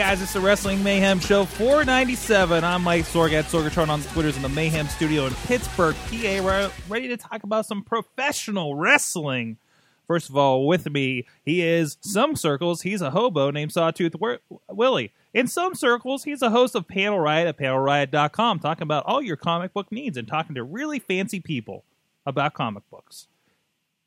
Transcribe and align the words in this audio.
Guys, 0.00 0.22
it's 0.22 0.32
the 0.32 0.40
Wrestling 0.40 0.82
Mayhem 0.82 1.20
Show 1.20 1.44
497. 1.44 2.64
I'm 2.64 2.82
Mike 2.82 3.04
Sorg 3.04 3.34
at 3.34 3.44
Sorgatron 3.44 3.90
on 3.90 4.00
the 4.00 4.08
Twitters 4.08 4.34
in 4.34 4.40
the 4.40 4.48
Mayhem 4.48 4.88
Studio 4.88 5.26
in 5.26 5.34
Pittsburgh, 5.44 5.94
PA. 5.94 6.42
We're 6.42 6.70
ready 6.88 7.08
to 7.08 7.18
talk 7.18 7.42
about 7.42 7.66
some 7.66 7.82
professional 7.84 8.76
wrestling. 8.76 9.58
First 10.06 10.30
of 10.30 10.38
all, 10.38 10.66
with 10.66 10.88
me, 10.90 11.26
he 11.44 11.60
is 11.60 11.98
some 12.00 12.34
circles. 12.34 12.80
He's 12.80 13.02
a 13.02 13.10
hobo 13.10 13.50
named 13.50 13.72
Sawtooth 13.72 14.12
Wi- 14.12 14.38
Willie. 14.70 15.12
In 15.34 15.46
some 15.46 15.74
circles, 15.74 16.24
he's 16.24 16.40
a 16.40 16.48
host 16.48 16.74
of 16.74 16.88
Panel 16.88 17.18
Riot 17.20 17.46
at 17.48 17.58
panelriot.com, 17.58 18.58
talking 18.60 18.84
about 18.84 19.04
all 19.04 19.20
your 19.20 19.36
comic 19.36 19.74
book 19.74 19.92
needs 19.92 20.16
and 20.16 20.26
talking 20.26 20.54
to 20.54 20.64
really 20.64 20.98
fancy 20.98 21.40
people 21.40 21.84
about 22.24 22.54
comic 22.54 22.84
books. 22.90 23.28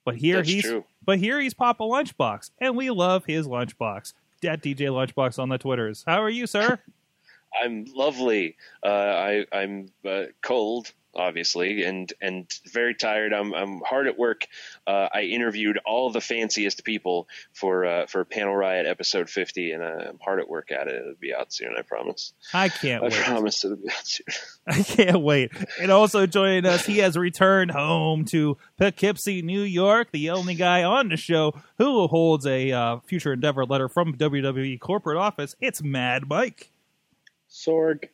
But 0.06 0.16
here 0.16 0.38
That's 0.38 0.50
he's 0.50 0.64
true. 0.64 0.86
but 1.06 1.20
here 1.20 1.40
he's 1.40 1.54
Papa 1.54 1.84
Lunchbox, 1.84 2.50
and 2.58 2.76
we 2.76 2.90
love 2.90 3.26
his 3.26 3.48
lunchbox. 3.48 4.14
At 4.46 4.62
DJ 4.62 4.90
Lunchbox 4.90 5.40
on 5.40 5.50
the 5.50 5.58
Twitters. 5.58 6.04
How 6.06 6.22
are 6.22 6.30
you, 6.30 6.48
sir? 6.48 6.80
I'm 7.64 7.86
lovely. 7.96 8.58
Uh, 8.84 8.90
I, 8.90 9.46
I'm 9.52 9.90
uh, 10.06 10.26
cold, 10.42 10.92
obviously, 11.16 11.84
and 11.84 12.12
and 12.22 12.52
very 12.72 12.96
tired. 12.96 13.34
I'm 13.34 13.54
I'm 13.54 13.82
hard 13.82 14.08
at 14.08 14.18
work. 14.18 14.48
Uh, 14.86 15.08
I 15.14 15.24
interviewed 15.24 15.80
all 15.86 16.12
the 16.12 16.22
fanciest 16.22 16.84
people 16.84 17.28
for 17.54 17.86
uh, 17.86 18.06
for 18.08 18.24
Panel 18.26 18.56
Riot 18.56 18.86
episode 18.86 19.30
50, 19.30 19.72
and 19.72 19.84
uh, 19.84 20.10
I'm 20.10 20.20
hard 20.20 20.40
at 20.40 20.50
work 20.50 20.72
at 20.72 20.88
it. 20.88 20.96
It'll 20.96 21.16
be 21.20 21.34
out 21.34 21.54
soon. 21.54 21.74
I 21.78 21.82
promise. 21.82 22.34
I 22.54 22.70
can't 22.70 23.04
I 23.04 23.08
wait. 23.08 23.14
promise 23.14 23.64
it'll 23.64 23.78
be 23.78 23.90
out 23.90 24.08
soon. 24.08 24.26
I 24.68 24.84
can't 24.84 25.22
wait. 25.22 25.52
And 25.80 25.92
also 25.92 26.26
joining 26.26 26.66
us, 26.66 26.86
he 26.86 27.00
has 27.00 27.18
returned 27.18 27.72
home 27.72 28.26
to 28.26 28.58
Poughkeepsie, 28.78 29.42
New 29.42 29.62
York. 29.62 30.10
The 30.12 30.30
only 30.30 30.56
guy 30.56 30.84
on 30.84 31.10
the 31.10 31.18
show 31.18 31.54
who 31.78 32.08
holds 32.08 32.46
a 32.46 32.72
uh, 32.72 33.00
future 33.00 33.34
endeavor 33.34 33.66
letter 33.66 33.90
from 33.90 34.16
WWE 34.16 34.80
corporate 34.80 35.18
office. 35.18 35.56
It's 35.60 35.84
Mad 35.84 36.28
Mike. 36.28 36.72
Sorg, 37.50 38.06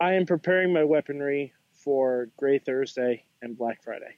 I 0.00 0.14
am 0.14 0.26
preparing 0.26 0.72
my 0.72 0.82
weaponry 0.82 1.52
for 1.86 2.28
Gray 2.36 2.58
Thursday 2.58 3.22
and 3.42 3.56
Black 3.56 3.80
Friday, 3.84 4.16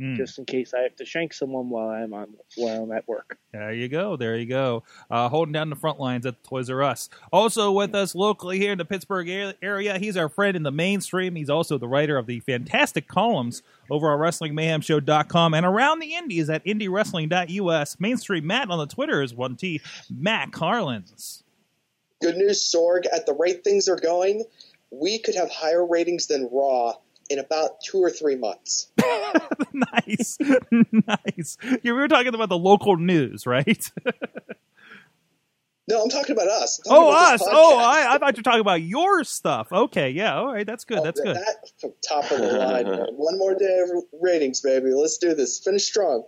Hmm. 0.00 0.16
just 0.16 0.38
in 0.38 0.44
case 0.44 0.74
I 0.74 0.80
have 0.82 0.96
to 0.96 1.04
shank 1.04 1.32
someone 1.32 1.70
while 1.70 1.88
I'm 1.88 2.12
on 2.12 2.34
while 2.56 2.82
I'm 2.82 2.90
at 2.92 3.06
work. 3.06 3.38
There 3.52 3.72
you 3.72 3.88
go. 3.88 4.16
There 4.16 4.36
you 4.36 4.46
go. 4.46 4.82
Uh, 5.10 5.28
holding 5.28 5.52
down 5.52 5.70
the 5.70 5.76
front 5.76 5.98
lines 6.00 6.26
at 6.26 6.42
Toys 6.44 6.68
R 6.68 6.82
Us. 6.82 7.08
Also 7.32 7.70
with 7.72 7.94
us 7.94 8.14
locally 8.16 8.58
here 8.58 8.72
in 8.72 8.78
the 8.78 8.84
Pittsburgh 8.84 9.28
area, 9.62 9.98
he's 9.98 10.16
our 10.16 10.28
friend 10.28 10.56
in 10.56 10.62
the 10.64 10.70
mainstream. 10.72 11.34
He's 11.36 11.48
also 11.50 11.78
the 11.78 11.88
writer 11.88 12.16
of 12.18 12.26
the 12.26 12.40
fantastic 12.40 13.06
columns 13.08 13.62
over 13.90 14.08
on 14.12 14.18
WrestlingMayhemShow.com 14.20 15.54
and 15.54 15.64
around 15.64 16.00
the 16.00 16.14
indies 16.14 16.50
at 16.50 16.64
IndieWrestling.us. 16.64 17.98
Mainstream 18.00 18.46
Matt 18.46 18.70
on 18.70 18.78
the 18.78 18.86
Twitter 18.86 19.22
is 19.22 19.32
1T. 19.32 19.80
Matt 20.10 20.50
Carlins. 20.52 21.44
Good 22.20 22.36
news, 22.36 22.60
Sorg. 22.60 23.06
At 23.12 23.26
the 23.26 23.32
rate 23.34 23.62
things 23.64 23.88
are 23.88 23.96
going, 23.96 24.44
we 24.90 25.18
could 25.18 25.34
have 25.34 25.50
higher 25.50 25.84
ratings 25.84 26.26
than 26.26 26.48
Raw 26.50 26.94
in 27.30 27.38
about 27.38 27.80
two 27.82 27.98
or 27.98 28.10
three 28.10 28.36
months. 28.36 28.90
nice. 29.72 30.38
nice. 31.06 31.58
You 31.82 31.94
were 31.94 32.08
talking 32.08 32.34
about 32.34 32.48
the 32.48 32.58
local 32.58 32.96
news, 32.96 33.46
right? 33.46 33.84
No, 35.88 36.02
I'm 36.02 36.10
talking 36.10 36.36
about 36.36 36.48
us. 36.48 36.76
Talking 36.78 36.92
oh, 37.02 37.08
about 37.08 37.34
us. 37.34 37.42
Oh. 37.46 37.78
I, 37.78 38.14
I 38.14 38.18
thought 38.18 38.36
you 38.36 38.40
were 38.40 38.44
talking 38.44 38.60
about 38.60 38.82
your 38.82 39.24
stuff. 39.24 39.72
Okay, 39.72 40.10
yeah. 40.10 40.36
All 40.36 40.52
right. 40.52 40.66
That's 40.66 40.84
good. 40.84 40.98
Oh, 40.98 41.04
That's 41.04 41.18
good. 41.18 41.36
That, 41.36 41.94
top 42.06 42.30
of 42.30 42.40
the 42.40 42.52
line. 42.58 42.86
One 43.16 43.38
more 43.38 43.54
day 43.54 43.80
of 43.82 44.04
ratings, 44.20 44.60
baby. 44.60 44.92
Let's 44.92 45.16
do 45.16 45.34
this. 45.34 45.58
Finish 45.60 45.84
strong. 45.84 46.24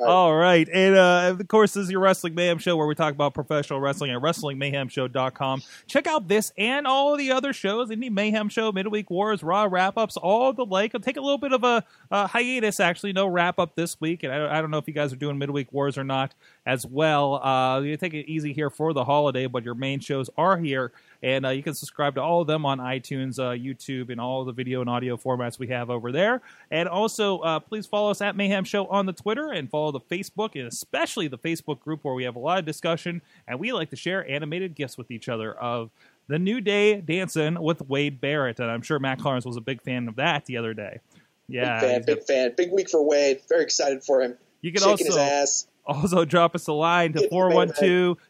All 0.00 0.34
right. 0.34 0.68
And 0.72 0.96
uh, 0.96 1.36
of 1.38 1.48
course, 1.48 1.74
this 1.74 1.84
is 1.84 1.90
your 1.90 2.00
Wrestling 2.00 2.34
Mayhem 2.34 2.58
Show 2.58 2.76
where 2.76 2.86
we 2.86 2.94
talk 2.94 3.12
about 3.14 3.34
professional 3.34 3.80
wrestling 3.80 4.10
at 4.10 4.20
WrestlingMayhemShow.com. 4.20 5.62
Check 5.86 6.06
out 6.06 6.28
this 6.28 6.52
and 6.56 6.86
all 6.86 7.16
the 7.16 7.32
other 7.32 7.52
shows 7.52 7.90
Indie 7.90 8.10
Mayhem 8.10 8.48
Show, 8.48 8.72
Midweek 8.72 9.10
Wars, 9.10 9.42
Raw 9.42 9.68
wrap 9.70 9.96
ups, 9.96 10.16
all 10.16 10.52
the 10.52 10.64
like. 10.64 10.94
I'll 10.94 11.00
take 11.00 11.16
a 11.16 11.20
little 11.20 11.38
bit 11.38 11.52
of 11.52 11.64
a, 11.64 11.84
uh 12.10 12.26
hiatus, 12.26 12.80
actually. 12.80 13.12
No 13.12 13.26
wrap 13.26 13.58
up 13.58 13.74
this 13.74 14.00
week. 14.00 14.22
And 14.22 14.32
I, 14.32 14.58
I 14.58 14.60
don't 14.60 14.70
know 14.70 14.78
if 14.78 14.88
you 14.88 14.94
guys 14.94 15.12
are 15.12 15.16
doing 15.16 15.38
Midweek 15.38 15.72
Wars 15.72 15.98
or 15.98 16.04
not 16.04 16.34
as 16.66 16.86
well. 16.86 17.42
Uh, 17.42 17.80
you 17.80 17.96
take 17.96 18.14
it 18.14 18.30
easy 18.30 18.52
here 18.52 18.70
for 18.70 18.92
the 18.92 19.04
holiday, 19.04 19.46
but 19.46 19.64
your 19.64 19.74
main 19.74 20.00
shows 20.00 20.30
are 20.36 20.58
here. 20.58 20.92
And 21.22 21.46
uh, 21.46 21.50
you 21.50 21.62
can 21.62 21.74
subscribe 21.74 22.16
to 22.16 22.22
all 22.22 22.40
of 22.40 22.46
them 22.46 22.66
on 22.66 22.78
iTunes, 22.78 23.38
uh, 23.38 23.56
YouTube, 23.56 24.10
and 24.10 24.20
all 24.20 24.44
the 24.44 24.52
video 24.52 24.80
and 24.80 24.90
audio 24.90 25.16
formats 25.16 25.58
we 25.58 25.68
have 25.68 25.88
over 25.88 26.10
there. 26.10 26.42
And 26.70 26.88
also, 26.88 27.38
uh, 27.38 27.60
please 27.60 27.86
follow 27.86 28.10
us 28.10 28.20
at 28.20 28.36
Mayhem 28.36 28.64
Show 28.64 28.86
on 28.86 29.06
the 29.06 29.12
Twitter 29.12 29.52
and 29.52 29.70
follow 29.70 29.92
the 29.92 30.00
Facebook, 30.00 30.56
and 30.56 30.66
especially 30.66 31.28
the 31.28 31.38
Facebook 31.38 31.80
group 31.80 32.02
where 32.02 32.14
we 32.14 32.24
have 32.24 32.36
a 32.36 32.40
lot 32.40 32.58
of 32.58 32.64
discussion 32.64 33.22
and 33.46 33.60
we 33.60 33.72
like 33.72 33.90
to 33.90 33.96
share 33.96 34.28
animated 34.28 34.74
gifts 34.74 34.98
with 34.98 35.10
each 35.10 35.28
other 35.28 35.52
of 35.54 35.90
the 36.28 36.38
New 36.38 36.60
Day 36.60 37.00
dancing 37.00 37.60
with 37.60 37.82
Wade 37.88 38.20
Barrett. 38.20 38.58
And 38.58 38.70
I'm 38.70 38.82
sure 38.82 38.98
Matt 38.98 39.20
Clarence 39.20 39.44
was 39.44 39.56
a 39.56 39.60
big 39.60 39.82
fan 39.82 40.08
of 40.08 40.16
that 40.16 40.46
the 40.46 40.56
other 40.56 40.74
day. 40.74 41.00
Yeah. 41.48 41.80
big 41.80 41.90
fan, 41.90 42.02
big 42.06 42.24
fan. 42.24 42.54
Big 42.56 42.72
week 42.72 42.90
for 42.90 43.02
Wade. 43.02 43.42
Very 43.48 43.62
excited 43.62 44.02
for 44.02 44.22
him. 44.22 44.36
You 44.60 44.72
can 44.72 44.80
Shaking 44.80 44.90
also 44.90 45.04
his 45.04 45.16
ass. 45.16 45.66
Also 45.86 46.24
drop 46.24 46.54
us 46.54 46.68
a 46.68 46.72
line 46.72 47.12
to 47.14 47.18
Get 47.20 47.32
your 47.32 47.48
man, 47.48 47.58
man. 47.58 47.68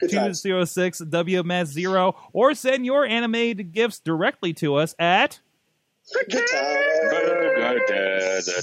Good 0.00 0.10
times. 0.10 0.42
412-206 0.42 1.10
WMS0 1.10 2.14
or 2.32 2.54
send 2.54 2.86
your 2.86 3.04
animated 3.04 3.72
gifts 3.72 3.98
directly 4.00 4.52
to 4.54 4.76
us 4.76 4.94
at 4.98 5.40
Good 6.28 6.46
time. 6.50 6.82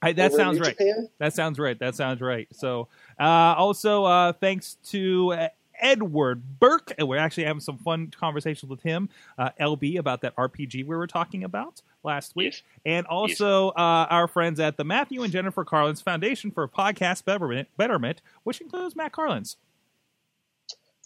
I, 0.00 0.12
that 0.12 0.32
sounds 0.32 0.60
right. 0.60 0.78
Japan. 0.78 1.08
That 1.18 1.34
sounds 1.34 1.58
right. 1.58 1.76
That 1.80 1.96
sounds 1.96 2.20
right. 2.20 2.46
So, 2.52 2.86
uh, 3.18 3.54
also, 3.58 4.04
uh, 4.04 4.32
thanks 4.34 4.76
to 4.90 5.48
Edward 5.80 6.58
Burke, 6.60 6.92
and 6.98 7.08
we're 7.08 7.18
actually 7.18 7.44
having 7.44 7.60
some 7.60 7.78
fun 7.78 8.12
conversations 8.18 8.68
with 8.70 8.82
him, 8.82 9.08
uh, 9.38 9.50
LB, 9.60 9.96
about 9.98 10.20
that 10.22 10.34
RPG 10.36 10.84
we 10.86 10.96
were 10.96 11.06
talking 11.06 11.44
about 11.44 11.82
last 12.04 12.34
week, 12.36 12.46
Yes. 12.54 12.62
and 12.86 13.06
also 13.06 13.68
uh, 13.70 14.06
our 14.10 14.28
friends 14.28 14.60
at 14.60 14.76
the 14.76 14.84
Matthew 14.84 15.22
and 15.22 15.32
Jennifer 15.32 15.64
Carlins 15.64 16.00
Foundation 16.00 16.50
for 16.50 16.66
Podcast 16.68 17.24
Betterment, 17.24 17.68
Betterment 17.76 18.20
which 18.44 18.60
includes 18.60 18.94
Matt 18.96 19.12
Carlins. 19.12 19.56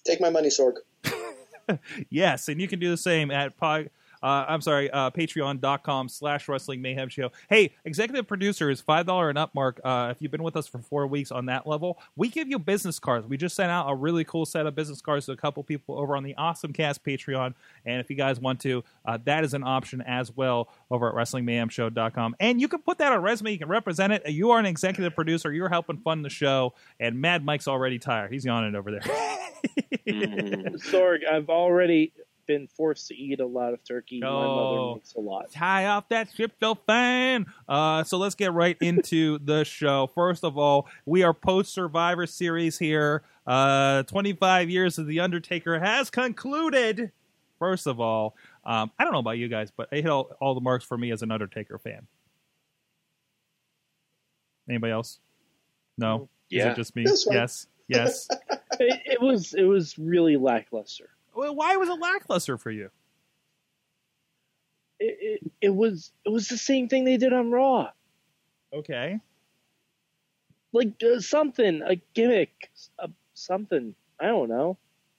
Take 0.04 0.20
my 0.20 0.30
money, 0.30 0.48
Sorg. 0.48 0.74
Yes, 2.10 2.48
and 2.48 2.60
you 2.60 2.66
can 2.68 2.80
do 2.80 2.90
the 2.90 2.96
same 2.96 3.30
at 3.30 3.56
pod. 3.56 3.88
Uh, 4.22 4.44
I'm 4.48 4.60
sorry, 4.60 4.90
uh, 4.90 5.10
patreon.com 5.10 6.08
slash 6.08 6.48
wrestling 6.48 6.80
mayhem 6.80 7.08
show. 7.08 7.30
Hey, 7.48 7.74
executive 7.84 8.26
producers, 8.26 8.82
$5 8.82 9.28
and 9.28 9.38
up 9.38 9.54
mark. 9.54 9.80
Uh, 9.82 10.08
if 10.10 10.20
you've 10.20 10.30
been 10.30 10.42
with 10.42 10.56
us 10.56 10.66
for 10.66 10.78
four 10.78 11.06
weeks 11.06 11.30
on 11.30 11.46
that 11.46 11.66
level, 11.66 11.98
we 12.16 12.28
give 12.28 12.48
you 12.48 12.58
business 12.58 12.98
cards. 12.98 13.26
We 13.26 13.36
just 13.36 13.56
sent 13.56 13.70
out 13.70 13.90
a 13.90 13.94
really 13.94 14.24
cool 14.24 14.46
set 14.46 14.66
of 14.66 14.74
business 14.74 15.00
cards 15.00 15.26
to 15.26 15.32
a 15.32 15.36
couple 15.36 15.62
people 15.62 15.98
over 15.98 16.16
on 16.16 16.22
the 16.22 16.34
Awesome 16.36 16.72
Cast 16.72 17.04
Patreon. 17.04 17.54
And 17.84 18.00
if 18.00 18.10
you 18.10 18.16
guys 18.16 18.40
want 18.40 18.60
to, 18.60 18.84
uh, 19.04 19.18
that 19.24 19.44
is 19.44 19.54
an 19.54 19.64
option 19.64 20.02
as 20.02 20.34
well 20.34 20.68
over 20.90 21.08
at 21.08 21.14
wrestlingmayhemshow.com. 21.14 22.36
And 22.40 22.60
you 22.60 22.68
can 22.68 22.80
put 22.80 22.98
that 22.98 23.12
on 23.12 23.22
resume. 23.22 23.52
You 23.52 23.58
can 23.58 23.68
represent 23.68 24.12
it. 24.12 24.28
You 24.28 24.50
are 24.50 24.58
an 24.58 24.66
executive 24.66 25.14
producer. 25.14 25.52
You're 25.52 25.68
helping 25.68 25.98
fund 25.98 26.24
the 26.24 26.30
show. 26.30 26.74
And 27.00 27.20
Mad 27.20 27.44
Mike's 27.44 27.68
already 27.68 27.98
tired. 27.98 28.32
He's 28.32 28.44
yawning 28.44 28.74
over 28.74 28.90
there. 28.90 29.02
Sorg, 30.06 31.20
I've 31.30 31.48
already 31.48 32.12
been 32.46 32.66
forced 32.68 33.08
to 33.08 33.14
eat 33.14 33.40
a 33.40 33.46
lot 33.46 33.72
of 33.72 33.82
turkey. 33.84 34.20
My 34.20 34.28
Oh. 34.28 34.56
mother 34.88 34.94
makes 34.96 35.14
a 35.14 35.20
lot. 35.20 35.50
tie 35.50 35.86
off 35.86 36.08
that 36.10 36.28
tryptophan. 36.36 37.46
Uh, 37.68 38.04
so 38.04 38.18
let's 38.18 38.34
get 38.34 38.52
right 38.52 38.76
into 38.80 39.38
the 39.38 39.64
show. 39.64 40.08
First 40.14 40.44
of 40.44 40.58
all, 40.58 40.86
we 41.06 41.22
are 41.22 41.32
post 41.34 41.72
Survivor 41.72 42.26
Series 42.26 42.78
here. 42.78 43.22
Uh, 43.46 44.02
25 44.04 44.70
years 44.70 44.98
of 44.98 45.06
The 45.06 45.20
Undertaker 45.20 45.78
has 45.80 46.10
concluded. 46.10 47.12
First 47.58 47.86
of 47.86 48.00
all, 48.00 48.36
um, 48.64 48.90
I 48.98 49.04
don't 49.04 49.12
know 49.12 49.18
about 49.20 49.38
you 49.38 49.48
guys, 49.48 49.70
but 49.76 49.88
it 49.92 50.02
hit 50.02 50.10
all, 50.10 50.30
all 50.40 50.54
the 50.54 50.60
marks 50.60 50.84
for 50.84 50.96
me 50.98 51.10
as 51.12 51.22
an 51.22 51.30
Undertaker 51.30 51.78
fan. 51.78 52.06
Anybody 54.68 54.92
else? 54.92 55.18
No. 55.98 56.28
Is 56.50 56.58
Yeah. 56.58 56.72
it 56.72 56.76
just 56.76 56.94
me? 56.96 57.04
Yes. 57.30 57.66
Yes. 57.88 58.28
It, 58.80 59.02
it 59.04 59.20
was 59.20 59.52
it 59.52 59.64
was 59.64 59.98
really 59.98 60.36
lackluster. 60.38 61.10
Why 61.34 61.76
was 61.76 61.88
it 61.88 62.00
lackluster 62.00 62.58
for 62.58 62.70
you? 62.70 62.90
It, 65.00 65.18
it 65.20 65.52
it 65.60 65.74
was 65.74 66.12
it 66.24 66.28
was 66.28 66.48
the 66.48 66.58
same 66.58 66.88
thing 66.88 67.04
they 67.04 67.16
did 67.16 67.32
on 67.32 67.50
Raw. 67.50 67.90
Okay. 68.72 69.20
Like 70.72 70.92
uh, 71.02 71.20
something, 71.20 71.82
a 71.82 71.96
gimmick, 72.14 72.70
uh, 72.98 73.08
something. 73.34 73.94
I 74.20 74.26
don't 74.26 74.48
know. 74.48 74.78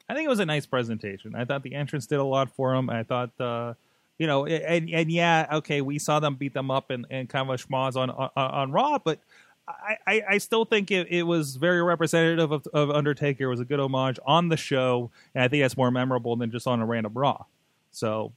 I 0.10 0.15
think 0.15 0.25
it 0.25 0.30
was 0.30 0.39
a 0.39 0.45
nice 0.45 0.65
presentation. 0.65 1.36
I 1.36 1.45
thought 1.45 1.63
the 1.63 1.75
entrance 1.75 2.07
did 2.07 2.19
a 2.19 2.24
lot 2.24 2.50
for 2.50 2.74
him. 2.74 2.89
I 2.89 3.04
thought, 3.04 3.39
uh, 3.39 3.74
you 4.18 4.27
know, 4.27 4.45
and 4.45 4.89
and 4.89 5.12
yeah, 5.12 5.48
okay, 5.54 5.81
we 5.81 6.00
saw 6.00 6.19
them 6.19 6.36
beat 6.36 6.54
them 6.54 6.71
up 6.71 6.89
and, 6.89 7.06
and 7.10 7.30
kind 7.30 7.50
of 7.50 7.54
a 7.54 7.57
schmoz 7.57 7.95
on, 7.95 8.10
on 8.10 8.30
on 8.36 8.71
Raw, 8.71 9.00
but 9.00 9.19
I, 9.68 10.24
I, 10.30 10.38
still 10.39 10.65
think 10.65 10.92
it, 10.92 11.07
it 11.10 11.24
was 11.24 11.56
very 11.56 11.81
representative 11.81 12.51
of, 12.51 12.68
of 12.74 12.89
Undertaker. 12.89 13.45
It 13.45 13.48
was 13.48 13.62
a 13.62 13.65
good 13.65 13.80
homage 13.80 14.19
on 14.25 14.50
the 14.50 14.57
show, 14.57 15.10
and 15.33 15.44
I 15.44 15.48
think 15.48 15.63
that's 15.63 15.77
more 15.77 15.89
memorable 15.89 16.36
than 16.36 16.51
just 16.51 16.68
on 16.68 16.81
a 16.81 16.86
random 16.86 17.13
Raw. 17.13 17.45
So 17.92 18.33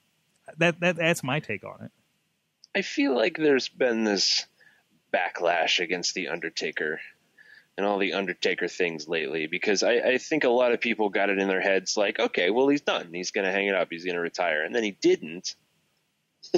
that 0.58 0.78
that 0.80 0.96
that's 0.96 1.24
my 1.24 1.40
take 1.40 1.64
on 1.64 1.84
it. 1.84 1.90
I 2.76 2.82
feel 2.82 3.16
like 3.16 3.36
there's 3.36 3.68
been 3.68 4.04
this 4.04 4.46
backlash 5.12 5.80
against 5.80 6.14
the 6.14 6.28
Undertaker 6.28 7.00
and 7.76 7.86
all 7.86 7.98
the 7.98 8.12
Undertaker 8.12 8.68
things 8.68 9.08
lately 9.08 9.46
because 9.46 9.82
I, 9.82 9.94
I 9.94 10.18
think 10.18 10.44
a 10.44 10.48
lot 10.48 10.72
of 10.72 10.80
people 10.80 11.08
got 11.08 11.30
it 11.30 11.38
in 11.38 11.48
their 11.48 11.60
heads 11.60 11.96
like, 11.96 12.18
okay, 12.18 12.50
well 12.50 12.68
he's 12.68 12.82
done, 12.82 13.10
he's 13.12 13.30
gonna 13.30 13.52
hang 13.52 13.66
it 13.66 13.74
up, 13.74 13.88
he's 13.90 14.04
gonna 14.04 14.20
retire, 14.20 14.62
and 14.62 14.74
then 14.74 14.84
he 14.84 14.92
didn't, 14.92 15.56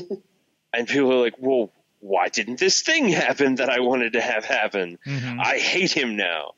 and 0.75 0.89
people 0.89 1.13
are 1.13 1.23
like, 1.23 1.37
well, 1.39 1.73
why 2.01 2.29
didn't 2.29 2.59
this 2.59 2.83
thing 2.83 3.09
happen 3.09 3.57
that 3.57 3.71
I 3.71 3.81
wanted 3.81 4.15
to 4.15 4.21
have 4.21 4.45
happen? 4.45 4.99
I 5.07 5.59
hate 5.59 5.93
him 5.93 6.17
now, 6.17 6.53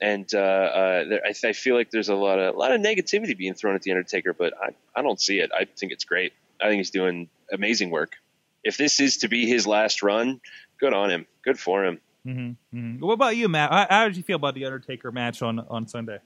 and 0.00 0.28
uh, 0.32 0.38
uh, 0.38 1.04
there, 1.08 1.20
I, 1.24 1.48
I 1.48 1.52
feel 1.52 1.74
like 1.74 1.90
there's 1.90 2.08
a 2.08 2.14
lot 2.14 2.38
of 2.38 2.54
a 2.54 2.58
lot 2.58 2.72
of 2.72 2.80
negativity 2.80 3.36
being 3.36 3.54
thrown 3.54 3.74
at 3.74 3.82
the 3.82 3.90
Undertaker, 3.92 4.32
but 4.32 4.54
I, 4.60 4.70
I 4.94 5.02
don't 5.02 5.20
see 5.20 5.38
it. 5.38 5.50
I 5.54 5.64
think 5.64 5.92
it's 5.92 6.04
great. 6.04 6.32
I 6.60 6.68
think 6.68 6.78
he's 6.78 6.90
doing 6.90 7.28
amazing 7.52 7.90
work. 7.90 8.16
If 8.62 8.76
this 8.76 9.00
is 9.00 9.18
to 9.18 9.28
be 9.28 9.46
his 9.46 9.66
last 9.66 10.02
run, 10.02 10.40
good 10.78 10.92
on 10.92 11.10
him. 11.10 11.26
Good 11.42 11.58
for 11.58 11.84
him. 11.84 12.00
Mm-hmm. 12.26 12.78
hmm 12.78 13.00
What 13.00 13.14
about 13.14 13.36
you, 13.36 13.48
Matt? 13.48 13.70
How, 13.70 13.86
how 13.88 14.04
did 14.08 14.16
you 14.16 14.22
feel 14.22 14.36
about 14.36 14.54
the 14.54 14.66
Undertaker 14.66 15.10
match 15.10 15.42
on 15.42 15.58
on 15.58 15.88
Sunday? 15.88 16.18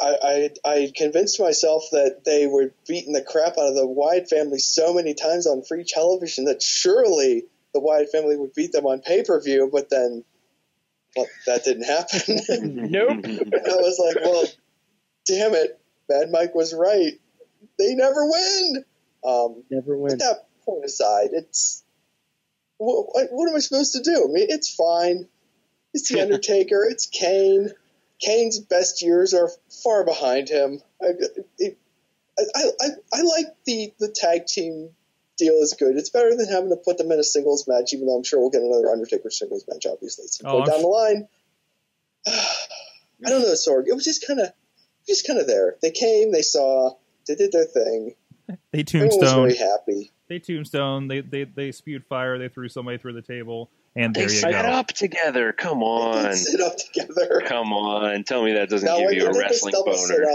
I, 0.00 0.50
I 0.64 0.70
I 0.70 0.92
convinced 0.96 1.38
myself 1.38 1.84
that 1.92 2.24
they 2.24 2.46
were 2.46 2.72
beating 2.88 3.12
the 3.12 3.22
crap 3.22 3.58
out 3.58 3.68
of 3.68 3.74
the 3.74 3.86
Wyatt 3.86 4.28
family 4.28 4.58
so 4.58 4.94
many 4.94 5.14
times 5.14 5.46
on 5.46 5.62
free 5.62 5.84
television 5.84 6.46
that 6.46 6.62
surely 6.62 7.44
the 7.74 7.80
Wyatt 7.80 8.10
family 8.10 8.36
would 8.36 8.54
beat 8.54 8.72
them 8.72 8.86
on 8.86 9.00
pay 9.00 9.22
per 9.22 9.40
view, 9.40 9.68
but 9.72 9.90
then 9.90 10.24
well, 11.16 11.26
that 11.46 11.64
didn't 11.64 11.84
happen. 11.84 12.90
Nope. 12.90 13.10
And 13.10 13.54
I 13.54 13.76
was 13.76 14.00
like, 14.04 14.24
well, 14.24 14.44
damn 15.26 15.54
it, 15.54 15.78
Mad 16.08 16.30
Mike 16.30 16.54
was 16.54 16.74
right. 16.74 17.18
They 17.78 17.94
never 17.94 18.26
win. 18.26 18.84
Um, 19.24 19.62
Never 19.70 19.96
win. 19.96 20.12
Put 20.12 20.18
that 20.20 20.46
point 20.64 20.84
aside. 20.84 21.30
It's 21.32 21.84
what, 22.78 23.06
what, 23.12 23.28
what 23.30 23.48
am 23.48 23.56
I 23.56 23.60
supposed 23.60 23.92
to 23.92 24.02
do? 24.02 24.26
I 24.28 24.32
mean, 24.32 24.46
it's 24.48 24.74
fine. 24.74 25.28
It's 25.94 26.08
the 26.08 26.20
Undertaker. 26.22 26.84
it's 26.88 27.06
Kane. 27.06 27.70
Kane's 28.20 28.58
best 28.58 29.02
years 29.02 29.34
are 29.34 29.50
far 29.82 30.04
behind 30.04 30.48
him. 30.48 30.80
I, 31.00 31.06
it, 31.58 31.78
I, 32.38 32.62
I, 32.80 32.88
I 33.12 33.22
like 33.22 33.46
the 33.64 33.92
the 33.98 34.08
tag 34.08 34.46
team 34.46 34.90
deal 35.44 35.54
is 35.54 35.74
good. 35.78 35.96
It's 35.96 36.10
better 36.10 36.36
than 36.36 36.46
having 36.48 36.70
to 36.70 36.76
put 36.76 36.98
them 36.98 37.10
in 37.12 37.18
a 37.18 37.24
singles 37.24 37.66
match, 37.68 37.92
even 37.92 38.06
though 38.06 38.16
I'm 38.16 38.24
sure 38.24 38.40
we'll 38.40 38.50
get 38.50 38.62
another 38.62 38.90
Undertaker 38.90 39.30
singles 39.30 39.64
match, 39.68 39.86
obviously, 39.86 40.24
at 40.24 40.30
some 40.30 40.46
Oh, 40.46 40.52
point 40.58 40.66
down 40.66 40.76
su- 40.76 40.82
the 40.82 40.88
line. 40.88 41.28
I 42.26 43.30
don't 43.30 43.42
know, 43.42 43.48
Sorg. 43.52 43.84
It 43.86 43.94
was 43.94 44.04
just 44.04 44.26
kind 44.26 44.40
of, 44.40 44.48
just 45.06 45.26
kind 45.26 45.38
of 45.38 45.46
there. 45.46 45.76
They 45.82 45.90
came, 45.90 46.32
they 46.32 46.42
saw, 46.42 46.94
they 47.26 47.34
did 47.34 47.52
their 47.52 47.64
thing. 47.64 48.14
They 48.72 48.80
Everyone 48.80 49.08
was 49.08 49.16
tombstone. 49.18 49.48
very 49.48 49.56
happy. 49.56 50.10
They 50.28 50.38
tombstone. 50.38 51.08
They 51.08 51.20
they 51.20 51.44
they 51.44 51.72
spewed 51.72 52.04
fire. 52.06 52.38
They 52.38 52.48
threw 52.48 52.68
somebody 52.68 52.98
through 52.98 53.12
the 53.14 53.22
table, 53.22 53.70
and 53.94 54.14
They 54.14 54.22
there 54.22 54.30
you 54.30 54.36
set 54.40 54.52
go. 54.52 54.58
up 54.58 54.88
together. 54.88 55.52
Come 55.52 55.82
on. 55.82 56.24
did 56.24 56.36
sit 56.36 56.60
up 56.60 56.76
together. 56.76 57.42
Come 57.46 57.72
on. 57.72 58.24
Tell 58.24 58.42
me 58.42 58.52
that 58.54 58.68
doesn't 58.68 58.86
Now, 58.86 58.98
give 58.98 59.12
you 59.12 59.26
a 59.26 59.38
wrestling 59.38 59.72
double 59.72 59.92
boner. 59.92 60.26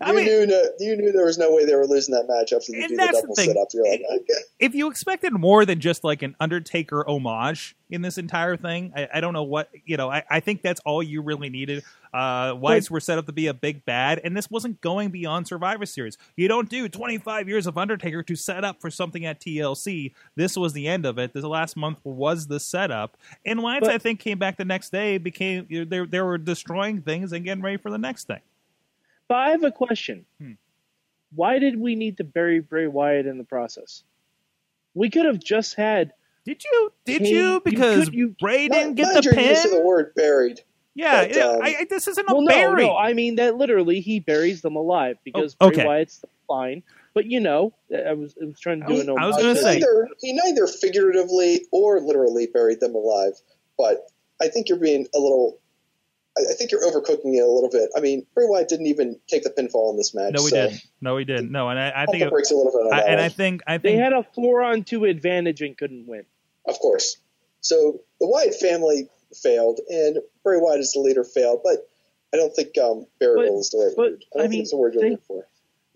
I 0.00 0.10
you 0.10 0.16
mean- 0.16 0.24
knew 0.26 0.46
no, 0.46 0.62
you 0.78 0.96
knew 0.96 1.12
there 1.12 1.24
was 1.24 1.38
no 1.38 1.54
way 1.54 1.64
they 1.64 1.74
were 1.74 1.86
losing 1.86 2.14
that 2.14 2.26
match 2.28 2.52
after 2.52 2.72
they 2.72 2.86
do 2.86 2.96
the 2.96 3.06
the 3.06 3.20
double 3.20 3.34
sit 3.34 3.56
up. 3.56 3.68
You're 3.72 3.88
like, 3.88 4.02
okay. 4.10 4.40
If 4.58 4.74
you 4.74 4.88
expected 4.90 5.32
more 5.32 5.64
than 5.64 5.80
just 5.80 6.04
like 6.04 6.22
an 6.22 6.36
Undertaker 6.40 7.04
homage 7.08 7.76
in 7.90 8.02
this 8.02 8.18
entire 8.18 8.56
thing, 8.56 8.92
I, 8.94 9.08
I 9.14 9.20
don't 9.20 9.32
know 9.32 9.42
what 9.42 9.70
you 9.84 9.96
know. 9.96 10.10
I, 10.10 10.22
I 10.30 10.40
think 10.40 10.62
that's 10.62 10.80
all 10.84 11.02
you 11.02 11.22
really 11.22 11.50
needed. 11.50 11.82
Uh, 12.12 12.54
Wyatts 12.54 12.90
were 12.90 12.98
set 13.00 13.18
up 13.18 13.26
to 13.26 13.32
be 13.32 13.46
a 13.46 13.54
big 13.54 13.84
bad, 13.84 14.20
and 14.24 14.36
this 14.36 14.50
wasn't 14.50 14.80
going 14.80 15.10
beyond 15.10 15.46
Survivor 15.46 15.86
Series. 15.86 16.18
You 16.36 16.48
don't 16.48 16.68
do 16.68 16.88
25 16.88 17.48
years 17.48 17.66
of 17.68 17.78
Undertaker 17.78 18.22
to 18.24 18.34
set 18.36 18.64
up 18.64 18.80
for 18.80 18.90
something 18.90 19.24
at 19.24 19.40
TLC. 19.40 20.12
This 20.34 20.56
was 20.56 20.72
the 20.72 20.88
end 20.88 21.06
of 21.06 21.18
it. 21.18 21.32
This 21.32 21.44
last 21.44 21.76
month 21.76 22.00
was 22.04 22.48
the 22.48 22.60
setup, 22.60 23.16
and 23.44 23.60
Wyatts 23.60 23.80
But- 23.80 23.90
I 23.90 23.98
think 23.98 24.20
came 24.20 24.38
back 24.38 24.56
the 24.56 24.64
next 24.64 24.90
day. 24.90 25.18
Became 25.18 25.66
they 25.70 26.04
they 26.04 26.20
were 26.20 26.38
destroying 26.38 27.02
things 27.02 27.32
and 27.32 27.44
getting 27.44 27.62
ready 27.62 27.76
for 27.76 27.90
the 27.90 27.98
next 27.98 28.26
thing. 28.26 28.40
But 29.30 29.36
I 29.38 29.50
have 29.50 29.62
a 29.62 29.70
question. 29.70 30.26
Hmm. 30.42 30.52
Why 31.36 31.60
did 31.60 31.78
we 31.78 31.94
need 31.94 32.16
to 32.16 32.24
bury 32.24 32.58
Bray 32.58 32.88
Wyatt 32.88 33.26
in 33.26 33.38
the 33.38 33.44
process? 33.44 34.02
We 34.94 35.08
could 35.08 35.24
have 35.24 35.38
just 35.38 35.76
had. 35.76 36.12
Did 36.44 36.64
you? 36.64 36.92
Did 37.04 37.22
Kane, 37.22 37.32
you? 37.32 37.52
you 37.52 37.60
Because 37.64 38.06
could- 38.06 38.14
you- 38.14 38.34
Bray 38.40 38.66
Not- 38.66 38.74
didn't 38.76 38.94
get 38.96 39.04
mind 39.14 39.16
the 39.18 39.22
your 39.36 39.40
use 39.40 39.64
of 39.64 39.70
the 39.70 39.82
word 39.82 40.12
buried. 40.16 40.62
Yeah, 40.96 41.28
but, 41.28 41.36
um, 41.36 41.60
I, 41.62 41.76
I, 41.78 41.86
this 41.88 42.08
isn't 42.08 42.28
a 42.28 42.32
Well, 42.34 42.42
no, 42.42 42.48
bury. 42.52 42.86
no. 42.86 42.96
I 42.96 43.12
mean 43.12 43.36
that 43.36 43.54
literally 43.54 44.00
he 44.00 44.18
buries 44.18 44.62
them 44.62 44.74
alive 44.74 45.16
because 45.22 45.54
Oh, 45.60 45.68
Bray 45.70 45.76
okay. 45.78 45.86
Wyatt's 45.86 46.24
fine. 46.48 46.82
But 47.14 47.26
you 47.26 47.38
know, 47.38 47.72
I 47.96 48.14
was 48.14 48.34
I 48.42 48.46
was 48.46 48.58
trying 48.58 48.80
to 48.80 48.86
do 48.88 48.96
I 48.96 49.00
an 49.02 49.06
was- 49.14 49.16
I 49.16 49.26
was 49.28 49.36
gonna 49.36 49.54
say- 49.54 49.74
neither, 49.78 50.08
he 50.20 50.32
neither 50.32 50.66
figuratively 50.66 51.66
or 51.70 52.00
literally 52.00 52.48
buried 52.48 52.80
them 52.80 52.96
alive. 52.96 53.34
But 53.78 54.10
I 54.42 54.48
think 54.48 54.68
you're 54.68 54.78
being 54.78 55.06
a 55.14 55.20
little. 55.20 55.59
I 56.38 56.42
I 56.50 56.54
think 56.54 56.70
you're 56.70 56.82
overcooking 56.82 57.34
it 57.34 57.42
a 57.42 57.50
little 57.50 57.70
bit. 57.70 57.90
I 57.96 58.00
mean, 58.00 58.26
Bray 58.34 58.44
Wyatt 58.46 58.68
didn't 58.68 58.86
even 58.86 59.18
take 59.26 59.42
the 59.42 59.50
pinfall 59.50 59.90
in 59.90 59.96
this 59.96 60.14
match. 60.14 60.32
no, 60.34 60.42
we 60.42 60.50
so 60.50 60.56
didn't. 60.68 60.82
No, 61.00 61.14
we 61.16 61.24
didn't. 61.24 61.50
No, 61.50 61.68
and 61.68 61.78
I, 61.78 61.92
I 62.02 62.06
think, 62.06 62.24
the 62.24 62.30
brakes 62.30 62.50
a 62.50 62.56
little 62.56 62.72
bit 62.72 62.92
I, 62.92 63.00
and. 63.10 63.20
I 63.20 63.28
think, 63.28 63.62
I 63.66 63.78
They 63.78 63.96
had 63.96 64.12
a 64.12 64.22
four 64.34 64.62
on 64.62 64.84
two 64.84 65.04
advantage 65.04 65.60
and 65.60 65.76
couldn't 65.76 66.06
win. 66.06 66.24
of 66.68 66.78
course. 66.78 67.16
So 67.62 68.00
the 68.20 68.26
Wyatt 68.26 68.54
family 68.54 69.08
failed, 69.42 69.80
and 69.88 70.18
Bray 70.44 70.56
Wyatt 70.58 70.80
as 70.80 70.92
the 70.92 71.00
leader 71.00 71.24
failed. 71.24 71.60
But 71.64 71.88
I 72.32 72.36
don't 72.36 72.54
think 72.54 72.78
um, 72.78 73.06
burial 73.18 73.52
But- 73.54 73.58
is 73.58 73.70
the 73.70 73.78
right 73.78 73.94
but, 73.96 74.02
word. 74.12 74.24
I 74.34 74.38
don't 74.38 74.40
I 74.40 74.42
think 74.44 74.50
mean, 74.52 74.60
it's 74.62 74.70
the 74.70 74.76
word 74.76 74.94
you're 74.94 75.02
they- 75.02 75.10
looking 75.10 75.24
for. 75.26 75.46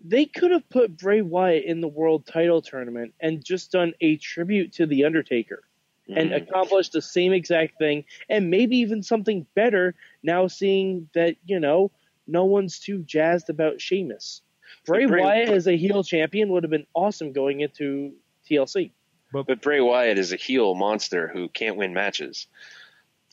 They 0.07 0.25
could 0.25 0.51
have 0.51 0.69
put 0.69 0.97
Bray 0.97 1.21
Wyatt 1.21 1.63
in 1.63 1.81
the 1.81 1.87
world 1.87 2.27
title 2.27 2.61
tournament 2.61 3.15
and 3.19 3.43
just 3.43 3.71
done 3.71 3.93
a 4.01 4.17
tribute 4.17 4.73
to 4.73 4.85
the 4.85 5.05
Undertaker 5.05 5.63
and 6.07 6.29
Mhm. 6.31 6.35
accomplished 6.41 6.91
the 6.91 7.01
same 7.01 7.33
exact 7.33 7.77
thing 7.77 8.05
and 8.29 8.49
maybe 8.49 8.77
even 8.77 9.01
something 9.01 9.45
better. 9.55 9.95
Now 10.23 10.47
seeing 10.47 11.09
that 11.13 11.35
you 11.45 11.59
know 11.59 11.91
no 12.27 12.45
one's 12.45 12.79
too 12.79 12.99
jazzed 13.03 13.49
about 13.49 13.81
Sheamus. 13.81 14.41
Bray 14.85 15.05
Bray- 15.05 15.21
Wyatt 15.21 15.49
as 15.49 15.67
a 15.67 15.75
heel 15.77 16.03
champion 16.03 16.49
would 16.49 16.63
have 16.63 16.69
been 16.71 16.87
awesome 16.93 17.31
going 17.33 17.61
into 17.61 18.13
TLC. 18.47 18.91
But 19.31 19.61
Bray 19.61 19.81
Wyatt 19.81 20.17
is 20.19 20.31
a 20.31 20.37
heel 20.37 20.75
monster 20.75 21.27
who 21.27 21.49
can't 21.49 21.75
win 21.75 21.93
matches. 21.93 22.47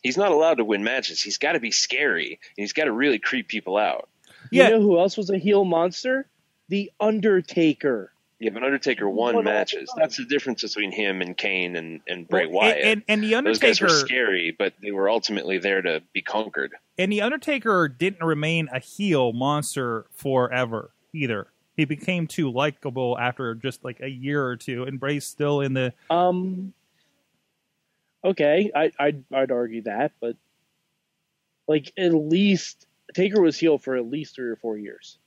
He's 0.02 0.16
not 0.16 0.32
allowed 0.32 0.54
to 0.56 0.64
win 0.64 0.82
matches. 0.82 1.22
He's 1.22 1.38
got 1.38 1.52
to 1.52 1.60
be 1.60 1.70
scary, 1.70 2.30
and 2.32 2.38
he's 2.62 2.72
got 2.72 2.84
to 2.84 2.92
really 2.92 3.18
creep 3.20 3.46
people 3.48 3.76
out. 3.76 4.08
Yeah. 4.50 4.64
You 4.68 4.70
know 4.74 4.80
who 4.80 4.98
else 4.98 5.16
was 5.16 5.30
a 5.30 5.38
heel 5.38 5.64
monster? 5.64 6.26
The 6.68 6.90
Undertaker. 6.98 8.11
Yeah, 8.42 8.50
but 8.50 8.64
Undertaker 8.64 9.08
won 9.08 9.36
Won 9.36 9.44
matches. 9.44 9.88
That's 9.96 10.16
the 10.16 10.24
difference 10.24 10.62
between 10.62 10.90
him 10.90 11.22
and 11.22 11.36
Kane 11.36 11.76
and, 11.76 12.00
and 12.08 12.26
Bray 12.28 12.46
Well, 12.46 12.62
Wyatt. 12.62 12.78
and, 12.78 13.02
and, 13.06 13.22
and 13.22 13.22
the 13.22 13.40
Those 13.48 13.60
guys 13.60 13.80
Undertaker 13.80 13.84
were 14.02 14.06
scary, 14.06 14.56
but 14.58 14.72
they 14.82 14.90
were 14.90 15.08
ultimately 15.08 15.58
there 15.58 15.80
to 15.80 16.02
be 16.12 16.22
conquered. 16.22 16.72
and 16.98 17.12
the 17.12 17.22
Undertaker 17.22 17.86
didn't 17.88 18.26
remain 18.26 18.68
a 18.72 18.80
heel 18.80 19.32
monster 19.32 20.06
forever 20.10 20.90
either. 21.12 21.46
He 21.76 21.84
became 21.84 22.26
too 22.26 22.50
likable 22.50 23.16
after 23.16 23.54
just 23.54 23.84
like 23.84 24.00
a 24.00 24.08
year 24.10 24.44
or 24.44 24.56
two, 24.56 24.82
and 24.84 24.98
Bray's 24.98 25.24
still 25.24 25.60
in 25.60 25.72
the 25.74 25.94
Um. 26.10 26.74
Okay, 28.24 28.70
I, 28.74 28.90
I'd 28.98 29.24
I'd 29.32 29.50
argue 29.52 29.82
that, 29.82 30.12
but 30.20 30.36
like 31.68 31.92
at 31.96 32.12
least 32.12 32.86
Taker 33.14 33.40
was 33.40 33.58
heel 33.58 33.78
for 33.78 33.96
at 33.96 34.04
least 34.08 34.34
three 34.36 34.48
or 34.50 34.56
four 34.56 34.76
years, 34.78 35.16
let's 35.16 35.21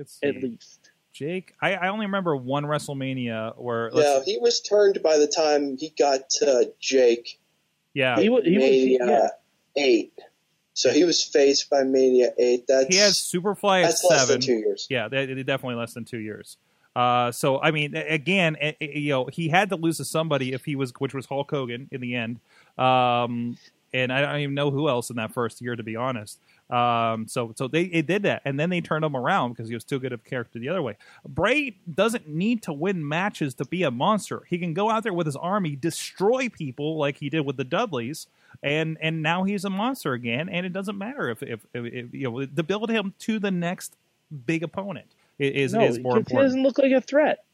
at 0.00 0.34
see. 0.34 0.40
least. 0.40 0.90
Jake. 1.12 1.54
I, 1.60 1.74
I 1.74 1.88
only 1.88 2.06
remember 2.06 2.36
one 2.36 2.64
WrestleMania 2.64 3.56
where 3.58 3.90
Yeah, 3.92 4.22
he 4.24 4.38
was 4.38 4.60
turned 4.60 5.02
by 5.02 5.18
the 5.18 5.26
time 5.26 5.76
he 5.76 5.92
got 5.98 6.30
to 6.38 6.72
Jake. 6.80 7.38
yeah, 7.94 8.18
He 8.18 8.28
was 8.28 8.44
he 8.44 8.54
was 8.54 8.62
Mania 8.62 8.98
yeah. 9.04 9.28
eight. 9.76 10.12
So 10.72 10.90
he 10.90 11.04
was 11.04 11.22
faced 11.22 11.68
by 11.68 11.82
Mania 11.82 12.32
eight. 12.38 12.66
That's 12.68 12.86
he 12.94 12.96
has 13.00 13.14
Superfly 13.18 13.82
at 13.82 13.88
that's 13.88 14.04
less 14.04 14.20
seven. 14.20 14.34
than 14.34 14.40
two 14.40 14.54
years. 14.54 14.86
Yeah, 14.88 15.08
they, 15.08 15.26
they 15.26 15.42
definitely 15.42 15.74
less 15.74 15.92
than 15.94 16.04
two 16.04 16.20
years. 16.20 16.56
Uh, 16.96 17.30
so 17.32 17.60
I 17.60 17.70
mean, 17.70 17.94
again, 17.96 18.56
you 18.80 19.10
know, 19.10 19.26
he 19.32 19.48
had 19.48 19.68
to 19.70 19.76
lose 19.76 19.98
to 19.98 20.04
somebody 20.04 20.52
if 20.52 20.64
he 20.64 20.76
was, 20.76 20.92
which 20.98 21.12
was 21.12 21.26
Hulk 21.26 21.50
Hogan 21.50 21.88
in 21.90 22.00
the 22.00 22.14
end. 22.14 22.40
Um, 22.78 23.58
and 23.92 24.12
I 24.12 24.20
don't 24.22 24.40
even 24.40 24.54
know 24.54 24.70
who 24.70 24.88
else 24.88 25.10
in 25.10 25.16
that 25.16 25.32
first 25.32 25.60
year, 25.60 25.76
to 25.76 25.82
be 25.82 25.96
honest. 25.96 26.38
Um, 26.70 27.26
so 27.26 27.52
so 27.56 27.68
they 27.68 27.82
it 27.82 28.06
did 28.06 28.22
that, 28.22 28.42
and 28.44 28.58
then 28.58 28.70
they 28.70 28.80
turned 28.80 29.04
him 29.04 29.16
around 29.16 29.52
because 29.52 29.68
he 29.68 29.74
was 29.74 29.84
too 29.84 29.98
good 29.98 30.12
of 30.12 30.24
character 30.24 30.58
the 30.58 30.68
other 30.68 30.82
way. 30.82 30.96
Bray 31.28 31.76
doesn't 31.92 32.28
need 32.28 32.62
to 32.62 32.72
win 32.72 33.06
matches 33.06 33.54
to 33.54 33.64
be 33.64 33.82
a 33.82 33.90
monster. 33.90 34.42
He 34.48 34.58
can 34.58 34.72
go 34.74 34.90
out 34.90 35.02
there 35.02 35.12
with 35.12 35.26
his 35.26 35.36
army, 35.36 35.76
destroy 35.76 36.48
people 36.48 36.96
like 36.96 37.16
he 37.18 37.28
did 37.28 37.40
with 37.40 37.56
the 37.56 37.64
Dudleys, 37.64 38.28
and 38.62 38.98
and 39.00 39.22
now 39.22 39.44
he's 39.44 39.64
a 39.64 39.70
monster 39.70 40.12
again. 40.12 40.48
And 40.48 40.64
it 40.64 40.72
doesn't 40.72 40.96
matter 40.96 41.28
if 41.28 41.42
if, 41.42 41.66
if, 41.74 41.84
if 41.84 42.14
you 42.14 42.30
know 42.30 42.46
to 42.46 42.62
build 42.62 42.90
him 42.90 43.14
to 43.20 43.38
the 43.38 43.50
next 43.50 43.96
big 44.46 44.62
opponent 44.62 45.06
is 45.38 45.74
no, 45.74 45.80
is 45.80 45.98
more 45.98 46.14
because 46.18 46.30
he 46.30 46.34
important. 46.34 46.46
doesn't 46.46 46.62
look 46.62 46.78
like 46.78 46.92
a 46.92 47.00
threat. 47.00 47.44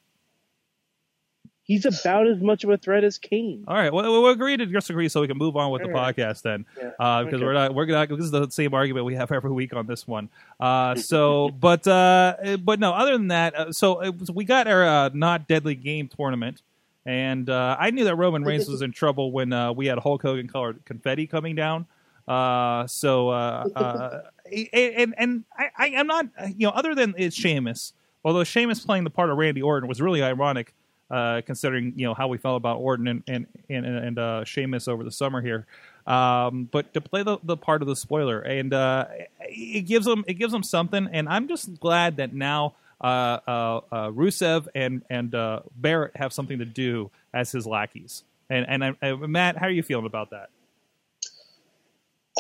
He's 1.67 1.85
about 1.85 2.29
as 2.29 2.41
much 2.41 2.63
of 2.63 2.71
a 2.71 2.77
threat 2.77 3.03
as 3.03 3.19
Kane. 3.19 3.65
All 3.67 3.75
right, 3.75 3.93
well, 3.93 4.05
we'll 4.05 4.31
agree 4.31 4.57
to 4.57 4.67
disagree 4.67 5.09
so 5.09 5.21
we 5.21 5.27
can 5.27 5.37
move 5.37 5.57
on 5.57 5.73
with 5.73 5.83
the 5.83 5.89
All 5.89 5.95
right. 5.95 6.17
podcast 6.17 6.43
then, 6.43 6.65
Yeah, 6.79 6.91
uh, 7.01 7.25
because 7.25 7.39
okay. 7.39 7.45
we're 7.45 7.55
not 7.55 7.75
we're 7.75 7.87
not 7.87 8.09
this 8.09 8.21
is 8.21 8.31
the 8.31 8.49
same 8.51 8.73
argument 8.73 9.05
we 9.05 9.17
have 9.17 9.33
every 9.33 9.51
week 9.51 9.75
on 9.75 9.85
this 9.87 10.07
one. 10.07 10.29
Uh, 10.61 10.95
so, 10.95 11.49
but 11.61 11.85
uh, 11.89 12.57
but 12.63 12.79
no, 12.79 12.93
other 12.93 13.13
than 13.15 13.29
that, 13.29 13.57
uh, 13.57 13.73
so 13.73 14.01
it 14.01 14.17
was, 14.17 14.31
we 14.31 14.45
got 14.45 14.69
our 14.69 14.87
uh, 14.87 15.11
not 15.13 15.49
deadly 15.49 15.75
game 15.75 16.07
tournament, 16.09 16.63
and 17.05 17.51
uh, 17.51 17.77
I 17.81 17.91
knew 17.91 18.05
that 18.05 18.15
Roman 18.15 18.45
Reigns 18.45 18.69
was 18.69 18.81
in 18.81 18.93
trouble 18.93 19.33
when 19.33 19.53
uh, 19.53 19.73
we 19.73 19.87
had 19.87 19.99
Hulk 19.99 20.23
Hogan 20.23 20.47
colored 20.47 20.85
confetti 20.85 21.27
coming 21.27 21.57
down. 21.57 21.87
Uh, 22.29 22.87
so 22.87 23.31
uh, 23.31 23.67
uh, 23.75 24.23
and 24.73 25.15
and 25.19 25.45
I, 25.59 25.71
I 25.77 25.87
I'm 25.97 26.07
not 26.07 26.27
you 26.57 26.69
know 26.69 26.73
other 26.73 26.95
than 26.95 27.15
it's 27.19 27.35
Sheamus, 27.35 27.93
although 28.25 28.45
Sheamus 28.45 28.85
playing 28.85 29.03
the 29.03 29.11
part 29.11 29.31
of 29.31 29.37
Randy 29.37 29.63
Orton 29.63 29.89
was 29.89 30.01
really 30.01 30.23
ironic 30.23 30.73
uh, 31.11 31.41
considering 31.47 31.93
you 31.97 32.07
know 32.07 32.15
how 32.15 32.29
we 32.29 32.39
felt 32.39 32.57
about 32.57 32.79
Orton 32.79 33.07
and 33.09 33.23
and 33.29 33.47
and, 33.69 33.87
and 33.87 34.19
uh, 34.19 34.45
Sheamus 34.45 34.89
over 34.89 35.05
the 35.05 35.11
summer 35.11 35.41
here. 35.41 35.67
Um, 36.07 36.69
but 36.71 36.95
to 36.95 37.01
play 37.01 37.23
the, 37.23 37.39
the 37.43 37.57
part 37.57 37.83
of 37.83 37.89
the 37.89 37.97
spoiler, 37.97 38.41
and 38.41 38.73
uh, 38.73 39.07
it 39.41 39.83
gives 39.83 40.07
them 40.07 40.25
it 40.27 40.35
gives 40.35 40.53
them 40.53 40.63
something. 40.63 41.09
And 41.13 41.29
I'm 41.29 41.49
just 41.49 41.81
glad 41.81 42.17
that 42.19 42.33
now 42.33 42.75
uh, 43.01 43.05
uh, 43.47 43.81
Rusev 44.11 44.69
and 44.75 45.03
and 45.11 45.35
Barrett 45.77 46.17
have 46.17 46.33
something 46.33 46.59
to 46.59 46.65
do 46.65 47.11
as 47.33 47.53
his 47.53 47.67
lackeys. 47.67 48.25
And 48.51 48.67
and 48.69 48.85
I, 48.85 48.95
I, 49.03 49.13
Matt, 49.15 49.57
how 49.57 49.67
are 49.67 49.71
you 49.71 49.83
feeling 49.83 50.07
about 50.07 50.31
that? 50.31 50.51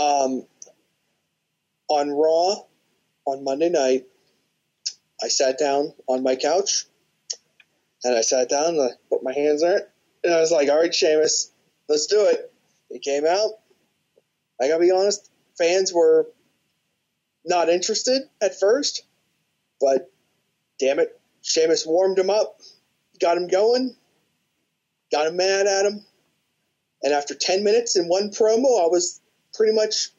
Um, 0.00 0.44
on 1.88 2.11
Raw 2.11 2.62
on 3.25 3.44
Monday 3.44 3.68
night, 3.68 4.06
I 5.23 5.28
sat 5.28 5.58
down 5.58 5.92
on 6.06 6.23
my 6.23 6.37
couch 6.37 6.87
and 8.06 8.16
I 8.16 8.20
sat 8.20 8.48
down 8.48 8.76
and 8.76 8.80
I 8.82 8.90
put 9.10 9.25
my 9.25 9.32
hands 9.32 9.64
on 9.64 9.72
it 9.72 9.90
and 10.22 10.32
I 10.32 10.40
was 10.40 10.52
like, 10.52 10.68
all 10.68 10.78
right, 10.78 10.94
Sheamus, 10.94 11.50
let's 11.88 12.06
do 12.06 12.26
it. 12.26 12.52
He 12.88 13.00
came 13.00 13.26
out. 13.26 13.50
I 14.60 14.68
gotta 14.68 14.80
be 14.80 14.92
honest, 14.92 15.30
fans 15.58 15.92
were 15.92 16.28
not 17.44 17.68
interested 17.68 18.22
at 18.40 18.58
first, 18.58 19.02
but 19.80 20.10
damn 20.78 21.00
it, 21.00 21.20
Sheamus 21.42 21.84
warmed 21.84 22.18
him 22.18 22.30
up, 22.30 22.60
got 23.20 23.36
him 23.36 23.48
going, 23.48 23.96
got 25.10 25.26
him 25.26 25.36
mad 25.36 25.66
at 25.66 25.86
him. 25.86 26.04
And 27.02 27.12
after 27.12 27.34
10 27.34 27.64
minutes 27.64 27.96
in 27.96 28.06
one 28.06 28.30
promo, 28.30 28.82
I 28.82 28.88
was 28.88 29.20
pretty 29.52 29.75
much 29.75 30.10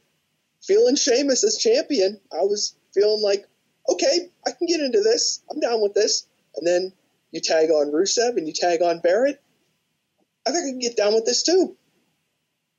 feeling 0.62 0.96
Sheamus 0.96 1.44
as 1.44 1.58
champion. 1.58 2.20
I 2.32 2.44
was 2.44 2.75
feeling 2.94 3.22
like, 3.22 3.48
okay, 3.89 4.29
I 4.46 4.51
can 4.51 4.67
get 4.67 4.82
into 4.82 5.01
this. 5.01 5.41
I'm 5.50 5.60
down 5.60 5.82
with 5.82 5.94
this. 5.94 6.27
And 6.56 6.67
then 6.67 6.94
you 7.31 7.41
tag 7.41 7.69
on 7.69 7.91
Rusev 7.91 8.38
and 8.38 8.48
you 8.48 8.53
tag 8.53 8.81
on 8.81 9.00
Barrett. 9.00 9.41
I 10.46 10.51
think 10.51 10.65
I 10.65 10.69
can 10.69 10.79
get 10.79 10.98
down 10.98 11.13
with 11.13 11.25
this 11.25 11.43
too. 11.43 11.75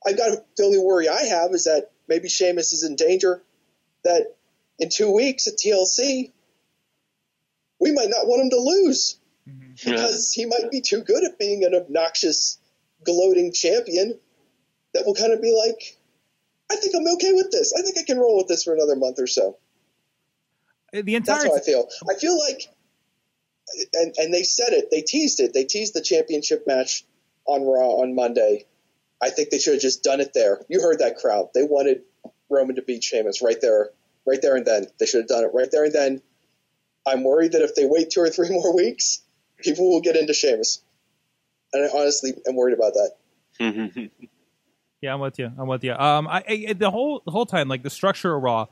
I've 0.05 0.17
got 0.17 0.45
the 0.55 0.63
only 0.63 0.79
worry 0.79 1.07
I 1.09 1.23
have 1.23 1.51
is 1.53 1.65
that 1.65 1.91
maybe 2.07 2.29
Sheamus 2.29 2.73
is 2.73 2.83
in 2.83 2.95
danger. 2.95 3.43
That 4.03 4.35
in 4.79 4.89
two 4.89 5.11
weeks 5.11 5.47
at 5.47 5.55
TLC, 5.55 6.31
we 7.79 7.91
might 7.91 8.09
not 8.09 8.27
want 8.27 8.43
him 8.43 8.49
to 8.51 8.57
lose 8.57 9.19
mm-hmm. 9.47 9.73
because 9.83 10.31
he 10.31 10.45
might 10.45 10.71
be 10.71 10.81
too 10.81 11.01
good 11.01 11.23
at 11.23 11.37
being 11.37 11.63
an 11.63 11.75
obnoxious, 11.75 12.57
gloating 13.03 13.53
champion. 13.53 14.17
That 14.93 15.05
will 15.05 15.13
kind 15.13 15.33
of 15.33 15.41
be 15.41 15.55
like, 15.55 15.97
I 16.71 16.75
think 16.77 16.95
I'm 16.95 17.13
okay 17.15 17.33
with 17.33 17.51
this. 17.51 17.73
I 17.77 17.83
think 17.83 17.97
I 17.99 18.03
can 18.03 18.17
roll 18.17 18.37
with 18.37 18.47
this 18.47 18.63
for 18.63 18.73
another 18.73 18.95
month 18.95 19.19
or 19.19 19.27
so. 19.27 19.57
The 20.91 21.15
entire 21.15 21.43
That's 21.43 21.45
how 21.45 21.55
I 21.55 21.59
feel. 21.59 21.87
I 22.09 22.15
feel 22.15 22.39
like, 22.39 22.67
and 23.93 24.13
and 24.17 24.33
they 24.33 24.43
said 24.43 24.73
it. 24.73 24.89
They 24.91 25.01
teased 25.01 25.39
it. 25.39 25.53
They 25.53 25.65
teased 25.65 25.93
the 25.93 26.01
championship 26.01 26.65
match 26.67 27.03
on 27.45 27.63
Raw 27.63 28.01
on 28.01 28.15
Monday. 28.15 28.65
I 29.21 29.29
think 29.29 29.49
they 29.49 29.59
should 29.59 29.73
have 29.73 29.81
just 29.81 30.03
done 30.03 30.21
it 30.21 30.31
there. 30.33 30.61
You 30.69 30.81
heard 30.81 30.99
that 30.99 31.17
crowd. 31.17 31.49
They 31.53 31.63
wanted 31.63 32.03
Roman 32.49 32.75
to 32.75 32.81
beat 32.81 33.03
Sheamus 33.03 33.41
right 33.41 33.59
there, 33.59 33.89
right 34.25 34.41
there 34.41 34.55
and 34.55 34.65
then. 34.65 34.85
They 34.99 35.05
should 35.05 35.21
have 35.21 35.27
done 35.27 35.43
it 35.43 35.51
right 35.53 35.69
there 35.71 35.85
and 35.85 35.93
then. 35.93 36.21
I'm 37.07 37.23
worried 37.23 37.53
that 37.53 37.61
if 37.61 37.75
they 37.75 37.85
wait 37.85 38.11
two 38.11 38.21
or 38.21 38.29
three 38.29 38.49
more 38.51 38.75
weeks, 38.75 39.21
people 39.57 39.89
will 39.89 40.01
get 40.01 40.15
into 40.15 40.33
Sheamus. 40.33 40.81
And 41.73 41.85
I 41.85 41.97
honestly 41.97 42.33
am 42.47 42.55
worried 42.55 42.77
about 42.77 42.93
that. 42.93 43.11
Yeah, 45.01 45.13
I'm 45.13 45.19
with 45.19 45.39
you. 45.39 45.51
I'm 45.57 45.67
with 45.67 45.83
you. 45.83 45.93
Um, 45.93 46.27
I, 46.27 46.43
I 46.47 46.73
the 46.73 46.91
whole 46.91 47.21
the 47.25 47.31
whole 47.31 47.45
time, 47.45 47.69
like 47.69 47.83
the 47.83 47.89
structure 47.89 48.35
of 48.35 48.43
Raw, 48.43 48.65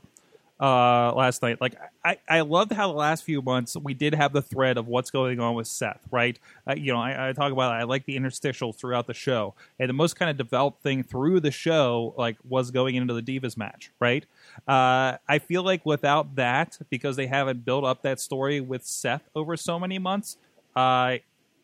uh, 0.60 1.12
last 1.14 1.42
night, 1.42 1.60
like 1.60 1.76
I 2.04 2.18
I 2.28 2.40
loved 2.40 2.72
how 2.72 2.88
the 2.88 2.98
last 2.98 3.24
few 3.24 3.40
months 3.42 3.76
we 3.76 3.94
did 3.94 4.14
have 4.14 4.32
the 4.32 4.42
thread 4.42 4.76
of 4.76 4.88
what's 4.88 5.10
going 5.10 5.38
on 5.38 5.54
with 5.54 5.68
Seth, 5.68 6.00
right? 6.10 6.38
Uh, 6.68 6.74
you 6.74 6.92
know, 6.92 6.98
I, 7.00 7.28
I 7.28 7.32
talk 7.32 7.52
about 7.52 7.72
it. 7.72 7.76
I 7.76 7.84
like 7.84 8.06
the 8.06 8.16
interstitials 8.16 8.76
throughout 8.76 9.06
the 9.06 9.14
show, 9.14 9.54
and 9.78 9.88
the 9.88 9.94
most 9.94 10.16
kind 10.16 10.30
of 10.30 10.36
developed 10.36 10.82
thing 10.82 11.02
through 11.02 11.40
the 11.40 11.50
show, 11.50 12.14
like, 12.18 12.36
was 12.48 12.70
going 12.70 12.96
into 12.96 13.14
the 13.14 13.22
Divas 13.22 13.56
match, 13.56 13.92
right? 14.00 14.26
Uh, 14.66 15.18
I 15.28 15.38
feel 15.38 15.62
like 15.62 15.86
without 15.86 16.34
that, 16.36 16.78
because 16.90 17.16
they 17.16 17.26
haven't 17.26 17.64
built 17.64 17.84
up 17.84 18.02
that 18.02 18.18
story 18.18 18.60
with 18.60 18.84
Seth 18.84 19.28
over 19.34 19.56
so 19.56 19.78
many 19.78 19.98
months, 19.98 20.38
uh, 20.74 21.18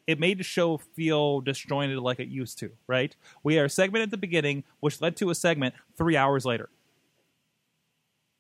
it 0.07 0.21
made 0.21 0.39
the 0.39 0.45
show 0.45 0.77
feel 0.77 1.41
disjointed 1.41 1.99
like 1.99 2.21
it 2.21 2.29
used 2.29 2.59
to, 2.59 2.71
right? 2.87 3.17
We 3.43 3.55
had 3.55 3.67
a 3.67 3.69
segment 3.69 4.03
at 4.03 4.11
the 4.11 4.19
beginning, 4.19 4.65
which 4.81 5.01
led 5.01 5.17
to 5.17 5.31
a 5.31 5.35
segment 5.35 5.75
three 5.97 6.17
hours 6.17 6.45
later. 6.45 6.69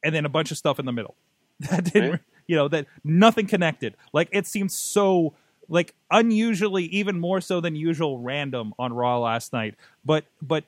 And 0.04 0.14
then 0.14 0.24
a 0.24 0.28
bunch 0.28 0.50
of 0.52 0.56
stuff 0.58 0.78
in 0.78 0.86
the 0.86 0.92
middle. 0.92 1.16
That 1.70 1.84
didn't 1.84 2.10
Right. 2.10 2.20
you 2.46 2.56
know, 2.56 2.68
that 2.68 2.86
nothing 3.02 3.46
connected. 3.46 3.94
Like 4.12 4.28
it 4.32 4.46
seemed 4.46 4.70
so 4.70 5.34
like 5.68 5.94
unusually, 6.10 6.84
even 6.86 7.18
more 7.18 7.40
so 7.40 7.60
than 7.60 7.74
usual, 7.74 8.18
random 8.18 8.74
on 8.78 8.92
Raw 8.92 9.18
last 9.20 9.52
night. 9.52 9.76
But 10.04 10.24
but 10.42 10.64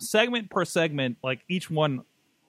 segment 0.00 0.50
per 0.50 0.64
segment, 0.64 1.18
like 1.22 1.40
each 1.48 1.70
one 1.70 2.02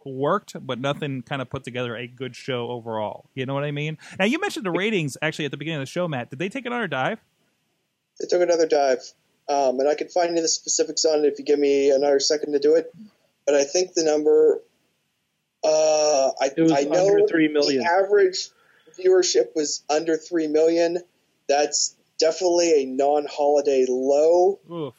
worked, 0.05 0.55
but 0.65 0.79
nothing 0.79 1.22
kind 1.24 1.41
of 1.41 1.50
put 1.50 1.63
together 1.63 1.96
a 1.96 2.08
good 2.08 2.36
show 2.36 2.70
overall. 2.70 3.25
You 3.36 3.46
know 3.46 3.53
what 3.53 3.63
I 3.63 3.72
mean? 3.72 3.98
Now 4.17 4.25
you 4.25 4.39
mentioned 4.39 4.65
the 4.65 4.72
ratings 4.72 5.17
actually 5.22 5.46
at 5.46 5.51
the 5.51 5.58
beginning 5.58 5.82
of 5.82 5.88
the 5.88 5.91
show, 5.91 6.08
Matt. 6.08 6.29
Did 6.29 6.39
they 6.39 6.50
take 6.50 6.65
another 6.65 6.88
dive? 6.88 7.20
They 8.20 8.27
took 8.27 8.41
another 8.41 8.67
dive, 8.67 9.01
um, 9.50 9.79
and 9.79 9.89
I 9.89 9.96
can 9.96 10.08
find 10.08 10.36
you 10.36 10.41
the 10.41 10.48
specifics 10.48 11.03
on 11.05 11.25
it 11.25 11.34
if 11.34 11.39
you 11.39 11.46
give 11.46 11.60
me 11.60 11.91
another 11.91 12.20
second 12.20 12.53
to 12.53 12.60
do 12.60 12.75
it. 12.75 12.94
But 13.46 13.55
I 13.55 13.63
think 13.63 13.94
the 13.94 14.03
number 14.03 14.62
Uh, 15.65 16.31
I, 16.41 16.51
I 16.77 16.84
know 16.86 17.07
under 17.10 17.27
3 17.27 17.48
million. 17.50 17.84
the 17.84 17.89
average 17.89 18.50
viewership 19.00 19.55
was 19.55 19.84
under 19.89 20.15
three 20.17 20.48
million. 20.48 21.00
That's 21.50 21.95
definitely 22.19 22.84
a 22.84 22.86
non-holiday 22.86 23.86
low. 23.89 24.60
Oof. 24.72 24.93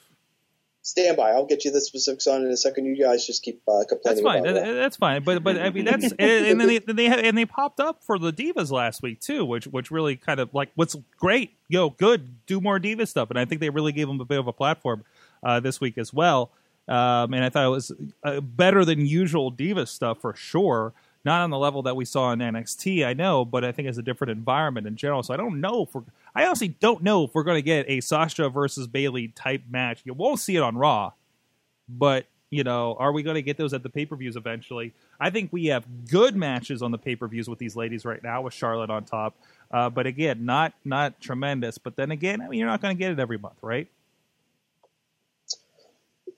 Stand 0.83 1.17
by. 1.17 1.31
I'll 1.31 1.47
get 1.47 1.65
you 1.65 1.73
the 1.73 1.81
specifics 1.81 2.29
on 2.29 2.43
in 2.43 2.51
a 2.51 2.57
second. 2.57 2.85
You 2.85 3.03
guys 3.03 3.27
just 3.27 3.43
keep 3.43 3.61
uh, 3.67 3.79
That's 3.79 3.89
complaining 4.21 4.23
fine. 4.23 4.39
about 4.43 4.55
That- 4.55 4.65
that. 4.67 4.73
That's 4.75 4.97
fine. 4.97 5.23
But 5.25 5.43
but 5.43 5.59
I 5.59 5.71
mean 5.71 5.85
that's 5.85 6.13
and, 6.13 6.21
and 6.21 6.61
then 6.61 6.69
they, 6.69 6.79
they 6.79 7.05
had, 7.07 7.19
and 7.21 7.37
they 7.37 7.45
popped 7.45 7.81
up 7.81 8.05
for 8.05 8.19
the 8.21 8.33
divas 8.33 8.71
last 8.71 9.03
week 9.03 9.21
too, 9.21 9.45
which 9.45 9.67
which 9.67 9.91
really 9.91 10.15
kind 10.15 10.39
of 10.39 10.55
like 10.55 10.71
what's 10.77 10.95
great. 11.19 11.55
Yo, 11.69 11.91
good. 11.91 12.47
Do 12.47 12.61
more 12.61 12.79
diva 12.79 13.05
stuff, 13.07 13.31
and 13.31 13.39
I 13.39 13.47
think 13.47 13.61
they 13.61 13.71
really 13.71 13.91
gave 13.93 14.07
them 14.07 14.21
a 14.21 14.25
bit 14.25 14.39
of 14.39 14.47
a 14.47 14.53
platform 14.53 15.05
uh, 15.43 15.59
this 15.59 15.81
week 15.81 15.99
as 15.99 16.13
well. 16.15 16.53
Um, 16.89 17.35
and 17.35 17.45
I 17.45 17.49
thought 17.49 17.67
it 17.67 17.71
was 17.71 17.93
uh, 18.23 18.41
better 18.41 18.85
than 18.85 19.07
usual 19.07 19.51
diva 19.51 19.87
stuff 19.87 20.21
for 20.21 20.35
sure. 20.35 20.93
Not 21.25 21.43
on 21.43 21.51
the 21.51 21.59
level 21.59 21.83
that 21.83 21.97
we 21.97 22.05
saw 22.05 22.31
in 22.31 22.39
NXT, 22.39 23.05
I 23.05 23.13
know, 23.13 23.45
but 23.45 23.65
I 23.65 23.73
think 23.73 23.89
it's 23.89 23.99
a 23.99 24.03
different 24.03 24.31
environment 24.31 24.87
in 24.87 24.95
general. 24.95 25.25
So 25.25 25.35
I 25.35 25.37
don't 25.37 25.61
know 25.61 25.83
if 25.83 25.95
we're. 25.95 26.03
I 26.37 26.45
honestly 26.45 26.69
don't 26.69 27.03
know 27.03 27.25
if 27.25 27.35
we're 27.35 27.43
going 27.43 27.57
to 27.57 27.63
get 27.63 27.87
a 27.89 28.01
Sasha 28.01 28.49
versus 28.49 28.87
Bailey 28.87 29.29
type 29.29 29.63
match. 29.69 30.03
You 30.05 30.15
won't 30.15 30.39
see 30.39 30.55
it 30.55 30.63
on 30.63 30.77
Raw, 30.77 31.13
but 31.89 32.27
you 32.51 32.63
know, 32.63 32.95
are 32.99 33.11
we 33.11 33.23
going 33.23 33.35
to 33.35 33.43
get 33.43 33.57
those 33.57 33.75
at 33.75 33.83
the 33.83 33.89
pay 33.89 34.07
per 34.07 34.15
views 34.15 34.37
eventually? 34.37 34.93
I 35.19 35.31
think 35.31 35.53
we 35.53 35.67
have 35.67 35.85
good 36.09 36.37
matches 36.37 36.81
on 36.81 36.93
the 36.93 36.99
pay 36.99 37.17
per 37.17 37.27
views 37.27 37.49
with 37.49 37.59
these 37.59 37.75
ladies 37.75 38.05
right 38.05 38.23
now, 38.23 38.43
with 38.43 38.55
Charlotte 38.55 38.91
on 38.91 39.05
top. 39.05 39.37
Uh, 39.71 39.91
but 39.91 40.07
again, 40.07 40.45
not 40.45 40.75
not 40.85 41.21
tremendous. 41.21 41.77
But 41.79 41.97
then 41.97 42.13
again, 42.13 42.41
I 42.41 42.49
mean, 42.49 42.61
you're 42.61 42.69
not 42.69 42.81
going 42.81 42.97
to 42.97 42.99
get 42.99 43.11
it 43.11 43.19
every 43.19 43.39
month, 43.39 43.57
right? 43.63 43.89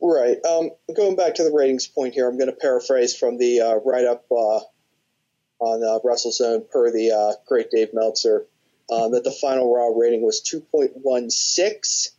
Right. 0.00 0.38
Um, 0.44 0.70
going 0.94 1.16
back 1.16 1.34
to 1.36 1.44
the 1.44 1.52
ratings 1.52 1.88
point 1.88 2.14
here, 2.14 2.28
I'm 2.28 2.38
going 2.38 2.50
to 2.50 2.56
paraphrase 2.56 3.16
from 3.16 3.36
the 3.36 3.60
uh, 3.62 3.74
write 3.84 4.04
up 4.04 4.24
uh, 4.30 4.60
on 5.60 5.82
uh, 5.82 5.98
WrestleZone 6.04 6.70
per 6.70 6.92
the 6.92 7.12
uh, 7.12 7.32
great 7.46 7.70
Dave 7.70 7.92
Meltzer 7.92 8.46
uh, 8.90 9.08
that 9.08 9.24
the 9.24 9.32
final 9.32 9.74
Raw 9.74 9.88
rating 9.88 10.22
was 10.22 10.40
2.16, 10.42 12.10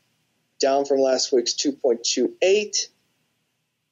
down 0.60 0.86
from 0.86 1.00
last 1.00 1.32
week's 1.32 1.54
2.28. 1.54 2.88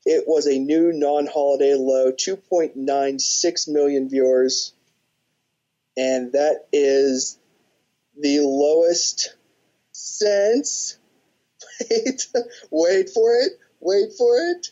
It 0.06 0.24
was 0.28 0.48
a 0.48 0.60
new 0.60 0.92
non 0.94 1.26
holiday 1.26 1.76
low, 1.76 2.12
2.96 2.12 3.68
million 3.70 4.10
viewers. 4.10 4.74
And 5.96 6.34
that 6.34 6.68
is 6.72 7.40
the 8.20 8.40
lowest 8.42 9.36
since. 9.92 10.98
Wait, 11.90 12.28
wait 12.72 13.10
for 13.10 13.34
it. 13.36 13.54
Wait 13.80 14.10
for 14.18 14.36
it. 14.38 14.68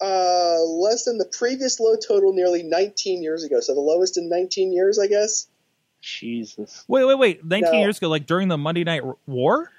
Uh, 0.00 0.58
less 0.62 1.04
than 1.04 1.18
the 1.18 1.24
previous 1.26 1.78
low 1.80 1.96
total 1.96 2.32
nearly 2.32 2.62
19 2.62 3.22
years 3.22 3.44
ago. 3.44 3.60
So 3.60 3.74
the 3.74 3.80
lowest 3.80 4.18
in 4.18 4.28
19 4.28 4.72
years, 4.72 4.98
I 4.98 5.06
guess. 5.06 5.46
Jesus. 6.00 6.84
Wait, 6.88 7.04
wait, 7.04 7.18
wait. 7.18 7.44
19 7.44 7.72
No. 7.72 7.78
years 7.80 7.98
ago, 7.98 8.08
like 8.08 8.26
during 8.26 8.48
the 8.48 8.58
Monday 8.58 8.84
Night 8.84 9.02
War? 9.26 9.70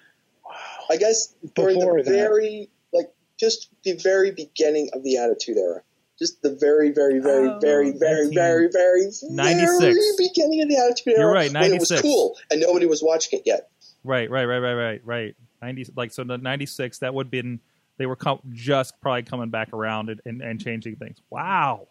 I 0.90 0.98
guess 0.98 1.34
during 1.56 1.80
Before 1.80 1.98
the 2.02 2.10
that. 2.10 2.16
very, 2.16 2.70
like, 2.94 3.12
just 3.40 3.70
the 3.84 3.94
very 3.94 4.32
beginning 4.32 4.90
of 4.94 5.04
the 5.04 5.18
Attitude 5.18 5.58
Era. 5.58 5.82
Just 6.18 6.42
the 6.42 6.56
very, 6.56 6.92
very, 6.92 7.20
very, 7.20 7.50
Oh, 7.50 7.60
very, 7.60 7.92
very, 7.92 8.30
19 8.30 8.34
very, 8.34 8.70
very, 8.72 9.12
96. 9.30 9.80
very 9.80 10.30
beginning 10.30 10.62
of 10.62 10.70
the 10.70 10.78
Attitude 10.78 11.14
Era. 11.14 11.20
You're 11.20 11.34
right, 11.34 11.52
When 11.54 11.74
it 11.74 11.80
was 11.80 12.02
cool 12.02 12.38
and 12.50 12.62
nobody 12.62 12.86
was 12.86 13.04
watching 13.04 13.40
it 13.40 13.44
yet. 13.46 13.70
Right, 14.04 14.30
right, 14.30 14.46
right, 14.46 14.60
right, 14.60 14.74
right, 14.74 15.02
right. 15.04 15.36
90, 15.62 15.88
like 15.96 16.12
so 16.14 16.24
the 16.24 16.38
96, 16.38 17.00
that 17.00 17.14
would 17.14 17.28
have 17.28 17.32
been, 17.32 17.60
they 17.98 18.06
were 18.06 18.16
com- 18.16 18.42
just 18.52 19.00
probably 19.02 19.24
coming 19.24 19.50
back 19.50 19.74
around 19.74 20.10
and, 20.10 20.22
and, 20.25 20.42
and 20.42 20.62
changing 20.62 20.96
things. 20.96 21.18
Wow. 21.30 21.88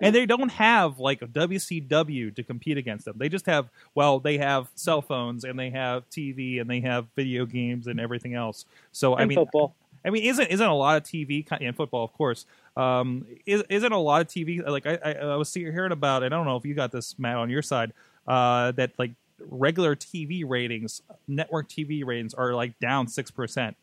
And 0.00 0.14
they 0.14 0.26
don't 0.26 0.48
have 0.50 0.98
like 0.98 1.22
a 1.22 1.26
WCW 1.26 2.34
to 2.34 2.42
compete 2.42 2.76
against 2.76 3.04
them. 3.04 3.14
They 3.18 3.28
just 3.28 3.46
have, 3.46 3.68
well, 3.94 4.18
they 4.18 4.38
have 4.38 4.68
cell 4.74 5.00
phones 5.00 5.44
and 5.44 5.58
they 5.58 5.70
have 5.70 6.08
TV 6.10 6.60
and 6.60 6.68
they 6.68 6.80
have 6.80 7.06
video 7.14 7.46
games 7.46 7.86
and 7.86 8.00
everything 8.00 8.34
else. 8.34 8.64
So, 8.90 9.16
I 9.16 9.26
mean, 9.26 9.36
football. 9.36 9.76
I 10.04 10.10
mean, 10.10 10.24
isn't 10.24 10.46
isn't 10.48 10.66
a 10.66 10.74
lot 10.74 10.96
of 10.96 11.04
TV 11.04 11.46
and 11.60 11.76
football, 11.76 12.04
of 12.04 12.12
course? 12.12 12.46
Um, 12.76 13.26
is, 13.46 13.62
isn't 13.68 13.92
a 13.92 13.98
lot 13.98 14.22
of 14.22 14.26
TV 14.26 14.66
like 14.66 14.86
I, 14.86 14.98
I, 15.04 15.12
I 15.12 15.36
was 15.36 15.52
hearing 15.54 15.92
about? 15.92 16.24
And 16.24 16.34
I 16.34 16.36
don't 16.36 16.46
know 16.46 16.56
if 16.56 16.64
you 16.64 16.74
got 16.74 16.90
this, 16.90 17.16
Matt, 17.18 17.36
on 17.36 17.50
your 17.50 17.62
side. 17.62 17.92
Uh, 18.26 18.72
that 18.72 18.92
like 18.98 19.12
regular 19.38 19.94
TV 19.94 20.44
ratings, 20.46 21.02
network 21.28 21.68
TV 21.68 22.04
ratings 22.04 22.34
are 22.34 22.54
like 22.54 22.78
down 22.80 23.06
six 23.06 23.30
percent, 23.30 23.76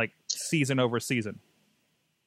like 0.00 0.12
season 0.28 0.80
over 0.80 0.98
season. 0.98 1.38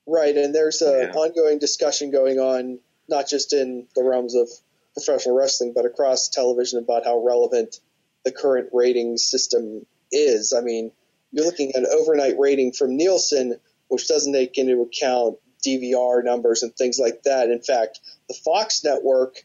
Right, 0.06 0.36
and 0.36 0.54
there's 0.54 0.82
an 0.82 0.94
Yeah. 0.94 1.12
ongoing 1.12 1.60
discussion 1.60 2.12
going 2.12 2.40
on, 2.40 2.80
not 3.08 3.28
just 3.28 3.54
in 3.54 3.88
the 3.96 4.04
realms 4.04 4.36
of 4.36 4.50
professional 4.94 5.36
wrestling, 5.36 5.74
but 5.74 5.86
across 5.86 6.30
television 6.30 6.80
about 6.80 7.06
how 7.06 7.18
relevant 7.20 7.80
the 8.24 8.32
current 8.32 8.70
rating 8.74 9.18
system 9.18 9.86
is. 10.12 10.54
I 10.54 10.62
mean, 10.62 10.92
you're 11.32 11.46
looking 11.46 11.72
at 11.76 11.84
an 11.84 11.88
overnight 11.92 12.38
rating 12.38 12.74
from 12.74 12.96
Nielsen, 12.96 13.60
which 13.88 14.08
doesn't 14.08 14.34
take 14.34 14.58
into 14.58 14.82
account 14.82 15.40
DVR 15.66 16.24
numbers 16.24 16.62
and 16.64 16.76
things 16.76 17.00
like 17.00 17.24
that. 17.24 17.50
In 17.50 17.62
fact, 17.62 18.00
the 18.28 18.36
Fox 18.36 18.84
network 18.84 19.44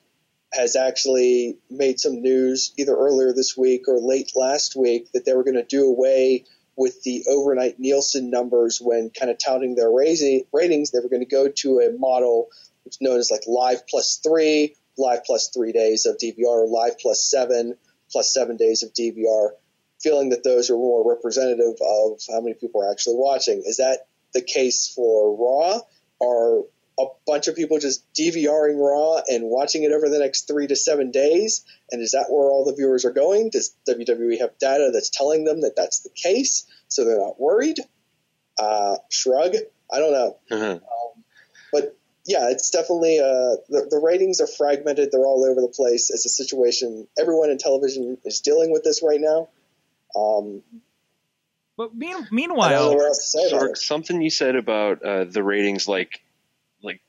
has 0.53 0.77
actually 0.77 1.59
made 1.71 2.01
some 2.01 2.21
news 2.21 2.73
either 2.77 2.97
earlier 2.97 3.33
this 3.33 3.57
week 3.57 3.87
or 3.87 3.99
late 3.99 4.33
last 4.35 4.75
week 4.77 5.11
that 5.13 5.25
they 5.25 5.35
were 5.35 5.45
going 5.45 5.55
to 5.55 5.63
do 5.63 5.87
away 5.87 6.45
with 6.79 7.03
the 7.03 7.25
overnight 7.29 7.81
Nielsen 7.81 8.31
numbers 8.31 8.79
when 8.81 9.11
kind 9.11 9.33
of 9.33 9.39
touting 9.39 9.75
their 9.75 9.91
raising, 9.91 10.45
ratings. 10.53 10.93
They 10.93 11.01
were 11.01 11.09
going 11.09 11.25
to 11.25 11.27
go 11.27 11.49
to 11.49 11.81
a 11.81 11.99
model 11.99 12.49
which 12.85 12.99
known 13.01 13.19
as 13.19 13.33
like 13.33 13.43
live 13.49 13.87
plus 13.89 14.21
three, 14.23 14.77
live 14.97 15.25
plus 15.25 15.51
three 15.53 15.73
days 15.73 16.07
of 16.07 16.19
DVR, 16.19 16.71
live 16.71 16.99
plus 17.01 17.29
seven, 17.29 17.75
plus 18.13 18.33
seven 18.33 18.57
days 18.57 18.85
of 18.85 18.93
DVR, 18.93 19.51
feeling 20.01 20.31
that 20.31 20.45
those 20.45 20.71
are 20.71 20.77
more 20.77 21.07
representative 21.07 21.75
of 21.81 22.21
how 22.31 22.41
many 22.41 22.55
people 22.55 22.81
are 22.81 22.91
actually 22.93 23.17
watching. 23.17 23.65
Is 23.67 23.79
that 23.79 24.07
the 24.33 24.41
case 24.41 24.93
for 24.95 25.37
Raw? 25.37 25.81
Are 26.21 26.63
a 26.99 27.07
bunch 27.27 27.47
of 27.49 27.55
people 27.55 27.79
just 27.79 28.05
DVRing 28.15 28.77
Raw 28.79 29.21
and 29.29 29.45
watching 29.45 29.85
it 29.85 29.93
over 29.93 30.09
the 30.09 30.19
next 30.19 30.49
three 30.49 30.67
to 30.67 30.77
seven 30.77 31.11
days? 31.11 31.65
And 31.91 32.03
is 32.03 32.13
that 32.13 32.27
where 32.29 32.51
all 32.51 32.65
the 32.65 32.75
viewers 32.75 33.05
are 33.05 33.13
going? 33.13 33.51
Does 33.51 33.75
WWE 33.89 34.41
have 34.41 34.59
data 34.59 34.91
that's 34.93 35.11
telling 35.11 35.45
them 35.45 35.61
that 35.63 35.75
that's 35.77 36.01
the 36.01 36.11
case, 36.11 36.67
so 36.89 37.05
they're 37.05 37.19
not 37.19 37.41
worried? 37.41 37.79
Uh, 38.59 38.97
shrug. 39.11 39.55
I 39.93 39.99
don't 40.01 40.13
know. 40.13 40.37
Uh-huh. 40.51 40.79
But 41.73 41.97
yeah, 42.27 42.51
it's 42.51 42.71
definitely 42.71 43.21
uh, 43.21 43.57
the, 43.69 43.87
the 43.91 44.01
ratings 44.03 44.41
are 44.41 44.47
fragmented. 44.47 45.11
They're 45.13 45.25
all 45.25 45.45
over 45.51 45.61
the 45.61 45.69
place. 45.75 46.11
It's 46.11 46.27
a 46.27 46.29
situation 46.29 47.07
everyone 47.19 47.51
in 47.51 47.59
television 47.59 48.19
is 48.25 48.41
dealing 48.41 48.71
with 48.73 48.83
this 48.85 49.03
right 49.03 49.21
now. 49.21 49.49
Um, 50.17 50.63
But 51.77 51.95
mean, 51.95 52.11
I 52.11 52.13
don't 52.13 52.23
know 52.23 52.29
meanwhile, 52.33 52.95
what 52.97 53.07
else 53.07 53.19
to 53.33 53.39
say 53.39 53.49
about 53.49 53.61
Sorg, 53.63 53.71
it. 53.71 53.79
something 53.79 54.21
you 54.21 54.31
said 54.31 54.57
about 54.57 55.03
uh, 55.03 55.25
the 55.25 55.43
ratings, 55.43 55.87
like 55.89 56.09
like 56.09 56.21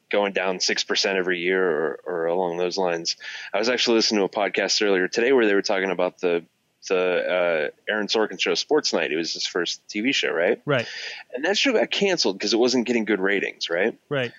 going 0.09 0.33
down 0.33 0.59
six 0.59 0.83
percent 0.83 1.17
every 1.17 1.39
year, 1.39 1.69
or, 1.69 1.99
or 2.05 2.25
along 2.25 2.57
those 2.57 2.77
lines. 2.77 3.15
I 3.53 3.59
was 3.59 3.69
actually 3.69 3.95
listening 3.95 4.19
to 4.19 4.25
a 4.25 4.29
podcast 4.29 4.85
earlier 4.85 5.07
today 5.07 5.31
where 5.31 5.45
they 5.45 5.53
were 5.53 5.61
talking 5.61 5.91
about 5.91 6.19
the 6.19 6.43
the 6.87 6.97
uh, 6.97 7.91
Aaron 7.91 8.07
Sorkin 8.07 8.39
show, 8.39 8.55
Sports 8.55 8.93
Night. 8.93 9.11
It 9.11 9.17
was 9.17 9.33
his 9.33 9.45
first 9.45 9.85
TV 9.87 10.13
show, 10.13 10.31
right? 10.31 10.61
right, 10.65 10.87
And 11.33 11.43
that 11.45 11.57
show 11.57 11.73
got 11.73 11.91
canceled 11.91 12.37
because 12.37 12.53
it 12.53 12.59
wasn't 12.59 12.87
getting 12.87 13.05
good 13.05 13.19
ratings, 13.19 13.69
right? 13.69 13.99
right, 14.07 14.31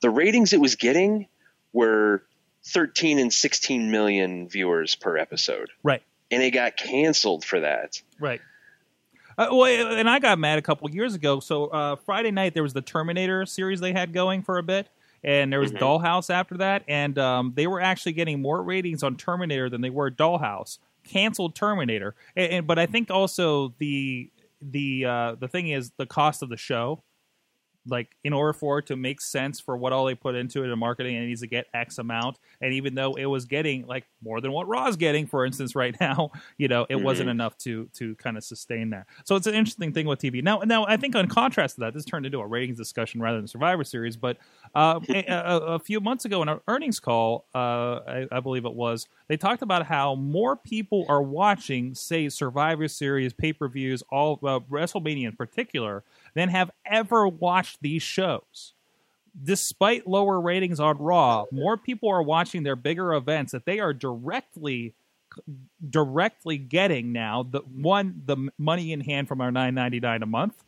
The 0.00 0.10
ratings 0.10 0.52
it 0.52 0.60
was 0.60 0.76
getting 0.76 1.26
were 1.72 2.22
13 2.66 3.18
and 3.18 3.32
16 3.32 3.90
million 3.90 4.48
viewers 4.48 4.94
per 4.94 5.16
episode, 5.16 5.70
right. 5.82 6.02
and 6.30 6.42
it 6.42 6.50
got 6.50 6.76
canceled 6.76 7.44
for 7.44 7.60
that. 7.60 8.00
Right. 8.18 8.42
Uh, 9.38 9.48
well, 9.52 9.92
and 9.94 10.08
I 10.08 10.18
got 10.18 10.38
mad 10.38 10.58
a 10.58 10.62
couple 10.62 10.90
years 10.90 11.14
ago. 11.14 11.40
So 11.40 11.66
uh, 11.66 11.96
Friday 11.96 12.30
night 12.30 12.52
there 12.52 12.62
was 12.62 12.74
the 12.74 12.82
Terminator 12.82 13.46
series 13.46 13.80
they 13.80 13.92
had 13.92 14.12
going 14.12 14.42
for 14.42 14.58
a 14.58 14.62
bit, 14.62 14.88
and 15.22 15.52
there 15.52 15.60
was 15.60 15.72
Mhm. 15.72 15.78
Dollhouse 15.78 16.30
after 16.30 16.56
that, 16.58 16.82
and 16.88 17.18
um, 17.18 17.52
they 17.54 17.66
were 17.66 17.80
actually 17.80 18.12
getting 18.12 18.40
more 18.40 18.62
ratings 18.62 19.02
on 19.02 19.16
Terminator 19.16 19.68
than 19.68 19.80
they 19.80 19.90
were 19.90 20.10
Dollhouse. 20.10 20.78
Canceled 21.04 21.54
Terminator, 21.54 22.14
and, 22.36 22.52
and 22.52 22.66
but 22.66 22.78
I 22.78 22.86
think 22.86 23.10
also 23.10 23.74
the 23.78 24.30
the 24.62 25.04
uh, 25.06 25.34
the 25.36 25.48
thing 25.48 25.68
is 25.68 25.92
the 25.96 26.06
cost 26.06 26.42
of 26.42 26.48
the 26.50 26.56
show. 26.56 27.02
Like 27.86 28.16
in 28.24 28.32
order 28.32 28.52
for 28.52 28.78
it 28.78 28.86
to 28.86 28.96
make 28.96 29.20
sense 29.20 29.60
for 29.60 29.76
what 29.76 29.92
all 29.92 30.04
they 30.04 30.14
put 30.14 30.34
into 30.34 30.62
it 30.64 30.68
in 30.70 30.78
marketing, 30.78 31.16
it 31.16 31.26
needs 31.26 31.40
to 31.40 31.46
get 31.46 31.66
X 31.74 31.98
amount. 31.98 32.38
And 32.60 32.72
even 32.74 32.94
though 32.94 33.14
it 33.14 33.26
was 33.26 33.46
getting 33.46 33.86
like 33.86 34.04
more 34.22 34.40
than 34.40 34.52
what 34.52 34.68
Raw's 34.68 34.96
getting, 34.96 35.26
for 35.26 35.44
instance, 35.44 35.74
right 35.74 35.96
now, 36.00 36.30
you 36.58 36.68
know, 36.68 36.86
it 36.88 36.96
wasn't 36.96 37.30
enough 37.30 37.56
to 37.58 37.88
to 37.94 38.14
kind 38.16 38.36
of 38.36 38.44
sustain 38.44 38.90
that. 38.90 39.06
So 39.24 39.36
it's 39.36 39.46
an 39.46 39.54
interesting 39.54 39.92
thing 39.92 40.06
with 40.06 40.18
TV. 40.18 40.42
Now, 40.42 40.58
now 40.58 40.86
I 40.86 40.96
think 40.96 41.14
on 41.16 41.26
contrast 41.28 41.76
to 41.76 41.80
that, 41.82 41.94
this 41.94 42.04
turned 42.04 42.26
into 42.26 42.38
a 42.38 42.46
ratings 42.46 42.76
discussion 42.78 43.20
rather 43.20 43.38
than 43.38 43.46
Survivor 43.46 43.84
Series. 43.84 44.16
But 44.16 44.38
uh, 44.74 45.00
a, 45.08 45.24
a, 45.28 45.58
a 45.74 45.78
few 45.78 46.00
months 46.00 46.24
ago 46.24 46.42
in 46.42 46.48
our 46.48 46.62
earnings 46.68 47.00
call, 47.00 47.46
uh, 47.54 47.58
I, 48.06 48.26
I 48.30 48.40
believe 48.40 48.64
it 48.64 48.74
was, 48.74 49.06
they 49.28 49.36
talked 49.36 49.62
about 49.62 49.86
how 49.86 50.14
more 50.14 50.56
people 50.56 51.06
are 51.08 51.22
watching, 51.22 51.94
say, 51.94 52.28
Survivor 52.28 52.88
Series 52.88 53.32
pay 53.32 53.52
per 53.52 53.68
views, 53.68 54.02
all 54.10 54.38
uh, 54.42 54.60
WrestleMania 54.70 55.28
in 55.28 55.36
particular, 55.36 56.04
than 56.34 56.48
have 56.48 56.70
ever 56.86 57.26
watched 57.28 57.78
these 57.80 58.02
shows 58.02 58.74
despite 59.44 60.08
lower 60.08 60.40
ratings 60.40 60.80
on 60.80 60.98
Raw, 60.98 61.44
more 61.52 61.76
people 61.76 62.08
are 62.08 62.22
watching 62.22 62.64
their 62.64 62.74
bigger 62.74 63.14
events 63.14 63.52
that 63.52 63.64
they 63.64 63.78
are 63.78 63.92
directly 63.94 64.92
directly 65.88 66.58
getting 66.58 67.12
now 67.12 67.44
the 67.48 67.60
one 67.60 68.22
the 68.26 68.36
money 68.58 68.92
in 68.92 69.00
hand 69.00 69.28
from 69.28 69.40
our 69.40 69.50
9.99 69.50 70.22
a 70.22 70.26
month 70.26 70.64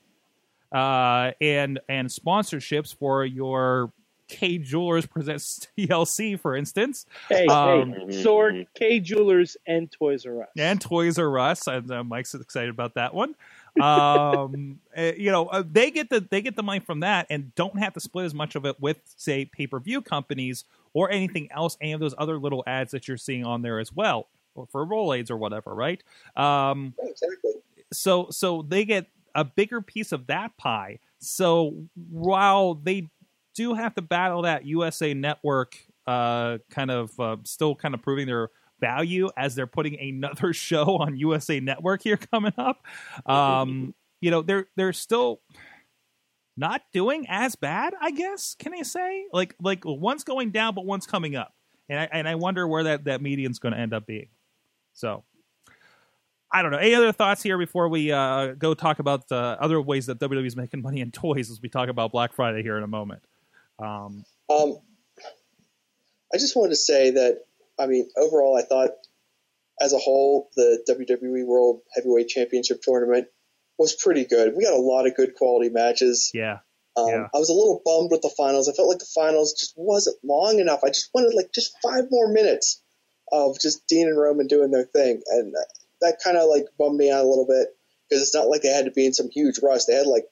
uh 0.71 1.33
and 1.41 1.81
and 1.89 2.09
sponsorships 2.09 2.97
for 2.97 3.25
your 3.25 3.93
Kay 4.29 4.57
Jewelers 4.59 5.05
presents 5.05 5.67
TLC 5.79 6.39
for 6.41 6.57
instance 6.57 7.05
Hey, 7.29 7.47
Um, 7.47 7.93
hey, 7.93 8.07
Sorg, 8.23 8.67
Kay 8.75 9.01
Jewelers, 9.01 9.57
and 9.67 9.91
Toys 9.91 10.25
R 10.25 10.43
Us. 10.45 10.49
and 10.57 10.81
Toys 10.81 11.19
R 11.19 11.39
Us. 11.39 11.67
And 11.67 11.91
uh, 11.91 12.03
Mike's 12.05 12.33
excited 12.35 12.71
about 12.71 12.95
that 12.95 13.13
one. 13.13 13.35
Um, 13.81 14.81
eh, 14.95 15.15
you 15.17 15.31
know, 15.31 15.47
uh, 15.47 15.63
they 15.67 15.91
get 15.91 16.11
the 16.11 16.21
they 16.21 16.43
get 16.43 16.57
the 16.57 16.63
money 16.63 16.81
from 16.81 17.01
that 17.01 17.27
and 17.31 17.55
don't 17.55 17.79
have 17.79 17.95
to 17.95 18.01
split 18.01 18.27
as 18.27 18.35
much 18.35 18.55
of 18.55 18.67
it 18.67 18.81
with, 18.81 18.99
say, 19.17 19.45
pay 19.45 19.67
per 19.67 19.81
view 19.81 20.03
companies 20.03 20.65
or 20.93 21.11
anything 21.11 21.49
else. 21.53 21.77
Any 21.81 21.93
of 21.93 22.01
those 22.01 22.15
other 22.19 22.39
little 22.39 22.63
ads 22.67 22.93
that 22.93 23.09
you're 23.09 23.17
seeing 23.17 23.45
on 23.45 23.63
there 23.63 23.79
as 23.79 23.93
well, 23.93 24.29
or 24.55 24.67
for 24.67 24.87
Rolaids 24.87 25.31
or 25.31 25.37
whatever, 25.37 25.75
right? 25.75 26.03
Um, 26.37 26.95
exactly. 26.99 27.53
so 27.93 28.29
so 28.31 28.63
they 28.63 28.85
get 28.85 29.07
a 29.35 29.45
bigger 29.45 29.81
piece 29.81 30.13
of 30.13 30.27
that 30.27 30.57
pie. 30.59 30.99
So 31.19 31.87
while 32.11 32.75
they 32.75 33.09
do 33.55 33.75
have 33.75 33.95
to 33.95 34.03
battle 34.03 34.43
that 34.43 34.67
USA 34.67 35.15
Network, 35.15 35.79
uh, 36.07 36.59
kind 36.71 36.91
of 36.91 37.19
uh, 37.19 37.37
still 37.45 37.75
kind 37.75 37.95
of 37.95 38.03
proving 38.03 38.27
their 38.27 38.51
value 38.83 39.31
as 39.37 39.55
they're 39.55 39.67
putting 39.67 39.99
another 39.99 40.53
show 40.53 40.99
on 40.99 41.17
USA 41.17 41.61
Network 41.61 42.03
here 42.03 42.19
coming 42.19 42.53
up. 42.59 42.85
Um, 43.25 43.95
you 44.21 44.31
know, 44.31 44.43
they're 44.43 44.67
they're 44.77 44.93
still 44.93 45.41
not 46.57 46.83
doing 46.93 47.25
as 47.29 47.57
bad, 47.57 47.95
I 47.99 48.11
guess. 48.11 48.55
Can 48.59 48.75
I 48.75 48.83
say 48.83 49.25
like 49.33 49.55
like 49.63 49.85
one's 49.87 50.25
going 50.25 50.51
down, 50.51 50.75
but 50.75 50.85
one's 50.85 51.07
coming 51.07 51.35
up, 51.37 51.55
and 51.89 51.99
I 51.99 52.09
and 52.13 52.29
I 52.29 52.35
wonder 52.35 52.69
where 52.69 52.85
that 52.85 53.05
that 53.05 53.23
median's 53.23 53.59
going 53.59 53.73
to 53.73 53.81
end 53.81 53.95
up 53.95 54.07
being. 54.07 54.29
So. 54.93 55.25
I 56.55 56.61
don't 56.61 56.71
know. 56.71 56.77
Any 56.77 56.95
other 56.95 57.13
thoughts 57.13 57.43
here 57.43 57.57
before 57.57 57.89
we 57.89 58.13
uh, 58.13 58.49
go 58.49 58.75
talk 58.75 58.99
about 58.99 59.23
uh, 59.33 59.57
other 59.59 59.81
ways 59.81 60.05
that 60.05 60.19
WWE 60.19 60.45
is 60.45 60.55
making 60.55 60.83
money 60.83 61.01
in 61.01 61.11
toys 61.11 61.51
as 61.51 61.63
we 61.63 61.71
talk 61.71 61.89
about 61.89 62.13
Black 62.13 62.35
Friday 62.35 62.63
here 62.63 62.77
in 62.77 62.85
a 62.85 62.87
moment? 62.87 63.23
Um, 63.79 64.23
Um, 64.51 64.77
I 66.33 66.39
just 66.39 66.57
wanted 66.57 66.71
to 66.71 66.77
say 66.77 67.11
that, 67.11 67.45
I 67.79 67.87
mean, 67.87 68.09
overall, 68.17 68.57
I 68.57 68.63
thought 68.63 68.91
as 69.81 69.93
a 69.93 69.99
whole, 69.99 70.51
the 70.57 70.83
WWE 70.89 71.45
World 71.47 71.81
Heavyweight 71.95 72.29
Championship 72.29 72.83
tournament 72.83 73.29
was 73.79 73.95
pretty 73.95 74.25
good. 74.25 74.55
We 74.57 74.65
got 74.65 74.75
a 74.75 74.77
lot 74.77 75.07
of 75.07 75.17
good 75.17 75.35
quality 75.35 75.71
matches. 75.71 76.31
yeah, 76.35 76.59
Um, 76.97 77.09
Yeah. 77.09 77.27
I 77.35 77.39
was 77.39 77.49
a 77.49 77.55
little 77.55 77.81
bummed 77.85 78.11
with 78.11 78.23
the 78.23 78.29
finals. 78.37 78.69
I 78.69 78.73
felt 78.75 78.89
like 78.89 78.99
the 78.99 79.11
finals 79.15 79.55
just 79.55 79.73
wasn't 79.77 80.17
long 80.23 80.61
enough. 80.61 80.81
I 80.85 80.89
just 80.89 81.11
wanted 81.15 81.35
like 81.35 81.53
just 81.53 81.73
five 81.83 82.05
more 82.11 82.29
minutes 82.29 82.81
of 83.33 83.59
just 83.59 83.87
Dean 83.89 84.09
and 84.09 84.19
Roman 84.19 84.47
doing 84.47 84.71
their 84.71 84.85
thing, 84.85 85.23
and 85.31 85.55
that 86.03 86.19
kind 86.23 86.37
of 86.37 86.49
like 86.51 86.67
bummed 86.79 86.99
me 86.99 87.11
out 87.11 87.25
a 87.25 87.29
little 87.29 87.47
bit 87.47 87.69
because 88.09 88.23
it's 88.23 88.35
not 88.35 88.49
like 88.49 88.61
they 88.63 88.69
had 88.69 88.85
to 88.85 88.91
be 88.91 89.07
in 89.07 89.15
some 89.15 89.31
huge 89.31 89.59
rush. 89.63 89.85
They 89.87 89.95
had 89.95 90.07
like 90.07 90.27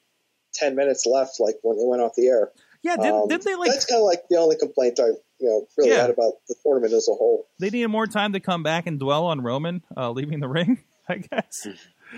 ten 0.53 0.75
minutes 0.75 1.05
left, 1.07 1.39
like 1.39 1.55
when 1.63 1.77
they 1.77 1.85
went 1.85 2.03
off 2.03 2.13
the 2.15 2.27
air. 2.27 2.51
yeah. 2.83 2.95
Did, 2.97 3.11
Um, 3.11 3.27
did 3.27 3.41
they 3.41 3.55
like 3.55 3.71
that's 3.71 3.85
kind 3.87 3.99
of 3.99 4.05
like 4.05 4.27
the 4.29 4.37
only 4.37 4.55
complaint 4.55 4.99
I 4.99 5.09
you 5.41 5.47
know 5.49 5.67
really 5.77 5.91
Yeah. 5.91 6.01
had 6.01 6.09
about 6.09 6.33
the 6.47 6.55
tournament 6.63 6.93
as 6.93 7.07
a 7.07 7.13
whole. 7.13 7.47
they 7.59 7.69
needed 7.69 7.87
more 7.89 8.07
time 8.07 8.33
to 8.33 8.39
come 8.39 8.63
back 8.63 8.87
and 8.87 8.99
dwell 8.99 9.25
on 9.25 9.41
Roman 9.41 9.83
uh, 9.97 10.11
leaving 10.11 10.39
the 10.39 10.47
ring? 10.59 10.79
I 11.09 11.17
guess 11.17 11.67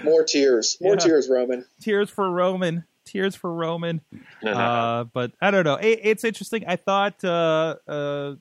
More 0.03 0.23
tears, 0.23 0.77
more 0.81 0.93
Yeah. 0.95 0.99
tears, 1.05 1.29
Roman. 1.29 1.65
tears 1.81 2.09
for 2.09 2.29
Roman, 2.29 2.83
tears 3.05 3.35
for 3.35 3.51
Roman. 3.53 4.01
uh, 4.45 5.05
but 5.05 5.31
I 5.41 5.51
don't 5.51 5.63
know. 5.63 5.75
It, 5.75 5.99
it's 6.03 6.23
interesting. 6.23 6.65
I 6.67 6.75
thought. 6.75 7.23
Uh, 7.23 7.75
uh, 7.87 8.35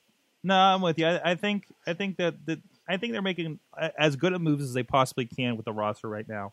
no, 0.45 0.55
I'm 0.57 0.83
with 0.83 0.99
you. 0.99 1.07
I, 1.07 1.33
I 1.33 1.35
think. 1.37 1.67
I 1.87 1.93
think 1.95 2.17
that, 2.17 2.45
that 2.47 2.59
I 2.89 2.97
think 2.97 3.13
they're 3.13 3.23
making 3.23 3.61
as 3.99 4.17
good 4.17 4.33
of 4.33 4.41
moves 4.41 4.65
as 4.65 4.73
they 4.75 4.83
possibly 4.83 5.25
can 5.27 5.57
with 5.57 5.65
the 5.67 5.73
roster 5.73 6.09
right 6.09 6.29
now. 6.29 6.53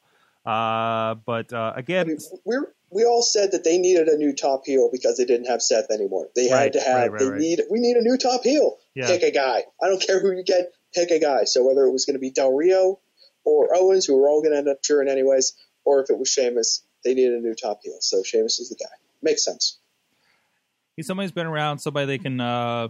Uh, 0.49 1.15
but 1.25 1.53
uh, 1.53 1.73
again, 1.75 2.17
we're 2.45 2.73
we 2.91 3.03
all 3.05 3.21
said 3.21 3.51
that 3.51 3.63
they 3.63 3.77
needed 3.77 4.07
a 4.07 4.17
new 4.17 4.33
top 4.33 4.63
heel 4.65 4.89
because 4.91 5.17
they 5.17 5.25
didn't 5.25 5.45
have 5.45 5.61
Seth 5.61 5.91
anymore. 5.91 6.29
They 6.35 6.49
Right, 6.51 6.63
had 6.63 6.73
to 6.73 6.79
have. 6.81 6.95
right, 6.97 7.11
right, 7.11 7.19
they 7.19 7.37
need. 7.37 7.61
We 7.69 7.79
need 7.79 7.97
a 7.97 8.01
new 8.01 8.17
top 8.17 8.41
heel. 8.43 8.77
Yeah. 8.95 9.07
Pick 9.07 9.21
a 9.21 9.31
guy. 9.31 9.63
I 9.81 9.87
don't 9.87 10.01
care 10.01 10.19
who 10.19 10.31
you 10.31 10.43
get. 10.43 10.71
Pick 10.95 11.11
a 11.11 11.19
guy. 11.19 11.43
So 11.43 11.63
whether 11.67 11.83
it 11.85 11.91
was 11.91 12.05
going 12.05 12.15
to 12.15 12.19
be 12.19 12.31
Del 12.31 12.51
Rio 12.53 12.99
or 13.45 13.69
Owens, 13.75 14.05
who 14.05 14.17
were 14.17 14.27
all 14.27 14.41
going 14.41 14.53
to 14.53 14.57
end 14.57 14.67
up 14.67 14.81
cheering 14.81 15.07
anyways, 15.07 15.53
or 15.85 16.01
if 16.01 16.09
it 16.09 16.17
was 16.17 16.29
Sheamus, 16.29 16.83
they 17.05 17.13
needed 17.13 17.33
a 17.35 17.41
new 17.41 17.53
top 17.53 17.81
heel. 17.83 17.97
So 18.01 18.23
Sheamus 18.23 18.59
is 18.59 18.69
the 18.69 18.75
guy. 18.75 18.89
Makes 19.21 19.45
sense. 19.45 19.77
he's 20.95 21.05
somebody 21.05 21.25
who's 21.25 21.31
been 21.31 21.45
around, 21.45 21.77
somebody 21.79 22.07
they 22.07 22.17
can 22.17 22.41
uh, 22.41 22.87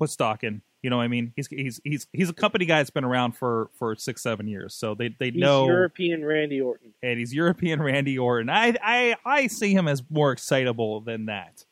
put 0.00 0.10
stock 0.10 0.42
in. 0.42 0.60
You 0.86 0.90
know 0.90 0.98
what 0.98 1.02
I 1.02 1.08
mean? 1.08 1.32
He's 1.34 1.48
he's 1.48 1.80
he's 1.82 2.06
he's 2.12 2.30
a 2.30 2.32
company 2.32 2.64
guy 2.64 2.76
that's 2.78 2.90
been 2.90 3.02
around 3.02 3.32
for 3.32 3.70
for 3.76 3.96
six 3.96 4.22
seven 4.22 4.46
years, 4.46 4.72
so 4.72 4.94
they 4.94 5.08
they 5.08 5.32
He's 5.32 5.40
know, 5.42 5.66
European 5.66 6.24
Randy 6.24 6.60
Orton. 6.60 6.94
and 7.02 7.18
he's 7.18 7.34
European 7.34 7.82
Randy 7.82 8.16
Orton. 8.20 8.48
I 8.48 8.76
I 8.80 9.16
I 9.26 9.46
see 9.48 9.72
him 9.72 9.88
as 9.88 10.04
more 10.08 10.30
excitable 10.30 11.00
than 11.00 11.26
that, 11.26 11.64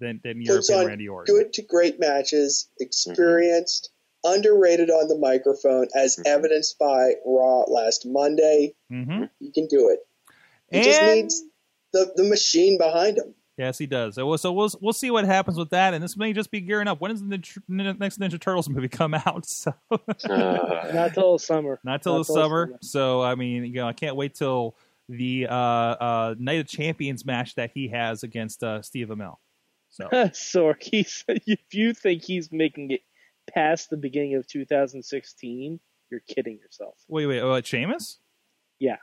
than 0.00 0.22
than 0.24 0.38
Puts 0.38 0.70
European 0.70 0.78
on 0.80 0.86
Randy 0.86 1.06
Orton. 1.06 1.34
good 1.36 1.52
to 1.52 1.60
great 1.60 2.00
matches, 2.00 2.70
experienced, 2.80 3.90
underrated 4.24 4.88
on 4.88 5.06
the 5.08 5.18
microphone, 5.18 5.88
as 5.94 6.16
Mm-hmm. 6.16 6.22
evidenced 6.28 6.78
by 6.78 7.16
Raw 7.26 7.64
last 7.68 8.06
Monday. 8.06 8.74
hmm 8.88 9.24
He 9.38 9.50
can 9.52 9.66
do 9.66 9.90
it. 9.90 9.98
He 10.70 10.80
just 10.80 11.02
needs 11.02 11.42
the 11.92 12.10
the 12.16 12.24
machine 12.24 12.78
behind 12.78 13.18
him. 13.18 13.34
Yes, 13.58 13.76
he 13.76 13.86
does. 13.86 14.14
So, 14.14 14.26
we'll- 14.26 14.38
so 14.38 14.50
we'll 14.52 14.70
we'll 14.80 14.92
see 14.94 15.10
what 15.10 15.24
happens 15.26 15.58
with 15.58 15.70
that, 15.70 15.92
and 15.94 16.02
this 16.02 16.16
may 16.16 16.32
just 16.32 16.50
be 16.50 16.60
gearing 16.62 16.88
up. 16.88 17.00
When 17.00 17.10
does 17.10 17.20
the 17.20 17.36
Ninja- 17.36 17.98
next 17.98 18.18
Ninja 18.18 18.40
Turtles 18.40 18.68
movie 18.68 18.88
come 18.88 19.12
out? 19.14 19.44
So 19.46 19.74
Uh, 19.90 20.90
Not 20.94 21.12
till 21.14 21.34
the 21.34 21.38
summer. 21.38 21.78
not 21.84 22.02
till 22.02 22.14
Not 22.16 22.18
the 22.26 22.32
till 22.32 22.34
summer. 22.42 22.66
summer. 22.66 22.78
So 22.80 23.22
I 23.22 23.34
mean, 23.34 23.64
you 23.66 23.74
know, 23.74 23.86
I 23.88 23.92
can't 23.92 24.16
wait 24.16 24.34
till 24.34 24.76
the 25.08 25.46
uh, 25.48 25.54
uh, 25.54 26.34
Night 26.38 26.60
of 26.60 26.66
Champions 26.66 27.26
match 27.26 27.54
that 27.56 27.72
he 27.74 27.88
has 27.88 28.22
against 28.22 28.62
uh, 28.64 28.80
Steve 28.80 29.08
Amell. 29.08 29.36
So 29.90 30.08
Sorg, 30.12 30.82
he's, 30.82 31.22
if 31.28 31.60
you 31.74 31.92
think 31.92 32.22
he's 32.24 32.50
making 32.50 32.92
it 32.92 33.02
past 33.52 33.90
the 33.90 33.96
beginning 33.98 34.34
of 34.36 34.46
2016, 34.46 35.78
you're 36.10 36.20
kidding 36.20 36.58
yourself. 36.58 36.94
wait, 37.08 37.26
wait, 37.26 37.40
uh, 37.40 37.60
Sheamus? 37.62 38.18
Yeah. 38.78 38.96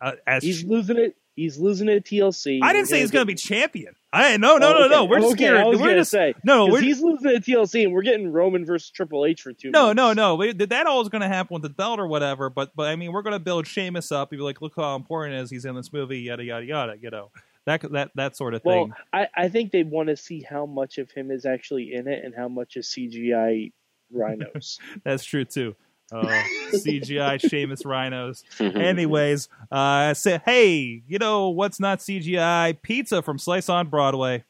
Uh, 0.00 0.12
as 0.26 0.42
He's 0.42 0.64
losing 0.64 0.98
it. 0.98 1.16
He's 1.40 1.56
losing 1.56 1.88
at 1.88 2.04
TLC. 2.04 2.60
I 2.62 2.74
didn't 2.74 2.88
say 2.88 3.00
he's 3.00 3.10
going 3.10 3.22
to 3.22 3.26
be 3.26 3.34
champion. 3.34 3.94
I 4.12 4.36
no 4.36 4.58
no 4.58 4.74
Oh, 4.74 4.78
no 4.80 4.88
no. 4.88 5.04
We're 5.06 5.20
just 5.20 5.32
okay, 5.32 5.44
scared. 5.44 5.66
We're 5.68 5.78
gonna 5.78 5.94
just 5.94 6.10
say 6.10 6.34
no. 6.44 6.66
We're 6.66 6.82
he's 6.82 7.00
losing 7.00 7.30
at 7.30 7.44
TLC, 7.44 7.84
and 7.84 7.94
we're 7.94 8.02
getting 8.02 8.30
Roman 8.30 8.66
versus 8.66 8.90
Triple 8.90 9.24
H 9.24 9.40
for 9.40 9.54
two. 9.54 9.70
No, 9.70 9.94
no, 9.94 10.12
no. 10.12 10.36
That 10.52 10.86
all 10.86 11.00
is 11.00 11.08
going 11.08 11.22
to 11.22 11.28
happen 11.28 11.54
with 11.54 11.62
the 11.62 11.70
belt 11.70 11.98
or 11.98 12.06
whatever. 12.06 12.50
But, 12.50 12.76
but 12.76 12.88
I 12.88 12.96
mean, 12.96 13.12
we're 13.12 13.22
going 13.22 13.32
to 13.32 13.40
build 13.40 13.66
Sheamus 13.66 14.12
up. 14.12 14.32
You'd 14.32 14.38
be 14.38 14.44
like, 14.44 14.60
look 14.60 14.74
how 14.76 14.96
important 14.96 15.36
it 15.36 15.40
is. 15.44 15.50
He's 15.50 15.64
in 15.64 15.74
this 15.74 15.94
movie. 15.94 16.18
Yada 16.18 16.44
yada 16.44 16.66
yada. 16.66 16.96
You 17.00 17.08
know 17.08 17.30
that 17.64 17.80
that 17.92 18.10
that 18.16 18.36
sort 18.36 18.52
of 18.52 18.62
thing. 18.62 18.88
Well. 18.90 18.98
I, 19.14 19.28
I 19.34 19.48
think 19.48 19.72
they 19.72 19.82
want 19.82 20.10
to 20.10 20.18
see 20.18 20.42
how 20.42 20.66
much 20.66 20.98
of 20.98 21.10
him 21.10 21.30
is 21.30 21.46
actually 21.46 21.94
in 21.94 22.06
it 22.06 22.22
and 22.22 22.34
how 22.36 22.48
much 22.48 22.76
is 22.76 22.88
CGI 22.88 23.72
rhinos. 24.12 24.78
That's 25.04 25.24
true 25.24 25.46
too. 25.46 25.74
Uh, 26.12 26.26
CGI 26.72 27.40
Sheamus 27.48 27.84
rhinos. 27.84 28.42
Anyways, 28.60 29.48
uh, 29.70 30.12
say, 30.14 30.40
hey, 30.44 31.02
you 31.06 31.18
know 31.18 31.50
what's 31.50 31.78
not 31.80 31.98
CGI? 32.00 32.80
Pizza 32.82 33.22
from 33.22 33.38
Slice 33.38 33.68
on 33.68 33.86
Broadway. 33.88 34.42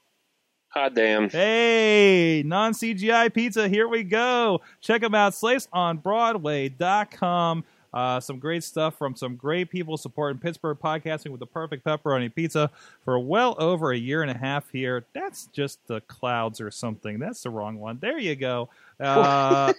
hot 0.68 0.94
damn. 0.94 1.28
Hey, 1.28 2.42
non 2.46 2.72
CGI 2.72 3.30
pizza, 3.32 3.68
here 3.68 3.88
we 3.88 4.02
go. 4.04 4.60
Check 4.80 5.02
them 5.02 5.14
out, 5.14 5.32
sliceonbroadway.com. 5.34 7.64
Uh, 7.92 8.20
some 8.20 8.38
great 8.38 8.62
stuff 8.62 8.96
from 8.96 9.16
some 9.16 9.34
great 9.34 9.68
people 9.68 9.96
supporting 9.96 10.38
Pittsburgh 10.38 10.78
podcasting 10.78 11.30
with 11.30 11.40
the 11.40 11.46
perfect 11.46 11.84
pepperoni 11.84 12.32
pizza 12.32 12.70
for 13.04 13.18
well 13.18 13.56
over 13.58 13.90
a 13.90 13.98
year 13.98 14.22
and 14.22 14.30
a 14.30 14.38
half 14.38 14.70
here. 14.70 15.04
That's 15.12 15.46
just 15.46 15.84
the 15.88 16.00
clouds 16.02 16.60
or 16.60 16.70
something. 16.70 17.18
That's 17.18 17.42
the 17.42 17.50
wrong 17.50 17.80
one. 17.80 17.98
There 18.00 18.18
you 18.18 18.36
go. 18.36 18.68
Uh, 19.00 19.72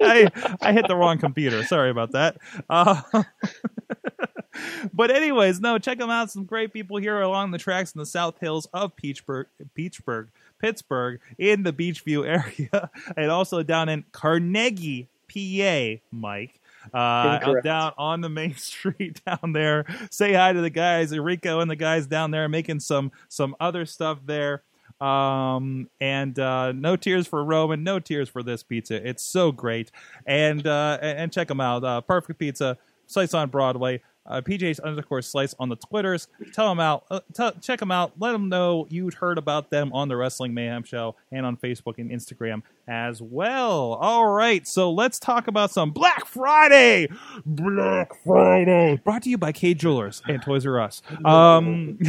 I, 0.00 0.28
I 0.60 0.72
hit 0.72 0.88
the 0.88 0.96
wrong 0.96 1.18
computer. 1.18 1.64
Sorry 1.64 1.90
about 1.90 2.12
that. 2.12 2.36
Uh, 2.68 3.02
but 4.92 5.10
anyways, 5.10 5.60
no, 5.60 5.78
check 5.78 5.98
them 5.98 6.10
out. 6.10 6.30
Some 6.30 6.44
great 6.44 6.72
people 6.72 6.96
here 6.96 7.20
along 7.20 7.50
the 7.50 7.58
tracks 7.58 7.92
in 7.92 7.98
the 7.98 8.06
South 8.06 8.38
Hills 8.40 8.66
of 8.72 8.96
Peachburg, 8.96 9.46
Peachburg, 9.74 10.28
Pittsburgh, 10.58 11.20
in 11.38 11.62
the 11.62 11.72
Beechview 11.72 12.26
area, 12.26 12.90
and 13.16 13.30
also 13.30 13.62
down 13.62 13.88
in 13.88 14.04
Carnegie, 14.12 15.08
PA. 15.32 16.00
Mike. 16.10 16.58
Uh, 16.92 17.60
down 17.60 17.92
on 17.96 18.20
the 18.22 18.28
main 18.28 18.56
street 18.56 19.20
down 19.24 19.52
there. 19.52 19.84
Say 20.10 20.32
hi 20.32 20.52
to 20.52 20.60
the 20.60 20.70
guys, 20.70 21.12
Enrico 21.12 21.60
and 21.60 21.70
the 21.70 21.76
guys 21.76 22.08
down 22.08 22.32
there 22.32 22.48
making 22.48 22.80
some 22.80 23.12
some 23.28 23.54
other 23.60 23.86
stuff 23.86 24.18
there. 24.26 24.62
Um, 25.02 25.90
and 26.00 26.38
uh, 26.38 26.70
no 26.72 26.94
tears 26.94 27.26
for 27.26 27.44
Roman, 27.44 27.82
no 27.82 27.98
tears 27.98 28.28
for 28.28 28.42
this 28.42 28.62
pizza. 28.62 29.06
It's 29.06 29.24
so 29.24 29.50
great. 29.50 29.90
And 30.26 30.64
uh, 30.66 30.98
and 31.02 31.32
check 31.32 31.48
them 31.48 31.60
out. 31.60 31.82
Uh, 31.82 32.00
Perfect 32.00 32.38
Pizza, 32.38 32.78
Slice 33.06 33.34
on 33.34 33.50
Broadway. 33.50 34.00
Uh, 34.26 34.40
PJ's 34.40 34.78
underscore 34.80 35.22
slice 35.22 35.54
on 35.58 35.68
the 35.68 35.76
Twitters. 35.76 36.28
Tell 36.52 36.68
them 36.68 36.80
out. 36.80 37.04
Uh, 37.10 37.20
tell 37.34 37.52
check 37.52 37.80
them 37.80 37.90
out. 37.90 38.12
Let 38.18 38.32
them 38.32 38.48
know 38.48 38.86
you'd 38.88 39.14
heard 39.14 39.38
about 39.38 39.70
them 39.70 39.92
on 39.92 40.08
the 40.08 40.16
Wrestling 40.16 40.54
Mayhem 40.54 40.84
Show 40.84 41.16
and 41.32 41.44
on 41.44 41.56
Facebook 41.56 41.98
and 41.98 42.10
Instagram 42.10 42.62
as 42.86 43.20
well. 43.20 43.94
All 43.94 44.28
right, 44.28 44.66
so 44.66 44.92
let's 44.92 45.18
talk 45.18 45.48
about 45.48 45.70
some 45.70 45.90
Black 45.90 46.26
Friday. 46.26 47.08
Black 47.44 48.12
Friday, 48.24 49.00
brought 49.04 49.22
to 49.22 49.30
you 49.30 49.38
by 49.38 49.52
Kay 49.52 49.74
Jewelers 49.74 50.22
and 50.28 50.42
Toys 50.42 50.66
R 50.66 50.80
Us. 50.80 51.02
Um, 51.24 51.98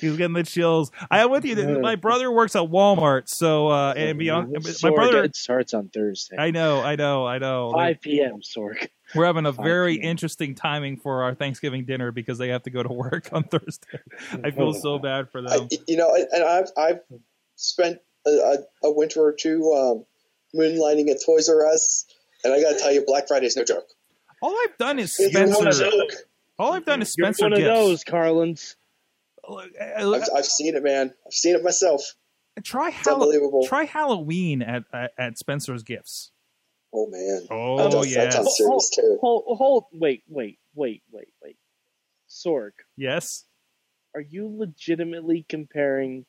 he's 0.00 0.16
getting 0.16 0.34
the 0.34 0.44
chills. 0.44 0.90
I 1.10 1.20
am 1.20 1.30
with 1.30 1.44
you. 1.44 1.54
My 1.80 1.96
brother 1.96 2.30
works 2.30 2.56
at 2.56 2.62
Walmart, 2.62 3.28
so 3.28 3.68
uh, 3.68 3.94
and 3.96 4.18
beyond. 4.18 4.56
My 4.82 4.90
brother. 4.90 5.24
it 5.24 5.36
starts 5.36 5.74
on 5.74 5.88
Thursday. 5.88 6.36
I 6.38 6.50
know, 6.50 6.80
I 6.80 6.96
know, 6.96 7.26
I 7.26 7.38
know. 7.38 7.72
5 7.72 8.00
p.m. 8.00 8.40
Sorg. 8.40 8.88
We're 9.14 9.26
having 9.26 9.46
a 9.46 9.52
very 9.52 9.96
interesting 9.96 10.54
timing 10.54 10.96
for 10.98 11.22
our 11.22 11.34
Thanksgiving 11.34 11.84
dinner 11.84 12.10
because 12.12 12.38
they 12.38 12.48
have 12.48 12.62
to 12.64 12.70
go 12.70 12.82
to 12.82 12.88
work 12.92 13.28
on 13.32 13.44
Thursday. 13.44 13.98
I 14.42 14.50
feel 14.50 14.72
so 14.74 14.98
bad 15.02 15.30
for 15.30 15.42
them. 15.42 15.68
I, 15.72 15.76
you 15.88 15.96
know, 15.96 16.14
and 16.32 16.42
I've 16.44 16.68
I've 16.76 17.00
spent 17.56 17.98
a, 18.26 18.30
a, 18.30 18.56
a 18.88 18.90
winter 18.92 19.20
or 19.20 19.32
two 19.32 19.72
um, 19.72 20.04
moonlighting 20.58 21.08
at 21.10 21.18
Toys 21.24 21.48
R 21.48 21.66
Us, 21.66 22.06
and 22.44 22.52
I 22.52 22.60
got 22.62 22.72
to 22.74 22.78
tell 22.78 22.92
you, 22.92 23.04
Black 23.06 23.28
Friday 23.28 23.46
is 23.46 23.56
no 23.56 23.64
joke. 23.64 23.86
All 24.42 24.54
I've 24.64 24.76
done 24.78 24.98
is 24.98 25.16
It's 25.18 25.34
no 25.34 25.46
Spencer. 25.52 25.84
joke. 25.90 26.10
All 26.58 26.72
I've 26.72 26.84
done 26.84 27.02
is 27.02 27.14
You're 27.16 27.26
Spencer 27.26 27.44
one 27.46 27.52
of 27.54 27.58
gifts. 27.58 27.68
those, 27.68 28.04
Carlins. 28.04 28.76
I've, 29.48 30.22
I've 30.34 30.44
seen 30.44 30.74
it, 30.76 30.82
man. 30.82 31.12
I've 31.26 31.32
seen 31.32 31.54
it 31.54 31.62
myself. 31.62 32.14
try 32.62 32.88
It's 32.88 32.98
Hall- 33.06 33.14
unbelievable. 33.14 33.66
try 33.66 33.84
Halloween 33.84 34.62
at, 34.62 34.84
at 34.92 35.12
at 35.18 35.38
Spencer's 35.38 35.82
Gifts. 35.82 36.30
Oh 36.94 37.08
man. 37.10 37.46
Oh 37.50 37.76
That 37.78 37.90
does- 37.90 38.14
that 38.14 38.24
yes, 38.24 38.34
sounds 38.34 38.56
serious 38.56 38.90
too. 38.90 39.18
Hold, 39.20 39.44
hold, 39.58 39.84
wait, 39.92 40.22
wait, 40.28 40.58
wait, 40.74 41.02
wait, 41.10 41.28
wait. 41.42 41.56
Sorg, 42.28 42.70
yes. 42.96 43.44
are 44.14 44.20
you 44.20 44.48
legitimately 44.56 45.44
comparing 45.48 46.24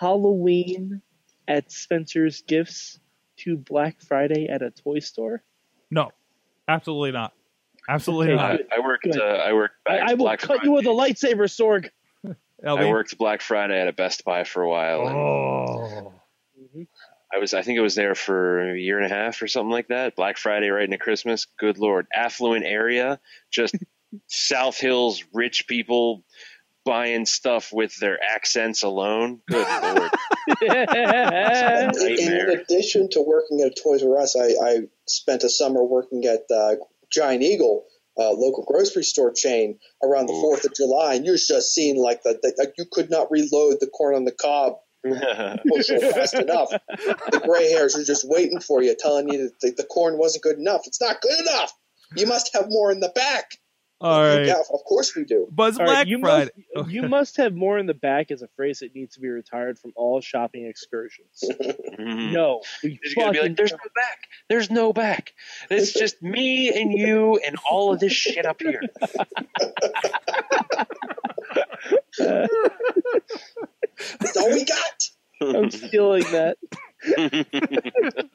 Halloween 0.00 1.02
at 1.46 1.70
Spencer's 1.72 2.42
Gifts 2.42 2.98
to 3.38 3.56
Black 3.56 4.00
Friday 4.00 4.48
at 4.48 4.62
a 4.62 4.70
toy 4.70 4.98
store? 5.00 5.42
No, 5.90 6.10
absolutely 6.66 7.12
not. 7.12 7.32
Absolutely 7.88 8.34
Okay, 8.34 8.36
not. 8.36 8.60
I, 8.72 8.76
I 8.76 8.80
worked. 8.80 9.06
Uh, 9.06 9.22
I 9.22 9.52
worked. 9.52 9.74
I, 9.86 9.90
Back 9.98 10.08
I 10.08 10.12
will 10.14 10.18
Black 10.18 10.38
cut 10.40 10.46
Friday. 10.48 10.62
you 10.64 10.72
with 10.72 10.86
a 10.86 10.90
lightsaber, 10.90 11.44
Sorg. 11.48 11.88
I 12.66 12.90
worked 12.90 13.16
Black 13.16 13.40
Friday 13.40 13.80
at 13.80 13.88
a 13.88 13.92
Best 13.92 14.24
Buy 14.24 14.44
for 14.44 14.62
a 14.62 14.68
while. 14.68 15.06
Oh. 15.08 16.12
I 17.32 17.38
was. 17.38 17.52
I 17.54 17.62
think 17.62 17.78
I 17.78 17.82
was 17.82 17.94
there 17.94 18.14
for 18.14 18.72
a 18.72 18.78
year 18.78 18.98
and 18.98 19.06
a 19.10 19.14
half 19.14 19.42
or 19.42 19.48
something 19.48 19.70
like 19.70 19.88
that. 19.88 20.16
Black 20.16 20.38
Friday 20.38 20.68
right 20.68 20.84
into 20.84 20.98
Christmas. 20.98 21.46
Good 21.58 21.78
lord, 21.78 22.06
affluent 22.14 22.64
area, 22.64 23.20
just 23.50 23.74
South 24.26 24.78
Hills 24.78 25.22
rich 25.34 25.66
people 25.66 26.24
buying 26.84 27.26
stuff 27.26 27.70
with 27.70 27.94
their 27.96 28.18
accents 28.22 28.82
alone. 28.82 29.40
Good 29.46 29.66
lord. 29.82 30.10
In, 30.62 32.18
in 32.18 32.50
addition 32.58 33.10
to 33.10 33.20
working 33.20 33.60
at 33.60 33.76
Toys 33.76 34.02
R 34.02 34.18
Us, 34.18 34.34
I, 34.34 34.46
I 34.64 34.78
spent 35.06 35.42
a 35.44 35.50
summer 35.50 35.84
working 35.84 36.24
at 36.24 36.44
uh, 36.50 36.76
Giant 37.12 37.42
Eagle, 37.42 37.84
uh, 38.18 38.30
local 38.30 38.64
grocery 38.66 39.04
store 39.04 39.30
chain, 39.30 39.78
around 40.02 40.26
the 40.26 40.32
Oof. 40.32 40.40
Fourth 40.40 40.64
of 40.64 40.74
July, 40.74 41.14
and 41.14 41.26
you're 41.26 41.36
just 41.36 41.74
seeing 41.74 41.98
like 41.98 42.22
the, 42.22 42.38
the 42.40 42.54
like 42.56 42.72
you 42.78 42.86
could 42.90 43.10
not 43.10 43.30
reload 43.30 43.76
the 43.80 43.88
corn 43.88 44.14
on 44.14 44.24
the 44.24 44.32
cob 44.32 44.78
bushel 45.64 46.00
fast 46.12 46.34
enough. 46.34 46.70
The 46.70 47.40
gray 47.44 47.70
hairs 47.70 47.96
are 47.96 48.04
just 48.04 48.28
waiting 48.28 48.60
for 48.60 48.82
you, 48.82 48.94
telling 48.98 49.28
you 49.28 49.44
that 49.44 49.60
the, 49.60 49.70
the 49.82 49.84
corn 49.84 50.18
wasn't 50.18 50.42
good 50.44 50.58
enough. 50.58 50.82
It's 50.86 51.00
not 51.00 51.20
good 51.20 51.38
enough. 51.40 51.72
You 52.16 52.26
must 52.26 52.54
have 52.54 52.66
more 52.68 52.90
in 52.90 53.00
the 53.00 53.10
back. 53.10 53.58
all 54.00 54.22
right. 54.22 54.46
Yeah, 54.46 54.60
of 54.60 54.84
course 54.84 55.14
we 55.14 55.24
do. 55.24 55.46
Buzz 55.50 55.74
it's 55.74 55.80
All 55.80 55.86
right, 55.86 55.92
Black 55.92 56.06
you 56.06 56.20
Friday. 56.20 56.50
Must, 56.74 56.90
you 56.94 57.02
must 57.02 57.36
have 57.36 57.54
more 57.54 57.78
in 57.78 57.86
the 57.86 57.94
back 57.94 58.30
is 58.30 58.42
a 58.42 58.48
phrase 58.56 58.78
that 58.78 58.94
needs 58.94 59.14
to 59.16 59.20
be 59.20 59.28
retired 59.28 59.78
from 59.78 59.92
all 59.96 60.20
shopping 60.20 60.66
excursions. 60.66 61.44
Mhm. 61.98 62.30
No, 62.32 62.62
we 62.84 62.96
He's 63.02 63.14
gonna 63.14 63.32
be 63.32 63.40
like, 63.40 63.56
"There's 63.56 63.72
no 63.72 63.78
back. 63.96 64.18
There's 64.48 64.70
no 64.70 64.92
back. 64.92 65.34
It's 65.68 65.92
just 65.92 66.22
me 66.22 66.70
and 66.70 66.92
you 66.96 67.40
and 67.44 67.56
all 67.68 67.92
of 67.92 67.98
this 67.98 68.12
shit 68.12 68.46
up 68.46 68.62
here." 68.62 68.80
That's 74.20 74.36
all 74.36 74.50
we 74.50 74.64
got. 74.64 75.08
I'm 75.40 75.70
stealing 75.70 76.24
that. 76.32 76.56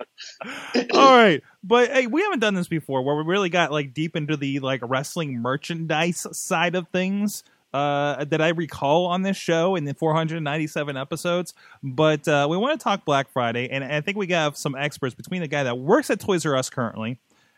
All 0.93 1.17
right, 1.17 1.43
but 1.63 1.89
hey, 1.89 2.07
we 2.07 2.21
haven't 2.21 2.39
done 2.39 2.53
this 2.53 2.67
before, 2.67 3.03
where 3.03 3.15
we 3.15 3.23
really 3.23 3.49
got 3.49 3.71
like 3.71 3.93
deep 3.93 4.15
into 4.15 4.37
the 4.37 4.59
like 4.59 4.81
wrestling 4.83 5.41
merchandise 5.41 6.25
side 6.31 6.75
of 6.75 6.87
things. 6.89 7.43
Uh, 7.73 8.23
that 8.25 8.39
I 8.39 8.49
recall 8.49 9.07
on 9.07 9.23
this 9.23 9.35
show 9.35 9.75
in 9.75 9.83
the 9.83 9.95
497 9.95 10.95
episodes, 10.95 11.55
but 11.81 12.27
uh, 12.27 12.45
we 12.47 12.55
want 12.55 12.79
to 12.79 12.83
talk 12.83 13.03
Black 13.03 13.31
Friday, 13.31 13.67
and 13.67 13.83
I 13.83 13.99
think 14.01 14.15
we 14.15 14.27
got 14.27 14.59
some 14.59 14.75
experts 14.75 15.15
between 15.15 15.41
the 15.41 15.47
guy 15.47 15.63
that 15.63 15.79
works 15.79 16.11
at 16.11 16.19
Toys 16.19 16.45
R 16.45 16.55
Us 16.55 16.69
currently, 16.69 17.17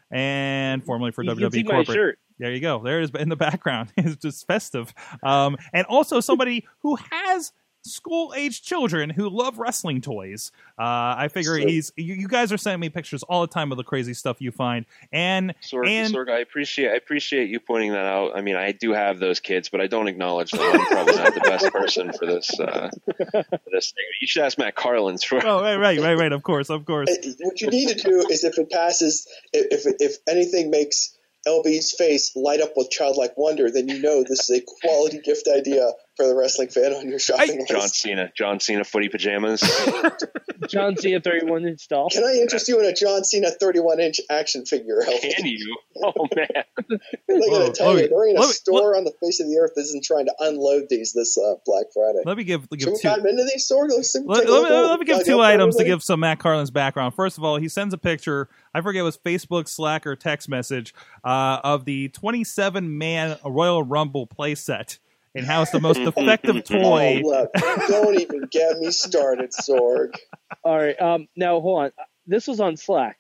and 0.10 0.86
formerly 0.86 1.12
for 1.12 1.22
You 1.22 1.36
can 1.36 1.52
see 1.52 1.64
WWE 1.64 1.68
my 1.68 1.84
corporate. 1.84 2.18
Shirt. 2.38 2.40
There 2.46 2.52
you 2.54 2.60
go. 2.62 2.82
There 2.84 3.00
it 3.02 3.06
is 3.06 3.22
in 3.22 3.30
the 3.30 3.36
background. 3.36 3.92
It's 3.98 4.18
just 4.18 4.46
festive. 4.48 4.94
Um, 5.24 5.58
and 5.74 5.86
also 5.88 6.20
somebody 6.20 6.66
who 6.80 6.98
has 7.12 7.52
school 7.88 8.34
age 8.36 8.64
children 8.64 9.12
who 9.12 9.30
love 9.30 9.60
wrestling 9.60 10.02
toys. 10.02 10.52
Uh, 10.80 10.82
I 11.18 11.28
figure 11.32 11.60
Sure. 11.60 11.68
he's. 11.68 11.92
You, 11.96 12.16
you 12.16 12.28
guys 12.28 12.52
are 12.52 12.58
sending 12.58 12.80
me 12.80 12.90
pictures 12.90 13.22
all 13.22 13.42
the 13.42 13.48
time 13.48 13.72
of 13.72 13.78
the 13.78 13.84
crazy 13.84 14.16
stuff 14.16 14.38
you 14.42 14.52
find, 14.52 14.88
and 15.12 15.54
Sorg, 15.62 15.88
And- 15.88 16.12
Sorg, 16.14 16.30
I 16.32 16.40
appreciate 16.40 16.90
I 16.92 16.96
appreciate 16.96 17.50
you 17.50 17.60
pointing 17.60 17.92
that 17.92 18.06
out. 18.06 18.32
I 18.36 18.42
mean, 18.42 18.56
I 18.56 18.72
do 18.72 18.94
have 18.94 19.20
those 19.20 19.40
kids, 19.40 19.70
but 19.70 19.82
I 19.82 19.88
don't 19.88 20.08
acknowledge 20.08 20.50
them. 20.50 20.62
I'm 20.64 20.84
probably 20.88 21.16
not 21.16 21.34
the 21.36 21.42
best 21.42 21.72
person 21.72 22.12
for 22.12 22.26
this 22.26 22.60
uh, 22.60 22.90
for 23.06 23.60
this 23.72 23.92
thing. 23.92 24.06
You 24.20 24.26
should 24.28 24.42
ask 24.44 24.58
Matt 24.58 24.74
Carlins 24.76 25.24
for. 25.24 25.46
oh 25.46 25.62
right, 25.62 25.78
right, 25.78 26.00
right, 26.00 26.16
right. 26.18 26.32
Of 26.32 26.42
course, 26.42 26.72
of 26.72 26.86
course. 26.86 27.10
What 27.40 27.62
you 27.62 27.68
need 27.70 27.90
to 27.90 27.96
do 28.04 28.26
is 28.32 28.44
if 28.44 28.58
it 28.58 28.72
passes, 28.72 29.28
if 29.54 29.86
if, 29.86 29.96
if 30.00 30.18
anything 30.28 30.72
makes 30.72 31.16
LB's 31.48 31.92
face 31.92 32.36
light 32.36 32.62
up 32.62 32.74
with 32.76 32.90
childlike 32.90 33.38
wonder, 33.38 33.70
then 33.70 33.88
you 33.88 34.00
know 34.00 34.24
this 34.24 34.50
is 34.50 34.58
a 34.58 34.64
quality 34.82 35.20
gift 35.20 35.48
idea 35.48 35.92
for 36.18 36.28
the 36.28 36.36
wrestling 36.36 36.70
fan 36.70 36.94
on 36.94 37.10
your 37.10 37.20
shopping 37.20 37.62
I- 37.62 37.66
John 37.72 37.82
list. 37.82 37.96
Cena, 38.02 38.32
John 38.36 38.60
Cena 38.60 38.84
footy 38.84 39.10
pajamas. 39.10 39.62
John 40.70 40.96
Cena 40.96 41.20
31 41.20 41.68
inch 41.68 41.88
doll. 41.88 42.10
Can 42.10 42.24
I 42.24 42.34
interest 42.42 42.68
you 42.68 42.80
in 42.80 42.86
a 42.86 42.94
John 42.94 43.24
Cena 43.24 43.52
31 43.52 44.00
inch 44.00 44.20
action 44.30 44.66
figure? 44.66 45.02
LB? 45.06 45.36
Can 45.36 45.46
you? 45.46 45.78
Oh 46.04 46.28
man, 46.36 46.48
I'm 46.78 47.00
Whoa, 47.30 47.50
going 47.50 47.72
to 47.72 47.72
tell 47.72 47.88
let 47.88 47.96
me- 47.96 48.02
you, 48.04 48.10
there 48.10 48.28
ain't 48.28 48.38
a 48.38 48.42
let 48.42 48.48
me- 48.48 48.54
store 48.54 48.98
on 48.98 49.06
the 49.06 49.14
face 49.24 49.40
of 49.40 49.48
the 49.48 49.58
earth 49.58 49.72
that 49.76 49.82
isn't 49.82 50.04
trying 50.04 50.26
to 50.26 50.36
unload 50.40 50.88
these 50.90 51.14
this 51.14 51.38
uh, 51.38 51.56
Black 51.66 51.86
Friday. 51.94 52.20
Let 52.26 52.36
me 52.36 52.44
give 52.44 52.70
give 52.70 52.90
we 52.90 52.98
two. 52.98 53.08
dive 53.08 53.24
into 53.26 53.46
these 53.46 53.64
stores? 53.64 53.94
Let's 53.96 54.12
see- 54.12 54.20
Let, 54.26 54.50
let 54.50 54.64
me, 54.64 54.70
let 54.76 55.00
me 55.00 55.06
give 55.06 55.24
two 55.26 55.38
like, 55.38 55.54
items 55.54 55.78
to 55.78 55.86
give 55.86 56.04
some 56.04 56.20
Matt 56.20 56.40
Carlin's 56.40 56.70
background. 56.70 57.14
First 57.16 57.38
of 57.38 57.46
all, 57.46 57.56
he 57.58 57.70
sends 57.70 57.94
a 57.94 57.98
picture. 57.98 58.50
I 58.74 58.82
forget 58.82 59.00
it 59.00 59.04
was 59.04 59.18
Facebook, 59.18 59.70
Slack, 59.70 60.06
or 60.06 60.18
text 60.18 60.50
message 60.50 60.94
uh, 61.24 61.62
of 61.64 61.86
the 61.86 62.10
27 62.10 62.98
man 62.98 63.38
Royal 63.46 63.82
Rumble 63.82 64.28
playset 64.28 65.00
and 65.36 65.46
how 65.46 65.62
it's 65.62 65.72
the 65.72 65.80
most 65.80 66.00
effective 66.00 66.64
toy. 66.64 67.22
Oh, 67.24 67.28
look, 67.28 67.54
don't 67.88 68.20
even 68.20 68.48
get 68.50 68.80
me 68.80 68.92
started, 68.92 69.52
Sorg. 69.52 70.16
All 70.64 70.78
right. 70.78 71.00
Um, 71.00 71.28
now 71.36 71.60
hold 71.60 71.84
on. 71.84 71.92
This 72.26 72.48
was 72.48 72.60
on 72.60 72.78
Slack 72.78 73.18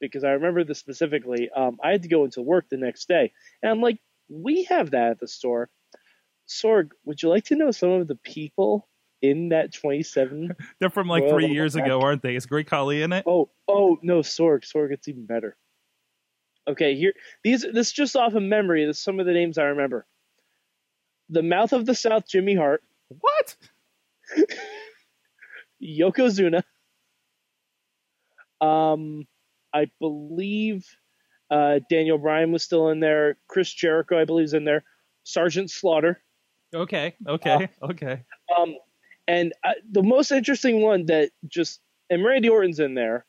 because 0.00 0.24
I 0.24 0.30
remember 0.30 0.64
this 0.64 0.78
specifically. 0.78 1.50
Um, 1.54 1.78
I 1.82 1.90
had 1.90 2.02
to 2.02 2.08
go 2.08 2.24
into 2.24 2.42
work 2.42 2.66
the 2.70 2.76
next 2.76 3.06
day, 3.06 3.32
and 3.62 3.70
I'm 3.70 3.80
like, 3.80 3.98
"We 4.28 4.64
have 4.64 4.92
that 4.92 5.12
at 5.12 5.20
the 5.20 5.28
store." 5.28 5.68
Sorg, 6.48 6.90
would 7.04 7.22
you 7.22 7.28
like 7.28 7.44
to 7.44 7.56
know 7.56 7.70
some 7.70 7.90
of 7.90 8.08
the 8.08 8.16
people 8.16 8.88
in 9.22 9.50
that 9.50 9.72
27? 9.72 10.56
They're 10.80 10.90
from 10.90 11.06
like 11.06 11.28
three 11.28 11.46
years 11.46 11.74
pack. 11.74 11.84
ago, 11.84 12.00
aren't 12.00 12.22
they? 12.22 12.34
Is 12.34 12.46
Great 12.46 12.66
Khali 12.66 13.02
in 13.02 13.12
it? 13.12 13.24
Oh, 13.26 13.50
oh 13.68 13.98
no, 14.02 14.20
Sorg. 14.20 14.64
Sorg, 14.64 14.92
it's 14.92 15.06
even 15.06 15.26
better. 15.26 15.56
Okay, 16.68 16.94
here 16.94 17.14
these. 17.42 17.62
This 17.62 17.88
is 17.88 17.92
just 17.92 18.16
off 18.16 18.34
of 18.34 18.42
memory. 18.42 18.84
This 18.84 18.98
is 18.98 19.02
some 19.02 19.20
of 19.20 19.26
the 19.26 19.32
names 19.32 19.58
I 19.58 19.64
remember. 19.64 20.06
The 21.30 21.42
Mouth 21.42 21.72
of 21.72 21.86
the 21.86 21.94
South, 21.94 22.28
Jimmy 22.28 22.54
Hart, 22.54 22.82
What? 23.08 23.56
Yokozuna. 25.82 26.62
Um, 28.60 29.26
I 29.72 29.90
believe 30.00 30.84
uh, 31.50 31.80
Daniel 31.88 32.18
Bryan 32.18 32.52
was 32.52 32.62
still 32.62 32.90
in 32.90 33.00
there. 33.00 33.36
Chris 33.48 33.72
Jericho, 33.72 34.18
I 34.20 34.24
believe, 34.24 34.44
is 34.44 34.54
in 34.54 34.64
there. 34.64 34.84
Sergeant 35.24 35.70
Slaughter. 35.70 36.20
Okay, 36.74 37.14
okay, 37.26 37.68
okay. 37.82 38.22
Um, 38.56 38.76
and 39.26 39.52
uh, 39.64 39.72
the 39.90 40.02
most 40.02 40.30
interesting 40.30 40.82
one 40.82 41.06
that 41.06 41.30
just 41.48 41.80
and 42.10 42.24
Randy 42.24 42.48
Orton's 42.48 42.80
in 42.80 42.94
there, 42.94 43.24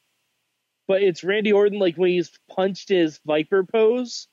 but 0.88 1.02
it's 1.02 1.24
Randy 1.24 1.52
Orton 1.54 1.80
like 1.80 1.96
when 1.96 2.12
he's 2.12 2.32
punched 2.50 2.90
his 2.90 3.20
Viper 3.26 3.64
pose, 3.64 4.28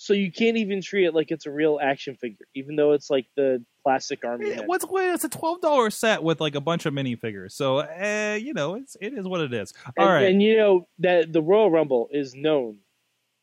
so 0.00 0.14
you 0.14 0.32
can't 0.32 0.56
even 0.56 0.80
treat 0.80 1.04
it 1.04 1.14
like 1.14 1.30
it's 1.30 1.44
a 1.44 1.50
real 1.50 1.78
action 1.80 2.16
figure, 2.16 2.46
even 2.54 2.74
though 2.74 2.92
it's 2.92 3.10
like 3.10 3.26
the 3.36 3.62
plastic 3.82 4.24
army. 4.24 4.50
head. 4.50 4.66
What's 4.66 4.86
what? 4.86 5.04
It's 5.04 5.24
a 5.24 5.28
twelve 5.28 5.60
dollar 5.60 5.90
set 5.90 6.22
with 6.22 6.40
like 6.40 6.54
a 6.54 6.60
bunch 6.60 6.86
of 6.86 6.94
minifigures. 6.94 7.52
So, 7.52 7.80
uh, 7.80 8.38
you 8.40 8.54
know, 8.54 8.76
it's 8.76 8.96
it 8.98 9.12
is 9.12 9.28
what 9.28 9.42
it 9.42 9.52
is. 9.52 9.74
All 9.98 10.06
and, 10.06 10.14
right. 10.14 10.30
and 10.30 10.42
you 10.42 10.56
know 10.56 10.88
that 11.00 11.34
the 11.34 11.42
Royal 11.42 11.70
Rumble 11.70 12.08
is 12.10 12.34
known 12.34 12.78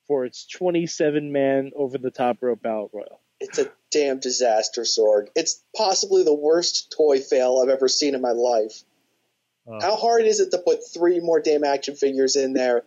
for 0.07 0.25
its 0.25 0.47
27 0.47 1.31
man 1.31 1.73
over 1.75 1.99
the 1.99 2.09
top 2.09 2.37
rope 2.41 2.63
battle 2.63 2.89
royal. 2.91 3.21
It's 3.39 3.59
a 3.59 3.69
damn 3.91 4.19
disaster, 4.19 4.81
Sorg. 4.81 5.27
It's 5.35 5.63
possibly 5.75 6.23
the 6.23 6.33
worst 6.33 6.91
toy 6.97 7.19
fail 7.19 7.61
I've 7.61 7.69
ever 7.69 7.87
seen 7.87 8.15
in 8.15 8.21
my 8.21 8.31
life. 8.31 8.81
Uh, 9.67 9.79
How 9.79 9.95
hard 9.95 10.25
is 10.25 10.39
it 10.39 10.49
to 10.49 10.57
put 10.57 10.79
three 10.91 11.19
more 11.19 11.39
damn 11.39 11.63
action 11.63 11.95
figures 11.95 12.35
in 12.35 12.53
there? 12.53 12.83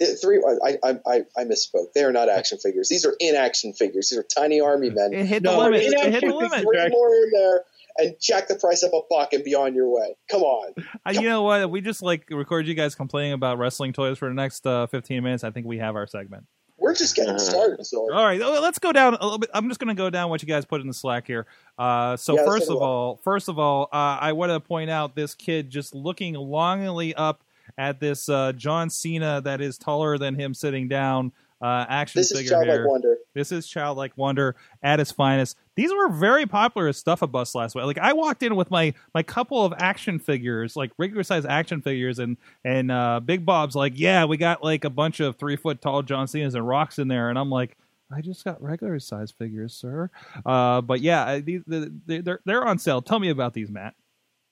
It- 0.00 0.18
Three. 0.20 0.42
I, 0.64 0.76
I, 0.82 0.98
I, 1.06 1.20
I 1.36 1.44
misspoke. 1.44 1.92
They 1.94 2.04
are 2.04 2.12
not 2.12 2.28
action 2.28 2.58
figures. 2.58 2.88
These 2.88 3.04
are 3.06 3.14
inaction 3.20 3.72
figures. 3.72 4.10
These 4.10 4.18
are 4.18 4.22
tiny 4.24 4.60
army 4.60 4.90
men. 4.90 5.12
it 5.12 5.26
hit 5.26 5.42
No, 5.42 5.52
the 5.52 5.58
limit. 5.58 5.82
it 5.82 5.92
It 5.94 6.12
hit 6.12 6.20
the 6.22 6.34
limit. 6.34 6.50
fits 6.52 6.62
Three 6.64 6.88
more 6.90 7.14
in 7.14 7.30
there 7.32 7.64
and 7.98 8.14
jack 8.20 8.46
the 8.48 8.56
price 8.56 8.82
up 8.82 8.92
a 8.92 9.00
buck 9.08 9.32
and 9.32 9.42
be 9.42 9.54
on 9.54 9.74
your 9.74 9.88
way. 9.88 10.16
Come 10.30 10.42
on. 10.42 10.74
Uh, 11.06 11.10
you 11.12 11.22
know 11.22 11.42
what? 11.42 11.70
We 11.70 11.80
just 11.80 12.02
like 12.02 12.26
record 12.30 12.66
you 12.66 12.74
guys 12.74 12.94
complaining 12.94 13.32
about 13.32 13.58
wrestling 13.58 13.92
toys 13.94 14.18
for 14.18 14.28
the 14.28 14.34
next 14.34 14.66
uh, 14.66 14.86
15 14.88 15.22
minutes. 15.22 15.44
I 15.44 15.50
think 15.50 15.66
we 15.66 15.78
have 15.78 15.96
our 15.96 16.06
segment. 16.06 16.44
We're 16.78 16.94
just 16.94 17.16
getting 17.16 17.38
started, 17.38 17.80
Sorg. 17.80 18.14
All 18.14 18.22
right, 18.22 18.38
let's 18.38 18.78
go 18.78 18.92
down 18.92 19.14
a 19.14 19.24
little 19.24 19.38
bit. 19.38 19.48
I'm 19.54 19.66
just 19.68 19.80
going 19.80 19.88
to 19.88 19.98
go 19.98 20.10
down 20.10 20.28
what 20.28 20.42
you 20.42 20.46
guys 20.46 20.66
put 20.66 20.82
in 20.82 20.86
the 20.86 20.92
Slack 20.92 21.26
here. 21.26 21.46
Uh, 21.78 22.18
so 22.18 22.34
Yeah, 22.34 22.42
let's 22.42 22.50
first 22.52 22.70
of 22.70 22.76
all, 22.82 23.16
first 23.24 23.48
of 23.48 23.58
all, 23.58 23.88
uh, 23.90 24.18
I 24.20 24.32
want 24.32 24.52
to 24.52 24.60
point 24.60 24.90
out 24.90 25.16
this 25.16 25.34
kid 25.34 25.70
just 25.70 25.94
looking 25.94 26.34
longingly 26.34 27.14
up 27.14 27.42
at 27.78 28.00
this 28.00 28.28
uh, 28.28 28.52
John 28.52 28.90
Cena 28.90 29.40
that 29.44 29.60
is 29.60 29.78
taller 29.78 30.18
than 30.18 30.34
him 30.34 30.54
sitting 30.54 30.88
down 30.88 31.32
uh, 31.62 31.86
action 31.88 32.20
This 32.20 32.30
is 32.32 32.38
figure 32.38 32.50
childlike 32.50 32.76
here. 32.76 32.88
wonder. 32.88 33.16
This 33.34 33.50
is 33.50 33.66
childlike 33.66 34.12
wonder 34.16 34.56
at 34.82 35.00
its 35.00 35.10
finest. 35.10 35.56
These 35.74 35.90
were 35.90 36.10
very 36.10 36.44
popular 36.44 36.88
as 36.88 36.98
Stuff 36.98 37.22
a 37.22 37.26
Bus 37.26 37.54
last 37.54 37.74
week. 37.74 37.84
Like 37.86 37.98
I 37.98 38.12
walked 38.12 38.42
in 38.42 38.56
with 38.56 38.70
my 38.70 38.92
my 39.14 39.22
couple 39.22 39.64
of 39.64 39.72
action 39.78 40.18
figures, 40.18 40.76
like 40.76 40.90
regular 40.98 41.22
size 41.22 41.46
action 41.46 41.80
figures, 41.80 42.18
and 42.18 42.36
and 42.64 42.90
uh, 42.90 43.20
Big 43.20 43.46
Bob's 43.46 43.74
like, 43.74 43.94
yeah, 43.96 44.26
we 44.26 44.36
got 44.36 44.62
like 44.62 44.84
a 44.84 44.90
bunch 44.90 45.20
of 45.20 45.36
three 45.36 45.56
foot 45.56 45.80
tall 45.80 46.02
John 46.02 46.28
Cena's 46.28 46.54
and 46.54 46.66
rocks 46.68 46.98
in 46.98 47.08
there, 47.08 47.30
and 47.30 47.38
I'm 47.38 47.50
like. 47.50 47.76
I 48.08 48.20
just 48.20 48.44
got 48.44 48.62
regular 48.62 49.00
size 49.00 49.32
figures, 49.32 49.74
sir. 49.74 50.10
Uh, 50.44 50.80
but 50.80 51.00
yeah, 51.00 51.40
these 51.40 51.62
they- 51.66 52.20
they're 52.20 52.38
they're 52.44 52.64
on 52.64 52.78
sale. 52.78 53.02
Tell 53.02 53.18
me 53.18 53.30
about 53.30 53.52
these, 53.52 53.68
Matt. 53.68 53.94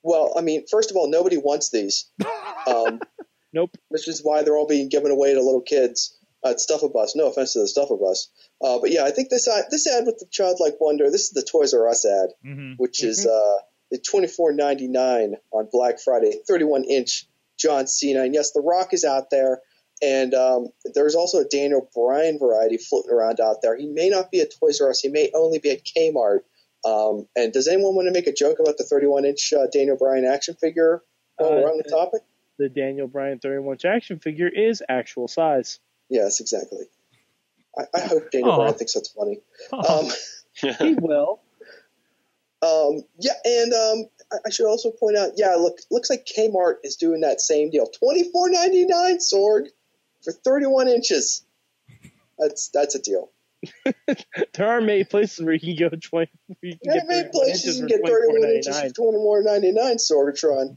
Well, 0.04 0.34
I 0.38 0.42
mean, 0.42 0.66
first 0.70 0.90
of 0.92 0.96
all, 0.96 1.10
nobody 1.10 1.36
wants 1.38 1.70
these, 1.70 2.08
um, 2.68 3.00
Nope. 3.52 3.76
which 3.88 4.06
is 4.06 4.20
why 4.22 4.42
they're 4.42 4.56
all 4.56 4.66
being 4.68 4.88
given 4.88 5.10
away 5.10 5.34
to 5.34 5.40
little 5.40 5.60
kids 5.62 6.16
at 6.44 6.58
Stuffabus. 6.58 7.16
No 7.16 7.28
offense 7.28 7.54
to 7.54 7.60
the 7.60 7.64
Stuffabus, 7.66 8.26
uh, 8.62 8.78
but 8.80 8.90
yeah, 8.92 9.04
I 9.04 9.10
think 9.10 9.30
this 9.30 9.48
ad, 9.48 9.64
this 9.70 9.86
ad 9.88 10.04
with 10.06 10.18
the 10.18 10.26
childlike 10.30 10.74
wonder. 10.80 11.10
This 11.10 11.22
is 11.22 11.30
the 11.30 11.42
Toys 11.50 11.72
R 11.74 11.88
Us 11.88 12.04
ad, 12.06 12.30
Mm-hmm. 12.46 12.72
which 12.76 13.02
is 13.02 13.26
uh, 13.26 13.56
the 13.90 13.98
twenty 13.98 14.26
four 14.28 14.52
ninety 14.52 14.86
nine 14.88 15.36
on 15.52 15.68
Black 15.72 15.98
Friday, 16.00 16.38
thirty 16.46 16.64
one 16.64 16.84
inch 16.84 17.26
John 17.58 17.86
Cena, 17.86 18.22
and 18.24 18.34
yes, 18.34 18.52
The 18.52 18.60
Rock 18.60 18.92
is 18.92 19.04
out 19.04 19.30
there. 19.30 19.60
And 20.02 20.34
um, 20.34 20.68
there's 20.92 21.14
also 21.14 21.38
a 21.38 21.44
Daniel 21.44 21.88
Bryan 21.94 22.38
variety 22.38 22.76
floating 22.78 23.12
around 23.12 23.38
out 23.40 23.62
there. 23.62 23.76
He 23.78 23.86
may 23.86 24.08
not 24.10 24.30
be 24.30 24.40
at 24.40 24.52
Toys 24.58 24.80
R 24.80 24.90
Us. 24.90 25.00
He 25.00 25.08
may 25.08 25.30
only 25.34 25.60
be 25.60 25.70
at 25.70 25.84
Kmart. 25.84 26.40
Um, 26.84 27.26
and 27.34 27.52
does 27.52 27.66
anyone 27.68 27.94
want 27.94 28.06
to 28.08 28.12
make 28.12 28.26
a 28.26 28.32
joke 28.32 28.58
about 28.60 28.76
the 28.76 28.84
31 28.84 29.24
inch 29.24 29.52
uh, 29.52 29.66
Daniel 29.72 29.96
Bryan 29.96 30.24
action 30.24 30.54
figure 30.54 31.02
while 31.36 31.52
Uh, 31.52 31.56
we're 31.56 31.70
on 31.70 31.78
the 31.78 31.88
topic? 31.88 32.22
The 32.58 32.68
Daniel 32.68 33.06
Bryan 33.08 33.38
31 33.38 33.74
inch 33.74 33.84
action 33.84 34.18
figure 34.18 34.48
is 34.48 34.82
actual 34.88 35.26
size. 35.28 35.80
Yes, 36.10 36.40
exactly. 36.40 36.86
I, 37.76 37.84
I 37.94 38.00
hope 38.00 38.30
Daniel 38.30 38.52
Aw. 38.52 38.56
Bryan 38.56 38.74
thinks 38.74 38.94
that's 38.94 39.08
funny. 39.08 39.40
Um, 39.72 40.06
He 40.78 40.94
will. 40.94 41.40
um, 42.62 43.02
yeah, 43.18 43.32
and 43.44 43.72
um, 43.72 44.08
I, 44.32 44.36
I 44.46 44.50
should 44.50 44.66
also 44.68 44.92
point 44.92 45.16
out, 45.16 45.32
yeah, 45.36 45.56
look, 45.56 45.78
looks 45.90 46.08
like 46.10 46.26
Kmart 46.26 46.76
is 46.84 46.94
doing 46.96 47.22
that 47.22 47.40
same 47.40 47.70
deal, 47.70 47.86
twenty 47.88 48.30
four 48.30 48.48
ninety 48.50 48.86
nine 48.86 49.20
sword 49.20 49.70
for 50.22 50.32
31 50.32 50.86
inches. 50.88 51.44
That's 52.38 52.68
that's 52.68 52.94
a 52.94 53.00
deal. 53.02 53.30
There 54.54 54.68
are 54.68 54.80
many 54.80 55.04
places 55.04 55.44
where 55.44 55.54
you 55.54 55.76
can 55.76 55.90
go 55.90 55.96
20. 55.96 56.30
Where 56.46 56.56
you 56.62 56.72
can 56.72 56.78
Yeah, 56.82 56.94
get 57.00 57.08
many 57.08 57.28
places 57.30 57.64
inches 57.64 57.76
you 57.78 57.82
for 57.84 57.88
can 57.88 58.00
get 58.02 58.10
31 58.10 58.50
inches 58.50 58.76
$24.99. 58.76 58.96
for 58.96 59.42
21.99 59.42 60.34
Sorgatron. 60.44 60.76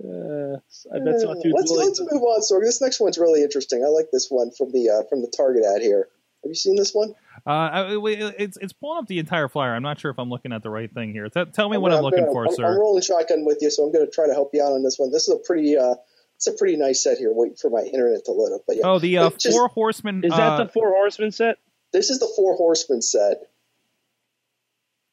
Uh, 0.00 0.58
I 0.94 0.98
bet 1.00 1.14
Uh, 1.16 1.34
too. 1.42 1.52
let's 1.54 1.70
let's 1.72 2.00
move 2.00 2.22
on, 2.22 2.40
Sorg. 2.40 2.62
This 2.62 2.80
next 2.80 3.00
one's 3.00 3.18
really 3.18 3.42
interesting. 3.42 3.82
I 3.84 3.88
like 3.88 4.10
this 4.12 4.28
one 4.30 4.50
from 4.52 4.70
the 4.72 4.88
uh, 4.90 5.02
from 5.08 5.22
the 5.22 5.28
Target 5.36 5.64
ad 5.64 5.82
here. 5.82 6.08
Have 6.44 6.50
you 6.50 6.54
seen 6.54 6.76
this 6.76 6.92
one? 6.94 7.14
uh, 7.44 7.50
I- 7.50 8.32
it's 8.38 8.56
it's 8.58 8.72
pulling 8.72 8.98
up 9.00 9.08
the 9.08 9.18
entire 9.18 9.48
flyer. 9.48 9.74
I'm 9.74 9.82
not 9.82 9.98
sure 9.98 10.12
if 10.12 10.18
I'm 10.20 10.30
looking 10.30 10.52
at 10.52 10.62
the 10.62 10.70
right 10.70 10.92
thing 10.92 11.10
here. 11.12 11.28
T- 11.28 11.44
tell 11.46 11.68
me 11.68 11.78
what 11.78 11.92
I'm, 11.92 12.02
looking 12.02 12.20
gonna- 12.20 12.32
for, 12.32 12.46
I'm, 12.46 12.54
sir. 12.54 12.64
I'm 12.66 12.78
rolling 12.78 13.02
shotgun 13.02 13.44
with 13.44 13.58
you, 13.60 13.70
so 13.72 13.82
I'm 13.84 13.92
going 13.92 14.06
to 14.06 14.10
try 14.12 14.28
to 14.28 14.34
help 14.34 14.50
you 14.54 14.62
out 14.62 14.72
on 14.72 14.84
this 14.84 14.98
one. 15.00 15.10
This 15.10 15.26
is 15.26 15.34
a 15.34 15.38
pretty 15.44 15.76
uh, 15.76 15.96
it's 16.36 16.46
a 16.46 16.52
pretty 16.52 16.76
nice 16.76 17.02
set 17.02 17.18
here. 17.18 17.32
Waiting 17.32 17.56
for 17.56 17.68
my 17.70 17.80
internet 17.80 18.24
to 18.26 18.30
load 18.30 18.54
up, 18.54 18.60
but 18.68 18.76
yeah, 18.76 18.82
Oh, 18.84 19.00
the 19.00 19.18
uh, 19.18 19.30
just- 19.30 19.50
Four 19.50 19.66
Horsemen. 19.66 20.22
Is 20.22 20.30
that 20.30 20.40
uh, 20.40 20.64
the 20.64 20.68
Four 20.70 20.90
Horsemen 20.92 21.32
set? 21.32 21.58
This 21.92 22.10
is 22.10 22.18
the 22.18 22.30
Four 22.36 22.56
Horsemen 22.56 23.02
set. 23.02 23.48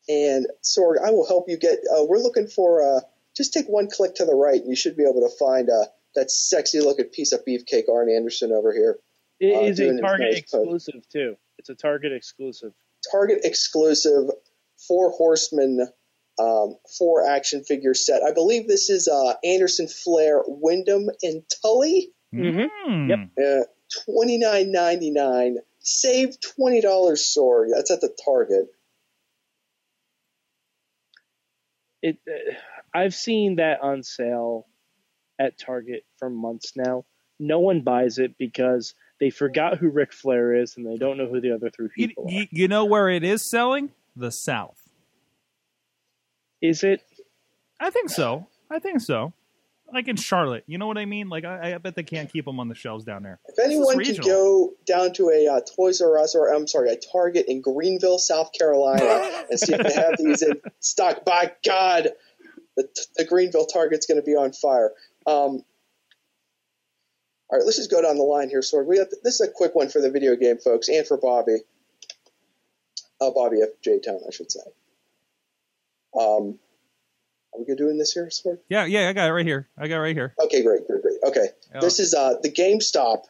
And 0.08 0.48
Sorg, 0.64 1.04
I 1.04 1.12
will 1.12 1.28
help 1.28 1.46
you 1.48 1.58
get. 1.58 1.80
Uh, 1.92 2.06
we're 2.06 2.20
looking 2.20 2.48
for. 2.48 2.82
Uh, 2.82 3.02
just 3.36 3.54
take 3.54 3.68
one 3.68 3.90
click 3.90 4.16
to 4.16 4.26
the 4.26 4.36
right, 4.36 4.60
and 4.60 4.70
you 4.70 4.76
should 4.76 4.96
be 4.96 5.04
able 5.04 5.28
to 5.28 5.36
find 5.38 5.70
uh, 5.70 5.86
that 6.16 6.32
sexy 6.32 6.80
looking 6.80 7.06
piece 7.06 7.32
of 7.32 7.44
beefcake 7.46 7.90
Arn 7.92 8.10
Anderson 8.10 8.52
over 8.52 8.72
here. 8.72 8.98
It 9.40 9.56
uh, 9.56 9.62
is 9.62 9.80
a 9.80 10.00
Target 10.00 10.32
nice 10.32 10.42
post. 10.42 10.88
exclusive 10.88 11.10
too. 11.10 11.36
It's 11.58 11.70
a 11.70 11.76
Target 11.76 12.14
exclusive. 12.14 12.74
Target 13.12 13.40
exclusive 13.44 14.30
Four 14.88 15.12
Horsemen 15.12 15.88
um, 16.40 16.76
four 16.98 17.28
action 17.28 17.64
figure 17.64 17.94
set. 17.94 18.24
I 18.24 18.34
believe 18.34 18.68
this 18.68 18.90
is 18.90 19.08
uh, 19.08 19.34
Anderson, 19.44 19.88
Flair, 19.88 20.42
Windham, 20.46 21.10
and 21.24 21.44
Tully. 21.62 22.12
hmm. 22.32 23.10
Yep. 23.10 23.20
Uh, 23.40 23.64
Twenty 24.04 24.40
nine 24.40 24.72
ninety 24.72 25.12
nine. 25.12 25.58
Save 25.86 26.40
twenty 26.42 26.82
dollars, 26.82 27.22
Sorg. 27.38 27.68
That's 27.74 27.92
at 27.92 28.02
the 28.02 28.10
Target. 28.26 28.66
It. 32.02 32.18
Uh, 32.28 32.54
I've 32.94 33.14
seen 33.14 33.58
that 33.58 33.82
on 33.82 34.04
sale 34.04 34.66
at 35.38 35.58
Target 35.60 36.04
for 36.18 36.30
months 36.30 36.74
now. 36.76 37.06
No 37.40 37.60
one 37.60 37.82
buys 37.82 38.18
it 38.18 38.38
because 38.38 38.96
they 39.20 39.30
forgot 39.30 39.78
who 39.78 39.90
Ric 39.90 40.14
Flair 40.14 40.56
is 40.56 40.76
and 40.78 40.86
they 40.86 40.98
don't 40.98 41.18
know 41.18 41.28
who 41.28 41.42
the 41.42 41.52
other 41.54 41.70
three 41.70 41.90
You, 41.98 42.08
people 42.08 42.26
you, 42.30 42.42
are. 42.44 42.48
you 42.52 42.68
know 42.68 42.86
where 42.86 43.10
it 43.10 43.24
is 43.24 43.48
selling? 43.50 43.92
The 44.16 44.32
South. 44.32 44.78
Is 46.62 46.84
it? 46.84 47.02
I 47.80 47.90
think 47.90 48.10
so. 48.10 48.48
I 48.72 48.80
think 48.80 49.02
so. 49.02 49.34
Like 49.94 50.08
in 50.08 50.16
Charlotte, 50.16 50.64
you 50.68 50.78
know 50.78 50.88
what 50.88 50.98
I 50.98 51.06
mean? 51.06 51.30
Like 51.30 51.46
I, 51.46 51.76
I 51.76 51.78
bet 51.78 51.96
they 51.96 52.04
can't 52.04 52.32
keep 52.32 52.46
them 52.46 52.60
on 52.60 52.68
the 52.68 52.76
shelves 52.76 53.06
down 53.06 53.24
there. 53.24 53.40
If 53.48 53.60
anyone 53.64 54.04
could 54.04 54.22
go 54.24 54.74
down 54.86 55.14
to 55.14 55.30
a 55.30 55.48
uh, 55.48 55.62
Toys 55.76 56.02
R 56.02 56.18
Us 56.18 56.36
or 56.36 56.54
I'm 56.54 56.68
sorry, 56.68 56.90
a 56.90 56.98
Target 56.98 57.46
in 57.48 57.62
Greenville, 57.62 58.18
South 58.18 58.52
Carolina, 58.58 59.04
and 59.50 59.60
see 59.60 59.74
if 59.74 59.82
they 59.82 59.94
have 59.94 60.16
these 60.18 60.42
in 60.42 60.60
stock, 60.80 61.24
by 61.24 61.52
God, 61.64 62.10
the, 62.76 62.88
the 63.16 63.26
Greenville 63.26 63.68
Target's 63.68 64.06
going 64.06 64.20
to 64.20 64.26
be 64.26 64.36
on 64.36 64.54
fire. 64.54 64.92
Um, 65.28 65.64
all 67.48 67.60
right, 67.60 67.66
let's 67.66 67.78
just 67.78 67.92
go 67.92 68.02
down 68.02 68.18
the 68.18 68.24
line 68.24 68.50
here, 68.50 68.62
Sorg. 68.62 68.88
We 68.88 68.98
have 68.98 69.10
this 69.24 69.36
is 69.36 69.48
a 69.48 69.52
quick 69.52 69.76
one 69.76 69.90
for 69.90 70.02
the 70.02 70.10
video 70.10 70.36
game 70.36 70.58
folks 70.58 70.90
and 70.90 71.06
for 71.06 71.18
Bobby. 71.18 71.58
Uh, 73.22 73.30
Bobby 73.32 73.62
F. 73.62 73.70
J. 73.84 74.00
Town, 74.00 74.20
I 74.28 74.32
should 74.32 74.52
say. 74.52 74.60
Um, 76.20 76.60
we 77.60 77.66
good 77.66 77.78
doing 77.78 77.98
this 77.98 78.12
here, 78.14 78.28
Sorg? 78.28 78.60
Yeah, 78.70 78.86
yeah, 78.86 79.10
I 79.10 79.14
got 79.14 79.30
it 79.30 79.34
right 79.34 79.46
here. 79.46 79.68
I 79.78 79.88
got 79.88 79.98
it 79.98 80.00
right 80.00 80.16
here. 80.16 80.34
Okay, 80.46 80.64
great, 80.64 80.88
great, 80.88 81.02
great. 81.02 81.18
Okay, 81.24 81.48
Yeah. 81.74 81.80
this 81.82 82.00
is 82.00 82.14
uh, 82.14 82.36
the 82.42 82.52
GameStop 82.52 83.24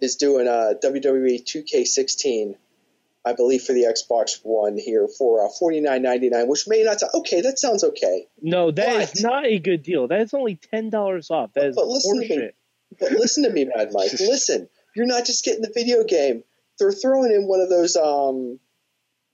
is 0.00 0.16
doing 0.16 0.46
a 0.48 0.74
WWE 0.82 1.44
2K16, 1.44 2.56
I 3.24 3.32
believe, 3.34 3.62
for 3.62 3.72
the 3.72 3.82
Xbox 3.84 4.40
One 4.42 4.76
here 4.78 5.06
for 5.06 5.44
uh, 5.44 5.48
49.99, 5.60 6.48
which 6.48 6.64
may 6.66 6.82
not. 6.82 7.00
sound 7.00 7.12
okay, 7.14 7.40
that 7.42 7.58
sounds 7.58 7.84
okay. 7.84 8.26
No, 8.40 8.70
that 8.70 9.02
is 9.14 9.22
What? 9.22 9.32
not 9.32 9.46
a 9.46 9.58
good 9.58 9.82
deal. 9.82 10.08
That 10.08 10.20
is 10.22 10.34
only 10.34 10.56
ten 10.56 10.90
dollars 10.90 11.30
off. 11.30 11.52
That 11.54 11.66
is 11.66 11.76
But 11.76 11.86
listen 11.86 12.20
to 12.20 12.36
me. 12.38 12.50
But 12.98 13.12
listen 13.12 13.44
to 13.44 13.50
me, 13.50 13.64
Mad 13.64 13.88
Mike. 13.92 14.12
Listen, 14.20 14.68
you're 14.94 15.06
not 15.06 15.24
just 15.24 15.44
getting 15.46 15.62
the 15.62 15.72
video 15.74 16.04
game. 16.04 16.44
They're 16.78 16.92
throwing 16.92 17.32
in 17.32 17.46
one 17.46 17.60
of 17.60 17.70
those 17.70 17.96
um, 17.96 18.58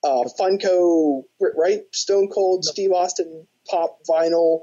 uh, 0.04 0.24
Funko, 0.38 1.24
right? 1.40 1.82
Stone 1.92 2.28
Cold 2.28 2.64
Steve 2.64 2.92
Austin 2.92 3.48
pop 3.70 3.98
vinyl 4.08 4.62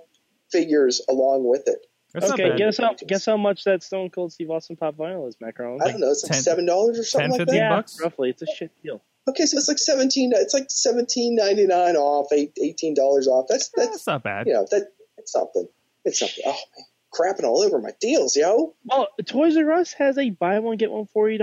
figures 0.51 1.01
along 1.09 1.47
with 1.47 1.63
it. 1.67 1.85
That's 2.13 2.31
Okay, 2.31 2.55
guess 2.55 2.77
how 2.77 2.93
guess 3.07 3.25
how 3.25 3.35
much 3.37 3.65
that 3.65 3.83
Stone 3.83 4.09
Cold 4.11 4.31
Steve 4.31 4.49
Austin 4.49 4.77
pop 4.77 4.95
vinyl 4.95 5.27
is, 5.27 5.35
Macaron? 5.37 5.81
I 5.81 5.91
don't 5.91 5.99
know. 5.99 6.11
It's 6.11 6.23
like 6.23 6.31
10 6.33 6.41
seven 6.43 6.65
dollars 6.65 6.97
or 6.99 7.03
something 7.03 7.31
10, 7.31 7.39
like 7.39 7.39
15 7.41 7.55
that. 7.55 7.59
yeah, 7.61 7.75
bucks? 7.75 7.99
roughly. 8.01 8.29
It's 8.29 8.41
a 8.41 8.45
shit 8.45 8.71
deal. 8.81 9.01
Okay, 9.27 9.45
so 9.47 9.57
it's 9.57 9.67
like 9.67 9.79
seventeen. 9.79 10.31
It's 10.35 10.53
like 10.53 10.67
seventeen 10.69 11.35
ninety 11.35 11.65
nine 11.65 11.95
off, 11.95 12.27
eighteen 12.31 12.93
dollars 12.93 13.27
off. 13.27 13.47
That's 13.49 13.71
Yeah, 13.75 13.83
that's 13.85 13.91
That's 13.97 14.07
not 14.07 14.23
bad. 14.23 14.45
you 14.47 14.53
know 14.53 14.67
that 14.71 14.89
it's 15.17 15.31
something. 15.31 15.67
It's 16.05 16.19
something. 16.19 16.43
Oh 16.45 16.51
man, 16.51 16.85
crapping 17.33 17.43
all 17.43 17.61
over 17.63 17.79
my 17.81 17.89
deals, 17.99 18.35
yo. 18.35 18.75
Well, 18.85 19.07
Toys 19.25 19.57
R 19.57 19.71
Us 19.73 19.93
has 19.93 20.17
a 20.19 20.29
buy 20.29 20.59
one 20.59 20.77
get 20.77 20.91
one 20.91 21.07
40 21.07 21.39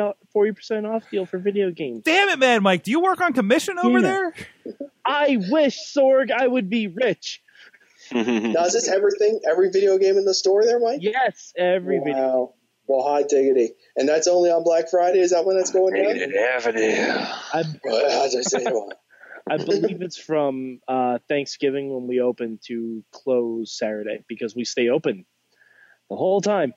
percent 0.55 0.87
off 0.87 1.03
deal 1.11 1.27
for 1.27 1.39
video 1.39 1.71
games. 1.73 2.03
Damn 2.05 2.29
it, 2.29 2.39
man, 2.39 2.63
Mike. 2.63 2.85
Do 2.85 2.93
you 2.93 3.01
work 3.01 3.21
on 3.21 3.33
commission 3.33 3.79
over 3.83 3.99
Yeah. 3.99 4.03
there? 4.03 4.35
I 5.05 5.39
wish 5.51 5.77
Sorg 5.95 6.31
I 6.31 6.47
would 6.47 6.71
be 6.71 6.87
rich. 6.87 7.43
Now 8.53 8.65
is 8.65 8.73
this 8.73 8.89
everything? 8.89 9.41
Every 9.49 9.71
video 9.71 9.99
game 9.99 10.17
in 10.19 10.25
the 10.25 10.35
store 10.35 10.65
there, 10.65 10.79
Mike? 10.79 11.01
Yes, 11.03 11.53
every 11.57 11.99
video. 11.99 12.15
Wow. 12.15 12.55
Well, 12.89 13.03
hot 13.03 13.29
diggity, 13.29 13.71
and 13.97 14.09
that's 14.09 14.27
only 14.27 14.51
on 14.51 14.65
Black 14.65 14.91
Friday. 14.91 15.21
Is 15.21 15.31
that 15.31 15.45
when 15.45 15.57
that's 15.57 15.71
going 15.71 15.95
down? 15.95 16.07
Rated 16.07 16.35
Avenue. 16.35 16.95
I, 16.99 17.65
Well, 17.85 18.25
as 18.25 18.35
I 18.35 18.41
say, 18.43 18.67
I 19.49 19.57
believe 19.57 20.03
it's 20.03 20.19
from 20.19 20.81
uh, 20.89 21.19
Thanksgiving 21.29 21.95
when 21.95 22.07
we 22.09 22.21
open 22.21 22.59
to 22.67 23.05
close 23.13 23.73
Saturday 23.79 24.25
because 24.29 24.55
we 24.57 24.65
stay 24.65 24.89
open 24.89 25.25
the 26.11 26.17
whole 26.17 26.41
time. 26.41 26.75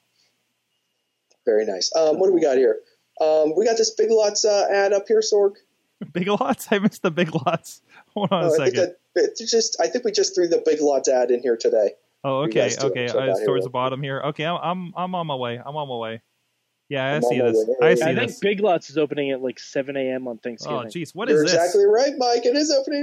very 1.45 1.65
nice. 1.65 1.91
Um, 1.95 2.19
what 2.19 2.27
do 2.27 2.33
we 2.33 2.41
got 2.41 2.57
here? 2.57 2.77
Um, 3.19 3.53
we 3.55 3.65
got 3.65 3.77
this 3.77 3.91
Big 3.91 4.11
Lots 4.11 4.45
uh, 4.45 4.67
ad 4.71 4.93
up 4.93 5.07
here, 5.07 5.21
Sorg. 5.21 5.53
Big 6.13 6.27
Lots. 6.27 6.67
I 6.71 6.79
missed 6.79 7.01
the 7.03 7.11
Big 7.11 7.33
Lots. 7.33 7.81
Hold 8.13 8.31
on 8.31 8.43
a 8.45 8.47
Oh, 8.47 8.61
I 8.61 8.69
think 8.69 8.75
second. 8.75 9.47
just 9.47 9.79
I 9.81 9.87
think 9.87 10.03
we 10.05 10.11
just 10.11 10.35
threw 10.35 10.47
the 10.47 10.61
Big 10.65 10.81
Lots 10.81 11.09
ad 11.09 11.31
in 11.31 11.41
here 11.41 11.57
today. 11.57 11.91
Oh, 12.23 12.41
You 12.43 12.49
okay, 12.49 12.67
it. 12.67 12.83
okay. 12.83 13.07
Check 13.07 13.15
Uh, 13.15 13.19
out 13.19 13.37
here 13.37 13.45
towards 13.45 13.63
the 13.65 13.69
bottom 13.69 14.01
here. 14.01 14.21
Okay, 14.27 14.45
I'm 14.45 14.57
I'm 14.63 14.93
I'm 14.95 15.15
on 15.15 15.27
my 15.27 15.35
way. 15.35 15.59
I'm 15.63 15.75
on 15.75 15.87
my 15.87 15.95
way. 15.95 16.21
Yeah, 16.87 17.03
I 17.05 17.15
I'm 17.15 17.21
see 17.23 17.39
this. 17.39 17.65
way. 17.67 17.75
I 17.81 17.91
I 17.91 17.95
see 17.95 18.03
I 18.03 18.13
this. 18.13 18.39
think 18.39 18.41
Big 18.41 18.59
Lots 18.59 18.89
is 18.91 18.97
opening 18.97 19.31
at 19.31 19.41
like 19.41 19.57
7 19.57 19.97
a.m. 19.97 20.27
on 20.27 20.37
Thanksgiving. 20.37 20.77
Oh, 20.77 20.83
jeez, 20.85 21.15
what 21.15 21.29
is 21.29 21.35
You're 21.35 21.43
this? 21.45 21.53
exactly 21.55 21.85
right, 21.85 22.13
Mike. 22.17 22.45
It 22.45 22.55
is 22.55 22.69
opening. 22.71 23.01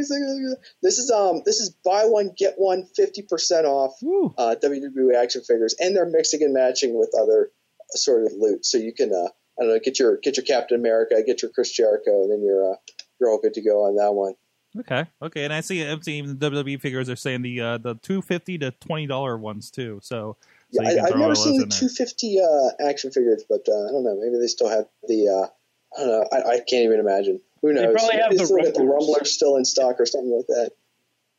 This 0.83 0.99
is 0.99 1.11
um 1.11 1.43
this 1.45 1.59
is 1.61 1.71
buy 1.85 2.05
one 2.05 2.31
get 2.37 2.55
one 2.59 2.85
50 2.95 3.23
percent 3.23 3.67
off 3.67 3.95
Woo. 4.03 4.35
uh, 4.39 4.55
WWE 4.63 5.15
action 5.21 5.43
figures, 5.43 5.75
and 5.81 5.97
they're 5.97 6.07
mixing 6.07 6.43
and 6.43 6.55
matching 6.55 6.97
with 6.99 7.13
other 7.21 7.51
sort 7.91 8.25
of 8.27 8.33
loot. 8.39 8.65
So 8.65 8.79
you 8.79 8.93
can 8.93 9.13
uh, 9.13 9.29
I 9.59 9.65
don't 9.65 9.73
know 9.73 9.81
get 9.83 9.99
your 9.99 10.17
get 10.19 10.37
your 10.37 10.45
Captain 10.45 10.79
America, 10.79 11.23
get 11.27 11.43
your 11.43 11.51
Chris 11.51 11.71
Jericho, 11.71 12.23
and 12.23 12.33
then 12.33 12.43
you're 12.43 12.73
uh, 12.73 12.77
you're 13.21 13.31
all 13.31 13.39
good 13.39 13.55
to 13.55 13.63
go 13.63 13.85
on 13.85 13.97
that 13.97 14.13
one. 14.13 14.35
Okay, 14.79 15.05
okay, 15.21 15.45
and 15.45 15.53
I 15.53 15.61
see 15.61 15.83
I'm 15.83 16.03
seeing 16.03 16.39
the 16.39 16.51
WWE 16.51 16.81
figures 16.81 17.11
are 17.11 17.17
saying 17.17 17.43
the 17.43 17.61
uh, 17.61 17.79
the 17.79 17.97
two 17.97 18.23
fifty 18.23 18.57
to 18.59 18.71
twenty 18.71 19.07
dollar 19.07 19.37
ones 19.37 19.71
too. 19.71 20.01
So, 20.03 20.37
so 20.73 20.83
Yeah, 20.83 20.89
you 20.89 20.97
can 20.97 20.99
I, 20.99 21.03
I've 21.03 21.13
throw 21.13 21.21
never 21.21 21.35
seen 21.35 21.59
the 21.59 21.65
in 21.65 21.69
there. 21.69 21.79
250 21.79 22.41
uh, 22.41 22.89
action 22.89 23.11
figures, 23.11 23.45
but 23.47 23.69
uh, 23.69 23.89
I 23.89 23.93
don't 23.93 24.05
know. 24.05 24.19
Maybe 24.19 24.39
they 24.39 24.47
still 24.47 24.71
have 24.71 24.87
the. 25.07 25.29
Uh, 25.29 25.49
I 25.95 26.05
don't 26.05 26.09
know. 26.09 26.29
I, 26.33 26.53
I 26.55 26.57
can't 26.61 26.85
even 26.85 27.01
imagine. 27.01 27.41
Who 27.61 27.75
knows? 27.75 27.87
They 27.87 27.93
probably 27.93 28.17
have 28.17 28.31
Maybe 28.31 28.39
the 28.39 28.47
still 28.47 28.57
got 28.57 28.75
the 28.75 28.81
Rumblers. 28.81 29.07
Rumblers 29.09 29.33
still 29.33 29.57
in 29.57 29.65
stock 29.67 30.01
or 30.01 30.07
something 30.07 30.35
like 30.35 30.47
that. 30.47 30.73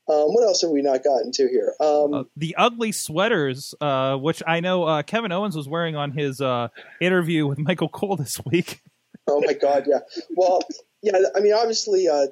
Um, 0.09 0.33
what 0.33 0.43
else 0.43 0.61
have 0.61 0.71
we 0.71 0.81
not 0.81 1.03
gotten 1.03 1.31
to 1.31 1.47
here? 1.47 1.73
Um, 1.79 2.13
Uh, 2.13 2.23
the 2.35 2.55
ugly 2.57 2.91
sweaters, 2.91 3.73
uh, 3.79 4.17
which 4.17 4.43
I 4.45 4.59
know 4.59 4.83
uh, 4.83 5.03
Kevin 5.03 5.31
Owens 5.31 5.55
was 5.55 5.67
wearing 5.67 5.95
on 5.95 6.11
his 6.11 6.41
uh, 6.41 6.67
interview 6.99 7.47
with 7.47 7.57
Michael 7.59 7.87
Cole 7.87 8.15
this 8.17 8.37
week. 8.45 8.81
Oh 9.27 9.41
my 9.45 9.53
god, 9.53 9.85
yeah. 9.87 9.99
Well, 10.35 10.61
yeah. 11.01 11.17
I 11.33 11.39
mean, 11.39 11.53
obviously, 11.53 12.09
uh, 12.09 12.27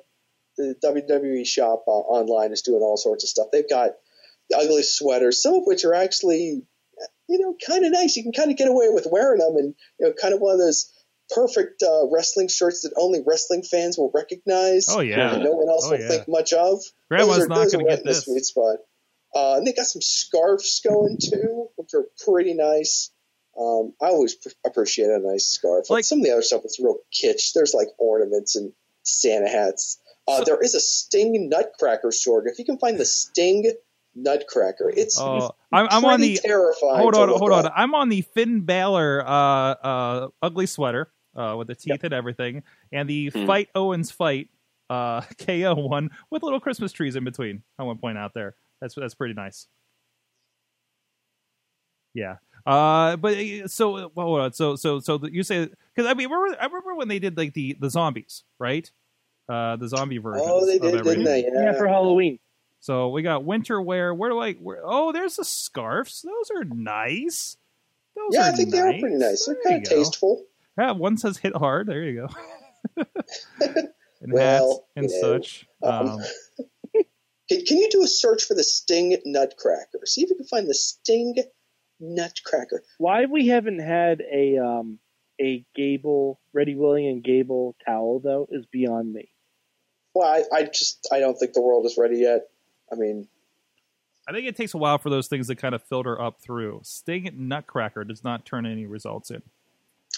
the 0.57 0.75
WWE 0.83 1.47
shop 1.47 1.85
uh, 1.87 1.91
online 1.91 2.51
is 2.51 2.61
doing 2.61 2.81
all 2.81 2.97
sorts 2.97 3.23
of 3.23 3.29
stuff. 3.29 3.47
They've 3.53 3.69
got 3.69 3.91
the 4.49 4.57
ugly 4.57 4.83
sweaters, 4.83 5.41
some 5.41 5.53
of 5.53 5.61
which 5.63 5.85
are 5.85 5.93
actually, 5.93 6.63
you 7.29 7.39
know, 7.39 7.55
kind 7.65 7.85
of 7.85 7.93
nice. 7.93 8.17
You 8.17 8.23
can 8.23 8.33
kind 8.33 8.51
of 8.51 8.57
get 8.57 8.67
away 8.67 8.89
with 8.89 9.07
wearing 9.09 9.39
them, 9.39 9.55
and 9.55 9.75
you 9.97 10.07
know, 10.07 10.13
kind 10.21 10.33
of 10.33 10.41
one 10.41 10.53
of 10.53 10.59
those 10.59 10.90
perfect 11.33 11.83
uh, 11.83 12.07
wrestling 12.11 12.47
shirts 12.47 12.81
that 12.81 12.91
only 12.97 13.21
wrestling 13.25 13.63
fans 13.63 13.97
will 13.97 14.11
recognize. 14.13 14.87
Oh 14.89 14.99
yeah, 15.01 15.33
and 15.33 15.43
no 15.43 15.51
one 15.51 15.69
else 15.69 15.85
Oh, 15.87 15.91
will 15.91 15.99
yeah. 15.99 16.07
think 16.07 16.27
much 16.27 16.53
of. 16.53 16.79
Grandma's 17.09 17.37
those 17.37 17.45
are, 17.45 17.47
not 17.47 17.71
going 17.71 17.85
to 17.85 17.91
get 17.95 18.03
this. 18.03 18.25
sweet 18.25 18.45
spot. 18.45 18.77
Uh, 19.33 19.55
and 19.57 19.65
they 19.67 19.71
got 19.73 19.85
some 19.85 20.01
scarves 20.01 20.81
going 20.83 21.17
too, 21.21 21.67
which 21.77 21.93
are 21.93 22.05
pretty 22.25 22.53
nice. 22.53 23.11
Um, 23.57 23.93
I 24.01 24.07
always 24.07 24.35
pr- 24.35 24.49
appreciate 24.65 25.09
a 25.09 25.19
nice 25.19 25.45
scarf. 25.47 25.89
Like 25.89 25.97
Like- 25.97 26.05
some 26.05 26.19
of 26.19 26.25
the 26.25 26.31
other 26.31 26.41
stuff 26.41 26.61
is 26.65 26.79
real 26.81 26.97
kitsch. 27.13 27.53
There's 27.53 27.73
like 27.73 27.87
ornaments 27.97 28.55
and 28.55 28.73
Santa 29.03 29.47
hats. 29.49 29.99
Uh, 30.27 30.39
So- 30.39 30.43
there 30.45 30.61
is 30.61 30.75
a 30.75 30.79
Sting 30.81 31.47
Nutcracker 31.49 32.11
sword. 32.11 32.47
If 32.47 32.59
you 32.59 32.65
can 32.65 32.77
find 32.77 32.97
the 32.99 33.05
Sting 33.05 33.71
Nutcracker, 34.15 34.89
it's 34.95 35.17
Oh, 35.19 35.51
I'm, 35.71 35.87
I'm 35.89 36.03
on 36.05 36.19
the 36.19 36.37
terrifying. 36.37 36.97
hold 36.97 37.15
on, 37.15 37.29
hold 37.29 37.51
on. 37.53 37.65
at. 37.65 37.71
I'm 37.75 37.95
on 37.95 38.09
the 38.09 38.21
Finn 38.21 38.61
Balor 38.61 39.23
uh, 39.25 39.31
uh, 39.31 40.27
ugly 40.41 40.65
sweater 40.65 41.09
uh, 41.35 41.55
with 41.57 41.67
the 41.67 41.75
teeth 41.75 42.03
and 42.03 42.13
everything, 42.13 42.63
and 42.91 43.09
the 43.09 43.29
Hmm. 43.29 43.45
Fight 43.45 43.69
Owens 43.75 44.11
fight 44.11 44.49
uh, 44.89 45.21
KO 45.39 45.75
one 45.75 46.09
with 46.29 46.43
little 46.43 46.59
Christmas 46.59 46.91
trees 46.91 47.15
in 47.15 47.23
between. 47.23 47.63
I 47.79 47.83
want 47.83 47.99
to 47.99 48.01
point 48.01 48.17
out 48.17 48.33
there. 48.33 48.55
That's 48.81 48.95
that's 48.95 49.13
pretty 49.15 49.33
nice. 49.33 49.67
Yeah. 52.13 52.37
Uh, 52.65 53.15
but 53.15 53.37
uh, 53.37 53.67
so 53.67 53.95
uh, 53.97 54.07
well, 54.13 54.51
so 54.51 54.75
so 54.75 54.99
so 54.99 55.19
you 55.25 55.43
say 55.43 55.67
because 55.95 56.09
I 56.09 56.13
mean 56.13 56.29
remember 56.29 56.57
I 56.61 56.65
remember 56.65 56.95
when 56.95 57.07
they 57.07 57.17
did 57.19 57.35
like 57.37 57.53
the 57.53 57.75
the 57.79 57.89
zombies 57.89 58.43
right, 58.59 58.89
uh, 59.49 59.77
the 59.77 59.87
zombie 59.87 60.19
version. 60.19 60.45
Oh, 60.47 60.65
they 60.65 60.77
did, 60.77 60.93
everything. 60.95 61.23
didn't 61.23 61.53
they? 61.55 61.63
Yeah, 61.63 61.73
for 61.73 61.87
Halloween. 61.87 62.37
So 62.79 63.09
we 63.09 63.21
got 63.23 63.45
winter 63.45 63.81
wear. 63.81 64.13
Where 64.13 64.29
do 64.29 64.39
I? 64.39 64.53
Where, 64.53 64.81
oh, 64.83 65.11
there's 65.11 65.37
the 65.37 65.45
scarves. 65.45 66.21
Those 66.21 66.51
are 66.55 66.63
nice. 66.65 67.57
Those 68.15 68.29
Yeah, 68.33 68.41
are 68.41 68.51
I 68.51 68.51
think 68.51 68.71
they 68.71 68.79
are 68.79 68.91
pretty 68.99 69.15
nice. 69.17 69.45
They're 69.45 69.55
kind 69.63 69.75
you 69.77 69.81
of 69.81 69.89
go. 69.89 69.95
tasteful. 69.95 70.45
Yeah, 70.77 70.91
one 70.91 71.17
says 71.17 71.37
hit 71.37 71.55
hard. 71.55 71.87
There 71.87 72.03
you 72.03 72.27
go. 72.95 73.03
and 74.21 74.33
Well, 74.33 74.69
hats 74.69 74.79
and 74.95 75.09
you 75.09 75.21
know, 75.21 75.37
such. 75.37 75.67
um, 75.83 76.09
Um, 76.09 76.19
Can, 77.49 77.65
can 77.65 77.77
you 77.79 77.89
do 77.89 78.01
a 78.01 78.07
search 78.07 78.45
for 78.45 78.53
the 78.53 78.63
Sting 78.63 79.17
Nutcracker? 79.25 79.99
See 80.05 80.23
if 80.23 80.29
you 80.29 80.37
can 80.37 80.45
find 80.45 80.69
the 80.69 80.73
Sting 80.73 81.35
Nutcracker. 81.99 82.81
Why 82.97 83.25
we 83.25 83.47
haven't 83.47 83.79
had 83.79 84.21
a 84.31 84.57
um 84.57 84.99
a 85.41 85.65
Gable 85.75 86.39
Ready 86.53 86.75
William 86.75 87.15
and 87.15 87.23
Gable 87.23 87.75
towel 87.85 88.21
though 88.23 88.47
is 88.51 88.65
beyond 88.67 89.11
me. 89.11 89.33
Well, 90.13 90.29
I, 90.29 90.43
I 90.55 90.63
just 90.63 91.09
I 91.11 91.19
don't 91.19 91.35
think 91.35 91.51
the 91.51 91.61
world 91.61 91.85
is 91.85 91.97
ready 91.97 92.19
yet. 92.19 92.47
I 92.89 92.95
mean, 92.95 93.27
I 94.29 94.31
think 94.31 94.47
it 94.47 94.55
takes 94.55 94.73
a 94.73 94.77
while 94.77 94.97
for 94.97 95.09
those 95.09 95.27
things 95.27 95.47
to 95.47 95.55
kind 95.55 95.75
of 95.75 95.83
filter 95.83 96.21
up 96.21 96.39
through. 96.41 96.79
Sting 96.83 97.29
Nutcracker 97.35 98.05
does 98.05 98.23
not 98.23 98.45
turn 98.45 98.65
any 98.65 98.85
results 98.85 99.29
in. 99.29 99.41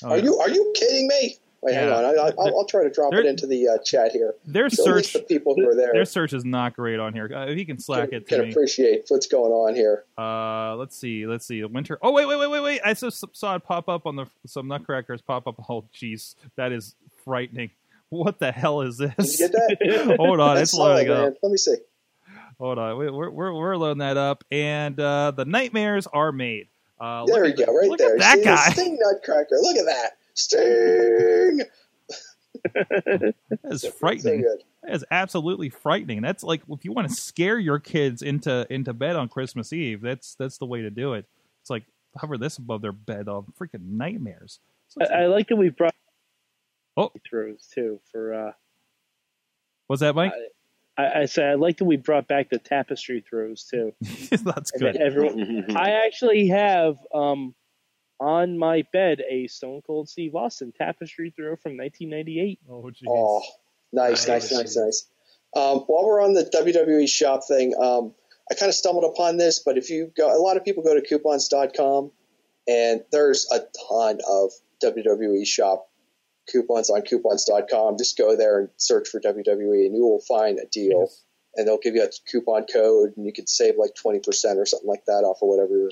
Oh, 0.02 0.10
are 0.10 0.18
yeah. 0.18 0.24
you 0.24 0.38
are 0.40 0.50
you 0.50 0.74
kidding 0.76 1.08
me? 1.08 1.38
Wait, 1.62 1.76
hang 1.76 1.90
on. 1.90 2.04
I, 2.04 2.10
I, 2.10 2.28
I'll, 2.38 2.58
I'll 2.60 2.66
try 2.66 2.84
to 2.84 2.90
drop 2.90 3.14
it 3.14 3.26
into 3.26 3.48
the 3.48 3.70
uh, 3.70 3.78
chat 3.86 4.12
here. 4.12 4.34
Their 4.46 4.70
So 4.70 4.84
search, 4.84 5.14
the 5.14 5.20
people 5.20 5.56
who 5.56 5.70
are 5.70 5.76
there 5.76 5.94
their 5.94 6.04
search 6.04 6.34
is 6.34 6.44
not 6.44 6.76
great 6.76 7.00
on 7.00 7.14
here. 7.14 7.32
Uh, 7.34 7.46
if 7.46 7.58
you 7.58 7.66
can 7.66 7.80
slack 7.80 8.10
can, 8.10 8.18
it 8.18 8.28
to 8.28 8.36
can 8.36 8.46
me. 8.46 8.52
appreciate 8.52 9.06
what's 9.08 9.28
going 9.28 9.54
on 9.54 9.74
here. 9.74 10.04
Uh, 10.18 10.76
let's 10.76 10.98
see, 10.98 11.26
let's 11.26 11.46
see. 11.48 11.64
Winter. 11.64 11.98
Oh 12.02 12.12
wait, 12.12 12.26
wait, 12.26 12.38
wait, 12.38 12.50
wait, 12.50 12.60
wait! 12.64 12.82
I 12.84 12.94
just 12.94 13.24
saw 13.34 13.56
it 13.56 13.64
pop 13.64 13.88
up 13.88 14.06
on 14.06 14.18
the 14.18 14.26
some 14.46 14.68
Nutcrackers 14.68 15.22
pop 15.22 15.48
up. 15.48 15.56
Oh 15.70 15.86
jeez, 15.96 16.36
that 16.58 16.74
is 16.74 16.96
frightening. 17.24 17.70
What 18.10 18.40
the 18.40 18.52
hell 18.52 18.82
is 18.82 18.98
this? 18.98 19.16
Did 19.16 19.40
you 19.40 19.48
get 19.48 19.52
that? 19.54 20.16
Hold 20.20 20.40
on, 20.42 20.58
it's 20.58 20.74
loading 20.74 21.10
up. 21.10 21.18
man. 21.30 21.36
Let 21.42 21.52
me 21.52 21.58
see. 21.58 21.76
Hold 22.60 22.78
on, 22.78 22.98
we- 22.98 23.10
we're 23.10 23.30
we're 23.30 23.54
we're 23.54 23.78
loading 23.78 24.00
that 24.00 24.18
up, 24.18 24.44
and 24.52 25.00
uh, 25.00 25.32
the 25.32 25.46
nightmares 25.46 26.08
are 26.08 26.32
made. 26.32 26.68
Uh, 27.00 27.26
There 27.26 27.48
look 27.48 27.58
you 27.58 27.64
at 27.64 27.68
go, 27.68 27.78
right 27.78 27.90
look 27.90 27.98
there. 28.00 28.14
At 28.16 28.20
that 28.20 28.34
See, 28.36 28.40
the 28.42 28.46
guy. 28.46 28.70
Sting 28.72 28.98
Nutcracker. 29.02 29.56
Look 29.62 29.76
at 29.78 29.86
that. 29.86 30.12
Sting. 30.36 31.62
That 32.74 33.34
is 33.66 33.86
frightening. 33.86 34.42
good. 34.42 34.64
That 34.84 34.94
is 34.96 35.06
absolutely 35.12 35.70
frightening. 35.70 36.22
That's 36.22 36.44
like 36.44 36.62
if 36.70 36.86
you 36.86 36.92
want 36.94 37.10
to 37.10 37.14
scare 37.16 37.58
your 37.60 37.80
kids 37.80 38.22
into 38.22 38.66
into 38.70 38.94
bed 38.94 39.16
on 39.16 39.28
Christmas 39.30 39.74
Eve, 39.74 40.02
that's 40.02 40.36
that's 40.36 40.58
the 40.58 40.66
way 40.66 40.82
to 40.82 40.90
do 40.90 41.14
it. 41.14 41.26
It's 41.62 41.70
like 41.70 41.84
hover 42.18 42.38
this 42.38 42.58
above 42.58 42.82
their 42.82 42.92
bed 42.92 43.28
of 43.28 43.46
freaking 43.60 43.92
nightmares. 43.98 44.60
I, 45.00 45.04
it's- 45.04 45.20
I 45.24 45.26
like 45.26 45.48
that 45.50 45.56
we 45.56 45.70
brought 45.70 45.96
Oh. 46.96 47.12
throws 47.28 47.68
too 47.74 48.00
for 48.12 48.34
uh 48.34 48.52
was 49.90 50.02
that 50.02 50.16
Mike? 50.16 50.34
I, 50.98 51.22
I 51.22 51.26
said 51.26 51.46
I 51.50 51.54
like 51.56 51.78
that 51.78 51.86
we 51.86 51.98
brought 51.98 52.28
back 52.28 52.50
the 52.50 52.60
tapestry 52.60 53.24
throws 53.28 53.64
too. 53.66 53.94
that's 54.02 54.72
And 54.74 54.82
good. 54.82 54.96
everyone 54.98 55.76
I 55.76 56.06
actually 56.06 56.48
have 56.50 56.98
um 57.14 57.56
on 58.20 58.58
my 58.58 58.84
bed 58.94 59.22
a 59.30 59.48
Stone 59.48 59.82
Cold 59.86 60.08
Steve 60.08 60.36
Austin 60.36 60.72
tapestry 60.78 61.32
throw 61.36 61.56
from 61.56 61.78
1998. 61.78 62.60
Oh 62.70 62.84
jeez. 62.84 63.04
Oh, 63.10 63.42
nice, 63.92 64.28
Nice. 64.28 64.52
nice, 64.52 64.54
nice, 64.54 64.78
nice. 64.78 65.06
Um, 65.56 65.80
while 65.88 66.06
we're 66.06 66.24
on 66.24 66.34
the 66.34 66.46
WWE 66.46 67.08
shop 67.08 67.42
thing, 67.48 67.76
um, 67.80 68.14
I 68.52 68.56
kind 68.56 68.70
of 68.70 68.76
stumbled 68.76 69.04
upon 69.04 69.38
this, 69.38 69.60
but 69.60 69.78
if 69.78 69.90
you 69.90 70.12
go, 70.18 70.36
a 70.36 70.42
lot 70.42 70.58
of 70.58 70.66
people 70.66 70.84
go 70.84 70.96
to 70.96 71.02
coupons.com, 71.02 72.12
and 72.68 73.02
there's 73.12 73.48
a 73.52 73.60
ton 73.90 74.20
of 74.28 74.52
WWE 74.84 75.46
shop 75.46 75.90
coupons 76.52 76.90
on 76.90 77.02
coupons.com. 77.02 77.98
Just 77.98 78.18
go 78.18 78.36
there 78.36 78.60
and 78.60 78.70
search 78.78 79.10
for 79.10 79.20
WWE, 79.20 79.86
and 79.86 79.96
you 79.96 80.04
will 80.04 80.22
find 80.28 80.60
a 80.60 80.66
deal, 80.72 81.02
Yes. 81.02 81.24
and 81.56 81.68
they'll 81.68 81.78
give 81.80 81.96
you 81.96 82.04
a 82.04 82.10
coupon 82.32 82.66
code, 82.72 83.14
and 83.18 83.26
you 83.26 83.34
can 83.34 83.48
save 83.48 83.76
like 83.78 83.92
20% 84.04 84.22
or 84.58 84.66
something 84.66 84.88
like 84.90 85.06
that 85.06 85.24
off 85.24 85.38
of 85.42 85.48
whatever 85.50 85.78
you're, 85.78 85.92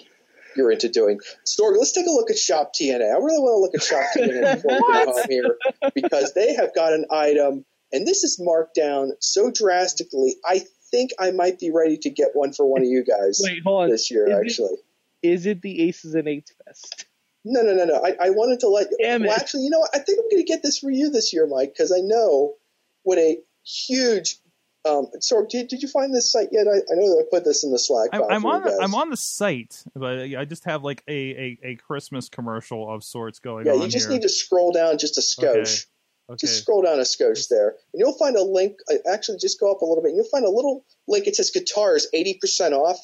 you're 0.56 0.72
into 0.72 0.90
doing. 0.90 1.20
Sorg, 1.46 1.78
let's 1.78 1.92
take 1.94 2.08
a 2.08 2.12
look 2.12 2.30
at 2.30 2.38
Shop 2.38 2.72
TNA. 2.80 3.04
I 3.14 3.18
really 3.18 3.40
want 3.40 3.56
to 3.56 3.60
look 3.62 3.76
at 3.76 3.84
Shop 3.84 4.04
TNA 4.16 4.56
before 4.56 4.72
we 4.76 4.94
go 5.06 5.12
home 5.14 5.26
here 5.30 5.58
because 5.96 6.34
they 6.34 6.54
have 6.56 6.74
got 6.76 6.94
an 6.94 7.06
item, 7.12 7.66
and 7.92 8.06
this 8.08 8.24
is 8.24 8.38
marked 8.40 8.76
down 8.76 9.12
so 9.20 9.52
drastically. 9.52 10.36
I 10.46 10.62
think 10.92 11.12
I 11.20 11.32
might 11.32 11.58
be 11.60 11.72
ready 11.72 11.98
to 12.00 12.10
get 12.10 12.32
one 12.34 12.52
for 12.52 12.66
one 12.66 12.82
of 12.82 12.88
you 12.90 13.04
guys 13.06 13.40
Wait, 13.42 13.62
hold 13.64 13.84
on. 13.84 13.90
this 13.90 14.12
year. 14.12 14.28
Is 14.28 14.34
Actually, 14.52 14.78
Is 15.22 15.46
it 15.46 15.62
the 15.62 15.88
Aces 15.88 16.16
and 16.16 16.28
Eights 16.28 16.52
Fest? 16.66 17.06
No, 17.44 17.62
no, 17.62 17.74
no, 17.74 17.86
no. 17.86 17.96
I, 18.04 18.28
I 18.28 18.30
wanted 18.30 18.60
to 18.62 18.68
let. 18.70 18.88
Damn 19.00 19.22
well, 19.24 19.32
it. 19.32 19.40
actually, 19.40 19.64
you 19.64 19.70
know 19.70 19.80
what? 19.80 19.92
I 19.94 20.00
think 20.00 20.20
I'm 20.20 20.30
going 20.30 20.44
to 20.44 20.48
get 20.48 20.64
this 20.64 20.80
for 20.80 20.90
you 20.92 21.10
this 21.10 21.34
year, 21.34 21.48
Mike, 21.48 21.74
because 21.74 21.92
I 21.92 22.00
know 22.02 22.56
what 23.04 23.18
a 23.18 23.38
huge 23.64 24.38
Um, 24.84 25.08
so 25.20 25.46
did, 25.48 25.68
did 25.68 25.84
you 25.84 25.88
find 25.88 26.14
this 26.14 26.32
site 26.32 26.50
yet? 26.52 26.68
I, 26.68 26.78
I 26.78 26.96
know 26.96 27.16
that 27.16 27.26
I 27.28 27.30
put 27.30 27.46
this 27.46 27.64
in 27.64 27.72
the 27.72 27.78
Slack. 27.78 28.10
I'm, 28.14 28.24
I'm 28.24 28.46
on 28.46 28.64
the. 28.64 28.80
I'm 28.82 28.96
on 28.96 29.10
the 29.12 29.18
site, 29.18 29.84
but 29.96 30.20
I 30.20 30.46
just 30.46 30.66
have 30.66 30.84
like 30.84 31.04
a, 31.08 31.14
a, 31.14 31.60
a 31.64 31.76
Christmas 31.76 32.30
commercial 32.30 32.92
of 32.92 33.04
sorts 33.04 33.38
going 33.40 33.68
Yeah, 33.68 33.74
on 33.74 33.82
you 33.82 33.88
just 33.88 34.08
here. 34.08 34.14
need 34.14 34.24
to 34.24 34.30
scroll 34.30 34.72
down 34.72 34.98
just 34.98 35.18
a 35.18 35.22
skosh. 35.22 35.86
Okay. 36.30 36.38
Just 36.40 36.62
scroll 36.64 36.82
down 36.82 36.98
a 36.98 37.04
skosh 37.04 37.48
there, 37.50 37.76
and 37.94 38.00
you'll 38.00 38.18
find 38.18 38.36
a 38.38 38.44
link. 38.44 38.78
uh, 38.90 38.96
Actually, 39.12 39.38
just 39.38 39.60
go 39.60 39.72
up 39.72 39.82
a 39.82 39.86
little 39.86 40.02
bit, 40.02 40.10
and 40.10 40.18
you'll 40.18 40.30
find 40.32 40.46
a 40.46 40.50
little 40.50 40.86
link. 41.08 41.28
It 41.28 41.36
says 41.36 41.52
guitars 41.52 42.08
eighty 42.14 42.36
percent 42.36 42.74
off. 42.74 42.98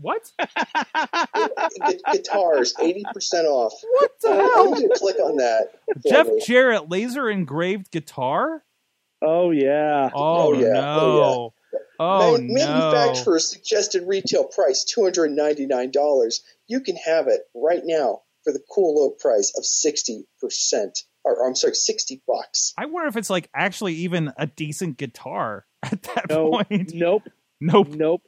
What? 0.00 0.30
Guitars 2.12 2.74
eighty 2.80 3.04
percent 3.12 3.46
off. 3.46 3.72
What 3.92 4.10
the 4.22 4.28
Uh, 4.28 4.32
I 4.32 4.36
hell? 4.54 4.70
need 4.72 4.82
you 4.82 4.88
to 4.88 4.98
click 4.98 5.16
on 5.18 5.36
that. 5.36 5.68
Jeff 6.08 6.26
me. 6.28 6.40
Jarrett 6.46 6.88
laser 6.90 7.28
engraved 7.28 7.90
guitar? 7.90 8.62
Oh 9.22 9.50
yeah. 9.50 10.10
Oh, 10.14 10.48
Oh, 10.48 10.52
yeah. 10.54 10.72
no. 10.72 11.54
Oh, 11.98 12.38
Man- 12.38 12.46
no. 12.48 12.54
Manufacturer's 12.54 13.46
suggested 13.48 14.04
retail 14.06 14.44
price 14.44 14.84
two 14.84 15.02
hundred 15.02 15.30
ninety 15.32 15.66
nine 15.66 15.90
dollars. 15.90 16.42
You 16.66 16.80
can 16.80 16.96
have 16.96 17.28
it 17.28 17.42
right 17.54 17.82
now 17.84 18.22
for 18.44 18.52
the 18.52 18.60
cool 18.74 18.94
low 19.02 19.10
price 19.10 19.52
of 19.56 19.64
sixty 19.64 20.24
percent. 20.40 21.00
Or 21.22 21.46
I'm 21.46 21.54
sorry, 21.54 21.74
sixty 21.74 22.22
bucks. 22.26 22.72
I 22.78 22.86
wonder 22.86 23.08
if 23.08 23.16
it's 23.18 23.28
like 23.28 23.50
actually 23.54 23.94
even 23.96 24.32
a 24.38 24.46
decent 24.46 24.96
guitar 24.96 25.66
at 25.82 26.02
that 26.04 26.26
No. 26.30 26.50
point. 26.50 26.94
Nope. 26.94 27.24
Nope. 27.60 27.88
Nope. 27.88 28.22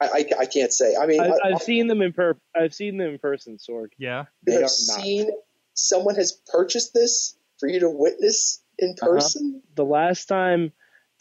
I, 0.00 0.06
I, 0.06 0.24
I 0.40 0.46
can't 0.46 0.72
say. 0.72 0.96
I 0.96 1.06
mean, 1.06 1.20
I, 1.20 1.26
I, 1.28 1.38
I've 1.52 1.62
seen 1.62 1.86
them 1.86 2.00
in 2.02 2.12
per. 2.12 2.36
I've 2.56 2.74
seen 2.74 2.96
them 2.96 3.10
in 3.10 3.18
person, 3.18 3.58
Sorg. 3.58 3.88
Yeah. 3.98 4.24
They 4.46 4.52
you 4.52 4.58
are 4.58 4.62
have 4.62 4.70
not. 4.88 5.02
seen 5.02 5.30
someone 5.74 6.14
has 6.14 6.32
purchased 6.50 6.94
this 6.94 7.36
for 7.58 7.68
you 7.68 7.80
to 7.80 7.90
witness 7.90 8.62
in 8.78 8.94
Uh-huh. 9.00 9.12
person. 9.12 9.62
The 9.74 9.84
last 9.84 10.26
time 10.26 10.72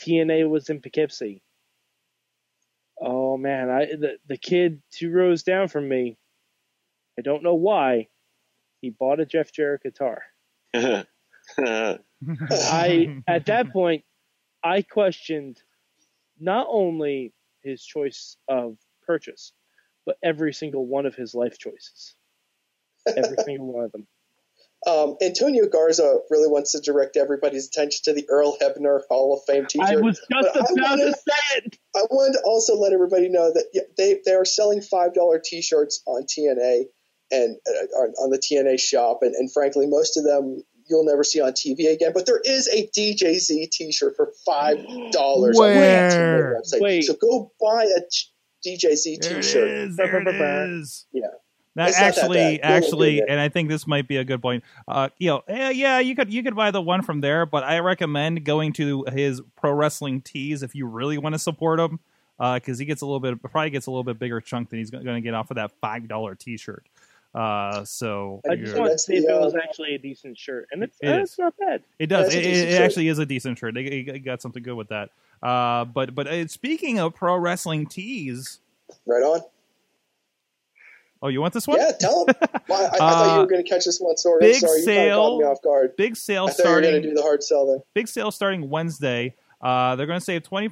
TNA 0.02 0.50
was 0.50 0.70
in 0.70 0.80
Poughkeepsie. 0.82 1.42
Oh 3.02 3.38
man, 3.38 3.70
I 3.70 3.86
the, 3.86 4.18
the 4.28 4.38
kid 4.38 4.82
two 4.92 5.12
rows 5.12 5.44
down 5.44 5.68
from 5.68 5.88
me. 5.88 6.18
I 7.18 7.22
don't 7.22 7.44
know 7.44 7.56
why. 7.56 8.08
He 8.82 8.90
bought 8.92 9.20
a 9.20 9.26
Jeff 9.26 9.52
Jarrett 9.52 9.84
guitar. 9.84 10.24
I 11.58 13.22
at 13.28 13.46
that 13.48 13.72
point 13.72 14.04
I 14.64 14.82
questioned 14.84 15.62
not 16.40 16.68
only 16.70 17.34
his 17.70 17.84
choice 17.84 18.38
of 18.47 18.78
purchase, 19.05 19.53
but 20.05 20.17
every 20.24 20.53
single 20.53 20.86
one 20.86 21.05
of 21.05 21.15
his 21.15 21.34
life 21.34 21.57
choices. 21.57 22.15
Every 23.07 23.38
single 23.45 23.72
one 23.74 23.86
of 23.86 23.91
them. 23.91 24.07
Um, 24.88 25.17
Antonio 25.22 25.67
Garza 25.67 26.20
really 26.30 26.47
wants 26.47 26.72
to 26.72 26.80
direct 26.80 27.17
everybody's 27.17 27.67
attention 27.67 27.99
to 28.05 28.13
the 28.13 28.26
Earl 28.30 28.57
Hebner 28.61 29.01
Hall 29.09 29.34
of 29.36 29.43
Fame 29.45 29.65
T-shirt. 29.65 29.86
I 29.89 29.97
was 29.97 30.17
just 30.20 30.28
But 30.30 30.45
I 30.55 30.59
about 30.59 30.99
wanna- 30.99 31.11
say 31.13 31.57
it. 31.57 31.78
I 31.95 32.01
wanted 32.09 32.34
to 32.38 32.41
also 32.45 32.76
let 32.78 32.93
everybody 32.93 33.28
know 33.28 33.51
that 33.51 33.88
they 33.97 34.22
they 34.26 34.34
are 34.34 34.45
selling 34.45 34.82
five 34.82 35.13
dollar 35.13 35.38
T-shirts 35.43 36.01
on 36.05 36.24
TNA 36.24 36.84
and 37.32 37.57
uh, 37.67 37.97
on 37.99 38.13
on 38.24 38.30
the 38.30 38.38
TNA 38.39 38.80
shop, 38.80 39.20
and, 39.22 39.36
and 39.36 39.51
frankly, 39.51 39.86
most 39.86 40.15
of 40.17 40.24
them 40.24 40.63
you'll 40.90 41.06
never 41.06 41.24
see 41.24 41.42
on 41.42 41.52
TV 41.54 41.92
again. 41.92 42.12
But 42.14 42.26
there 42.26 42.42
is 42.44 42.68
a 42.68 42.88
DJZ 42.88 43.70
T-shirt 43.72 44.16
for 44.16 44.32
five 44.46 44.78
dollars 45.12 45.58
on 45.60 45.70
the 45.70 45.76
Where? 45.76 46.10
TNA 46.10 46.62
website. 46.62 46.82
Wait. 46.82 47.04
So 47.04 47.14
go 47.14 47.52
buy 47.60 47.84
a 47.86 48.02
DJZ 48.68 49.22
There 49.22 49.36
T-shirt. 49.42 49.68
is. 49.70 49.96
There 49.96 50.22
it 50.22 50.72
is. 50.72 51.06
Yeah. 51.12 51.28
That 51.76 51.90
It's 51.90 52.00
not 52.00 52.16
that 52.16 52.18
actually, 52.18 52.58
bad. 52.58 52.60
Actually, 52.64 53.22
and 53.22 53.40
I 53.40 53.48
think 53.48 53.70
this 53.70 53.88
might 53.88 54.08
be 54.08 54.18
a 54.18 54.26
good 54.26 54.42
point. 54.42 54.64
Uh, 54.88 55.10
you 55.18 55.30
know, 55.30 55.44
eh, 55.48 55.70
yeah, 55.70 56.00
you 56.00 56.16
could 56.16 56.34
you 56.34 56.44
could 56.44 56.56
buy 56.56 56.72
the 56.72 56.82
one 56.82 57.04
from 57.04 57.22
there, 57.22 57.46
but 57.46 57.64
I 57.64 57.80
recommend 57.80 58.44
going 58.44 58.74
to 58.74 59.06
his 59.14 59.42
pro 59.56 59.72
wrestling 59.72 60.22
tees 60.22 60.64
if 60.64 60.74
you 60.76 60.88
really 60.88 61.18
want 61.18 61.36
to 61.36 61.40
support 61.40 61.80
him, 61.80 62.00
because 62.38 62.80
he 62.80 62.86
gets 62.86 63.02
a 63.02 63.06
little 63.06 63.20
bit, 63.20 63.42
probably 63.44 63.70
gets 63.70 63.86
a 63.86 63.92
little 63.92 64.04
bit 64.04 64.18
bigger 64.20 64.42
chunk 64.42 64.72
than 64.72 64.80
he's 64.80 64.90
going 64.90 65.06
to 65.06 65.22
get 65.22 65.34
off 65.36 65.52
of 65.52 65.56
that 65.56 65.72
five 65.80 66.08
dollar 66.08 66.36
T-shirt. 66.36 66.86
Uh, 67.36 67.84
so 67.86 68.42
I 68.50 68.56
just 68.56 68.76
you're- 68.76 68.90
to 68.90 68.98
see 68.98 69.18
if 69.18 69.24
it 69.30 69.40
was 69.40 69.54
uh, 69.54 69.60
actually 69.64 69.94
a 69.96 70.00
decent 70.00 70.38
shirt, 70.38 70.68
and 70.72 70.84
it's 70.84 70.98
It 71.02 71.10
uh, 71.10 71.22
it's 71.22 71.38
not 71.38 71.54
bad. 71.58 71.84
It 72.00 72.08
does. 72.08 72.26
That's 72.26 72.36
It, 72.36 72.46
it, 72.46 72.70
it 72.74 72.82
actually 72.82 73.08
is 73.08 73.20
a 73.20 73.26
decent 73.26 73.60
shirt. 73.60 73.76
They, 73.76 73.88
they- 73.88 74.02
they 74.04 74.20
got 74.20 74.42
something 74.42 74.64
good 74.64 74.74
with 74.76 74.90
that. 74.90 75.10
Uh, 75.44 75.86
but 75.86 76.16
but 76.16 76.28
uh, 76.28 76.48
speaking 76.48 77.00
of 77.00 77.14
pro 77.16 77.38
wrestling 77.38 77.86
tees, 77.86 78.60
Right 79.06 79.22
on. 79.22 79.42
oh, 81.22 81.28
you 81.28 81.40
want 81.42 81.54
this 81.54 81.68
one? 81.68 81.80
Yeah, 81.80 81.92
tell 82.00 82.26
them. 82.26 82.36
Well, 82.68 82.84
I, 82.92 82.96
I 82.96 82.98
thought 82.98 83.26
you 83.26 83.32
Uh, 83.32 83.42
were 83.42 83.48
going 83.48 83.64
to 83.64 83.70
catch 83.70 83.86
this 83.86 84.00
one. 84.00 84.16
Sorry, 84.18 84.40
big 84.42 84.56
I'm 84.56 84.60
sorry. 84.62 84.80
You 84.82 84.86
kind 84.86 84.98
of 85.00 85.04
sale. 85.06 85.18
caught 85.30 85.38
me 85.40 85.46
off 85.46 85.62
guard. 85.64 85.96
Big 85.98 86.16
sale 86.16 86.46
I 86.48 86.52
thought 86.52 86.66
you 86.68 86.72
were 86.76 86.82
going 86.82 87.02
to 87.02 87.02
do 87.02 87.14
the 87.16 87.22
hard 87.22 87.42
sell 87.44 87.66
there. 87.68 87.80
Big 87.96 88.08
sale 88.08 88.32
starting 88.32 88.70
Wednesday. 88.70 89.36
Uh, 89.62 89.95
they're 89.95 90.07
going 90.07 90.20
to 90.20 90.26
save 90.26 90.43
20 90.43 90.70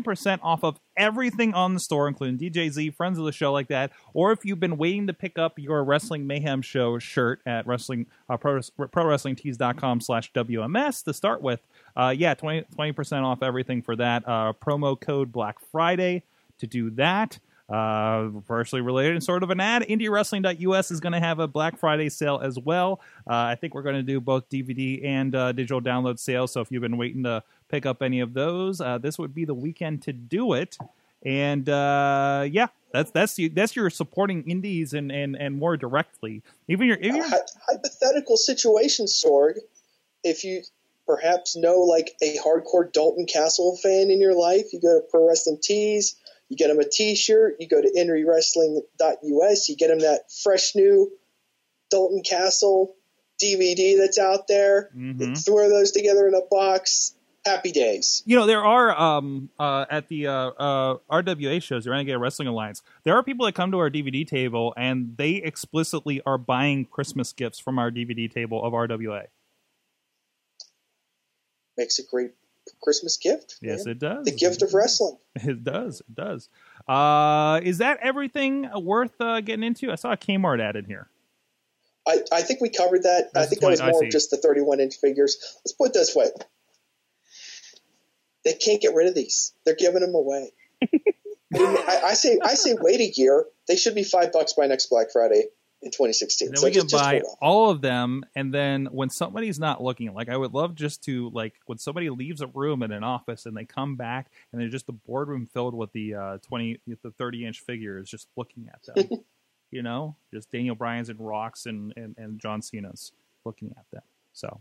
percent 0.00 0.40
off 0.42 0.64
of 0.64 0.80
everything 0.96 1.52
on 1.54 1.74
the 1.74 1.80
store, 1.80 2.08
including 2.08 2.38
DJZ, 2.38 2.94
friends 2.94 3.18
of 3.18 3.24
the 3.24 3.32
show, 3.32 3.52
like 3.52 3.68
that. 3.68 3.92
Or 4.14 4.32
if 4.32 4.44
you've 4.44 4.60
been 4.60 4.76
waiting 4.76 5.06
to 5.08 5.12
pick 5.12 5.38
up 5.38 5.58
your 5.58 5.84
Wrestling 5.84 6.26
Mayhem 6.26 6.62
Show 6.62 6.98
shirt 6.98 7.40
at 7.44 7.66
wrestling 7.66 8.06
uh, 8.28 8.36
pro, 8.36 8.60
slash 8.60 10.32
WMS 10.32 11.04
to 11.04 11.12
start 11.12 11.42
with, 11.42 11.60
uh, 11.96 12.14
yeah, 12.16 12.34
20 12.34 12.92
percent 12.92 13.24
off 13.24 13.42
everything 13.42 13.82
for 13.82 13.96
that. 13.96 14.26
Uh, 14.26 14.52
promo 14.54 14.98
code 14.98 15.30
Black 15.30 15.58
Friday 15.70 16.22
to 16.58 16.66
do 16.66 16.90
that. 16.90 17.38
Uh, 17.66 18.28
partially 18.46 18.82
related 18.82 19.14
and 19.14 19.24
sort 19.24 19.42
of 19.42 19.48
an 19.48 19.58
ad. 19.58 19.82
IndieWrestling.us 19.82 20.90
is 20.90 21.00
going 21.00 21.14
to 21.14 21.20
have 21.20 21.38
a 21.38 21.48
Black 21.48 21.78
Friday 21.78 22.10
sale 22.10 22.38
as 22.42 22.58
well. 22.58 23.00
Uh, 23.26 23.36
I 23.36 23.54
think 23.54 23.74
we're 23.74 23.82
going 23.82 23.96
to 23.96 24.02
do 24.02 24.20
both 24.20 24.50
DVD 24.50 25.02
and 25.02 25.34
uh, 25.34 25.52
digital 25.52 25.80
download 25.80 26.18
sales. 26.18 26.52
So 26.52 26.60
if 26.60 26.70
you've 26.70 26.82
been 26.82 26.98
waiting 26.98 27.22
to 27.22 27.42
pick 27.74 27.86
up 27.86 28.02
any 28.02 28.20
of 28.20 28.34
those, 28.34 28.80
uh, 28.80 28.98
this 28.98 29.18
would 29.18 29.34
be 29.34 29.44
the 29.44 29.54
weekend 29.54 30.02
to 30.02 30.12
do 30.12 30.52
it. 30.52 30.78
And 31.24 31.68
uh, 31.68 32.46
yeah, 32.50 32.68
that's 32.92 33.10
that's 33.10 33.38
you, 33.38 33.48
that's 33.48 33.74
your 33.74 33.90
supporting 33.90 34.48
indies 34.48 34.92
and, 34.92 35.10
and, 35.10 35.36
and 35.36 35.56
more 35.56 35.76
directly. 35.76 36.42
Even 36.68 36.86
your 36.86 36.98
if 37.00 37.14
you're, 37.14 37.26
hypothetical 37.68 38.36
situation, 38.36 39.06
Sorg. 39.06 39.58
If 40.22 40.44
you 40.44 40.62
perhaps 41.06 41.56
know 41.56 41.80
like 41.80 42.14
a 42.22 42.36
hardcore 42.36 42.90
Dalton 42.92 43.26
Castle 43.26 43.76
fan 43.82 44.10
in 44.10 44.20
your 44.20 44.38
life, 44.38 44.72
you 44.72 44.80
go 44.80 45.00
to 45.00 45.06
Pro 45.10 45.26
Wrestling 45.26 45.58
Tees, 45.62 46.16
you 46.48 46.56
get 46.56 46.70
him 46.70 46.78
a 46.78 46.88
T-shirt. 46.88 47.56
You 47.58 47.68
go 47.68 47.80
to 47.80 47.90
IndieWrestling.us, 47.90 49.68
you 49.68 49.76
get 49.76 49.90
him 49.90 50.00
that 50.00 50.30
fresh 50.30 50.74
new 50.74 51.10
Dalton 51.90 52.22
Castle 52.22 52.94
DVD 53.42 53.96
that's 53.98 54.18
out 54.18 54.46
there. 54.46 54.90
Mhm. 54.96 55.42
Throw 55.44 55.68
those 55.68 55.92
together 55.92 56.28
in 56.28 56.34
a 56.34 56.42
box. 56.50 57.14
Happy 57.46 57.72
days. 57.72 58.22
you 58.24 58.36
know 58.36 58.46
there 58.46 58.64
are 58.64 58.98
um 58.98 59.50
uh 59.58 59.84
at 59.90 60.08
the 60.08 60.26
uh, 60.26 60.32
uh 60.32 60.96
RWA 61.10 61.62
shows, 61.62 61.84
the 61.84 61.90
Renegade 61.90 62.16
Wrestling 62.16 62.48
Alliance. 62.48 62.82
There 63.04 63.14
are 63.14 63.22
people 63.22 63.44
that 63.46 63.54
come 63.54 63.70
to 63.72 63.78
our 63.78 63.90
DVD 63.90 64.26
table 64.26 64.72
and 64.76 65.14
they 65.16 65.32
explicitly 65.34 66.22
are 66.24 66.38
buying 66.38 66.86
Christmas 66.86 67.32
gifts 67.32 67.58
from 67.58 67.78
our 67.78 67.90
DVD 67.90 68.32
table 68.32 68.64
of 68.64 68.72
RWA. 68.72 69.26
Makes 71.76 71.98
a 71.98 72.02
great 72.04 72.30
Christmas 72.82 73.16
gift. 73.16 73.56
Yes, 73.60 73.86
it 73.86 73.98
does. 73.98 74.24
The 74.24 74.32
gift 74.32 74.62
of 74.62 74.74
wrestling. 74.74 75.18
It 75.36 75.64
does. 75.64 76.00
It 76.00 76.14
does. 76.14 76.48
Uh, 76.86 77.60
is 77.62 77.78
that 77.78 77.98
everything 78.00 78.70
worth 78.74 79.20
uh, 79.20 79.40
getting 79.40 79.64
into? 79.64 79.90
I 79.90 79.96
saw 79.96 80.12
a 80.12 80.16
Kmart 80.16 80.60
ad 80.60 80.76
in 80.76 80.84
here. 80.84 81.08
I, 82.06 82.20
I 82.32 82.42
think 82.42 82.60
we 82.60 82.68
covered 82.68 83.02
that. 83.02 83.30
I 83.34 83.46
think 83.46 83.60
the 83.60 83.66
that 83.66 83.70
was 83.70 83.82
more 83.82 84.04
of 84.04 84.10
just 84.10 84.30
the 84.30 84.36
31 84.36 84.80
inch 84.80 84.96
figures. 84.96 85.38
Let's 85.64 85.72
put 85.72 85.88
it 85.88 85.94
this 85.94 86.14
way. 86.14 86.26
They 88.44 88.54
can't 88.54 88.80
get 88.80 88.94
rid 88.94 89.08
of 89.08 89.14
these. 89.14 89.52
They're 89.64 89.74
giving 89.76 90.00
them 90.00 90.14
away. 90.14 90.52
I, 91.54 92.00
I 92.06 92.14
say 92.14 92.38
I 92.42 92.54
say 92.54 92.74
wait 92.78 93.00
a 93.00 93.12
year. 93.20 93.46
They 93.68 93.76
should 93.76 93.94
be 93.94 94.04
five 94.04 94.32
bucks 94.32 94.54
by 94.54 94.66
next 94.66 94.86
Black 94.88 95.12
Friday 95.12 95.44
in 95.84 95.90
2016. 95.90 96.48
then 96.48 96.56
so 96.56 96.66
we 96.66 96.72
can 96.72 96.80
just, 96.82 96.90
just 96.90 97.04
buy 97.04 97.12
hold 97.12 97.24
on. 97.24 97.36
all 97.42 97.70
of 97.70 97.82
them 97.82 98.24
and 98.34 98.52
then 98.54 98.86
when 98.90 99.10
somebody's 99.10 99.58
not 99.58 99.82
looking 99.82 100.12
like 100.14 100.30
i 100.30 100.36
would 100.36 100.54
love 100.54 100.74
just 100.74 101.04
to 101.04 101.28
like 101.34 101.52
when 101.66 101.76
somebody 101.76 102.08
leaves 102.08 102.40
a 102.40 102.46
room 102.46 102.82
in 102.82 102.90
an 102.90 103.04
office 103.04 103.44
and 103.44 103.54
they 103.54 103.66
come 103.66 103.94
back 103.94 104.30
and 104.50 104.60
they're 104.60 104.68
just 104.70 104.86
the 104.86 104.92
boardroom 104.92 105.44
filled 105.46 105.74
with 105.74 105.92
the 105.92 106.14
uh 106.14 106.38
20 106.38 106.80
the 107.02 107.10
30 107.10 107.44
inch 107.44 107.60
figures 107.60 108.08
just 108.08 108.28
looking 108.34 108.66
at 108.72 108.82
them 108.94 109.18
you 109.70 109.82
know 109.82 110.16
just 110.32 110.50
daniel 110.50 110.74
bryan's 110.74 111.10
and 111.10 111.20
rocks 111.20 111.66
and 111.66 111.92
and, 111.96 112.14
and 112.16 112.40
john 112.40 112.62
cena's 112.62 113.12
looking 113.44 113.70
at 113.76 113.84
them 113.92 114.02
so 114.32 114.60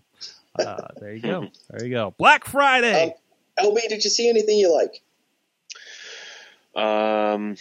uh 0.59 0.87
there 0.99 1.13
you 1.13 1.21
go 1.21 1.47
there 1.69 1.87
you 1.87 1.93
go 1.93 2.13
black 2.17 2.43
friday 2.43 3.05
Um, 3.05 3.11
LB, 3.59 3.87
did 3.89 4.03
you 4.03 4.09
see 4.09 4.29
anything 4.29 4.57
you 4.57 4.73
like? 4.73 5.01
Um, 6.75 7.55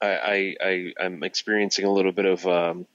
I, 0.00 0.08
I, 0.08 0.56
I 0.62 0.92
I'm 1.00 1.22
experiencing 1.22 1.84
a 1.84 1.92
little 1.92 2.12
bit 2.12 2.24
of 2.24 2.46
um, 2.46 2.86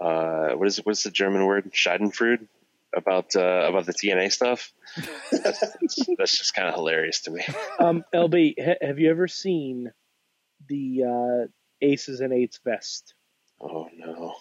uh, 0.00 0.50
what 0.50 0.68
is 0.68 0.78
what's 0.84 1.02
the 1.02 1.10
German 1.10 1.44
word 1.46 1.72
Schadenfreude 1.72 2.46
about 2.94 3.34
uh, 3.34 3.66
about 3.68 3.86
the 3.86 3.92
TNA 3.92 4.32
stuff. 4.32 4.72
that's, 5.32 5.60
that's 6.18 6.38
just 6.38 6.54
kind 6.54 6.68
of 6.68 6.74
hilarious 6.74 7.20
to 7.22 7.30
me. 7.32 7.44
Um, 7.80 8.04
LB, 8.14 8.54
ha- 8.64 8.86
have 8.86 8.98
you 8.98 9.10
ever 9.10 9.26
seen 9.26 9.92
the 10.68 11.04
uh, 11.04 11.46
Aces 11.82 12.20
and 12.20 12.32
Eights 12.32 12.60
vest? 12.64 13.14
Oh 13.60 13.88
no. 13.96 14.36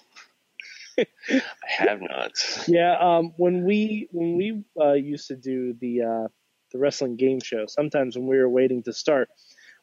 I 0.97 1.41
have 1.67 2.01
not. 2.01 2.31
Yeah, 2.67 2.97
um, 2.99 3.33
when 3.37 3.63
we 3.65 4.07
when 4.11 4.37
we 4.37 4.63
uh, 4.79 4.93
used 4.93 5.27
to 5.27 5.35
do 5.35 5.73
the 5.79 6.01
uh, 6.01 6.27
the 6.71 6.79
wrestling 6.79 7.15
game 7.15 7.39
show, 7.41 7.65
sometimes 7.67 8.17
when 8.17 8.27
we 8.27 8.37
were 8.37 8.49
waiting 8.49 8.83
to 8.83 8.93
start, 8.93 9.29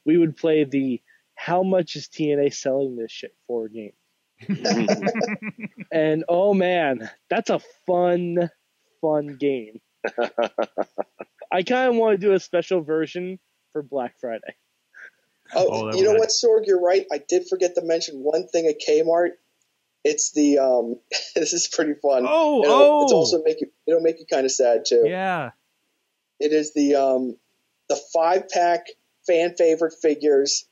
we 0.05 0.17
would 0.19 0.37
play 0.37 0.65
the 0.65 1.01
"How 1.35 1.63
much 1.63 1.97
is 1.97 2.09
TNA 2.09 2.55
selling 2.55 2.97
this 2.97 3.13
shit 3.13 3.35
for?" 3.47 3.69
game. 3.69 3.93
And 5.93 6.25
oh 6.29 6.55
man, 6.55 7.11
that's 7.29 7.51
a 7.51 7.61
fun, 7.87 8.51
fun 9.01 9.37
game. 9.39 9.81
I 11.53 11.63
kind 11.63 11.91
of 11.91 11.97
want 11.97 12.19
to 12.19 12.27
do 12.27 12.33
a 12.33 12.41
special 12.41 12.81
version 12.81 13.39
for 13.73 13.83
Black 13.83 14.15
Friday. 14.19 14.55
Oh, 15.55 15.67
Oh, 15.71 15.95
you 15.95 16.05
know 16.05 16.15
what, 16.15 16.31
Sorg? 16.31 16.67
You're 16.67 16.81
right. 16.81 17.07
I 17.13 17.19
did 17.19 17.47
forget 17.47 17.75
to 17.75 17.83
mention 17.83 18.21
one 18.21 18.49
thing 18.49 18.67
at 18.67 18.81
Kmart. 18.81 19.33
It's 20.05 20.33
the 20.33 20.59
um. 20.59 20.97
this 21.35 21.53
is 21.53 21.69
pretty 21.69 21.95
fun. 21.95 22.27
Oh, 22.29 22.63
it'll, 22.63 22.75
oh. 22.75 23.03
It's 23.05 23.13
also 23.13 23.43
make 23.43 23.61
you. 23.61 23.71
It'll 23.87 24.01
make 24.01 24.19
you 24.19 24.27
kind 24.31 24.45
of 24.45 24.53
sad 24.53 24.85
too. 24.87 25.05
Yeah. 25.07 25.51
It 26.41 26.53
is 26.53 26.75
the 26.75 26.97
um 26.97 27.37
the 27.89 28.01
five 28.13 28.49
pack 28.49 28.87
fan 29.27 29.55
favorite 29.57 29.95
figures. 30.01 30.67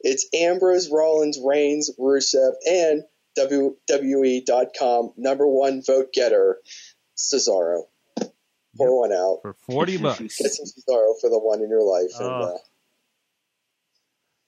It's 0.00 0.26
Ambrose, 0.34 0.90
Rollins, 0.90 1.38
Reigns, 1.42 1.90
Rusev, 1.96 2.54
and 2.66 3.04
WWE.com 3.38 5.12
number 5.16 5.46
one 5.46 5.82
vote 5.86 6.12
getter, 6.12 6.58
Cesaro. 7.16 7.84
Pour 8.76 9.00
one 9.00 9.12
out. 9.12 9.40
For 9.42 9.54
40 9.66 9.96
bucks. 9.98 10.18
Get 10.18 10.50
some 10.50 10.66
Cesaro 10.66 11.12
for 11.20 11.30
the 11.30 11.38
one 11.38 11.62
in 11.62 11.68
your 11.68 11.82
life. 11.82 12.10
And, 12.18 12.28
uh, 12.28 12.58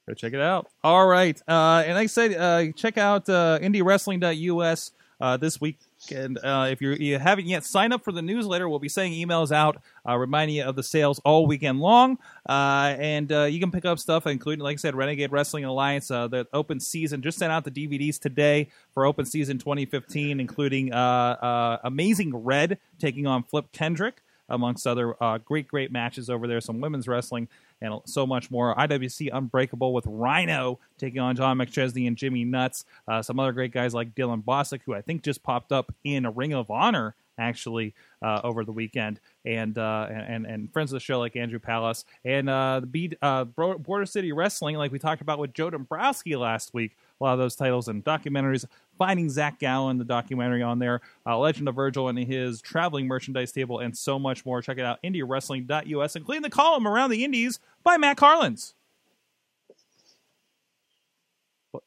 Go 0.06 0.14
check 0.14 0.34
it 0.34 0.40
out. 0.40 0.68
All 0.82 1.06
right. 1.06 1.40
Uh, 1.48 1.82
and 1.86 1.94
like 1.94 2.04
I 2.04 2.06
said, 2.06 2.34
uh, 2.34 2.72
check 2.72 2.98
out 2.98 3.28
uh, 3.28 3.58
IndieWrestling.us 3.62 4.92
uh, 5.20 5.36
this 5.36 5.60
week. 5.60 5.78
And 6.14 6.38
uh, 6.38 6.68
if 6.70 6.82
you're, 6.82 6.92
you 6.92 7.18
haven't 7.18 7.46
yet 7.46 7.64
signed 7.64 7.94
up 7.94 8.04
for 8.04 8.12
the 8.12 8.20
newsletter, 8.20 8.68
we'll 8.68 8.78
be 8.78 8.90
sending 8.90 9.26
emails 9.26 9.50
out 9.50 9.80
uh, 10.06 10.16
reminding 10.16 10.56
you 10.56 10.64
of 10.64 10.76
the 10.76 10.82
sales 10.82 11.20
all 11.24 11.46
weekend 11.46 11.80
long. 11.80 12.18
Uh, 12.46 12.94
and 12.98 13.32
uh, 13.32 13.44
you 13.44 13.58
can 13.58 13.70
pick 13.70 13.86
up 13.86 13.98
stuff, 13.98 14.26
including, 14.26 14.62
like 14.62 14.74
I 14.74 14.76
said, 14.76 14.94
Renegade 14.94 15.32
Wrestling 15.32 15.64
Alliance, 15.64 16.10
uh, 16.10 16.28
the 16.28 16.46
open 16.52 16.80
season. 16.80 17.22
Just 17.22 17.38
sent 17.38 17.52
out 17.52 17.64
the 17.64 17.70
DVDs 17.70 18.18
today 18.18 18.68
for 18.92 19.06
open 19.06 19.24
season 19.24 19.56
2015, 19.58 20.40
including 20.40 20.92
uh, 20.92 20.96
uh, 20.96 21.78
Amazing 21.84 22.36
Red 22.36 22.78
taking 22.98 23.26
on 23.26 23.42
Flip 23.44 23.64
Kendrick 23.72 24.20
amongst 24.50 24.86
other 24.86 25.22
uh, 25.22 25.38
great, 25.38 25.68
great 25.68 25.90
matches 25.90 26.28
over 26.28 26.46
there. 26.46 26.60
Some 26.60 26.80
women's 26.80 27.08
wrestling 27.08 27.48
and 27.84 28.00
so 28.06 28.26
much 28.26 28.50
more. 28.50 28.74
IWC 28.74 29.30
Unbreakable 29.32 29.92
with 29.92 30.06
Rhino 30.06 30.78
taking 30.98 31.20
on 31.20 31.36
John 31.36 31.58
McChesney 31.58 32.08
and 32.08 32.16
Jimmy 32.16 32.44
Nuts. 32.44 32.84
Uh, 33.06 33.22
some 33.22 33.38
other 33.38 33.52
great 33.52 33.72
guys 33.72 33.94
like 33.94 34.14
Dylan 34.14 34.42
Bostic, 34.42 34.80
who 34.84 34.94
I 34.94 35.02
think 35.02 35.22
just 35.22 35.42
popped 35.42 35.72
up 35.72 35.94
in 36.04 36.24
a 36.24 36.30
Ring 36.30 36.54
of 36.54 36.70
Honor 36.70 37.14
actually 37.38 37.94
uh, 38.22 38.40
over 38.44 38.64
the 38.64 38.72
weekend, 38.72 39.20
and, 39.44 39.76
uh, 39.76 40.06
and 40.08 40.46
and 40.46 40.72
friends 40.72 40.92
of 40.92 40.96
the 40.96 41.00
show 41.00 41.18
like 41.18 41.36
Andrew 41.36 41.58
Palace 41.58 42.04
and 42.24 42.48
uh, 42.48 42.80
the 42.80 42.86
B, 42.86 43.12
uh, 43.20 43.44
Border 43.44 44.06
City 44.06 44.32
Wrestling, 44.32 44.76
like 44.76 44.92
we 44.92 44.98
talked 44.98 45.20
about 45.20 45.38
with 45.38 45.52
Joe 45.52 45.70
Dombrowski 45.70 46.36
last 46.36 46.72
week. 46.72 46.96
A 47.20 47.24
lot 47.24 47.32
of 47.32 47.38
those 47.38 47.56
titles 47.56 47.88
and 47.88 48.04
documentaries. 48.04 48.64
Finding 48.98 49.28
Zach 49.28 49.58
Gowen, 49.58 49.98
the 49.98 50.04
documentary 50.04 50.62
on 50.62 50.78
there, 50.78 51.00
uh, 51.26 51.36
Legend 51.38 51.68
of 51.68 51.74
Virgil 51.74 52.08
and 52.08 52.18
his 52.18 52.60
traveling 52.60 53.06
merchandise 53.06 53.52
table, 53.52 53.80
and 53.80 53.96
so 53.96 54.18
much 54.18 54.46
more. 54.46 54.62
Check 54.62 54.78
it 54.78 54.84
out, 54.84 55.02
IndieWrestling.us, 55.02 56.16
including 56.16 56.42
the 56.42 56.50
column 56.50 56.86
around 56.86 57.10
the 57.10 57.24
Indies 57.24 57.58
by 57.82 57.96
Matt 57.96 58.16
Carlins. 58.16 58.74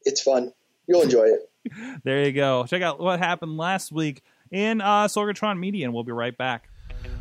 it's 0.05 0.21
fun. 0.21 0.51
You'll 0.87 1.01
enjoy 1.01 1.23
it. 1.25 1.49
There 2.05 2.23
you 2.23 2.31
go. 2.31 2.65
Check 2.65 2.81
out 2.81 2.97
what 2.97 3.19
happened 3.19 3.57
last 3.57 3.91
week 3.91 4.23
in 4.51 4.79
uh, 4.79 5.07
Sorgatron 5.07 5.59
Media, 5.59 5.83
and 5.83 5.93
we'll 5.93 6.05
be 6.05 6.13
right 6.13 6.37
back. 6.37 6.69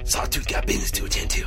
Sawtooth 0.05 0.47
got 0.47 0.67
business 0.67 0.93
to 0.93 1.05
attend 1.05 1.31
to. 1.31 1.45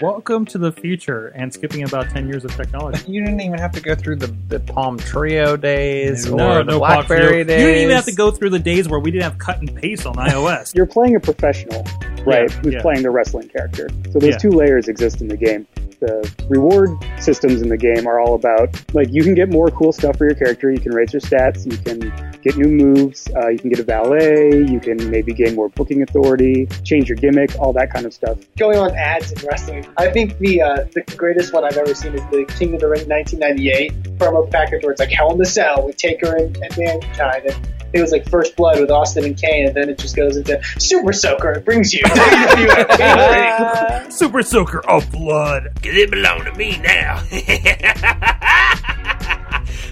Welcome 0.00 0.46
to 0.46 0.56
the 0.56 0.72
future 0.72 1.26
and 1.34 1.52
skipping 1.52 1.82
about 1.82 2.08
10 2.08 2.26
years 2.26 2.46
of 2.46 2.56
technology. 2.56 3.04
You 3.06 3.22
didn't 3.22 3.42
even 3.42 3.58
have 3.58 3.72
to 3.72 3.82
go 3.82 3.94
through 3.94 4.16
the, 4.16 4.28
the 4.48 4.58
Palm 4.58 4.98
Treo 4.98 5.60
days 5.60 6.26
or 6.26 6.36
No, 6.36 6.64
the 6.64 6.78
BlackBerry 6.78 7.44
days. 7.44 7.60
You 7.60 7.66
didn't 7.66 7.82
even 7.82 7.96
have 7.96 8.06
to 8.06 8.14
go 8.14 8.30
through 8.30 8.48
the 8.48 8.58
days 8.58 8.88
where 8.88 8.98
we 8.98 9.10
didn't 9.10 9.24
have 9.24 9.36
cut 9.36 9.58
and 9.58 9.76
paste 9.76 10.06
on 10.06 10.14
iOS. 10.16 10.74
You're 10.74 10.86
playing 10.86 11.16
a 11.16 11.20
professional, 11.20 11.86
right? 12.26 12.50
Yeah, 12.50 12.56
who's 12.60 12.74
yeah. 12.74 12.82
playing 12.82 13.02
the 13.02 13.10
wrestling 13.10 13.48
character. 13.48 13.88
So 14.12 14.18
those 14.18 14.30
Yeah. 14.30 14.38
two 14.38 14.50
layers 14.50 14.88
exist 14.88 15.20
in 15.20 15.28
the 15.28 15.36
game. 15.36 15.66
The 16.00 16.32
reward 16.48 16.88
systems 17.18 17.60
in 17.60 17.68
the 17.68 17.76
game 17.76 18.06
are 18.06 18.18
all 18.20 18.34
about 18.34 18.70
like 18.94 19.08
you 19.12 19.22
can 19.22 19.34
get 19.34 19.50
more 19.50 19.68
cool 19.68 19.92
stuff 19.92 20.16
for 20.16 20.24
your 20.24 20.34
character. 20.34 20.70
You 20.72 20.80
can 20.80 20.92
raise 20.94 21.12
your 21.12 21.20
stats. 21.20 21.70
You 21.70 21.76
can 21.76 22.00
get 22.40 22.56
new 22.56 22.68
moves. 22.68 23.28
Uh, 23.36 23.48
you 23.48 23.58
can 23.58 23.68
get 23.68 23.80
a 23.80 23.82
valet. 23.82 24.48
You 24.64 24.80
can 24.80 25.10
maybe 25.10 25.34
gain 25.34 25.54
more 25.54 25.68
booking 25.68 26.00
authority. 26.00 26.66
Change 26.84 27.10
your 27.10 27.16
gimmick. 27.16 27.54
All 27.58 27.74
that 27.74 27.92
kind 27.92 28.06
of 28.06 28.14
stuff. 28.14 28.38
going 28.56 28.78
on 28.78 28.96
ads 28.96 29.30
in 29.32 29.46
wrestling. 29.46 29.86
I 29.98 30.10
think 30.10 30.38
the 30.38 30.62
uh, 30.62 30.84
the 30.94 31.02
greatest 31.18 31.52
one 31.52 31.64
I've 31.64 31.76
ever 31.76 31.94
seen 31.94 32.14
is 32.14 32.22
the 32.30 32.46
King 32.58 32.72
of 32.72 32.80
the 32.80 32.88
Ring 32.88 33.06
1998 33.06 33.92
promo 34.18 34.50
package 34.50 34.82
where 34.82 34.92
it's 34.92 35.00
like 35.00 35.10
Hell 35.10 35.32
in 35.32 35.38
the 35.38 35.44
Cell 35.44 35.84
with 35.84 35.98
Taker 35.98 36.34
and, 36.34 36.56
and 36.56 36.78
Mankind. 36.78 37.44
And 37.44 37.68
it 37.92 38.00
was 38.00 38.12
like 38.12 38.28
First 38.30 38.54
Blood 38.56 38.80
with 38.80 38.90
Austin 38.90 39.24
and 39.24 39.36
Kane, 39.36 39.66
and 39.66 39.74
then 39.74 39.88
it 39.88 39.98
just 39.98 40.14
goes 40.14 40.36
into 40.36 40.62
Super 40.78 41.12
Soaker. 41.12 41.50
It 41.50 41.64
brings 41.64 41.92
you 41.92 42.00
WWE. 42.04 42.09
Super 44.10 44.42
Soaker 44.42 44.80
of 44.88 45.10
Blood. 45.12 45.68
Cause 45.82 45.94
it 45.94 46.10
belong 46.10 46.44
to 46.44 46.52
me 46.54 46.78
now. 46.78 47.16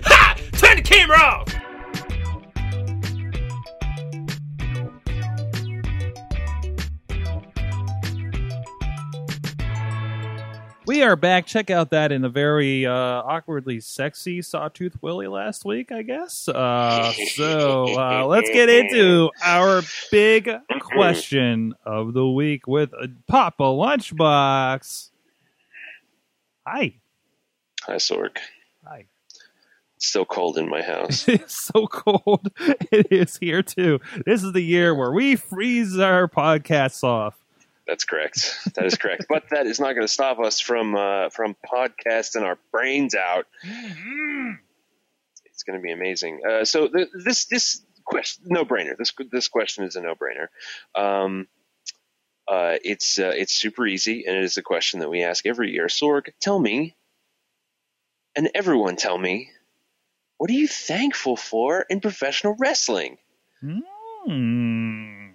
ha! 0.04 0.36
Turn 0.52 0.76
the 0.76 0.82
camera 0.82 1.18
off! 1.18 1.54
We 10.89 11.03
are 11.03 11.16
back. 11.16 11.45
Check 11.45 11.68
out 11.68 11.91
that 11.91 12.12
in 12.12 12.24
a 12.24 12.30
very 12.30 12.86
uh, 12.86 12.93
awkwardly 12.95 13.78
sexy 13.78 14.41
Sawtooth 14.41 14.97
Willie 15.03 15.26
last 15.26 15.66
week, 15.66 15.93
I 15.93 16.01
guess. 16.01 16.49
Uh, 16.49 17.12
so 17.34 17.89
uh, 17.95 18.24
let's 18.24 18.49
get 18.49 18.70
into 18.70 19.28
our 19.45 19.82
big 20.11 20.49
question 20.80 21.74
of 21.84 22.14
the 22.14 22.26
week 22.26 22.66
with 22.66 22.95
uh, 22.95 23.09
Papa 23.26 23.64
Lunchbox. 23.64 25.11
Hi. 26.66 26.95
Hi, 27.82 27.97
Sorg. 27.97 28.39
Hi. 28.86 29.05
It's 29.97 30.07
still 30.07 30.24
cold 30.24 30.57
in 30.57 30.70
my 30.70 30.80
house. 30.80 31.28
It's 31.28 31.66
so 31.66 31.86
cold. 31.86 32.49
It 32.91 33.12
is 33.12 33.36
here 33.36 33.62
too. 33.62 34.01
This 34.24 34.43
is 34.43 34.55
the 34.55 34.62
year 34.62 34.95
where 34.95 35.12
we 35.12 35.36
freeze 35.36 35.99
our 35.99 36.28
podcasts 36.28 37.05
off. 37.05 37.34
That's 37.89 38.05
correct. 38.05 38.74
That 38.74 38.84
is 38.84 38.97
correct. 38.97 39.24
but 39.30 39.45
that 39.51 39.66
is 39.66 39.80
not 39.80 39.95
going 39.95 40.07
to 40.07 40.12
stop 40.12 40.39
us 40.39 40.61
from 40.61 40.95
uh, 40.95 41.30
from 41.30 41.57
podcasting 41.66 42.43
our 42.43 42.59
brains 42.70 43.14
out. 43.14 43.47
It's 45.47 45.62
going 45.62 45.78
to 45.78 45.82
be 45.82 45.91
amazing. 45.91 46.43
Uh, 46.49 46.64
so 46.66 46.86
th- 46.86 47.09
this 47.24 47.47
this 47.47 47.82
question 48.05 48.45
no 48.49 48.66
brainer. 48.66 48.97
This 48.97 49.12
this 49.32 49.49
question 49.49 49.84
is 49.84 49.97
a 49.97 50.03
no 50.03 50.14
brainer. 50.14 50.49
Um, 50.95 51.49
uh, 52.47 52.76
it's 52.84 53.18
uh, 53.18 53.32
it's 53.34 53.55
super 53.55 53.86
easy, 53.86 54.26
and 54.26 54.36
it 54.36 54.45
is 54.45 54.59
a 54.59 54.62
question 54.62 55.01
that 55.01 55.09
we 55.09 55.22
ask 55.22 55.47
every 55.47 55.72
year. 55.72 55.86
Sorg, 55.86 56.28
tell 56.41 56.59
me, 56.59 56.95
and 58.36 58.51
everyone 58.55 58.97
tell 58.97 59.16
me, 59.16 59.51
what 60.36 60.51
are 60.51 60.55
you 60.55 60.68
thankful 60.68 61.36
for 61.36 61.86
in 61.89 62.01
professional 62.01 62.55
wrestling? 62.59 63.16
Hmm. 64.26 65.27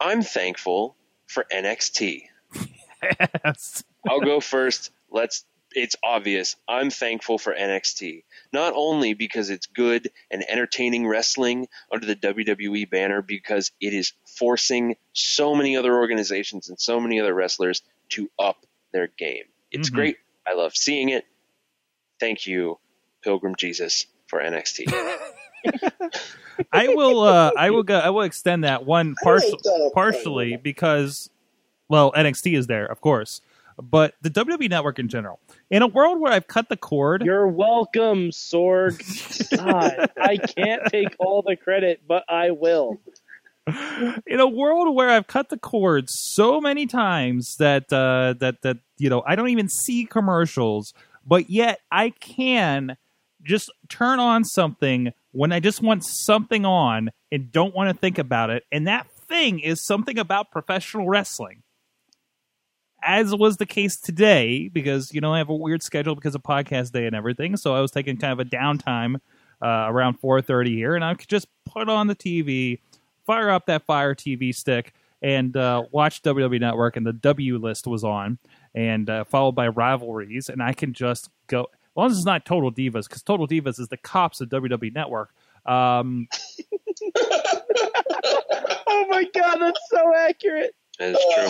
I'm 0.00 0.22
thankful 0.22 0.96
for 1.26 1.44
NXT. 1.52 2.22
Yes. 3.44 3.84
I'll 4.08 4.20
go 4.20 4.40
first. 4.40 4.90
Let's. 5.10 5.44
It's 5.72 5.94
obvious. 6.02 6.56
I'm 6.68 6.90
thankful 6.90 7.38
for 7.38 7.54
NXT. 7.54 8.24
Not 8.52 8.72
only 8.74 9.14
because 9.14 9.50
it's 9.50 9.66
good 9.66 10.10
and 10.30 10.44
entertaining 10.48 11.06
wrestling 11.06 11.68
under 11.92 12.06
the 12.06 12.16
WWE 12.16 12.90
banner, 12.90 13.22
because 13.22 13.70
it 13.80 13.94
is 13.94 14.12
forcing 14.36 14.96
so 15.12 15.54
many 15.54 15.76
other 15.76 15.94
organizations 15.94 16.68
and 16.70 16.80
so 16.80 16.98
many 16.98 17.20
other 17.20 17.32
wrestlers 17.32 17.82
to 18.10 18.28
up 18.36 18.66
their 18.92 19.06
game. 19.06 19.44
It's 19.70 19.90
Mhm. 19.90 19.94
great. 19.94 20.16
I 20.44 20.54
love 20.54 20.74
seeing 20.74 21.10
it. 21.10 21.24
Thank 22.18 22.48
you, 22.48 22.80
Pilgrim 23.22 23.54
Jesus, 23.54 24.06
for 24.26 24.40
NXT. 24.40 24.86
I 26.72 26.88
will. 26.88 27.20
Uh, 27.20 27.52
I 27.56 27.70
will 27.70 27.82
go. 27.82 27.98
I 27.98 28.10
will 28.10 28.22
extend 28.22 28.64
that 28.64 28.84
one 28.84 29.14
partial, 29.22 29.58
ain't 29.66 29.94
partially 29.94 30.50
play. 30.50 30.60
because, 30.62 31.30
well, 31.88 32.12
NXT 32.12 32.56
is 32.56 32.66
there, 32.66 32.86
of 32.86 33.00
course, 33.00 33.40
but 33.80 34.14
the 34.22 34.30
WWE 34.30 34.68
Network 34.68 34.98
in 34.98 35.08
general. 35.08 35.40
In 35.70 35.82
a 35.82 35.86
world 35.86 36.20
where 36.20 36.32
I've 36.32 36.46
cut 36.48 36.68
the 36.68 36.76
cord, 36.76 37.22
You're 37.24 37.48
welcome, 37.48 38.30
Sorg. 38.30 38.98
God, 39.56 40.10
I 40.20 40.36
can't 40.36 40.82
take 40.90 41.14
all 41.18 41.42
the 41.42 41.56
credit, 41.56 42.02
but 42.06 42.24
I 42.28 42.50
will. 42.50 43.00
in 44.26 44.40
a 44.40 44.48
world 44.48 44.94
where 44.94 45.10
I've 45.10 45.26
cut 45.26 45.48
the 45.48 45.58
cord 45.58 46.10
so 46.10 46.60
many 46.60 46.86
times 46.86 47.56
that 47.56 47.92
uh, 47.92 48.34
that 48.40 48.62
that 48.62 48.78
you 48.98 49.08
know 49.08 49.22
I 49.26 49.36
don't 49.36 49.48
even 49.50 49.68
see 49.68 50.06
commercials, 50.06 50.92
but 51.26 51.50
yet 51.50 51.80
I 51.90 52.10
can 52.10 52.96
just 53.42 53.70
turn 53.88 54.18
on 54.18 54.44
something 54.44 55.12
when 55.32 55.52
I 55.52 55.60
just 55.60 55.82
want 55.82 56.04
something 56.04 56.64
on 56.64 57.10
and 57.30 57.52
don't 57.52 57.74
want 57.74 57.90
to 57.90 57.98
think 57.98 58.18
about 58.18 58.50
it. 58.50 58.64
And 58.72 58.86
that 58.86 59.10
thing 59.28 59.60
is 59.60 59.80
something 59.80 60.18
about 60.18 60.50
professional 60.50 61.08
wrestling. 61.08 61.62
As 63.02 63.34
was 63.34 63.56
the 63.56 63.66
case 63.66 63.98
today, 63.98 64.68
because 64.68 65.14
you 65.14 65.22
know 65.22 65.32
I 65.32 65.38
have 65.38 65.48
a 65.48 65.54
weird 65.54 65.82
schedule 65.82 66.14
because 66.14 66.34
of 66.34 66.42
podcast 66.42 66.92
day 66.92 67.06
and 67.06 67.16
everything, 67.16 67.56
so 67.56 67.74
I 67.74 67.80
was 67.80 67.90
taking 67.90 68.18
kind 68.18 68.32
of 68.38 68.40
a 68.40 68.44
downtime 68.44 69.16
uh, 69.62 69.86
around 69.88 70.20
four 70.20 70.42
thirty 70.42 70.74
here, 70.76 70.94
and 70.94 71.02
I 71.02 71.14
could 71.14 71.28
just 71.28 71.48
put 71.64 71.88
on 71.88 72.08
the 72.08 72.14
TV, 72.14 72.80
fire 73.24 73.48
up 73.48 73.64
that 73.66 73.86
Fire 73.86 74.14
TV 74.14 74.54
stick, 74.54 74.92
and 75.22 75.56
uh, 75.56 75.84
watch 75.92 76.22
WWE 76.22 76.60
Network, 76.60 76.98
and 76.98 77.06
the 77.06 77.14
W 77.14 77.56
list 77.56 77.86
was 77.86 78.04
on, 78.04 78.38
and 78.74 79.08
uh, 79.08 79.24
followed 79.24 79.52
by 79.52 79.68
rivalries, 79.68 80.50
and 80.50 80.62
I 80.62 80.74
can 80.74 80.92
just 80.92 81.30
go. 81.46 81.68
As 81.92 81.96
long 81.96 82.10
as 82.10 82.16
it's 82.16 82.26
not 82.26 82.44
Total 82.44 82.72
Divas, 82.72 83.08
because 83.08 83.22
Total 83.22 83.48
Divas 83.48 83.80
is 83.80 83.88
the 83.88 83.96
cops 83.96 84.40
of 84.40 84.48
WWE 84.48 84.94
Network. 84.94 85.34
Um, 85.66 86.28
Oh 88.92 89.06
my 89.08 89.24
god, 89.34 89.58
that's 89.58 89.80
so 89.90 90.12
accurate. 90.14 90.74
That 90.98 91.12
is 91.12 91.18
true. 91.34 91.48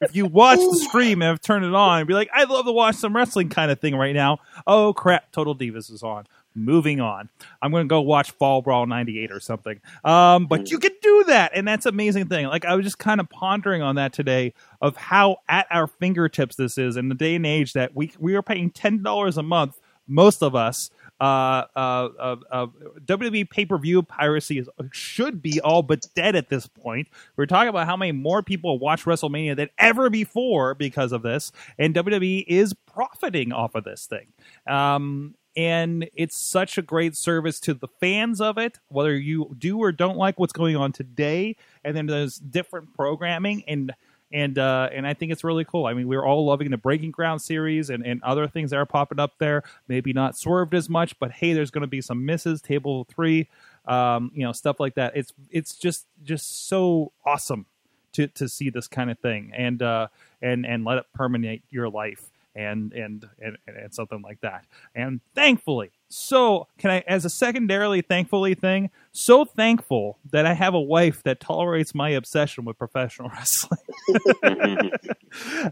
if 0.00 0.14
you 0.14 0.26
watch 0.26 0.58
the 0.58 0.76
stream 0.88 1.20
and 1.22 1.28
have 1.28 1.40
turned 1.40 1.64
it 1.64 1.74
on 1.74 1.98
and 2.00 2.08
be 2.08 2.14
like, 2.14 2.30
I'd 2.32 2.48
love 2.48 2.64
to 2.66 2.72
watch 2.72 2.96
some 2.96 3.14
wrestling 3.14 3.48
kind 3.48 3.70
of 3.70 3.80
thing 3.80 3.96
right 3.96 4.14
now. 4.14 4.38
Oh 4.66 4.92
crap, 4.92 5.32
Total 5.32 5.54
Divas 5.54 5.90
is 5.90 6.02
on. 6.02 6.26
Moving 6.56 7.00
on. 7.00 7.28
I'm 7.60 7.70
going 7.70 7.84
to 7.84 7.88
go 7.88 8.00
watch 8.00 8.30
Fall 8.30 8.62
Brawl 8.62 8.86
98 8.86 9.30
or 9.30 9.40
something. 9.40 9.78
Um, 10.04 10.46
but 10.46 10.70
you 10.70 10.78
can 10.78 10.92
do 11.02 11.24
that. 11.28 11.52
And 11.54 11.68
that's 11.68 11.84
an 11.84 11.94
amazing 11.94 12.28
thing. 12.28 12.46
Like, 12.46 12.64
I 12.64 12.74
was 12.74 12.84
just 12.84 12.98
kind 12.98 13.20
of 13.20 13.28
pondering 13.28 13.82
on 13.82 13.96
that 13.96 14.14
today 14.14 14.54
of 14.80 14.96
how 14.96 15.38
at 15.48 15.66
our 15.70 15.86
fingertips 15.86 16.56
this 16.56 16.78
is 16.78 16.96
in 16.96 17.10
the 17.10 17.14
day 17.14 17.34
and 17.34 17.44
age 17.44 17.74
that 17.74 17.94
we, 17.94 18.10
we 18.18 18.34
are 18.34 18.42
paying 18.42 18.70
$10 18.70 19.36
a 19.36 19.42
month, 19.42 19.78
most 20.08 20.42
of 20.42 20.54
us. 20.54 20.90
Uh, 21.18 21.64
uh, 21.74 22.08
uh, 22.18 22.36
uh, 22.50 22.66
WWE 23.06 23.48
pay 23.48 23.64
per 23.64 23.78
view 23.78 24.02
piracy 24.02 24.58
is, 24.58 24.68
should 24.92 25.40
be 25.40 25.60
all 25.62 25.82
but 25.82 26.06
dead 26.14 26.36
at 26.36 26.50
this 26.50 26.66
point. 26.66 27.08
We're 27.36 27.46
talking 27.46 27.68
about 27.68 27.86
how 27.86 27.96
many 27.96 28.12
more 28.12 28.42
people 28.42 28.78
watch 28.78 29.04
WrestleMania 29.04 29.56
than 29.56 29.70
ever 29.78 30.10
before 30.10 30.74
because 30.74 31.12
of 31.12 31.22
this, 31.22 31.52
and 31.78 31.94
WWE 31.94 32.44
is 32.46 32.74
profiting 32.74 33.52
off 33.52 33.74
of 33.74 33.84
this 33.84 34.06
thing. 34.06 34.26
Um, 34.66 35.34
and 35.56 36.08
it's 36.14 36.36
such 36.36 36.76
a 36.76 36.82
great 36.82 37.16
service 37.16 37.58
to 37.60 37.74
the 37.74 37.88
fans 38.00 38.40
of 38.40 38.58
it, 38.58 38.78
whether 38.88 39.16
you 39.16 39.54
do 39.58 39.78
or 39.78 39.90
don't 39.90 40.18
like 40.18 40.38
what's 40.38 40.52
going 40.52 40.76
on 40.76 40.92
today. 40.92 41.56
And 41.82 41.96
then 41.96 42.06
there's 42.06 42.36
different 42.36 42.94
programming 42.94 43.64
and 43.66 43.92
and 44.32 44.58
uh, 44.58 44.88
and 44.92 45.06
I 45.06 45.14
think 45.14 45.30
it's 45.30 45.44
really 45.44 45.64
cool. 45.64 45.86
I 45.86 45.94
mean, 45.94 46.08
we're 46.08 46.24
all 46.24 46.44
loving 46.44 46.70
the 46.70 46.76
Breaking 46.76 47.12
Ground 47.12 47.40
series 47.40 47.90
and, 47.90 48.04
and 48.04 48.20
other 48.24 48.48
things 48.48 48.70
that 48.70 48.76
are 48.76 48.84
popping 48.84 49.20
up 49.20 49.34
there. 49.38 49.62
Maybe 49.86 50.12
not 50.12 50.36
swerved 50.36 50.74
as 50.74 50.88
much, 50.88 51.18
but 51.20 51.30
hey, 51.30 51.52
there's 51.52 51.70
going 51.70 51.82
to 51.82 51.88
be 51.88 52.00
some 52.00 52.26
misses. 52.26 52.60
Table 52.60 53.04
three, 53.04 53.48
um, 53.86 54.32
you 54.34 54.44
know, 54.44 54.50
stuff 54.50 54.80
like 54.80 54.96
that. 54.96 55.16
It's 55.16 55.32
it's 55.50 55.76
just 55.76 56.06
just 56.24 56.66
so 56.68 57.12
awesome 57.24 57.66
to 58.14 58.26
to 58.26 58.48
see 58.48 58.68
this 58.68 58.88
kind 58.88 59.10
of 59.10 59.18
thing 59.20 59.52
and 59.56 59.80
uh, 59.80 60.08
and 60.42 60.66
and 60.66 60.84
let 60.84 60.98
it 60.98 61.06
permeate 61.14 61.62
your 61.70 61.88
life 61.88 62.30
and 62.56 62.92
and 62.92 63.28
and, 63.40 63.58
and 63.66 63.94
something 63.94 64.22
like 64.22 64.40
that. 64.40 64.64
And 64.94 65.20
thankfully, 65.34 65.90
so 66.08 66.68
can 66.78 66.90
I 66.90 67.04
as 67.06 67.24
a 67.24 67.30
secondarily 67.30 68.00
thankfully 68.00 68.54
thing, 68.54 68.90
so 69.12 69.44
thankful 69.44 70.18
that 70.30 70.46
I 70.46 70.54
have 70.54 70.74
a 70.74 70.80
wife 70.80 71.22
that 71.24 71.38
tolerates 71.38 71.94
my 71.94 72.10
obsession 72.10 72.64
with 72.64 72.78
professional 72.78 73.28
wrestling. 73.34 73.80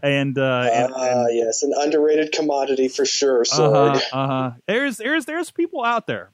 and 0.03 0.37
uh 0.37 0.69
and, 0.71 0.93
Ah, 0.95 1.27
yes, 1.29 1.63
an 1.63 1.73
underrated 1.75 2.31
commodity 2.31 2.87
for 2.87 3.05
sure. 3.05 3.43
Sorg. 3.43 3.95
uh-huh, 3.97 3.99
uh-huh. 4.13 4.51
There's 4.67 4.97
there's 4.97 5.25
there's 5.25 5.51
people 5.51 5.83
out 5.83 6.07
there. 6.07 6.31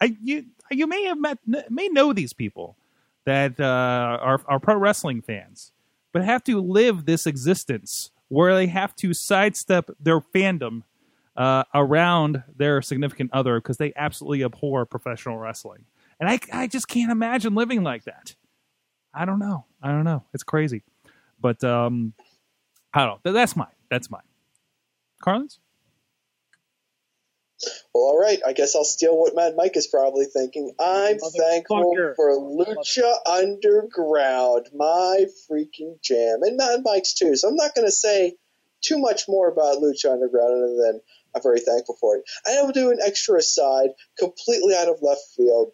I 0.00 0.16
you 0.22 0.46
you 0.70 0.86
may 0.86 1.04
have 1.04 1.18
met 1.18 1.38
may 1.46 1.88
know 1.88 2.12
these 2.12 2.32
people 2.32 2.76
that 3.24 3.58
uh, 3.60 3.64
are 3.64 4.40
are 4.46 4.60
pro 4.60 4.76
wrestling 4.76 5.22
fans, 5.22 5.72
but 6.12 6.24
have 6.24 6.44
to 6.44 6.60
live 6.60 7.06
this 7.06 7.26
existence 7.26 8.10
where 8.32 8.54
they 8.54 8.66
have 8.66 8.96
to 8.96 9.12
sidestep 9.12 9.90
their 10.00 10.18
fandom 10.18 10.84
uh, 11.36 11.64
around 11.74 12.42
their 12.56 12.80
significant 12.80 13.30
other 13.34 13.60
because 13.60 13.76
they 13.76 13.92
absolutely 13.94 14.42
abhor 14.42 14.86
professional 14.86 15.36
wrestling, 15.36 15.84
and 16.18 16.30
I 16.30 16.38
I 16.50 16.66
just 16.66 16.88
can't 16.88 17.12
imagine 17.12 17.54
living 17.54 17.82
like 17.82 18.04
that. 18.04 18.34
I 19.12 19.26
don't 19.26 19.38
know. 19.38 19.66
I 19.82 19.88
don't 19.88 20.04
know. 20.04 20.24
It's 20.32 20.44
crazy, 20.44 20.82
but 21.42 21.62
um, 21.62 22.14
I 22.94 23.04
don't. 23.04 23.22
know. 23.22 23.32
That's 23.32 23.54
mine. 23.54 23.68
That's 23.90 24.10
mine. 24.10 24.22
Carlin's. 25.22 25.58
Well, 27.94 28.04
all 28.04 28.18
right. 28.18 28.40
I 28.46 28.52
guess 28.52 28.74
I'll 28.74 28.84
steal 28.84 29.16
what 29.18 29.34
Mad 29.34 29.54
Mike 29.56 29.76
is 29.76 29.86
probably 29.86 30.24
thinking. 30.24 30.72
I'm 30.80 31.18
thankful 31.18 31.94
for 32.16 32.30
Lucha 32.38 33.14
Underground, 33.26 34.68
my 34.74 35.26
freaking 35.50 36.00
jam, 36.02 36.42
and 36.42 36.56
Mad 36.56 36.80
Mike's 36.84 37.14
too. 37.14 37.36
So 37.36 37.48
I'm 37.48 37.56
not 37.56 37.74
going 37.74 37.86
to 37.86 37.92
say 37.92 38.36
too 38.82 38.98
much 38.98 39.24
more 39.28 39.48
about 39.48 39.78
Lucha 39.78 40.10
Underground 40.10 40.52
other 40.52 40.76
than 40.76 41.00
I'm 41.34 41.42
very 41.42 41.60
thankful 41.60 41.96
for 42.00 42.16
it. 42.16 42.24
And 42.46 42.58
I 42.58 42.62
will 42.62 42.72
do 42.72 42.90
an 42.90 42.98
extra 43.04 43.38
aside, 43.38 43.90
completely 44.18 44.74
out 44.74 44.88
of 44.88 45.02
left 45.02 45.22
field, 45.36 45.72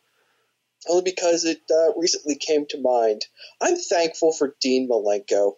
only 0.88 1.02
because 1.02 1.44
it 1.44 1.62
uh, 1.70 1.92
recently 1.96 2.36
came 2.36 2.66
to 2.70 2.80
mind. 2.80 3.24
I'm 3.60 3.76
thankful 3.76 4.32
for 4.32 4.54
Dean 4.60 4.88
Malenko, 4.88 5.54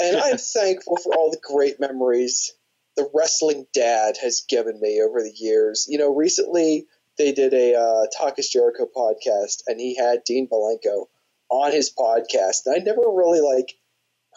and 0.00 0.16
I'm 0.16 0.38
thankful 0.38 0.96
for 0.96 1.14
all 1.14 1.30
the 1.30 1.40
great 1.42 1.80
memories 1.80 2.52
the 2.96 3.08
wrestling 3.14 3.66
dad 3.74 4.16
has 4.20 4.44
given 4.48 4.80
me 4.80 5.00
over 5.02 5.22
the 5.22 5.34
years. 5.34 5.86
You 5.88 5.98
know, 5.98 6.14
recently 6.14 6.86
they 7.18 7.32
did 7.32 7.52
a 7.54 7.74
uh, 7.74 8.06
Talk 8.16 8.38
is 8.38 8.48
Jericho 8.48 8.86
podcast, 8.94 9.62
and 9.66 9.80
he 9.80 9.96
had 9.96 10.24
Dean 10.24 10.48
Malenko 10.48 11.06
on 11.50 11.72
his 11.72 11.92
podcast. 11.92 12.66
And 12.66 12.74
I 12.74 12.78
never 12.84 13.02
really 13.02 13.40
like 13.40 13.74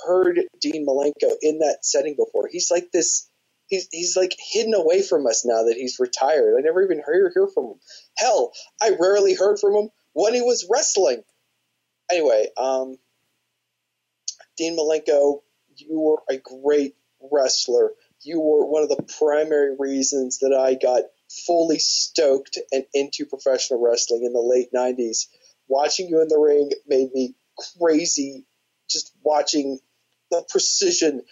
heard 0.06 0.42
Dean 0.60 0.86
Malenko 0.86 1.36
in 1.42 1.60
that 1.60 1.80
setting 1.82 2.16
before. 2.16 2.48
He's 2.52 2.72
like 2.72 2.92
this. 2.92 3.30
He's 3.68 3.88
he's 3.92 4.18
like 4.18 4.36
hidden 4.38 4.74
away 4.74 5.02
from 5.02 5.28
us 5.28 5.46
now 5.46 5.64
that 5.64 5.78
he's 5.78 6.00
retired. 6.00 6.56
I 6.58 6.62
never 6.62 6.84
even 6.84 7.02
heard 7.06 7.32
hear 7.34 7.48
from 7.48 7.66
him. 7.66 7.80
Hell, 8.18 8.52
I 8.82 8.92
rarely 9.00 9.36
heard 9.36 9.60
from 9.60 9.76
him 9.76 9.90
when 10.14 10.34
he 10.34 10.42
was 10.42 10.68
wrestling. 10.70 11.24
Anyway, 12.12 12.48
um, 12.58 12.98
Dean 14.58 14.76
Malenko, 14.76 15.42
you 15.76 16.00
were 16.00 16.24
a 16.30 16.38
great 16.38 16.96
wrestler 17.32 17.92
you 18.24 18.40
were 18.40 18.66
one 18.66 18.84
of 18.84 18.90
the 18.90 19.04
primary 19.18 19.76
reasons 19.78 20.40
that 20.40 20.54
I 20.54 20.76
got 20.76 21.04
fully 21.46 21.80
stoked 21.80 22.58
and 22.72 22.86
into 22.94 23.26
professional 23.26 23.82
wrestling 23.82 24.24
in 24.24 24.34
the 24.34 24.42
late 24.42 24.70
90s. 24.74 25.28
Watching 25.68 26.10
you 26.10 26.22
in 26.22 26.28
the 26.28 26.40
ring 26.40 26.72
made 26.88 27.12
me 27.14 27.36
crazy. 27.80 28.46
Just 28.90 29.14
watching 29.24 29.80
the 30.32 30.44
precision 30.50 31.24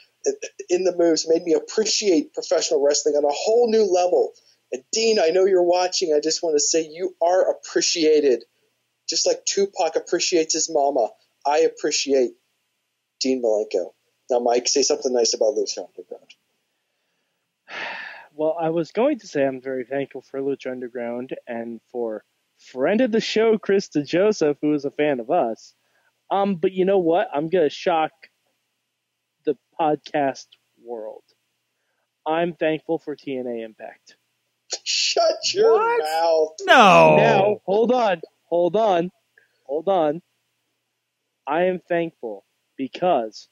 in 0.70 0.84
the 0.84 0.96
moves 0.96 1.28
made 1.28 1.44
me 1.44 1.54
appreciate 1.54 2.34
professional 2.34 2.84
wrestling 2.84 3.16
on 3.16 3.24
a 3.24 3.34
whole 3.34 3.70
new 3.70 3.84
level. 3.84 4.34
And 4.72 4.84
Dean, 4.92 5.20
I 5.20 5.30
know 5.30 5.46
you're 5.46 5.64
watching. 5.64 6.14
I 6.14 6.20
just 6.20 6.44
want 6.44 6.56
to 6.56 6.60
say 6.60 6.88
you 6.90 7.16
are 7.22 7.50
appreciated. 7.52 8.44
Just 9.10 9.26
like 9.26 9.46
Tupac 9.46 9.96
appreciates 9.96 10.54
his 10.54 10.70
mama, 10.70 11.10
I 11.46 11.60
appreciate 11.60 12.32
Dean 13.22 13.42
Malenko. 13.42 13.92
Now, 14.30 14.40
Mike, 14.40 14.68
say 14.68 14.82
something 14.82 15.14
nice 15.14 15.34
about 15.34 15.56
Lucha 15.56 15.88
Underground. 15.88 16.34
Well, 18.38 18.56
I 18.62 18.70
was 18.70 18.92
going 18.92 19.18
to 19.20 19.28
say 19.28 19.44
I'm 19.44 19.62
very 19.62 19.84
thankful 19.84 20.22
for 20.22 20.40
Lucha 20.40 20.70
Underground 20.72 21.36
and 21.48 21.82
for 21.92 22.24
friend 22.60 23.02
of 23.02 23.12
the 23.12 23.20
show, 23.20 23.58
Krista 23.58 24.06
Joseph, 24.06 24.58
who 24.62 24.76
is 24.76 24.86
a 24.86 24.92
fan 24.92 25.20
of 25.20 25.32
us. 25.32 25.74
Um, 26.30 26.58
but 26.58 26.72
you 26.72 26.86
know 26.86 27.00
what? 27.00 27.30
I'm 27.34 27.50
gonna 27.50 27.70
shock 27.72 28.12
the 29.46 29.58
podcast 29.80 30.46
world. 30.84 31.24
I'm 32.28 32.54
thankful 32.54 33.00
for 33.00 33.16
TNA 33.16 33.64
Impact. 33.66 34.18
Shut 34.84 35.54
your 35.56 35.74
What? 35.74 36.04
mouth. 36.04 36.56
No. 36.68 37.16
Now, 37.18 37.62
hold 37.66 37.92
on, 37.92 38.22
hold 38.44 38.76
on, 38.76 39.10
hold 39.66 39.88
on. 39.88 40.22
I 41.48 41.64
am 41.64 41.80
thankful 41.80 42.46
because 42.78 43.48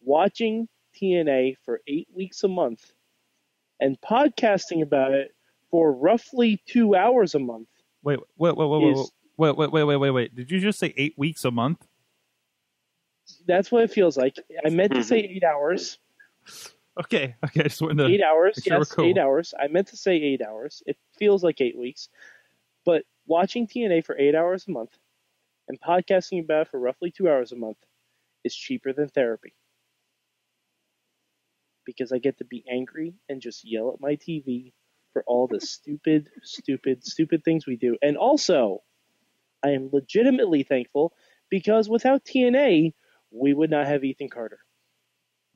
watching 0.00 0.66
TNA 0.98 1.56
for 1.64 1.82
eight 1.86 2.08
weeks 2.14 2.42
a 2.44 2.48
month 2.48 2.90
and 3.80 4.00
podcasting 4.00 4.82
about 4.82 5.12
it 5.12 5.34
for 5.70 5.92
roughly 5.92 6.62
two 6.66 6.94
hours 6.94 7.34
a 7.34 7.38
month. 7.38 7.68
Wait, 8.02 8.18
wait, 8.36 8.56
wait, 8.56 8.68
wait, 8.68 8.82
wait, 8.82 8.96
Is- 8.96 9.12
wait, 9.36 9.56
wait, 9.56 9.72
wait, 9.72 9.84
wait, 9.84 9.96
wait, 9.96 10.10
wait. 10.10 10.34
Did 10.34 10.50
you 10.50 10.60
just 10.60 10.78
say 10.78 10.94
eight 10.96 11.14
weeks 11.16 11.44
a 11.44 11.50
month? 11.50 11.86
That's 13.46 13.70
what 13.70 13.84
it 13.84 13.90
feels 13.90 14.16
like. 14.16 14.36
I 14.64 14.70
meant 14.70 14.92
to 14.92 14.98
mm-hmm. 14.98 15.06
say 15.08 15.18
eight 15.18 15.44
hours. 15.44 15.98
Okay, 16.98 17.36
okay. 17.44 17.60
I 17.60 17.68
just 17.68 17.80
wanted 17.80 17.98
to. 17.98 18.06
Eight 18.12 18.22
hours, 18.22 18.56
make 18.58 18.64
sure 18.64 18.78
yes, 18.78 18.92
cool. 18.92 19.04
eight 19.04 19.18
hours. 19.18 19.54
I 19.58 19.68
meant 19.68 19.86
to 19.88 19.96
say 19.96 20.16
eight 20.16 20.42
hours. 20.42 20.82
It 20.86 20.98
feels 21.16 21.44
like 21.44 21.60
eight 21.60 21.78
weeks. 21.78 22.08
But 22.84 23.04
watching 23.26 23.66
TNA 23.66 24.04
for 24.04 24.18
eight 24.18 24.34
hours 24.34 24.66
a 24.66 24.72
month 24.72 24.98
and 25.68 25.80
podcasting 25.80 26.42
about 26.42 26.62
it 26.62 26.68
for 26.68 26.80
roughly 26.80 27.10
two 27.10 27.28
hours 27.28 27.52
a 27.52 27.56
month 27.56 27.76
is 28.44 28.54
cheaper 28.54 28.92
than 28.92 29.08
therapy. 29.08 29.54
Because 31.84 32.12
I 32.12 32.18
get 32.18 32.38
to 32.38 32.44
be 32.44 32.64
angry 32.70 33.14
and 33.28 33.40
just 33.40 33.64
yell 33.64 33.92
at 33.94 34.00
my 34.00 34.16
TV 34.16 34.72
for 35.12 35.24
all 35.26 35.46
the 35.46 35.60
stupid, 35.60 36.28
stupid, 36.42 37.04
stupid 37.04 37.44
things 37.44 37.66
we 37.66 37.76
do. 37.76 37.96
And 38.02 38.16
also, 38.16 38.82
I 39.64 39.70
am 39.70 39.90
legitimately 39.92 40.62
thankful 40.62 41.12
because 41.50 41.88
without 41.88 42.24
TNA, 42.24 42.94
we 43.30 43.54
would 43.54 43.70
not 43.70 43.86
have 43.86 44.04
Ethan 44.04 44.28
Carter. 44.28 44.60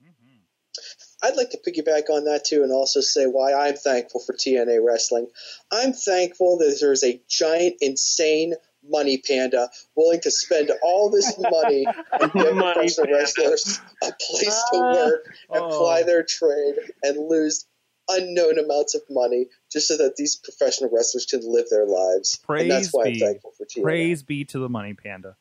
Mm-hmm. 0.02 1.26
I'd 1.26 1.36
like 1.36 1.50
to 1.50 1.58
piggyback 1.58 2.10
on 2.10 2.24
that 2.24 2.44
too 2.44 2.62
and 2.62 2.72
also 2.72 3.00
say 3.00 3.26
why 3.26 3.52
I'm 3.52 3.76
thankful 3.76 4.20
for 4.20 4.34
TNA 4.34 4.84
Wrestling. 4.84 5.28
I'm 5.70 5.92
thankful 5.92 6.58
that 6.58 6.78
there's 6.80 7.04
a 7.04 7.20
giant, 7.28 7.76
insane 7.80 8.54
money 8.88 9.18
panda 9.18 9.68
willing 9.96 10.20
to 10.20 10.30
spend 10.30 10.70
all 10.82 11.10
this 11.10 11.36
money 11.38 11.86
and 12.20 12.32
give 12.32 12.54
Money 12.56 12.74
professional 12.74 13.06
panda. 13.06 13.18
wrestlers 13.18 13.80
a 14.02 14.12
place 14.12 14.64
to 14.72 14.76
Ah. 14.76 14.94
work 14.94 15.34
and 15.52 15.62
Oh. 15.64 15.78
ply 15.78 16.02
their 16.02 16.22
trade 16.22 16.74
and 17.02 17.28
lose 17.28 17.66
unknown 18.08 18.58
amounts 18.58 18.94
of 18.94 19.02
money 19.08 19.46
just 19.72 19.88
so 19.88 19.96
that 19.96 20.16
these 20.16 20.36
professional 20.36 20.90
wrestlers 20.90 21.24
can 21.26 21.40
live 21.42 21.68
their 21.70 21.86
lives. 21.86 22.38
and 22.48 22.70
that's 22.70 22.88
Praise 22.90 22.92
why 22.92 23.04
be. 23.04 23.10
I'm 23.12 23.18
thankful 23.30 23.52
for 23.56 23.64
TNA. 23.64 23.82
Praise 23.82 24.22
be 24.22 24.44
to 24.46 24.58
the 24.58 24.68
money 24.68 24.92
panda. 24.94 25.36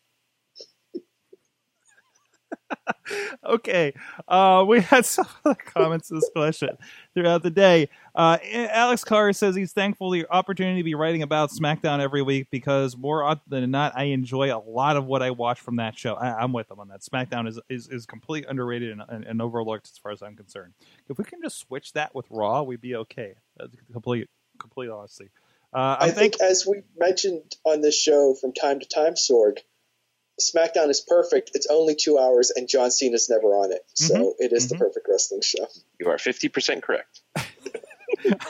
okay, 3.45 3.93
uh, 4.27 4.63
we 4.67 4.81
had 4.81 5.05
some 5.05 5.25
other 5.45 5.55
comments 5.55 6.07
to 6.09 6.15
this 6.15 6.29
question 6.35 6.69
throughout 7.13 7.43
the 7.43 7.49
day. 7.49 7.89
Uh, 8.15 8.37
Alex 8.43 9.03
Carr 9.03 9.33
says 9.33 9.55
he's 9.55 9.73
thankful 9.73 10.11
for 10.11 10.15
the 10.15 10.27
opportunity 10.29 10.79
to 10.79 10.83
be 10.83 10.95
writing 10.95 11.23
about 11.23 11.49
SmackDown 11.49 11.99
every 11.99 12.21
week 12.21 12.47
because 12.51 12.95
more 12.95 13.23
often 13.23 13.43
than 13.47 13.71
not, 13.71 13.93
I 13.95 14.05
enjoy 14.05 14.55
a 14.55 14.59
lot 14.59 14.97
of 14.97 15.05
what 15.05 15.21
I 15.21 15.31
watch 15.31 15.59
from 15.59 15.77
that 15.77 15.97
show. 15.97 16.13
I, 16.13 16.41
I'm 16.41 16.53
with 16.53 16.69
him 16.69 16.79
on 16.79 16.89
that. 16.89 17.01
SmackDown 17.01 17.47
is 17.47 17.59
is, 17.69 17.87
is 17.89 18.05
completely 18.05 18.49
underrated 18.49 18.91
and, 18.91 19.01
and, 19.07 19.25
and 19.25 19.41
overlooked 19.41 19.89
as 19.91 19.97
far 19.97 20.11
as 20.11 20.21
I'm 20.21 20.35
concerned. 20.35 20.73
If 21.09 21.17
we 21.17 21.23
can 21.23 21.41
just 21.41 21.59
switch 21.59 21.93
that 21.93 22.13
with 22.13 22.25
Raw, 22.29 22.63
we'd 22.63 22.81
be 22.81 22.95
okay. 22.95 23.35
That's 23.57 23.75
complete, 23.91 24.29
complete 24.59 24.89
honesty. 24.89 25.29
Uh, 25.73 25.97
I 25.99 26.11
think, 26.11 26.39
as 26.39 26.67
we 26.67 26.83
mentioned 26.97 27.55
on 27.65 27.81
this 27.81 27.99
show 27.99 28.35
from 28.35 28.53
time 28.53 28.79
to 28.79 28.85
time, 28.85 29.15
Sorg, 29.15 29.57
SmackDown 30.41 30.89
is 30.89 31.01
perfect. 31.01 31.51
It's 31.53 31.67
only 31.69 31.95
two 31.95 32.17
hours, 32.17 32.51
and 32.51 32.67
John 32.67 32.91
Cena's 32.91 33.29
never 33.29 33.47
on 33.47 33.71
it, 33.71 33.81
so 33.93 34.15
Mhm. 34.15 34.33
it 34.39 34.53
is 34.53 34.67
the 34.69 34.75
Mhm. 34.75 34.79
perfect 34.79 35.07
wrestling 35.09 35.41
show. 35.41 35.67
You 35.99 36.07
are 36.09 36.17
50% 36.17 36.81
correct. 36.83 37.21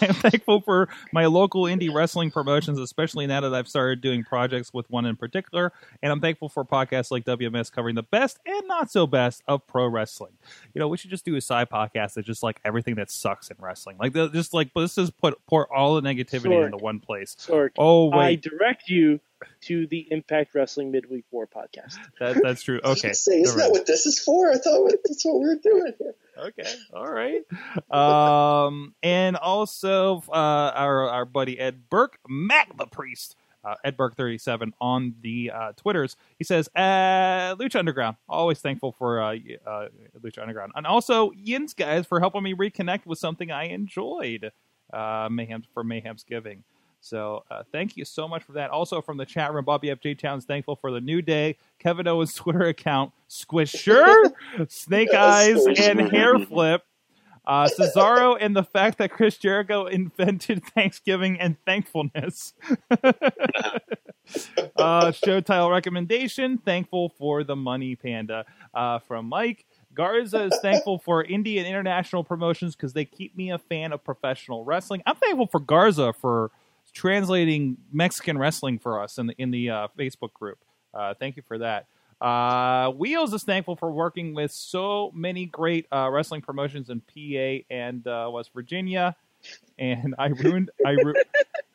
I'm 0.02 0.14
thankful 0.14 0.62
for 0.62 0.90
my 1.14 1.26
local 1.26 1.64
indie 1.64 1.92
wrestling 1.94 2.32
promotions, 2.32 2.78
especially 2.80 3.26
now 3.28 3.42
that 3.42 3.54
I've 3.56 3.68
started 3.68 4.02
doing 4.02 4.24
projects 4.24 4.74
with 4.74 4.90
one 4.90 5.06
in 5.06 5.16
particular. 5.16 5.72
And 6.02 6.12
I'm 6.12 6.20
thankful 6.20 6.50
for 6.50 6.66
podcasts 6.66 7.12
like 7.12 7.24
WMS 7.24 7.72
covering 7.72 7.96
the 7.96 8.04
best 8.04 8.40
and 8.46 8.68
not 8.68 8.92
so 8.92 9.08
best 9.08 9.42
of 9.48 9.66
pro 9.66 9.88
wrestling. 9.88 10.34
You 10.74 10.80
know, 10.80 10.88
we 10.90 10.98
should 10.98 11.10
just 11.12 11.24
do 11.26 11.36
a 11.38 11.42
side 11.42 11.70
podcast 11.70 12.16
that's 12.16 12.28
just 12.28 12.44
like 12.44 12.60
everything 12.66 12.96
that 12.96 13.10
sucks 13.10 13.50
in 13.50 13.58
wrestling. 13.60 13.98
Like, 14.00 14.14
just 14.34 14.54
like, 14.54 14.70
let's 14.76 14.96
just 14.96 15.18
put 15.18 15.38
pour 15.48 15.74
all 15.74 15.96
the 15.96 16.02
negativity 16.02 16.50
Sorg. 16.52 16.66
into 16.66 16.78
one 16.78 17.00
place. 17.00 17.36
Sorg, 17.40 17.70
Oh, 17.78 18.12
I 18.12 18.36
direct 18.36 18.90
you 18.90 19.22
to 19.62 19.88
the 19.88 20.08
Impact 20.12 20.54
Wrestling 20.54 20.92
Midweek 20.92 21.26
War 21.32 21.48
podcast. 21.48 21.98
That, 22.20 22.42
that's 22.42 22.62
true. 22.64 22.80
Okay. 22.94 23.14
say, 23.14 23.42
isn't 23.42 23.58
Never 23.58 23.70
that 23.70 23.72
what 23.72 23.86
this 23.88 24.06
is 24.06 24.20
for? 24.20 24.52
I 24.52 24.56
thought 24.56 24.92
that's 25.06 25.26
what 25.26 25.40
we 25.40 25.48
were 25.48 25.56
doing 25.56 25.94
here. 25.98 26.16
Okay, 26.38 26.74
all 26.94 27.10
right. 27.12 27.42
Um, 27.94 28.96
and 29.04 29.36
also 29.38 30.24
uh, 30.30 30.72
our 30.76 31.10
our 31.10 31.26
buddy 31.26 31.60
Ed 31.60 31.90
Burke, 31.90 32.18
Magma 32.28 32.88
Priest, 32.88 33.36
uh, 33.64 33.76
Ed 33.84 33.98
Burke 33.98 34.16
thirty 34.16 34.38
seven 34.38 34.74
on 34.82 35.16
the 35.22 35.52
uh, 35.54 35.72
Twitters. 35.74 36.16
He 36.38 36.44
says, 36.44 36.70
uh, 36.76 37.56
"Lucha 37.56 37.78
Underground, 37.78 38.18
always 38.28 38.60
thankful 38.60 38.92
for 38.94 39.22
uh, 39.22 39.36
uh, 39.66 39.88
Lucha 40.22 40.42
Underground, 40.42 40.74
and 40.76 40.86
also 40.88 41.32
Yin's 41.32 41.74
guys 41.74 42.06
for 42.06 42.20
helping 42.20 42.44
me 42.44 42.54
reconnect 42.54 43.06
with 43.06 43.20
something 43.20 43.52
I 43.52 43.66
enjoyed, 43.66 44.52
uh, 44.92 45.30
Mayhem 45.32 45.64
for 45.74 45.84
Mayhem's 45.84 46.24
Giving." 46.24 46.64
So 47.04 47.44
uh, 47.52 47.64
thank 47.70 47.98
you 47.98 48.06
so 48.06 48.30
much 48.30 48.44
for 48.44 48.54
that. 48.54 48.70
Also 48.70 49.02
from 49.02 49.18
the 49.18 49.26
chat 49.26 49.54
room, 49.54 49.66
Bobby 49.66 49.90
FJ 49.90 50.18
Town's 50.18 50.46
thankful 50.46 50.78
for 50.78 50.90
the 50.90 51.02
new 51.02 51.22
day. 51.22 51.58
Kevin 51.78 52.08
Owens' 52.08 52.34
Twitter 52.36 52.64
account, 52.64 53.12
Squisher, 53.30 54.32
Snake 54.70 55.14
Eyes, 55.14 55.66
and 55.66 56.00
Hair 56.00 56.40
Flip. 56.40 56.82
Uh, 57.46 57.68
Cesaro 57.68 58.38
and 58.40 58.56
the 58.56 58.64
fact 58.64 59.00
that 59.00 59.12
Chris 59.12 59.38
Jericho 59.38 59.86
invented 59.86 60.64
Thanksgiving 60.76 61.38
and 61.42 61.58
thankfulness. 61.66 62.54
uh, 64.78 65.12
show 65.12 65.42
title 65.42 65.70
recommendation. 65.70 66.58
Thankful 66.58 67.10
for 67.10 67.44
the 67.44 67.58
money 67.58 67.98
panda 67.98 68.46
uh, 68.74 69.00
from 69.00 69.26
Mike. 69.26 69.66
Garza 69.94 70.46
is 70.46 70.58
thankful 70.62 71.00
for 71.00 71.22
indie 71.22 71.58
and 71.58 71.68
international 71.68 72.24
promotions 72.24 72.78
because 72.78 72.94
they 72.94 73.04
keep 73.04 73.36
me 73.36 73.52
a 73.52 73.58
fan 73.58 73.92
of 73.92 74.02
professional 74.06 74.64
wrestling. 74.64 75.04
I'm 75.06 75.18
thankful 75.18 75.48
for 75.48 75.60
Garza 75.60 76.14
for 76.14 76.50
translating 76.94 77.78
Mexican 77.92 78.38
wrestling 78.38 78.80
for 78.80 79.02
us 79.02 79.18
in 79.18 79.28
the 79.28 79.36
in 79.38 79.52
the 79.52 79.70
uh, 79.70 79.88
Facebook 79.98 80.34
group. 80.34 80.60
Uh, 80.94 81.14
thank 81.20 81.38
you 81.38 81.44
for 81.44 81.58
that. 81.60 81.88
Uh, 82.22 82.92
Wheels 82.92 83.34
is 83.34 83.44
thankful 83.44 83.76
for 83.76 83.92
working 83.92 84.34
with 84.34 84.52
so 84.52 85.12
many 85.14 85.46
great 85.46 85.88
uh, 85.92 86.10
wrestling 86.12 86.42
promotions 86.42 86.90
in 86.90 87.02
PA 87.02 87.66
and 87.74 88.08
uh, 88.08 88.30
West 88.32 88.52
Virginia. 88.54 89.16
And 89.78 90.16
I 90.18 90.28
ruined 90.28 90.72
I, 90.86 90.92
ru- 90.92 91.22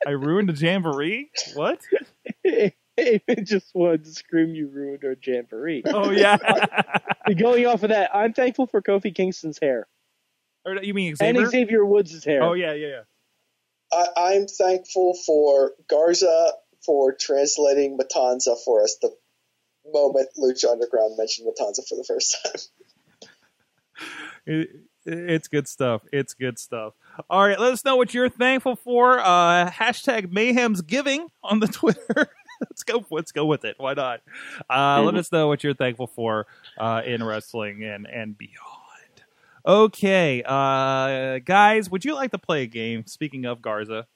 I 0.07 0.11
ruined 0.11 0.49
a 0.49 0.55
jamboree. 0.55 1.31
What? 1.55 1.81
Amen 2.47 3.45
just 3.45 3.75
wanted 3.75 4.05
to 4.05 4.11
scream 4.13 4.55
you 4.55 4.69
ruined 4.69 5.05
our 5.05 5.17
jamboree. 5.23 5.83
Oh 5.87 6.11
yeah. 6.11 6.37
Going 7.39 7.67
off 7.67 7.83
of 7.83 7.91
that, 7.91 8.11
I'm 8.15 8.33
thankful 8.33 8.67
for 8.67 8.81
Kofi 8.81 9.15
Kingston's 9.15 9.59
hair 9.61 9.87
or 10.69 10.83
you 10.83 10.95
mean 10.95 11.17
Xavier? 11.17 11.43
and 11.43 11.51
Xavier 11.51 11.85
Woods' 11.85 12.25
hair. 12.25 12.43
Oh 12.43 12.53
yeah, 12.53 12.73
yeah, 12.73 12.87
yeah. 12.87 13.01
I, 13.93 14.07
I'm 14.17 14.47
thankful 14.47 15.15
for 15.27 15.73
Garza 15.89 16.53
for 16.85 17.13
translating 17.15 17.99
Matanza 17.99 18.57
for 18.65 18.83
us 18.83 18.97
the 19.01 19.11
moment 19.93 20.29
Lucha 20.39 20.71
Underground 20.71 21.17
mentioned 21.17 21.49
Matanza 21.49 21.87
for 21.89 21.97
the 21.97 22.05
first 22.05 22.37
time. 22.45 22.61
It, 24.47 24.71
it's 25.05 25.49
good 25.49 25.69
stuff. 25.69 26.03
It's 26.13 26.33
good 26.33 26.59
stuff. 26.59 26.95
All 27.29 27.47
right, 27.47 27.59
let 27.59 27.73
us 27.73 27.85
know 27.85 27.97
what 27.97 28.15
you're 28.15 28.29
thankful 28.31 28.77
for. 28.77 29.19
Uh, 29.19 29.71
hashtag 29.71 30.31
Mayhem's 30.33 30.81
Giving 30.81 31.29
on 31.43 31.61
the 31.61 31.67
Twitter. 31.69 32.29
let's 32.61 32.83
go. 32.83 33.05
Let's 33.11 33.33
go 33.33 33.45
with 33.45 33.65
it. 33.65 33.77
Why 33.79 33.95
not? 33.95 34.21
Uh, 34.71 35.03
Let 35.03 35.17
us 35.17 35.31
know 35.33 35.49
what 35.49 35.63
you're 35.65 35.75
thankful 35.75 36.07
for 36.07 36.47
uh, 36.79 37.03
in 37.05 37.23
wrestling 37.23 37.85
and 37.85 38.07
and 38.07 38.37
beyond. 38.39 38.78
Okay, 39.69 40.43
uh, 40.47 41.41
guys, 41.41 41.91
would 41.91 42.03
you 42.03 42.15
like 42.15 42.31
to 42.31 42.39
play 42.39 42.63
a 42.63 42.67
game? 42.67 43.05
Speaking 43.07 43.45
of 43.45 43.61
Garza, 43.61 44.07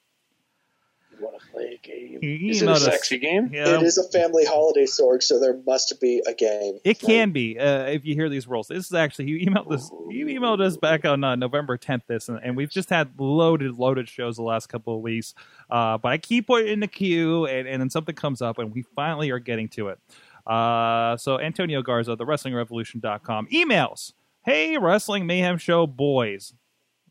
you 1.11 1.23
want 1.23 1.39
to 1.39 1.47
play 1.51 1.79
a 1.79 1.87
game? 1.87 2.17
he 2.21 2.49
Is 2.49 2.63
it 2.63 2.65
a 2.65 2.71
emailed 2.71 2.75
us- 2.77 2.85
sexy 2.85 3.19
game? 3.19 3.51
Yeah, 3.53 3.77
It 3.77 3.83
is 3.83 3.99
a 3.99 4.09
family 4.09 4.45
holiday 4.45 4.85
sorg, 4.85 5.21
so 5.21 5.39
there 5.39 5.59
must 5.67 6.01
be 6.01 6.23
a 6.25 6.33
game. 6.33 6.79
It 6.83 6.97
can 6.97 7.29
be 7.33 7.59
uh, 7.59 7.83
if 7.85 8.03
you 8.03 8.15
hear 8.15 8.29
these 8.29 8.47
rolls. 8.47 8.67
This 8.67 8.85
is 8.87 8.93
actually 8.93 9.25
you 9.29 9.45
emailed 9.47 9.69
this. 9.69 9.91
He 10.09 10.23
emailed 10.23 10.59
us 10.59 10.75
back 10.75 11.05
on 11.05 11.23
uh, 11.23 11.35
November 11.35 11.77
10th. 11.77 12.07
This 12.07 12.29
and, 12.29 12.39
and 12.43 12.57
we've 12.57 12.71
just 12.71 12.89
had 12.89 13.11
loaded, 13.19 13.77
loaded 13.77 14.09
shows 14.09 14.37
the 14.37 14.43
last 14.43 14.69
couple 14.69 14.95
of 14.95 15.01
weeks. 15.03 15.35
Uh, 15.69 15.99
but 15.99 16.13
I 16.13 16.17
keep 16.17 16.47
putting 16.47 16.69
it 16.69 16.71
in 16.71 16.79
the 16.79 16.87
queue, 16.87 17.45
and, 17.45 17.67
and 17.67 17.79
then 17.79 17.91
something 17.91 18.15
comes 18.15 18.41
up, 18.41 18.57
and 18.57 18.73
we 18.73 18.81
finally 18.95 19.29
are 19.29 19.37
getting 19.37 19.67
to 19.69 19.89
it. 19.89 19.99
Uh, 20.47 21.15
so 21.17 21.39
Antonio 21.39 21.83
Garza, 21.83 22.15
the 22.15 22.25
WrestlingRevolution.com 22.25 23.49
emails. 23.53 24.13
Hey, 24.45 24.77
Wrestling 24.77 25.25
Mayhem 25.25 25.57
Show 25.57 25.87
boys. 25.87 26.53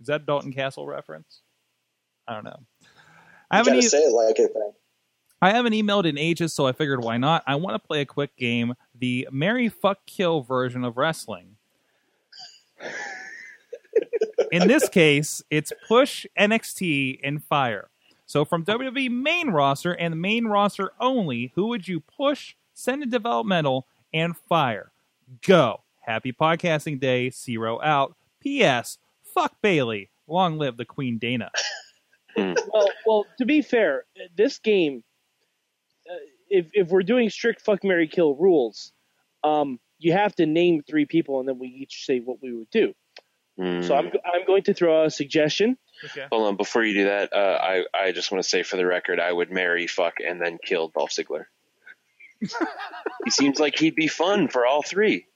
Is 0.00 0.08
that 0.08 0.26
Dalton 0.26 0.52
Castle 0.52 0.86
reference? 0.86 1.40
I 2.28 2.34
don't 2.34 2.44
know. 2.44 2.60
I 3.50 3.56
haven't 3.56 3.76
e- 3.76 3.82
say 3.82 4.02
it 4.02 4.12
like 4.12 4.38
it. 4.38 4.52
I 5.40 5.50
haven't 5.50 5.72
emailed 5.72 6.04
in 6.04 6.18
ages, 6.18 6.52
so 6.52 6.66
I 6.66 6.72
figured 6.72 7.02
why 7.02 7.16
not? 7.16 7.42
I 7.46 7.56
want 7.56 7.74
to 7.74 7.86
play 7.86 8.00
a 8.00 8.06
quick 8.06 8.36
game, 8.36 8.74
the 8.94 9.28
Mary 9.32 9.68
Fuck 9.68 10.06
Kill 10.06 10.42
version 10.42 10.84
of 10.84 10.96
wrestling. 10.96 11.56
In 14.52 14.68
this 14.68 14.88
case, 14.88 15.42
it's 15.50 15.72
push 15.88 16.26
NXT 16.38 17.20
and 17.24 17.42
fire. 17.42 17.88
So 18.26 18.44
from 18.44 18.64
WWE 18.64 19.10
main 19.10 19.48
roster 19.50 19.92
and 19.92 20.12
the 20.12 20.16
main 20.16 20.46
roster 20.46 20.92
only, 21.00 21.52
who 21.54 21.68
would 21.68 21.88
you 21.88 22.00
push, 22.00 22.54
send 22.74 23.02
to 23.02 23.08
developmental, 23.08 23.86
and 24.12 24.36
fire? 24.36 24.92
Go. 25.46 25.80
Happy 26.02 26.32
podcasting 26.32 26.98
day. 26.98 27.30
Zero 27.30 27.80
out. 27.80 28.16
P.S. 28.40 28.98
Fuck 29.34 29.54
Bayley. 29.62 30.10
Long 30.26 30.58
live 30.58 30.76
the 30.76 30.84
Queen 30.84 31.18
Dana. 31.18 31.50
well, 32.36 32.90
well, 33.06 33.26
to 33.38 33.44
be 33.44 33.62
fair, 33.62 34.04
this 34.36 34.58
game, 34.58 35.04
uh, 36.10 36.14
if 36.48 36.66
if 36.72 36.88
we're 36.88 37.02
doing 37.02 37.30
strict 37.30 37.60
fuck 37.60 37.84
Mary 37.84 38.08
kill 38.08 38.34
rules, 38.34 38.92
um, 39.44 39.78
you 39.98 40.12
have 40.12 40.34
to 40.36 40.46
name 40.46 40.82
three 40.82 41.06
people, 41.06 41.38
and 41.38 41.48
then 41.48 41.58
we 41.58 41.68
each 41.68 42.04
say 42.04 42.18
what 42.18 42.42
we 42.42 42.52
would 42.52 42.70
do. 42.70 42.94
Hmm. 43.56 43.82
So 43.82 43.94
I'm 43.94 44.06
I'm 44.06 44.44
going 44.46 44.64
to 44.64 44.74
throw 44.74 45.02
out 45.02 45.06
a 45.06 45.10
suggestion. 45.10 45.78
Okay. 46.04 46.26
Hold 46.32 46.48
on, 46.48 46.56
before 46.56 46.82
you 46.82 46.94
do 46.94 47.04
that, 47.04 47.32
uh, 47.32 47.58
I 47.62 47.84
I 47.94 48.12
just 48.12 48.32
want 48.32 48.42
to 48.42 48.48
say 48.48 48.64
for 48.64 48.76
the 48.76 48.86
record, 48.86 49.20
I 49.20 49.32
would 49.32 49.52
marry, 49.52 49.86
fuck, 49.86 50.14
and 50.26 50.40
then 50.40 50.58
kill 50.64 50.88
Dolph 50.88 51.10
Ziggler. 51.10 51.44
he 53.24 53.30
seems 53.30 53.60
like 53.60 53.78
he'd 53.78 53.94
be 53.94 54.08
fun 54.08 54.48
for 54.48 54.66
all 54.66 54.82
three. 54.82 55.26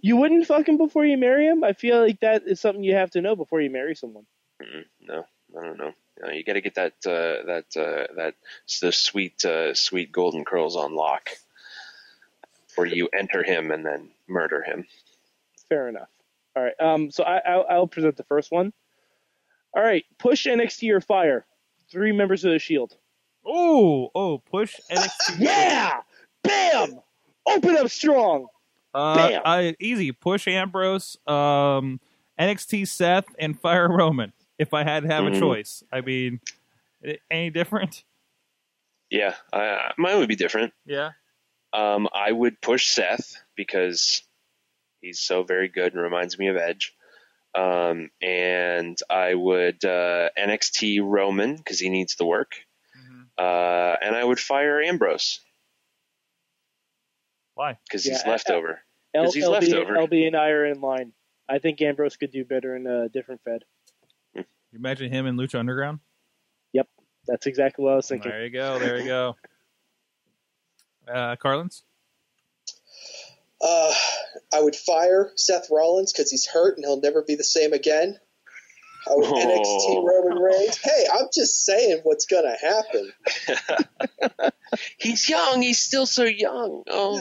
You 0.00 0.16
wouldn't 0.16 0.46
fuck 0.46 0.68
him 0.68 0.78
before 0.78 1.04
you 1.04 1.16
marry 1.16 1.46
him. 1.46 1.64
I 1.64 1.72
feel 1.72 2.00
like 2.00 2.20
that 2.20 2.42
is 2.46 2.60
something 2.60 2.82
you 2.82 2.94
have 2.94 3.10
to 3.12 3.20
know 3.20 3.36
before 3.36 3.60
you 3.60 3.70
marry 3.70 3.94
someone. 3.94 4.26
Mm, 4.62 4.84
no, 5.00 5.24
I 5.58 5.64
don't 5.64 5.78
know. 5.78 5.92
You, 6.18 6.26
know, 6.26 6.32
you 6.32 6.44
got 6.44 6.54
to 6.54 6.60
get 6.60 6.74
that 6.74 6.92
uh, 7.06 7.46
that 7.46 7.76
uh, 7.76 8.12
that 8.16 8.34
the 8.80 8.92
sweet 8.92 9.44
uh, 9.44 9.74
sweet 9.74 10.12
golden 10.12 10.44
curls 10.44 10.76
on 10.76 10.94
lock, 10.94 11.30
where 12.76 12.86
you 12.86 13.08
enter 13.16 13.42
him 13.42 13.70
and 13.70 13.84
then 13.84 14.10
murder 14.28 14.62
him. 14.62 14.86
Fair 15.68 15.88
enough. 15.88 16.10
All 16.56 16.62
right. 16.62 16.78
Um. 16.80 17.10
So 17.10 17.24
I 17.24 17.38
I'll, 17.38 17.66
I'll 17.68 17.86
present 17.86 18.16
the 18.16 18.24
first 18.24 18.50
one. 18.50 18.72
All 19.74 19.82
right. 19.82 20.04
Push 20.18 20.46
NXT 20.46 20.92
or 20.92 21.00
fire. 21.00 21.46
Three 21.90 22.12
members 22.12 22.44
of 22.44 22.52
the 22.52 22.58
Shield. 22.58 22.96
Oh, 23.44 24.10
oh, 24.14 24.38
push 24.38 24.78
NXT. 24.90 25.38
Yeah. 25.38 26.00
Bam. 26.42 27.00
Open 27.46 27.76
up 27.76 27.90
strong. 27.90 28.46
Uh, 28.94 29.40
I, 29.44 29.76
easy. 29.80 30.12
Push 30.12 30.48
Ambrose, 30.48 31.16
um, 31.26 32.00
NXT 32.38 32.86
Seth, 32.88 33.26
and 33.38 33.58
fire 33.58 33.88
Roman. 33.88 34.32
If 34.58 34.74
I 34.74 34.84
had 34.84 35.02
to 35.04 35.08
have 35.08 35.24
a 35.24 35.30
Mhm. 35.30 35.38
choice, 35.38 35.82
I 35.92 36.00
mean, 36.02 36.40
any 37.30 37.50
different? 37.50 38.04
Yeah, 39.10 39.34
I, 39.52 39.92
mine 39.98 40.18
would 40.18 40.28
be 40.28 40.36
different. 40.36 40.72
Yeah. 40.86 41.12
Um, 41.72 42.08
I 42.14 42.30
would 42.32 42.60
push 42.60 42.86
Seth 42.86 43.34
because 43.56 44.22
he's 45.00 45.18
so 45.20 45.42
very 45.42 45.68
good 45.68 45.94
and 45.94 46.02
reminds 46.02 46.38
me 46.38 46.48
of 46.48 46.56
Edge. 46.56 46.94
Um, 47.54 48.10
and 48.22 48.98
I 49.10 49.34
would 49.34 49.84
uh, 49.84 50.30
NXT 50.38 51.00
Roman 51.02 51.56
because 51.56 51.78
he 51.80 51.88
needs 51.90 52.16
the 52.16 52.24
work. 52.24 52.54
Uh, 53.38 53.96
and 54.00 54.14
I 54.14 54.22
would 54.22 54.38
fire 54.38 54.80
Ambrose 54.80 55.40
Why? 57.54 57.78
because 57.86 58.04
he's 58.04 58.24
leftover. 58.26 58.80
'Cause 59.14 59.34
he's 59.34 59.44
LB, 59.44 59.50
leftover. 59.52 59.94
LB 59.96 60.26
and 60.26 60.36
I 60.36 60.48
are 60.50 60.64
in 60.66 60.80
line. 60.80 61.12
I 61.48 61.58
think 61.58 61.82
Ambrose 61.82 62.16
could 62.16 62.30
do 62.32 62.44
better 62.44 62.74
in 62.76 62.86
a 62.86 63.08
different 63.10 63.42
Fed. 63.44 63.64
You 64.34 64.44
imagine 64.78 65.12
him 65.12 65.26
in 65.26 65.36
Lucha 65.36 65.58
Underground? 65.58 66.00
Yep, 66.72 66.88
that's 67.26 67.46
exactly 67.46 67.84
what 67.84 67.92
I 67.92 67.96
was 67.96 68.08
thinking. 68.08 68.30
There 68.30 68.42
you 68.44 68.50
go. 68.50 68.78
There 68.78 68.98
you 68.98 69.04
go. 69.04 69.36
Uh, 71.06 71.36
Carlins? 71.36 71.82
Uh, 73.60 73.92
I 74.54 74.60
would 74.62 74.74
fire 74.74 75.30
Seth 75.36 75.68
Rollins 75.70 76.12
because 76.12 76.30
he's 76.30 76.46
hurt 76.46 76.76
and 76.78 76.86
he'll 76.86 77.00
never 77.00 77.22
be 77.22 77.34
the 77.34 77.44
same 77.44 77.72
again. 77.74 78.18
I 79.06 79.14
would 79.14 79.26
Oh. 79.26 79.34
NXT 79.36 80.04
Roman 80.08 80.38
Reigns. 80.42 80.78
Hey, 80.82 81.06
I'm 81.12 81.26
just 81.34 81.64
saying 81.64 82.00
what's 82.04 82.24
gonna 82.26 82.56
happen. 82.56 83.12
He's 85.02 85.28
young. 85.28 85.62
He's 85.62 85.80
still 85.80 86.06
so 86.06 86.24
young. 86.24 86.82
Oh, 86.88 87.20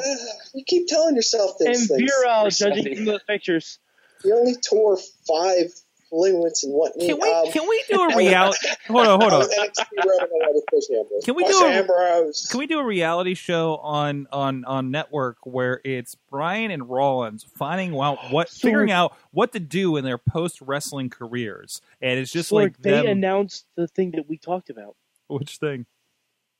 You 0.53 0.63
keep 0.65 0.87
telling 0.87 1.15
yourself 1.15 1.51
And 1.59 1.69
these 1.75 1.87
things. 1.87 2.11
Viral 2.25 2.45
Respect. 2.45 2.75
judging 2.75 2.95
from 2.95 3.05
the 3.05 3.19
pictures. 3.27 3.79
You 4.23 4.35
only 4.37 4.55
tore 4.55 4.97
five 5.27 5.73
ligaments 6.13 6.63
in 6.65 6.71
one 6.71 6.91
knee. 6.97 7.07
Can 7.07 7.19
we 7.21 7.31
Um, 7.31 7.51
can 7.51 7.67
we 7.69 7.83
do 7.89 8.01
a 8.01 8.15
reality? 8.17 8.67
hold 8.87 9.07
on, 9.07 9.19
hold 9.21 9.33
on. 9.33 9.39
would 9.39 9.49
NXT 9.49 9.85
Roman 10.05 10.29
and 10.33 10.43
I 10.43 10.47
would 10.51 10.63
push 10.69 10.83
Ambrose. 10.91 11.23
Can 11.23 11.35
we 11.35 11.43
do 11.45 11.57
a- 11.63 11.69
Ambrose? 11.69 12.47
Can 12.51 12.59
we 12.59 12.67
do 12.67 12.79
a 12.79 12.83
reality 12.83 13.33
show 13.33 13.77
on 13.77 14.27
on 14.31 14.65
on 14.65 14.91
network 14.91 15.37
where 15.45 15.79
it's 15.85 16.15
Bryan 16.29 16.69
and 16.69 16.89
Rollins 16.89 17.45
finding 17.57 17.97
out 17.97 18.17
what 18.29 18.49
Sorg. 18.49 18.59
figuring 18.61 18.91
out 18.91 19.15
what 19.31 19.53
to 19.53 19.59
do 19.61 19.95
in 19.95 20.03
their 20.03 20.17
post 20.17 20.59
wrestling 20.61 21.09
careers, 21.09 21.81
and 22.01 22.19
it's 22.19 22.31
just 22.31 22.49
So, 22.49 22.55
like 22.57 22.77
they 22.79 22.91
them. 22.91 23.07
announced 23.07 23.65
the 23.77 23.87
thing 23.87 24.11
that 24.11 24.27
we 24.27 24.37
talked 24.37 24.69
about, 24.69 24.97
which 25.29 25.57
thing? 25.57 25.85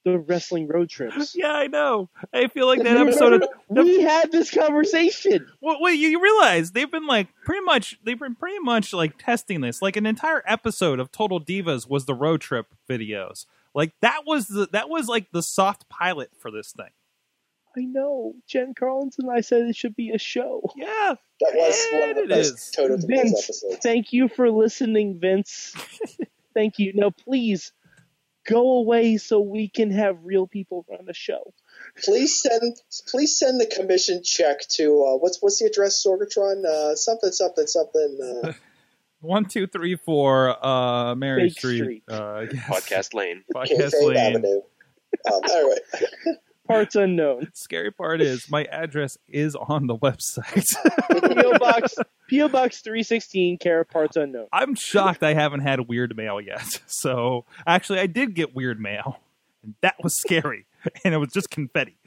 The 0.04 0.18
wrestling 0.18 0.68
road 0.68 0.90
trips. 0.90 1.36
Yeah, 1.36 1.52
I 1.54 1.68
know. 1.68 2.10
I 2.34 2.48
feel 2.48 2.66
like 2.66 2.82
that 2.84 2.98
episode 3.08 3.44
of 3.44 3.50
we 3.70 4.02
had 4.02 4.32
this 4.32 4.50
conversation. 4.52 5.48
Well, 5.62 5.78
wait, 5.80 6.00
you, 6.00 6.10
you 6.10 6.22
realize 6.22 6.72
they've 6.72 6.90
been 6.90 7.06
like 7.08 7.28
pretty 7.46 7.64
much 7.64 8.00
they've 8.04 8.18
been 8.20 8.36
pretty 8.36 8.60
much 8.60 8.94
like 8.94 9.18
testing 9.18 9.62
this. 9.62 9.82
Like 9.82 9.96
an 9.96 10.06
entire 10.08 10.42
episode 10.48 11.00
of 11.00 11.12
Total 11.12 11.40
Divas 11.40 11.88
was 11.90 12.06
the 12.06 12.16
road 12.16 12.42
trip 12.42 12.68
videos. 12.90 13.46
Like 13.76 13.94
that 14.02 14.22
was 14.26 14.48
the 14.48 14.68
that 14.72 14.90
was 14.90 15.08
like 15.08 15.32
the 15.32 15.44
soft 15.44 15.88
pilot 15.88 16.32
for 16.40 16.50
this 16.52 16.72
thing. 16.72 16.90
I 17.78 17.82
know. 17.82 18.34
Jen 18.48 18.74
Carlins 18.74 19.16
and 19.20 19.32
I 19.32 19.40
said 19.42 19.62
it 19.62 19.76
should 19.78 19.96
be 19.96 20.10
a 20.10 20.18
show. 20.18 20.62
Yeah, 20.76 21.14
That 21.40 21.52
was 21.54 21.88
one 21.94 22.10
of 22.10 22.16
the 22.18 22.24
It 22.24 22.30
best 22.30 22.54
is. 22.56 22.72
Total 22.76 22.98
Divas 22.98 23.08
Vince, 23.08 23.44
episodes. 23.46 23.78
thank 23.82 24.12
you 24.12 24.28
for 24.28 24.52
listening, 24.52 25.20
Vince. 25.22 25.74
thank 26.54 26.80
you. 26.80 26.92
Now, 26.94 27.12
please 27.12 27.72
go 28.46 28.78
away 28.78 29.18
so 29.18 29.40
we 29.40 29.68
can 29.68 29.92
have 29.92 30.18
real 30.24 30.48
people 30.48 30.86
run 30.90 31.06
the 31.06 31.14
show. 31.14 31.54
Please 32.04 32.42
send, 32.42 32.78
please 33.08 33.38
send 33.38 33.60
the 33.60 33.66
commission 33.66 34.24
check 34.24 34.68
to 34.70 35.04
uh, 35.04 35.18
what's 35.18 35.42
what's 35.42 35.60
the 35.60 35.66
address, 35.66 36.04
Sorgatron? 36.06 36.64
Uh, 36.66 36.96
something, 36.96 37.32
something, 37.32 37.68
something. 37.68 38.42
Uh, 38.44 38.54
one, 39.22 39.46
two, 39.46 39.68
three, 39.68 39.96
four. 39.96 40.66
Uh, 40.66 41.16
Mary 41.16 41.50
Street. 41.50 41.78
Street. 41.78 42.04
Uh, 42.10 42.46
yes. 42.54 42.64
podcast 42.70 43.14
lane. 43.14 43.44
Podcast 43.54 43.94
Lane. 44.02 44.18
Avenue. 44.18 44.62
Um, 45.32 45.42
anyway, 45.52 45.78
Parts 46.72 46.96
unknown. 46.96 47.50
Scary 47.54 47.92
part 47.92 48.22
is 48.22 48.50
my 48.50 48.64
address 48.66 49.18
is 49.28 49.56
on 49.56 49.88
the 49.88 49.98
website. 49.98 50.74
PO 51.10 51.60
box 51.60 51.96
PO 52.30 52.48
box 52.48 52.80
three 52.80 53.04
sixteen. 53.04 53.58
Care 53.58 53.82
of 53.82 53.90
parts 53.90 54.16
unknown. 54.16 54.48
I'm 54.54 54.76
shocked 54.76 55.22
I 55.22 55.34
haven't 55.34 55.62
had 55.62 55.88
weird 55.88 56.16
mail 56.16 56.40
yet. 56.40 56.66
So 56.88 57.46
actually, 57.68 58.00
I 58.00 58.08
did 58.08 58.36
get 58.36 58.56
weird 58.56 58.80
mail, 58.80 59.20
and 59.64 59.76
that 59.82 59.96
was 60.02 60.16
scary, 60.16 60.66
and 61.04 61.14
it 61.14 61.18
was 61.18 61.32
just 61.32 61.50
confetti. 61.50 61.98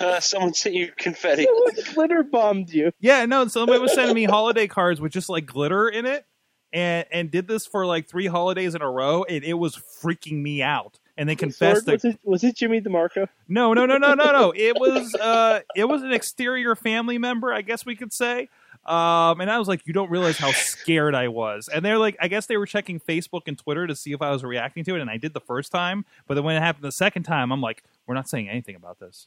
Uh, 0.00 0.18
someone 0.18 0.54
sent 0.54 0.74
you 0.74 0.90
confetti. 0.96 1.44
Someone 1.44 1.94
glitter 1.94 2.22
bombed 2.22 2.70
you. 2.70 2.90
Yeah, 3.00 3.26
no, 3.26 3.46
somebody 3.48 3.80
was 3.80 3.92
sending 3.92 4.14
me 4.14 4.24
holiday 4.24 4.66
cards 4.66 4.98
with 5.00 5.12
just 5.12 5.28
like 5.28 5.44
glitter 5.44 5.88
in 5.88 6.06
it, 6.06 6.24
and 6.72 7.06
and 7.10 7.30
did 7.30 7.48
this 7.48 7.66
for 7.66 7.84
like 7.84 8.08
three 8.08 8.26
holidays 8.26 8.74
in 8.74 8.82
a 8.82 8.90
row, 8.90 9.24
and 9.24 9.44
it 9.44 9.54
was 9.54 9.80
freaking 10.02 10.40
me 10.40 10.62
out. 10.62 10.98
And 11.20 11.28
they 11.28 11.36
confessed 11.36 11.86
Sorg, 11.86 11.92
was 11.92 12.04
it 12.06 12.18
was 12.24 12.44
it 12.44 12.56
Jimmy 12.56 12.80
DeMarco? 12.80 13.28
no, 13.46 13.74
no, 13.74 13.84
no, 13.84 13.98
no, 13.98 14.14
no, 14.14 14.32
no. 14.32 14.54
It 14.56 14.74
was 14.80 15.14
uh, 15.14 15.60
it 15.76 15.84
was 15.84 16.02
an 16.02 16.12
exterior 16.12 16.74
family 16.74 17.18
member, 17.18 17.52
I 17.52 17.60
guess 17.60 17.84
we 17.84 17.94
could 17.94 18.10
say. 18.10 18.48
Um, 18.86 19.42
and 19.42 19.50
I 19.50 19.58
was 19.58 19.68
like, 19.68 19.86
you 19.86 19.92
don't 19.92 20.10
realize 20.10 20.38
how 20.38 20.50
scared 20.52 21.14
I 21.14 21.28
was. 21.28 21.68
And 21.68 21.84
they're 21.84 21.98
like, 21.98 22.16
I 22.20 22.28
guess 22.28 22.46
they 22.46 22.56
were 22.56 22.64
checking 22.64 22.98
Facebook 22.98 23.42
and 23.46 23.58
Twitter 23.58 23.86
to 23.86 23.94
see 23.94 24.12
if 24.12 24.22
I 24.22 24.30
was 24.30 24.42
reacting 24.42 24.82
to 24.84 24.96
it, 24.96 25.02
and 25.02 25.10
I 25.10 25.18
did 25.18 25.34
the 25.34 25.40
first 25.40 25.70
time. 25.70 26.06
But 26.26 26.36
then 26.36 26.44
when 26.44 26.56
it 26.56 26.60
happened 26.60 26.84
the 26.84 26.92
second 26.92 27.24
time, 27.24 27.52
I'm 27.52 27.60
like, 27.60 27.84
we're 28.06 28.14
not 28.14 28.26
saying 28.26 28.48
anything 28.48 28.76
about 28.76 28.98
this. 28.98 29.26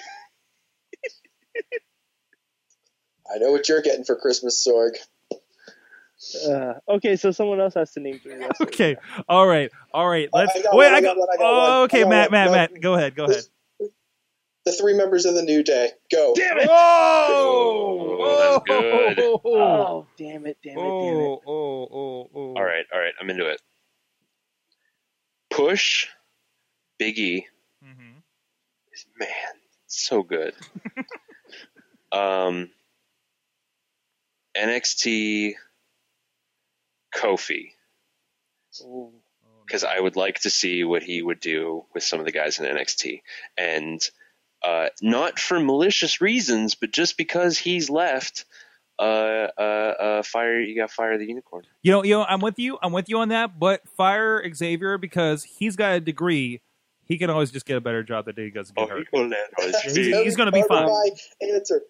I 3.32 3.38
know 3.38 3.52
what 3.52 3.68
you're 3.68 3.82
getting 3.82 4.04
for 4.04 4.16
Christmas, 4.16 4.66
Sorg. 4.66 4.96
Uh, 6.48 6.74
okay, 6.88 7.14
so 7.16 7.30
someone 7.30 7.60
else 7.60 7.74
has 7.74 7.92
to 7.92 8.00
name 8.00 8.18
three 8.18 8.34
wrestlers. 8.34 8.68
Okay, 8.68 8.96
all 9.28 9.46
right, 9.46 9.70
all 9.94 10.08
right. 10.08 10.28
Oh, 10.32 10.38
Let's 10.38 10.56
I 10.56 10.62
got 10.62 10.76
wait. 10.76 10.86
one, 10.86 10.94
I 10.94 10.96
I 10.96 11.00
got. 11.00 11.14
got 11.14 11.16
one, 11.18 11.28
I 11.32 11.36
got 11.36 11.44
oh, 11.44 11.58
one. 11.58 11.84
okay, 11.84 11.98
I 11.98 12.02
got 12.02 12.08
Matt, 12.10 12.30
one. 12.30 12.32
Matt, 12.32 12.46
No. 12.46 12.52
Matt. 12.52 12.80
Go 12.80 12.94
ahead, 12.94 13.14
go 13.14 13.24
ahead. 13.26 13.42
The 14.66 14.72
three 14.72 14.94
members 14.94 15.24
of 15.24 15.34
the 15.34 15.42
New 15.42 15.62
Day. 15.62 15.90
Go. 16.12 16.34
Damn 16.36 16.58
it! 16.58 16.68
Whoa! 16.68 18.18
Oh, 18.20 18.60
that's 18.66 19.16
good. 19.16 19.18
Oh, 19.20 19.40
Oh, 19.46 20.06
damn 20.18 20.44
it! 20.46 20.58
Damn 20.62 20.76
it! 20.76 20.80
Damn 20.80 20.80
it! 20.82 20.82
oh, 20.82 21.42
oh, 21.46 21.88
oh, 21.92 22.30
oh. 22.34 22.54
All 22.56 22.64
right, 22.64 22.84
all 22.92 23.00
right, 23.00 23.14
I'm 23.20 23.30
into 23.30 23.48
it. 23.48 23.62
Push 25.50 26.08
Big 26.98 27.18
E. 27.18 27.46
Mhm. 27.84 28.22
Man, 29.18 29.28
so 29.86 30.22
good. 30.22 30.54
um, 32.12 32.68
NXT 34.56 35.54
Kofi 37.18 37.70
because 39.66 39.84
I 39.84 39.98
would 40.00 40.16
like 40.16 40.40
to 40.40 40.50
see 40.50 40.84
what 40.84 41.02
he 41.02 41.20
would 41.22 41.40
do 41.40 41.84
with 41.94 42.02
some 42.02 42.20
of 42.20 42.26
the 42.26 42.32
guys 42.32 42.58
in 42.58 42.64
NXT, 42.66 43.22
and 43.56 44.00
uh, 44.64 44.88
not 45.02 45.38
for 45.38 45.60
malicious 45.60 46.20
reasons, 46.20 46.74
but 46.74 46.90
just 46.92 47.16
because 47.16 47.58
he's 47.58 47.90
left. 47.90 48.44
Uh, 49.00 49.46
uh, 49.56 49.60
uh, 49.60 50.22
fire! 50.22 50.58
You 50.60 50.74
got 50.74 50.90
fire 50.90 51.16
the 51.18 51.26
unicorn. 51.26 51.62
You 51.82 51.92
know, 51.92 52.02
you 52.02 52.14
know, 52.14 52.24
I'm 52.24 52.40
with 52.40 52.58
you. 52.58 52.78
I'm 52.82 52.92
with 52.92 53.08
you 53.08 53.18
on 53.18 53.28
that. 53.28 53.56
But 53.58 53.82
fire 53.96 54.42
Xavier 54.52 54.98
because 54.98 55.44
he's 55.44 55.76
got 55.76 55.94
a 55.94 56.00
degree. 56.00 56.60
He 57.04 57.16
can 57.16 57.30
always 57.30 57.52
just 57.52 57.64
get 57.64 57.76
a 57.76 57.80
better 57.80 58.02
job 58.02 58.24
that 58.26 58.36
he 58.36 58.50
doesn't 58.50 58.76
get 58.76 58.88
hurt. 58.88 59.06
gonna 59.12 59.28
land 59.28 59.52
on 59.60 59.66
his 59.84 59.96
He's- 59.96 60.24
he's 60.24 60.36
gonna 60.36 60.50
be 60.52 60.62
fine. 60.62 60.86
My 60.86 61.10
answer: 61.42 61.82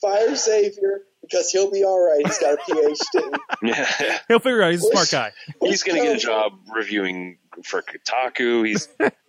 Fire 0.00 0.34
Xavier 0.36 1.02
because 1.28 1.50
he'll 1.50 1.70
be 1.70 1.84
all 1.84 2.00
right. 2.00 2.24
He's 2.26 2.38
got 2.38 2.54
a 2.54 2.56
PhD. 2.70 3.38
Yeah. 3.62 4.18
He'll 4.28 4.40
figure 4.40 4.60
it 4.60 4.64
out. 4.64 4.72
He's 4.72 4.84
a 4.84 4.90
smart 4.90 5.10
guy. 5.10 5.32
he's 5.62 5.82
going 5.82 5.98
to 5.98 6.06
get 6.06 6.16
a 6.16 6.20
job 6.20 6.52
reviewing 6.74 7.38
for 7.62 7.82
Kotaku. 7.82 8.66
He's 8.66 8.88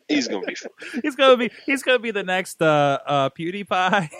he's 0.10 0.28
going 0.28 0.42
to 0.44 0.48
be 0.48 0.56
fine. 0.92 1.02
He's 1.02 1.16
gonna 1.16 1.38
be. 1.38 1.52
He's 1.66 1.84
gonna 1.84 2.00
be 2.00 2.12
the 2.12 2.24
next 2.24 2.62
uh, 2.62 3.00
uh, 3.06 3.30
PewDiePie. 3.30 4.10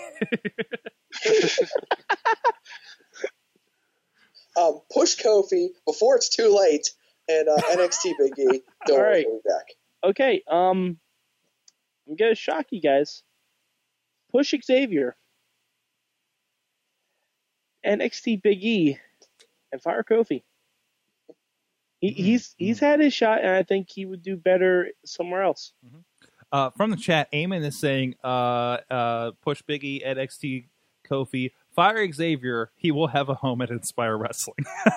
Um, 4.58 4.80
push 4.90 5.16
Kofi 5.16 5.68
before 5.86 6.16
it's 6.16 6.30
too 6.30 6.56
late, 6.56 6.88
and 7.28 7.46
uh, 7.46 7.58
NXT 7.72 8.14
Big 8.18 8.38
E. 8.38 8.62
Don't 8.86 8.96
All 8.96 9.02
worry, 9.02 9.10
right. 9.10 9.26
he'll 9.26 9.34
be 9.34 9.40
back. 9.44 9.66
Okay, 10.02 10.42
um, 10.48 10.98
I'm 12.08 12.16
gonna 12.16 12.34
shock 12.34 12.64
you 12.70 12.80
guys. 12.80 13.22
Push 14.32 14.54
Xavier, 14.64 15.14
NXT 17.86 18.42
Big 18.42 18.64
E, 18.64 18.98
and 19.72 19.80
fire 19.80 20.02
Kofi. 20.02 20.42
He 22.00 22.08
He, 22.10 22.22
he's 22.22 22.54
he's 22.58 22.78
had 22.80 23.00
his 23.00 23.14
shot, 23.14 23.40
and 23.40 23.50
I 23.50 23.62
think 23.62 23.88
he 23.90 24.04
would 24.04 24.22
do 24.22 24.36
better 24.36 24.88
somewhere 25.04 25.42
else. 25.42 25.72
Uh, 26.52 26.70
from 26.70 26.90
the 26.90 26.96
chat, 26.96 27.30
Eamon 27.32 27.64
is 27.64 27.78
saying, 27.78 28.14
uh, 28.22 28.78
uh, 28.90 29.30
push 29.42 29.62
Biggie, 29.68 30.06
NXT, 30.06 30.66
Kofi, 31.08 31.50
fire 31.74 32.10
Xavier. 32.12 32.70
He 32.76 32.92
will 32.92 33.08
have 33.08 33.28
a 33.28 33.34
home 33.34 33.60
at 33.62 33.70
Inspire 33.70 34.16
Wrestling. 34.16 34.64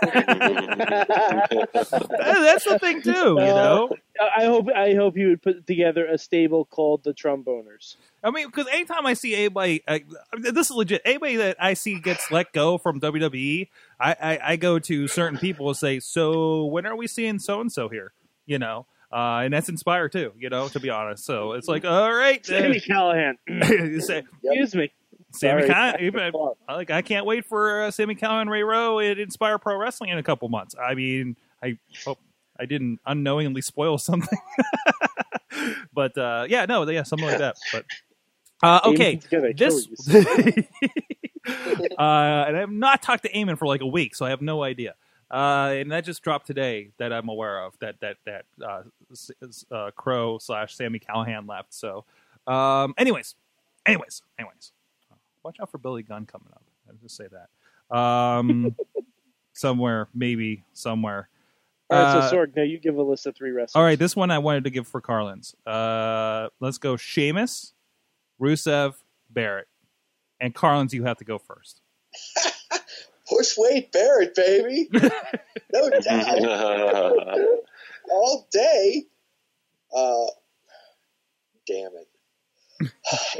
That- 1.50 2.08
that's 2.20 2.66
the 2.66 2.80
thing 2.80 3.02
too, 3.02 3.12
you 3.12 3.36
know. 3.36 3.90
I 4.36 4.46
hope 4.46 4.68
I 4.76 4.94
hope 4.94 5.16
he 5.16 5.26
would 5.26 5.42
put 5.42 5.66
together 5.66 6.06
a 6.06 6.18
stable 6.18 6.66
called 6.66 7.04
the 7.04 7.14
Tromboners. 7.14 7.96
I 8.24 8.32
mean, 8.32 8.48
because 8.48 8.68
anytime 8.68 9.06
I 9.06 9.14
see 9.14 9.34
anybody, 9.34 9.82
I, 9.88 10.04
this 10.38 10.70
is 10.70 10.76
legit. 10.76 11.02
Anybody 11.06 11.38
that 11.38 11.58
I 11.60 11.74
see 11.74 12.00
gets 12.00 12.30
let 12.32 12.52
go 12.52 12.78
from 12.78 13.00
WWE, 13.00 13.70
I, 14.00 14.16
I, 14.22 14.40
I 14.44 14.56
go 14.58 14.80
to 14.80 15.08
certain 15.08 15.38
people 15.38 15.70
and 15.70 15.78
say, 15.78 16.00
"So 16.00 16.66
when 16.66 16.86
are 16.86 16.96
we 16.96 17.08
seeing 17.08 17.40
so 17.40 17.62
and 17.62 17.72
so 17.72 17.88
here?" 17.88 18.12
You 18.46 18.60
know, 18.60 18.88
uh, 19.12 19.42
and 19.44 19.54
that's 19.54 19.70
Inspire 19.70 20.10
too. 20.10 20.34
You 20.38 20.50
know, 20.50 20.68
to 20.70 20.80
be 20.80 20.90
honest. 20.90 21.26
So 21.26 21.54
it's 21.54 21.68
like, 21.68 21.86
all 21.86 22.14
right, 22.14 22.46
Sami 22.46 22.80
Callihan. 22.80 23.36
Say, 24.02 24.24
Excuse 24.44 24.76
me. 24.76 24.92
Sami 25.32 25.64
Callihan. 25.64 26.56
like 26.68 26.92
I 26.92 27.02
can't 27.02 27.26
wait 27.26 27.46
for 27.46 27.84
uh, 27.84 27.92
Sami 27.92 28.16
Callihan 28.16 28.50
Ray 28.50 28.64
Rowe 28.64 29.00
at 29.00 29.18
Inspire 29.18 29.58
Pro 29.60 29.78
Wrestling 29.78 30.10
in 30.10 30.18
a 30.18 30.24
couple 30.24 30.50
months. 30.50 30.76
I 30.82 30.94
mean, 30.94 31.38
I 31.64 31.78
hope 32.06 32.20
I 32.60 32.66
didn't 32.66 33.00
unknowingly 33.06 33.62
spoil 33.62 33.98
something, 33.98 34.40
but 35.94 36.18
uh, 36.18 36.46
yeah, 36.50 36.66
no, 36.66 36.88
yeah, 36.90 37.04
something 37.04 37.28
like 37.28 37.38
that. 37.38 37.56
But 37.72 37.86
uh, 38.64 38.82
okay, 38.86 39.20
this. 39.56 39.88
uh, 40.14 40.22
and 41.98 42.58
I 42.58 42.60
have 42.60 42.72
not 42.72 43.02
talked 43.02 43.24
to 43.24 43.32
Eamon 43.32 43.58
for 43.58 43.68
like 43.68 43.82
a 43.82 43.88
week, 43.88 44.16
so 44.16 44.26
I 44.26 44.30
have 44.30 44.42
no 44.42 44.64
idea. 44.64 44.96
Uh, 45.32 45.76
and 45.78 45.92
that 45.92 46.06
just 46.06 46.24
dropped 46.24 46.48
today 46.48 46.90
that 46.98 47.14
I'm 47.14 47.30
aware 47.30 47.64
of 47.64 47.78
that 47.80 48.00
that 48.02 48.18
that 48.26 48.46
uh, 48.66 48.82
uh, 49.72 49.92
Crowe 49.96 50.40
slash 50.40 50.76
Sami 50.76 51.00
Callihan 51.00 51.48
left. 51.48 51.74
So, 51.74 52.06
um, 52.48 52.96
anyways, 52.98 53.36
anyways, 53.86 54.24
anyways, 54.40 54.72
watch 55.44 55.58
out 55.62 55.70
for 55.70 55.78
Billy 55.78 56.02
Gunn 56.02 56.26
coming 56.26 56.50
up. 56.52 56.64
I'll 56.88 56.96
just 57.02 57.16
say 57.16 57.28
that. 57.32 57.96
Um, 57.96 58.76
somewhere, 59.54 60.08
maybe 60.16 60.64
somewhere. 60.74 61.30
All 61.92 61.98
right, 61.98 62.16
Uh, 62.18 62.30
so 62.30 62.36
Sorg, 62.38 62.56
now 62.56 62.64
you 62.64 62.80
give 62.80 62.98
a 62.98 63.02
list 63.04 63.26
of 63.28 63.36
three 63.36 63.52
wrestlers. 63.52 63.76
all 63.76 63.84
right, 63.84 63.98
this 63.98 64.16
one 64.16 64.32
I 64.32 64.40
wanted 64.40 64.64
to 64.66 64.70
give 64.70 64.88
for 64.88 65.02
Carlins. 65.02 65.56
Uh, 65.66 66.50
let's 66.60 66.78
go 66.78 66.98
Sheamus, 66.98 67.74
Rusev, 68.40 68.96
Barrett, 69.30 69.68
and 70.40 70.54
Carlins. 70.54 70.94
You 70.94 71.04
have 71.04 71.18
to 71.18 71.26
go 71.26 71.38
first. 71.38 71.82
Push 73.30 73.56
Wade 73.58 73.92
Barrett, 73.92 74.36
baby. 74.36 74.90
No 75.72 75.88
doubt. 75.88 76.44
All 78.10 78.48
day. 78.52 79.06
Uh, 79.96 80.26
damn 81.68 81.92
it. 81.94 82.92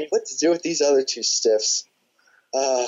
what 0.10 0.26
to 0.26 0.36
do 0.38 0.50
with 0.50 0.62
these 0.62 0.80
other 0.80 1.02
two 1.02 1.24
stiffs? 1.24 1.84
Uh, 2.54 2.86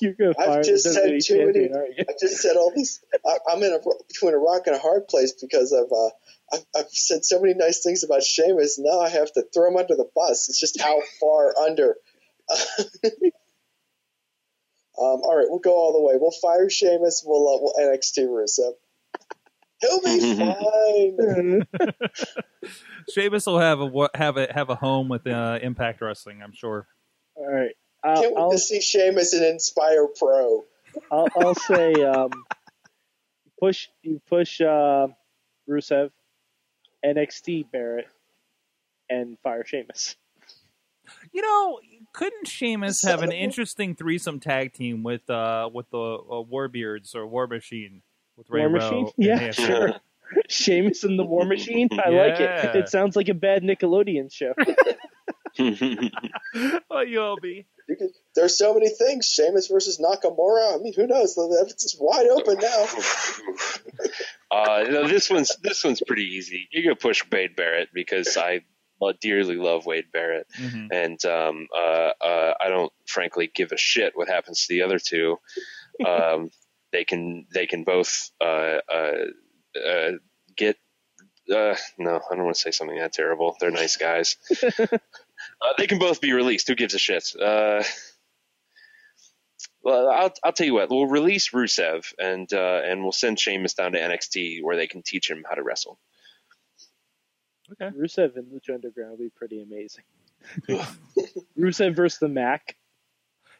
You're 0.00 0.14
gonna 0.14 0.34
I've 0.38 0.46
fire 0.46 0.62
just 0.64 0.92
said 0.92 1.12
WWE 1.12 1.24
too 1.24 1.38
many. 1.38 1.52
champion, 1.52 1.76
aren't 1.76 1.96
you? 1.96 2.04
I've 2.08 2.18
just 2.18 2.38
said 2.38 2.56
all 2.56 2.72
these. 2.74 3.00
I, 3.24 3.38
I'm 3.50 3.62
in 3.62 3.72
a 3.72 3.78
between 4.08 4.34
a 4.34 4.38
rock 4.38 4.66
and 4.66 4.74
a 4.74 4.78
hard 4.80 5.06
place 5.06 5.32
because 5.32 5.72
I've 5.72 5.92
uh, 5.92 6.10
I've, 6.52 6.64
I've 6.76 6.90
said 6.90 7.24
so 7.24 7.40
many 7.40 7.54
nice 7.54 7.82
things 7.82 8.04
about 8.04 8.22
Sheamus. 8.22 8.78
Now 8.78 9.00
I 9.00 9.08
have 9.08 9.32
to 9.32 9.44
throw 9.54 9.68
him 9.68 9.76
under 9.76 9.96
the 9.96 10.08
bus. 10.14 10.48
It's 10.48 10.60
just 10.60 10.80
how 10.80 11.00
far 11.20 11.54
under. 11.58 11.96
um, 13.04 13.12
all 14.96 15.36
right, 15.36 15.46
we'll 15.48 15.60
go 15.60 15.74
all 15.74 15.92
the 15.92 16.00
way. 16.00 16.14
We'll 16.20 16.30
fire 16.30 16.68
Sheamus. 16.68 17.22
We'll 17.24 17.48
uh, 17.48 17.58
we'll 17.60 17.74
NXT 17.80 18.28
Rusev. 18.28 18.72
He'll 19.80 20.00
be 20.00 20.36
fine. 20.36 21.66
Sheamus 23.12 23.46
will 23.46 23.58
have 23.58 23.80
a 23.80 24.10
have 24.14 24.36
a 24.36 24.52
have 24.52 24.70
a 24.70 24.76
home 24.76 25.08
with 25.08 25.26
uh, 25.26 25.58
Impact 25.62 26.00
Wrestling. 26.00 26.40
I'm 26.42 26.52
sure. 26.52 26.86
All 27.34 27.50
right. 27.50 27.74
I'll, 28.04 28.22
Can't 28.22 28.34
wait 28.34 28.40
I'll, 28.40 28.50
to 28.50 28.58
see 28.58 28.80
Sheamus 28.80 29.34
in 29.34 29.42
Inspire 29.42 30.06
Pro. 30.06 30.64
I'll, 31.10 31.28
I'll 31.36 31.54
say 31.54 31.94
um, 32.04 32.30
push 33.58 33.88
you 34.02 34.20
push 34.28 34.60
uh, 34.60 35.08
Rusev, 35.68 36.10
NXT 37.04 37.70
Barrett, 37.70 38.08
and 39.08 39.38
fire 39.42 39.64
Sheamus. 39.64 40.16
You 41.32 41.42
know, 41.42 41.80
couldn't 42.12 42.46
Sheamus 42.48 43.02
have 43.02 43.22
an 43.22 43.32
interesting 43.32 43.94
threesome 43.94 44.40
tag 44.40 44.72
team 44.72 45.02
with 45.02 45.28
uh 45.28 45.68
with 45.72 45.90
the 45.90 45.98
uh, 45.98 46.40
Warbeards 46.40 47.14
or 47.14 47.26
War 47.26 47.46
Machine 47.46 48.02
with 48.36 48.48
Ray 48.50 48.60
War 48.60 48.70
Machine? 48.70 49.04
and 49.04 49.12
Yeah, 49.16 49.38
Hanson? 49.38 49.66
sure. 49.66 49.94
Sheamus 50.48 51.04
and 51.04 51.18
the 51.18 51.24
War 51.24 51.44
Machine. 51.44 51.88
I 51.92 52.08
like 52.08 52.40
it. 52.40 52.76
It 52.76 52.88
sounds 52.88 53.16
like 53.16 53.28
a 53.28 53.34
bad 53.34 53.62
Nickelodeon 53.62 54.32
show. 54.32 54.54
oh, 56.90 57.00
you'll 57.00 57.36
be. 57.36 57.66
There's 58.34 58.56
so 58.56 58.72
many 58.72 58.88
things. 58.88 59.26
Sheamus 59.26 59.66
versus 59.66 59.98
Nakamura. 59.98 60.74
I 60.74 60.78
mean, 60.78 60.94
who 60.94 61.06
knows? 61.06 61.34
It's 61.36 61.82
just 61.82 61.98
wide 62.00 62.26
open 62.28 62.56
now. 62.58 62.86
Uh, 64.52 64.84
no, 64.88 65.08
this 65.08 65.30
one's 65.30 65.56
this 65.62 65.82
one's 65.82 66.02
pretty 66.06 66.24
easy. 66.36 66.68
You 66.70 66.84
go 66.84 66.94
push 66.94 67.24
Wade 67.32 67.56
Barrett 67.56 67.88
because 67.94 68.36
I 68.36 68.60
dearly 69.20 69.56
love 69.56 69.84
Wade 69.86 70.12
Barrett, 70.12 70.46
Mhm. 70.60 70.88
and 70.92 71.24
um, 71.24 71.66
uh, 71.74 72.12
uh, 72.20 72.54
I 72.60 72.68
don't 72.68 72.92
frankly 73.06 73.50
give 73.52 73.72
a 73.72 73.76
shit 73.78 74.12
what 74.16 74.28
happens 74.28 74.66
to 74.66 74.74
the 74.74 74.82
other 74.82 74.98
two. 74.98 75.38
Um, 76.06 76.50
they 76.92 77.04
can 77.04 77.46
they 77.52 77.66
can 77.66 77.82
both 77.84 78.30
uh, 78.40 78.78
uh, 78.92 79.24
uh, 79.84 80.10
get. 80.54 80.76
Uh, 81.50 81.74
no, 81.98 82.20
I 82.30 82.34
don't 82.36 82.44
want 82.44 82.54
to 82.54 82.60
say 82.60 82.70
something 82.70 82.98
that 82.98 83.12
terrible. 83.12 83.56
They're 83.58 83.70
nice 83.72 83.96
guys. 83.96 84.36
uh, 84.62 84.86
they 85.78 85.86
can 85.88 85.98
both 85.98 86.20
be 86.20 86.32
released. 86.32 86.68
Who 86.68 86.74
gives 86.76 86.94
a 86.94 86.98
shit? 87.00 87.32
Well, 89.82 90.08
I'll, 90.08 90.32
I'll 90.44 90.52
tell 90.52 90.66
you 90.66 90.74
what. 90.74 90.90
We'll 90.90 91.06
release 91.06 91.50
Rusev 91.50 92.12
and 92.18 92.52
uh, 92.52 92.82
and 92.84 93.02
we'll 93.02 93.12
send 93.12 93.40
Sheamus 93.40 93.74
down 93.74 93.92
to 93.92 93.98
NXT 93.98 94.62
where 94.62 94.76
they 94.76 94.86
can 94.86 95.02
teach 95.02 95.30
him 95.30 95.44
how 95.48 95.54
to 95.54 95.62
wrestle. 95.62 95.98
Okay. 97.72 97.96
Rusev 97.96 98.36
and 98.36 98.46
Lucha 98.52 98.74
Underground 98.74 99.12
would 99.12 99.18
be 99.18 99.30
pretty 99.30 99.62
amazing. 99.62 100.04
Rusev 101.58 101.96
versus 101.96 102.18
the 102.18 102.28
Mack. 102.28 102.76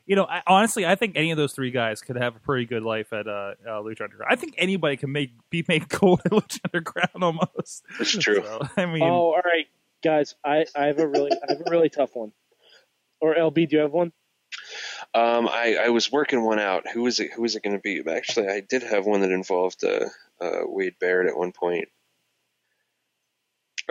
You 0.04 0.16
know, 0.16 0.24
I, 0.24 0.42
honestly, 0.46 0.84
I 0.84 0.96
think 0.96 1.16
any 1.16 1.30
of 1.30 1.36
those 1.36 1.52
three 1.52 1.70
guys 1.70 2.02
could 2.02 2.16
have 2.16 2.34
a 2.34 2.40
pretty 2.40 2.66
good 2.66 2.82
life 2.82 3.12
at 3.12 3.28
uh, 3.28 3.54
uh, 3.64 3.70
Lucha 3.82 4.02
Underground. 4.02 4.32
I 4.32 4.36
think 4.36 4.54
anybody 4.58 4.96
can 4.96 5.12
make 5.12 5.30
be 5.48 5.64
made 5.68 5.88
cool 5.88 6.20
at 6.24 6.32
Lucha 6.32 6.58
Underground 6.72 7.22
almost. 7.22 7.84
It's 8.00 8.10
true. 8.10 8.42
So, 8.42 8.60
I 8.76 8.86
mean, 8.86 9.02
Oh, 9.02 9.32
all 9.32 9.42
right, 9.44 9.66
guys. 10.04 10.34
I, 10.44 10.66
I 10.76 10.86
have 10.86 10.98
a 10.98 11.06
really 11.06 11.30
I 11.32 11.52
have 11.52 11.62
a 11.66 11.70
really 11.70 11.88
tough 11.88 12.10
one. 12.14 12.32
Or 13.20 13.34
LB, 13.36 13.68
do 13.68 13.76
you 13.76 13.82
have 13.82 13.92
one? 13.92 14.12
Um, 15.14 15.46
I, 15.48 15.76
I 15.80 15.88
was 15.90 16.10
working 16.10 16.42
one 16.42 16.58
out. 16.58 16.88
Who 16.88 17.06
is 17.06 17.20
it? 17.20 17.32
Who 17.34 17.44
is 17.44 17.54
it 17.54 17.62
going 17.62 17.76
to 17.76 17.82
be? 17.82 18.02
Actually, 18.10 18.48
I 18.48 18.60
did 18.60 18.82
have 18.82 19.04
one 19.04 19.20
that 19.20 19.30
involved 19.30 19.84
uh, 19.84 20.06
uh, 20.40 20.60
Wade 20.64 20.94
Barrett 20.98 21.28
at 21.28 21.36
one 21.36 21.52
point. 21.52 21.88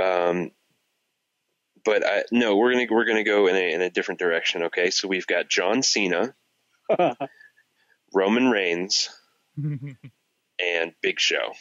Um, 0.02 0.52
but 1.84 2.06
I, 2.06 2.24
no, 2.32 2.56
we're 2.56 2.74
gonna 2.74 2.88
we're 2.90 3.06
gonna 3.06 3.24
go 3.24 3.48
in 3.48 3.56
a 3.56 3.74
in 3.74 3.82
a 3.82 3.90
different 3.90 4.20
direction. 4.20 4.64
Okay, 4.64 4.90
so 4.90 5.08
we've 5.08 5.28
got 5.28 5.50
John 5.50 5.84
Cena, 5.84 6.34
Roman 8.14 8.50
Reigns, 8.50 9.10
and 9.58 10.94
Big 11.02 11.20
Show. 11.20 11.54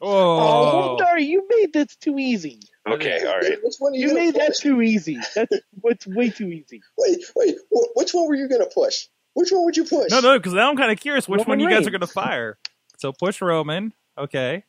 oh, 0.00 0.98
sorry, 0.98 1.24
you 1.24 1.46
made 1.48 1.72
this 1.72 1.96
too 1.96 2.18
easy. 2.18 2.60
Okay, 2.86 3.20
all 3.26 3.38
right. 3.38 3.58
Which 3.62 3.74
one 3.78 3.92
are 3.92 3.96
you, 3.96 4.02
You 4.02 4.08
gonna 4.08 4.20
made 4.20 4.34
that 4.36 4.56
too 4.56 4.80
easy. 4.82 5.18
That's 5.34 5.56
what's 5.80 6.06
way 6.06 6.30
too 6.30 6.48
easy. 6.48 6.80
Wait, 6.98 7.18
wait. 7.34 7.56
wh- 7.74 7.96
Which 7.96 8.12
one 8.12 8.28
were 8.28 8.34
you 8.36 8.48
going 8.48 8.60
to 8.62 8.70
push? 8.72 9.06
Which 9.34 9.50
one 9.50 9.64
would 9.64 9.76
you 9.76 9.84
push? 9.84 10.10
no, 10.10 10.20
no, 10.20 10.38
because 10.38 10.52
now 10.54 10.70
I'm 10.70 10.76
kind 10.76 10.90
of 10.92 10.98
curious 11.00 11.28
which 11.28 11.40
Roman 11.40 11.48
one 11.48 11.60
you 11.60 11.68
guys 11.68 11.86
are 11.86 11.90
going 11.90 12.00
to 12.00 12.06
fire. 12.06 12.58
So 12.98 13.12
push 13.12 13.42
Roman. 13.42 13.92
Okay. 14.16 14.64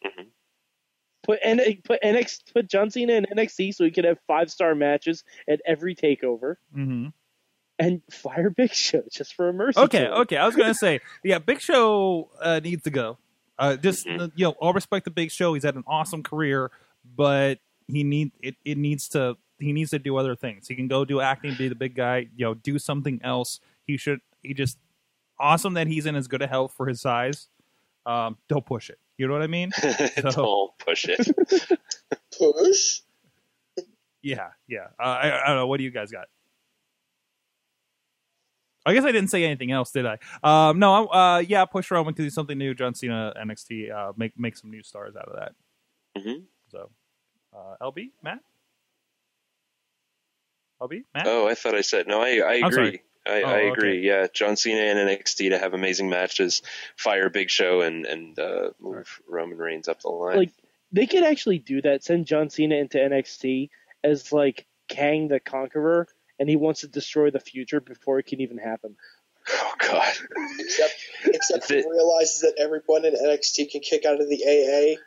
Put 1.23 1.39
N- 1.43 1.59
put 1.83 2.01
NXT 2.01 2.53
put 2.53 2.67
John 2.69 2.89
Cena 2.89 3.13
in 3.13 3.25
NXT 3.25 3.75
so 3.75 3.83
he 3.83 3.91
could 3.91 4.05
have 4.05 4.17
five 4.27 4.49
star 4.49 4.75
matches 4.75 5.23
at 5.49 5.61
every 5.65 5.93
takeover, 5.95 6.55
hmm 6.73 7.07
and 7.79 8.01
fire 8.09 8.49
Big 8.49 8.73
Show 8.73 9.03
just 9.11 9.35
for 9.35 9.49
a 9.49 9.53
mercy. 9.53 9.79
Okay, 9.79 9.99
killing. 10.05 10.21
okay. 10.21 10.37
I 10.37 10.45
was 10.47 10.55
gonna 10.55 10.73
say, 10.73 10.99
yeah, 11.23 11.37
Big 11.39 11.59
Show 11.61 12.29
uh, 12.41 12.59
needs 12.63 12.83
to 12.83 12.89
go. 12.89 13.17
Uh, 13.59 13.75
just 13.75 14.05
Mhm. 14.07 14.31
you 14.35 14.45
know, 14.45 14.51
all 14.59 14.73
respect 14.73 15.05
to 15.05 15.11
Big 15.11 15.29
Show. 15.31 15.53
He's 15.53 15.63
had 15.63 15.75
an 15.75 15.83
awesome 15.85 16.23
career, 16.23 16.71
but 17.15 17.59
he 17.87 18.03
need 18.03 18.31
it. 18.41 18.55
It 18.65 18.77
needs 18.77 19.07
to. 19.09 19.37
He 19.59 19.73
needs 19.73 19.89
to 19.89 19.99
do 19.99 20.17
other 20.17 20.35
things. 20.35 20.67
He 20.67 20.75
can 20.75 20.87
go 20.87 21.03
do 21.03 21.19
acting, 21.19 21.55
be 21.55 21.67
the 21.67 21.75
big 21.75 21.95
guy. 21.95 22.27
You 22.35 22.45
know, 22.45 22.53
do 22.53 22.77
something 22.77 23.19
else. 23.23 23.59
He 23.85 23.97
should. 23.97 24.19
He 24.43 24.53
just 24.53 24.77
awesome 25.39 25.73
that 25.75 25.87
he's 25.87 26.05
in 26.05 26.15
as 26.15 26.27
good 26.27 26.41
a 26.41 26.47
health 26.47 26.73
for 26.75 26.85
his 26.87 27.01
size. 27.01 27.47
Um, 28.05 28.37
don't 28.47 28.65
push 28.65 28.89
it. 28.89 28.99
You 29.17 29.27
know 29.27 29.33
what 29.33 29.41
I 29.41 29.47
mean? 29.47 29.71
Don't 30.31 30.77
push 30.77 31.05
it. 31.09 31.19
Push? 32.37 33.01
Yeah, 34.21 34.49
yeah. 34.67 34.87
Uh, 34.99 35.03
I, 35.03 35.43
I 35.43 35.47
don't 35.47 35.55
know. 35.57 35.67
What 35.67 35.77
do 35.77 35.83
you 35.83 35.89
guys 35.89 36.11
got? 36.11 36.27
I 38.85 38.93
guess 38.93 39.03
I 39.03 39.11
didn't 39.11 39.29
say 39.31 39.43
anything 39.43 39.71
else, 39.71 39.91
did 39.91 40.05
I? 40.05 40.19
Um, 40.43 40.79
no, 40.79 41.07
uh, 41.07 41.39
yeah, 41.39 41.65
push 41.65 41.89
Roman 41.89 42.13
to 42.13 42.21
do 42.21 42.29
something 42.29 42.57
new. 42.57 42.73
John 42.75 42.93
Cena 42.93 43.33
NXT, 43.43 43.91
uh, 43.91 44.13
make 44.15 44.37
make 44.39 44.55
some 44.55 44.69
new 44.69 44.83
stars 44.83 45.15
out 45.15 45.27
of 45.27 45.35
that. 45.35 45.55
Mhm. 46.21 46.43
So, 46.69 46.91
uh, 47.57 47.75
LB, 47.81 48.11
Matt, 48.23 48.39
LB, 50.81 51.03
Matt. 51.13 51.27
Oh, 51.27 51.47
I 51.47 51.55
thought 51.55 51.75
I 51.75 51.81
said 51.81 52.07
no. 52.07 52.21
I 52.21 52.37
I 52.37 52.53
agree. 52.55 53.01
I, 53.25 53.41
Oh, 53.43 53.49
I 53.49 53.55
okay. 53.55 53.67
agree. 53.67 54.07
Yeah, 54.07 54.27
John 54.33 54.55
Cena 54.55 54.79
and 54.79 55.09
NXT 55.09 55.49
to 55.49 55.57
have 55.57 55.73
amazing 55.73 56.09
matches, 56.09 56.61
fire 56.95 57.29
Big 57.29 57.49
Show 57.49 57.81
and 57.81 58.05
and 58.05 58.39
uh, 58.39 58.69
move 58.79 59.21
Roman 59.27 59.57
Reigns 59.57 59.87
up 59.89 60.01
the 60.01 60.09
line. 60.09 60.37
Like 60.37 60.51
they 60.91 61.07
could 61.07 61.23
actually 61.23 61.59
do 61.59 61.81
that. 61.81 62.03
Send 62.03 62.25
John 62.25 62.49
Cena 62.49 62.75
into 62.75 62.97
NXT 62.99 63.69
as 64.03 64.31
like 64.31 64.65
Kang 64.87 65.27
the 65.27 65.39
Conqueror, 65.41 66.07
and 66.39 66.47
he 66.47 66.55
wants 66.55 66.81
to 66.81 66.87
destroy 66.87 67.29
the 67.29 67.39
future 67.41 67.81
before 67.81 68.19
it 68.19 68.27
can 68.27 68.39
even 68.39 68.57
happen. 68.57 68.95
oh 69.49 69.73
God. 69.79 70.13
Except, 70.59 70.93
except 71.25 71.67
he 71.69 71.75
realizes 71.75 72.41
that 72.41 72.55
everyone 72.57 73.03
in 73.03 73.13
NXT 73.13 73.71
can 73.71 73.81
kick 73.81 74.05
out 74.05 74.21
of 74.21 74.29
the 74.29 74.43
AA. 74.45 75.01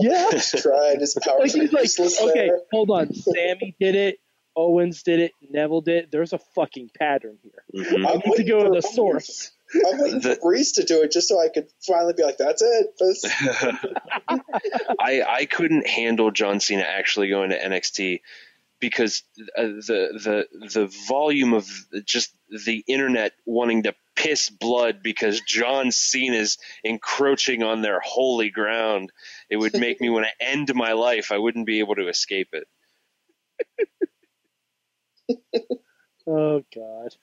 Yeah. 0.00 0.30
He's 0.30 0.50
tried 0.62 1.00
his 1.00 1.16
power 1.22 1.38
Like 1.40 1.52
he's 1.52 1.72
like, 1.72 2.30
okay, 2.30 2.48
there. 2.48 2.60
hold 2.72 2.90
on. 2.90 3.12
Sami 3.14 3.76
did 3.80 3.94
it. 3.94 4.18
Owens 4.56 5.02
did 5.02 5.18
it. 5.20 5.32
Neville 5.50 5.80
did 5.80 6.04
it. 6.04 6.10
There's 6.12 6.32
a 6.32 6.38
fucking 6.54 6.90
pattern 6.96 7.38
here. 7.42 7.64
Mhm. 7.84 8.06
I 8.06 8.12
I'm 8.12 8.20
need 8.24 8.36
to 8.36 8.44
go 8.44 8.60
to 8.62 8.68
for- 8.68 8.74
the 8.74 8.82
source. 8.82 9.50
I'm 9.74 9.98
waiting 10.00 10.20
The- 10.20 10.36
for 10.36 10.40
Breeze 10.42 10.72
to 10.72 10.84
do 10.84 11.02
it 11.02 11.10
just 11.10 11.28
so 11.28 11.40
I 11.40 11.48
could 11.48 11.66
finally 11.84 12.12
be 12.16 12.22
like, 12.22 12.36
that's 12.36 12.62
it. 12.62 12.86
That's, 12.98 13.24
I 15.00 15.22
I 15.28 15.46
couldn't 15.46 15.86
handle 15.86 16.30
John 16.30 16.60
Cena 16.60 16.82
actually 16.82 17.28
going 17.28 17.50
to 17.50 17.58
NXT 17.58 18.20
because 18.80 19.22
uh, 19.56 19.62
the 19.62 20.46
the 20.52 20.68
the 20.74 20.92
volume 21.08 21.54
of 21.54 21.68
just 22.04 22.34
the 22.48 22.84
internet 22.86 23.32
wanting 23.46 23.84
to 23.84 23.94
piss 24.14 24.48
blood 24.50 25.02
because 25.02 25.40
John 25.40 25.90
Cena's 25.90 26.58
encroaching 26.84 27.62
on 27.64 27.82
their 27.82 28.00
holy 28.00 28.50
ground. 28.50 29.10
It 29.54 29.58
would 29.58 29.76
make 29.76 30.02
me 30.02 30.10
want 30.10 30.26
to 30.26 30.46
end 30.46 30.72
my 30.74 30.94
life. 30.94 31.32
I 31.32 31.38
wouldn't 31.38 31.66
be 31.66 31.80
able 31.80 31.96
to 31.96 32.08
escape 32.08 32.50
it. 32.54 32.68
Oh 36.28 36.62
God. 36.74 37.14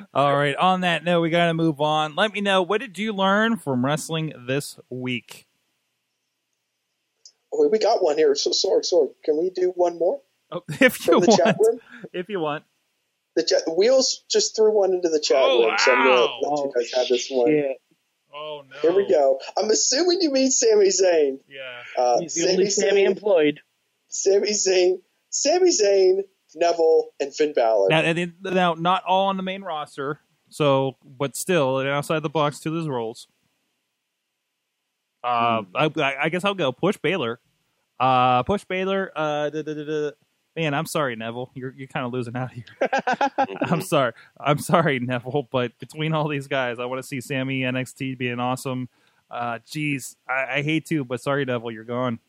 All 0.14 0.36
right. 0.36 0.56
On 0.56 0.82
that 0.82 1.04
note, 1.04 1.22
we 1.22 1.30
got 1.30 1.46
to 1.46 1.54
move 1.54 1.80
on. 1.80 2.16
Let 2.16 2.32
me 2.32 2.40
know 2.40 2.62
what 2.62 2.80
did 2.80 2.98
you 2.98 3.12
learn 3.12 3.56
from 3.58 3.84
wrestling 3.84 4.32
this 4.46 4.78
week? 4.90 5.46
oh, 7.52 7.68
we 7.68 7.78
got 7.78 8.02
one 8.02 8.16
here. 8.18 8.34
So, 8.36 8.52
sorry, 8.52 8.84
sorry. 8.84 9.08
Can 9.24 9.38
we 9.38 9.50
do 9.50 9.72
one 9.76 9.98
more 9.98 10.20
Oh, 10.52 10.62
if 10.80 11.06
you 11.08 11.18
from 11.18 11.20
the 11.20 11.28
chat 11.28 11.54
want, 11.56 11.60
room? 11.60 11.80
if 12.12 12.28
you 12.28 12.40
want. 12.40 12.64
The 13.36 13.44
chat, 13.44 13.62
Wheels 13.76 14.24
just 14.30 14.56
threw 14.56 14.72
one 14.72 14.94
into 14.94 15.08
the 15.10 15.20
chat 15.20 15.38
Oh, 15.38 15.58
room, 15.58 15.78
so 15.78 15.92
I'm 15.92 16.02
going 16.02 16.16
to 16.16 16.28
wow. 16.30 16.40
let 16.42 16.62
you 16.62 16.70
guys 16.74 16.92
have 16.94 17.08
this 17.08 17.28
one. 17.30 17.48
Shit. 17.48 17.78
Oh 18.34 18.62
no. 18.68 18.76
Here 18.82 18.92
we 18.96 19.08
go. 19.08 19.38
I'm 19.56 19.70
assuming 19.70 20.18
you 20.20 20.30
mean 20.32 20.50
Sami 20.50 20.88
Zayn. 20.88 21.38
Yeah. 21.48 21.82
Uh, 21.96 22.20
He's 22.20 22.34
the 22.34 22.50
only 22.50 22.68
Sami 22.70 23.04
Zayn, 23.04 23.06
employed. 23.06 23.60
Sami 24.08 24.50
Zayn, 24.50 25.00
Sami 25.30 25.70
Zayn, 25.70 26.22
Neville, 26.56 27.10
and 27.20 27.34
Finn 27.34 27.52
Balor. 27.52 27.88
Now, 27.90 28.00
and 28.00 28.18
it- 28.18 28.30
now, 28.42 28.74
not 28.74 29.04
all 29.04 29.28
on 29.28 29.36
the 29.36 29.42
main 29.42 29.62
roster. 29.62 30.20
So, 30.50 30.96
but 31.04 31.36
still, 31.36 31.78
outside 31.78 32.22
the 32.22 32.28
box 32.28 32.60
to 32.60 32.70
those 32.70 32.86
roles. 32.88 33.26
Uh, 35.22 35.62
I, 35.74 35.90
I 35.96 36.14
I 36.24 36.28
guess 36.28 36.44
I'll 36.44 36.54
go 36.54 36.70
push 36.70 36.96
Balor. 36.98 37.40
Uh, 37.98 38.42
push 38.42 38.64
Balor. 38.64 39.10
Uh, 39.16 39.50
da, 39.50 39.62
da, 39.62 39.74
da, 39.74 39.84
da. 39.84 40.10
Man, 40.56 40.72
I'm 40.72 40.86
sorry, 40.86 41.16
Neville. 41.16 41.50
You're 41.54 41.74
you're 41.76 41.88
kind 41.88 42.06
of 42.06 42.12
losing 42.12 42.36
out 42.36 42.52
here. 42.52 42.64
I'm 43.62 43.82
sorry. 43.82 44.12
I'm 44.38 44.58
sorry, 44.58 45.00
Neville. 45.00 45.48
But 45.50 45.78
between 45.78 46.12
all 46.12 46.28
these 46.28 46.46
guys, 46.46 46.78
I 46.78 46.84
want 46.84 47.02
to 47.02 47.06
see 47.06 47.20
Sami 47.20 47.62
NXT 47.62 48.18
being 48.18 48.38
awesome. 48.38 48.88
Uh, 49.30 49.58
geez, 49.68 50.16
I, 50.28 50.58
I 50.58 50.62
hate 50.62 50.86
to, 50.86 51.04
but 51.04 51.20
sorry, 51.20 51.44
Neville, 51.44 51.72
you're 51.72 51.84
gone. 51.84 52.20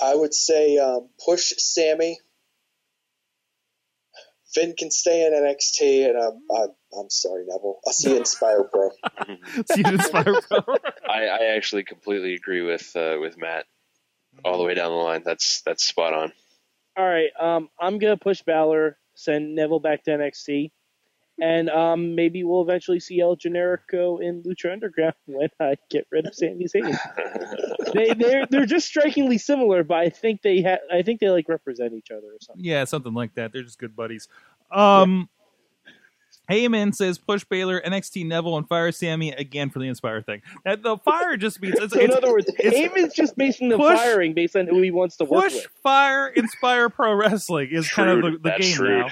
I 0.00 0.14
would 0.14 0.34
say 0.34 0.78
um, 0.78 1.08
push 1.24 1.52
Sami. 1.56 2.18
Finn 4.52 4.74
can 4.78 4.92
stay 4.92 5.26
in 5.26 5.32
NXT, 5.32 6.08
and 6.08 6.16
I'm, 6.16 6.40
I'm, 6.56 6.68
I'm 6.96 7.10
sorry, 7.10 7.44
Neville. 7.48 7.80
I'll 7.84 7.92
see 7.92 8.10
you 8.10 8.18
in 8.18 8.24
Spire 8.24 8.62
Pro. 8.62 8.90
See 9.72 9.82
you 9.84 9.94
in 9.94 9.98
Spire 9.98 10.40
Pro. 10.42 10.58
I, 11.08 11.24
I 11.26 11.44
actually 11.56 11.82
completely 11.82 12.34
agree 12.34 12.62
with 12.62 12.94
uh, 12.94 13.16
with 13.20 13.36
Matt 13.36 13.66
all 14.44 14.58
the 14.58 14.64
way 14.64 14.74
down 14.74 14.90
the 14.90 14.96
line. 14.96 15.22
That's 15.24 15.62
that's 15.62 15.84
spot 15.84 16.14
on. 16.14 16.32
All 16.96 17.06
right. 17.06 17.30
Um, 17.38 17.68
I'm 17.80 17.98
gonna 17.98 18.16
push 18.16 18.42
Balor, 18.42 18.98
send 19.14 19.54
Neville 19.54 19.80
back 19.80 20.04
to 20.04 20.12
NXT, 20.12 20.70
and 21.40 21.68
um, 21.70 22.14
maybe 22.14 22.44
we'll 22.44 22.62
eventually 22.62 23.00
see 23.00 23.20
El 23.20 23.36
Generico 23.36 24.22
in 24.22 24.42
Lucha 24.42 24.72
Underground 24.72 25.14
when 25.26 25.48
I 25.60 25.76
get 25.90 26.06
rid 26.10 26.26
of 26.26 26.34
Sami 26.34 26.66
Zayn. 26.66 26.96
they 27.94 28.14
they're 28.14 28.46
they're 28.46 28.66
just 28.66 28.86
strikingly 28.86 29.38
similar, 29.38 29.82
but 29.82 29.98
I 29.98 30.08
think 30.10 30.42
they 30.42 30.62
ha- 30.62 30.84
I 30.92 31.02
think 31.02 31.20
they 31.20 31.30
like 31.30 31.48
represent 31.48 31.92
each 31.94 32.10
other 32.10 32.28
or 32.28 32.38
something. 32.40 32.64
Yeah, 32.64 32.84
something 32.84 33.14
like 33.14 33.34
that. 33.34 33.52
They're 33.52 33.62
just 33.62 33.78
good 33.78 33.96
buddies. 33.96 34.28
Um, 34.70 35.28
Eamon 36.50 36.94
says 36.94 37.18
push 37.18 37.42
Balor, 37.44 37.80
NXT 37.80 38.26
Neville, 38.26 38.56
and 38.58 38.68
fire 38.68 38.92
Sami 38.92 39.32
again 39.32 39.70
for 39.70 39.78
the 39.78 39.86
Inspire 39.86 40.20
thing. 40.22 40.42
That 40.64 40.82
the 40.82 40.98
fire 40.98 41.36
just 41.36 41.60
means 41.62 41.76
it's, 41.78 41.94
So 41.94 42.00
in 42.00 42.12
other 42.12 42.30
words, 42.30 42.50
it's 42.58 42.76
Eamon's 42.76 43.14
just 43.14 43.36
basing 43.36 43.68
the 43.70 43.76
push- 43.78 43.96
firing 43.96 44.34
based 44.34 44.54
on 44.56 44.66
who 44.66 44.80
he 44.82 44.90
wants 44.90 45.16
to 45.16 45.24
work 45.24 45.44
push, 45.44 45.54
with. 45.54 45.68
fire, 45.82 46.28
inspire 46.28 46.88
pro 46.90 47.14
wrestling 47.14 47.68
is 47.72 47.88
kind 47.90 48.10
of 48.10 48.22
the, 48.22 48.30
the 48.32 48.38
That's 48.50 48.60
game 48.66 48.74
shrewd. 48.74 48.98
now. 49.06 49.08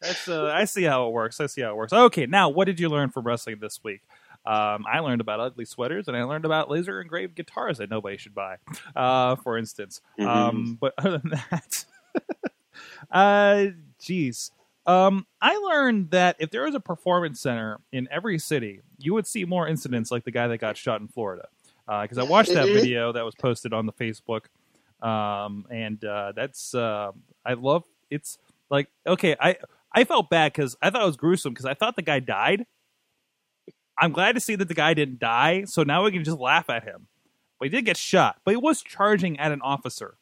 That's 0.00 0.28
uh, 0.28 0.52
I 0.54 0.64
see 0.66 0.84
how 0.84 1.08
it 1.08 1.12
works. 1.12 1.40
I 1.40 1.46
see 1.46 1.62
how 1.62 1.70
it 1.70 1.76
works. 1.76 1.92
Okay, 1.92 2.26
now 2.26 2.48
what 2.48 2.66
did 2.66 2.78
you 2.78 2.88
learn 2.88 3.10
from 3.10 3.24
wrestling 3.26 3.56
this 3.60 3.80
week? 3.82 4.00
Um, 4.46 4.84
I 4.90 5.00
learned 5.00 5.20
about 5.20 5.40
ugly 5.40 5.64
sweaters, 5.64 6.06
and 6.06 6.16
I 6.16 6.22
learned 6.22 6.44
about 6.44 6.70
laser 6.70 7.00
engraved 7.02 7.34
guitars 7.34 7.78
that 7.78 7.90
nobody 7.90 8.16
should 8.16 8.34
buy. 8.36 8.58
Uh, 8.94 9.34
for 9.34 9.58
instance, 9.58 10.00
Mm-hmm. 10.18 10.28
um, 10.28 10.78
but 10.80 10.94
other 10.96 11.18
than 11.18 11.32
that, 11.50 11.84
uh, 13.10 13.66
geez. 14.00 14.52
Um, 14.88 15.26
I 15.40 15.56
learned 15.58 16.12
that 16.12 16.36
if 16.40 16.50
there 16.50 16.64
was 16.64 16.74
a 16.74 16.80
performance 16.80 17.40
center 17.40 17.78
in 17.92 18.08
every 18.10 18.38
city, 18.38 18.80
you 18.98 19.12
would 19.14 19.26
see 19.26 19.44
more 19.44 19.68
incidents 19.68 20.10
like 20.10 20.24
the 20.24 20.30
guy 20.32 20.48
that 20.48 20.58
got 20.58 20.76
shot 20.78 21.00
in 21.00 21.08
Florida. 21.08 21.48
Because 21.86 22.18
I 22.18 22.22
watched 22.24 22.52
that 22.54 22.66
Mhm. 22.68 22.74
video 22.74 23.12
that 23.12 23.24
was 23.24 23.34
posted 23.34 23.72
on 23.74 23.86
the 23.86 23.92
Facebook, 23.92 24.46
um, 25.06 25.66
and 25.70 26.04
uh, 26.04 26.32
that's 26.34 26.74
uh, 26.74 27.12
I 27.46 27.54
love. 27.54 27.84
It's 28.10 28.38
like 28.70 28.88
okay, 29.06 29.36
I 29.40 29.56
I 29.92 30.04
felt 30.04 30.28
bad 30.30 30.52
because 30.52 30.76
I 30.82 30.90
thought 30.90 31.02
it 31.02 31.06
was 31.06 31.16
gruesome 31.16 31.54
because 31.54 31.64
I 31.66 31.74
thought 31.74 31.96
the 31.96 32.02
guy 32.02 32.20
died. 32.20 32.66
I'm 33.98 34.12
glad 34.12 34.34
to 34.36 34.40
see 34.40 34.54
that 34.56 34.68
the 34.68 34.74
guy 34.74 34.94
didn't 34.94 35.18
die, 35.18 35.64
so 35.64 35.82
now 35.82 36.04
we 36.04 36.12
can 36.12 36.24
just 36.24 36.38
laugh 36.38 36.70
at 36.70 36.84
him. 36.84 37.08
But 37.58 37.66
he 37.66 37.70
did 37.70 37.84
get 37.84 37.96
shot, 37.96 38.40
but 38.44 38.52
he 38.52 38.56
was 38.56 38.82
charging 38.82 39.38
at 39.38 39.50
an 39.50 39.60
officer. 39.62 40.18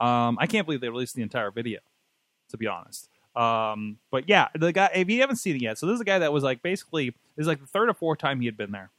Um, 0.00 0.38
I 0.40 0.46
can't 0.46 0.66
believe 0.66 0.80
they 0.80 0.88
released 0.88 1.14
the 1.16 1.22
entire 1.22 1.50
video, 1.50 1.80
to 2.50 2.56
be 2.56 2.66
honest. 2.66 3.10
Um, 3.36 3.98
but 4.10 4.28
yeah, 4.28 4.48
the 4.54 4.72
guy, 4.72 4.90
if 4.94 5.08
you 5.08 5.20
haven't 5.20 5.36
seen 5.36 5.56
it 5.56 5.62
yet, 5.62 5.78
so 5.78 5.86
this 5.86 5.94
is 5.94 6.00
a 6.00 6.04
guy 6.04 6.18
that 6.18 6.32
was 6.32 6.42
like 6.42 6.62
basically, 6.62 7.10
this 7.36 7.44
is 7.44 7.46
like 7.46 7.60
the 7.60 7.66
third 7.66 7.88
or 7.88 7.94
fourth 7.94 8.18
time 8.18 8.40
he 8.40 8.46
had 8.46 8.56
been 8.56 8.72
there. 8.72 8.90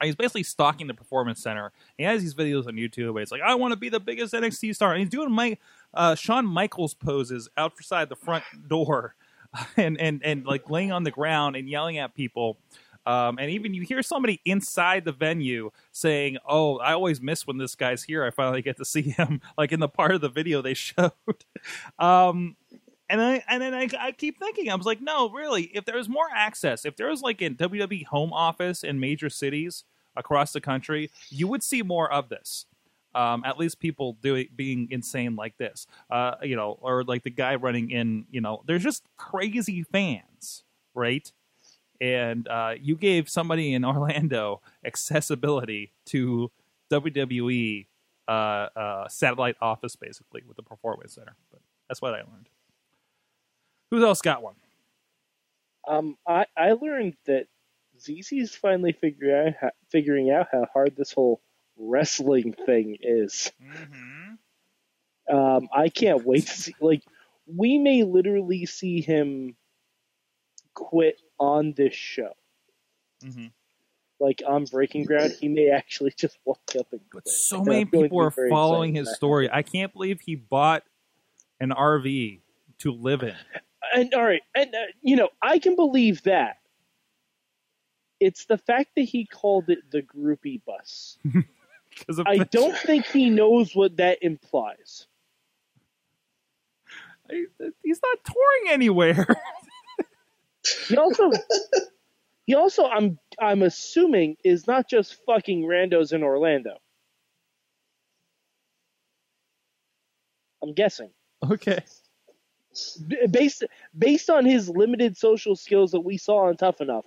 He's 0.00 0.16
basically 0.16 0.42
stalking 0.42 0.88
the 0.88 0.94
performance 0.94 1.40
center. 1.40 1.70
He 1.96 2.04
has 2.04 2.22
these 2.22 2.34
videos 2.34 2.66
on 2.66 2.74
YouTube 2.74 3.14
where 3.14 3.22
it's 3.22 3.30
like, 3.30 3.42
I 3.42 3.54
want 3.54 3.72
to 3.72 3.78
be 3.78 3.88
the 3.88 4.00
biggest 4.00 4.34
NXT 4.34 4.74
star. 4.74 4.92
And 4.92 5.00
he's 5.00 5.08
doing 5.08 5.30
Mike, 5.30 5.60
uh, 5.94 6.16
Shawn 6.16 6.44
Michaels 6.44 6.94
poses 6.94 7.48
outside 7.56 8.08
the 8.08 8.16
front 8.16 8.42
door 8.66 9.14
and, 9.76 10.00
and, 10.00 10.20
and 10.24 10.44
like 10.44 10.68
laying 10.68 10.90
on 10.90 11.04
the 11.04 11.12
ground 11.12 11.54
and 11.54 11.68
yelling 11.68 11.98
at 11.98 12.14
people. 12.14 12.58
Um, 13.04 13.38
and 13.38 13.50
even 13.50 13.74
you 13.74 13.82
hear 13.82 14.02
somebody 14.02 14.40
inside 14.44 15.04
the 15.04 15.12
venue 15.12 15.70
saying, 15.90 16.38
"Oh, 16.46 16.78
I 16.78 16.92
always 16.92 17.20
miss 17.20 17.46
when 17.46 17.58
this 17.58 17.74
guy's 17.74 18.04
here. 18.04 18.24
I 18.24 18.30
finally 18.30 18.62
get 18.62 18.76
to 18.76 18.84
see 18.84 19.02
him." 19.02 19.40
Like 19.58 19.72
in 19.72 19.80
the 19.80 19.88
part 19.88 20.12
of 20.12 20.20
the 20.20 20.28
video 20.28 20.62
they 20.62 20.74
showed. 20.74 21.12
Um, 21.98 22.56
and 23.12 23.20
I 23.20 23.44
and 23.46 23.62
then 23.62 23.74
I, 23.74 23.88
I 24.00 24.12
keep 24.12 24.38
thinking, 24.38 24.70
I 24.70 24.74
was 24.74 24.86
like, 24.86 25.02
no, 25.02 25.28
really. 25.28 25.64
If 25.74 25.84
there 25.84 25.98
was 25.98 26.08
more 26.08 26.28
access, 26.34 26.86
if 26.86 26.96
there 26.96 27.10
was 27.10 27.20
like 27.20 27.42
a 27.42 27.50
WWE 27.50 28.06
home 28.06 28.32
office 28.32 28.82
in 28.82 28.98
major 28.98 29.28
cities 29.28 29.84
across 30.16 30.54
the 30.54 30.62
country, 30.62 31.10
you 31.28 31.46
would 31.46 31.62
see 31.62 31.82
more 31.82 32.10
of 32.10 32.30
this. 32.30 32.64
Um, 33.14 33.42
at 33.44 33.58
least 33.58 33.78
people 33.78 34.16
doing 34.22 34.48
being 34.56 34.88
insane 34.90 35.36
like 35.36 35.58
this, 35.58 35.86
uh, 36.10 36.36
you 36.42 36.56
know, 36.56 36.78
or 36.80 37.04
like 37.04 37.22
the 37.22 37.30
guy 37.30 37.56
running 37.56 37.90
in, 37.90 38.24
you 38.30 38.40
know, 38.40 38.62
there's 38.66 38.82
just 38.82 39.04
crazy 39.18 39.82
fans, 39.82 40.64
right? 40.94 41.30
And 42.00 42.48
uh, 42.48 42.76
you 42.80 42.96
gave 42.96 43.28
somebody 43.28 43.74
in 43.74 43.84
Orlando 43.84 44.62
accessibility 44.86 45.92
to 46.06 46.50
WWE 46.90 47.86
uh, 48.26 48.30
uh, 48.30 49.08
satellite 49.08 49.56
office, 49.60 49.96
basically, 49.96 50.42
with 50.48 50.56
the 50.56 50.62
performance 50.62 51.12
center. 51.12 51.36
But 51.50 51.60
that's 51.88 52.00
what 52.00 52.14
I 52.14 52.18
learned. 52.20 52.48
Who 53.92 54.02
else 54.06 54.22
got 54.22 54.42
one? 54.42 54.54
Um, 55.86 56.16
I 56.26 56.46
I 56.56 56.72
learned 56.72 57.14
that 57.26 57.46
ZZ's 58.00 58.54
finally 58.56 58.92
figuring 58.92 59.48
out 59.48 59.54
how, 59.60 59.70
figuring 59.90 60.30
out 60.30 60.46
how 60.50 60.66
hard 60.72 60.96
this 60.96 61.12
whole 61.12 61.42
wrestling 61.76 62.54
thing 62.54 62.96
is. 63.02 63.52
Mm-hmm. 63.62 65.36
Um, 65.36 65.68
I 65.74 65.90
can't 65.90 66.24
wait 66.24 66.46
to 66.46 66.52
see. 66.52 66.74
Like 66.80 67.02
we 67.46 67.76
may 67.76 68.02
literally 68.02 68.64
see 68.64 69.02
him 69.02 69.56
quit 70.72 71.20
on 71.38 71.74
this 71.76 71.92
show. 71.92 72.32
hmm 73.22 73.48
Like 74.18 74.42
on 74.48 74.64
Breaking 74.64 75.04
Ground, 75.04 75.34
he 75.38 75.48
may 75.48 75.68
actually 75.68 76.14
just 76.16 76.38
walk 76.46 76.62
up 76.78 76.86
and 76.92 77.02
quit. 77.10 77.24
But 77.24 77.28
so 77.28 77.58
And 77.58 77.66
many 77.66 77.80
I'm 77.82 77.88
going 77.88 78.04
to 78.04 78.08
people 78.08 78.22
are 78.22 78.48
following 78.48 78.94
his 78.94 79.14
story. 79.14 79.50
I 79.52 79.60
can't 79.60 79.92
believe 79.92 80.22
he 80.22 80.34
bought 80.34 80.82
an 81.60 81.72
RV 81.72 82.40
to 82.78 82.90
live 82.90 83.22
in. 83.22 83.36
And 83.94 84.14
all 84.14 84.24
right, 84.24 84.42
and 84.54 84.74
uh, 84.74 84.78
you 85.02 85.16
know, 85.16 85.28
I 85.40 85.58
can 85.58 85.76
believe 85.76 86.22
that. 86.22 86.56
It's 88.20 88.44
the 88.44 88.58
fact 88.58 88.90
that 88.96 89.02
he 89.02 89.26
called 89.26 89.68
it 89.68 89.90
the 89.90 90.02
groupie 90.02 90.60
bus. 90.64 91.18
I 92.26 92.38
don't 92.38 92.76
think 92.76 93.06
he 93.06 93.30
knows 93.30 93.74
what 93.74 93.96
that 93.96 94.18
implies. 94.22 95.06
He's 97.28 98.00
not 98.02 98.18
touring 98.24 98.72
anywhere. 98.74 99.26
He 100.88 100.96
also, 100.96 101.30
he 102.46 102.54
also, 102.54 102.84
I'm 102.86 103.18
I'm 103.40 103.62
assuming 103.62 104.36
is 104.44 104.66
not 104.68 104.88
just 104.88 105.16
fucking 105.26 105.62
randos 105.64 106.12
in 106.12 106.22
Orlando. 106.22 106.76
I'm 110.62 110.72
guessing 110.72 111.10
okay. 111.50 111.80
B- 113.06 113.26
based 113.30 113.64
based 113.96 114.30
on 114.30 114.44
his 114.44 114.68
limited 114.68 115.16
social 115.16 115.56
skills 115.56 115.92
that 115.92 116.00
we 116.00 116.16
saw 116.16 116.48
on 116.48 116.56
Tough 116.56 116.80
Enough. 116.80 117.06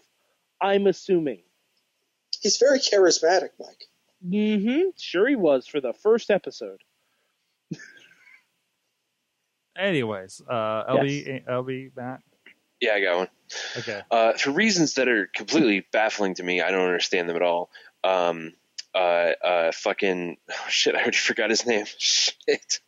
I'm 0.61 0.87
assuming. 0.87 1.41
He's 2.41 2.57
very 2.57 2.79
charismatic, 2.79 3.49
Mike. 3.59 3.85
Mm-hmm. 4.25 4.89
Sure, 4.97 5.27
he 5.27 5.35
was 5.35 5.67
for 5.67 5.81
the 5.81 5.93
first 5.93 6.29
episode. 6.29 6.81
Anyways, 9.77 10.41
uh, 10.47 10.85
LB, 10.93 11.45
LB, 11.47 11.91
Matt. 11.95 12.21
Yeah, 12.81 12.93
I 12.93 13.01
got 13.01 13.17
one. 13.17 13.27
Okay. 13.77 14.01
Uh, 14.11 14.33
for 14.33 14.51
reasons 14.51 14.95
that 14.95 15.07
are 15.07 15.27
completely 15.33 15.85
baffling 15.91 16.35
to 16.35 16.43
me, 16.43 16.61
I 16.61 16.71
don't 16.71 16.85
understand 16.85 17.29
them 17.29 17.35
at 17.35 17.41
all. 17.41 17.69
Um, 18.03 18.53
uh, 18.93 19.31
uh, 19.43 19.71
fucking 19.73 20.37
oh, 20.49 20.65
shit, 20.69 20.95
I 20.95 21.01
already 21.01 21.17
forgot 21.17 21.49
his 21.49 21.65
name. 21.65 21.85
Shit. 21.97 22.79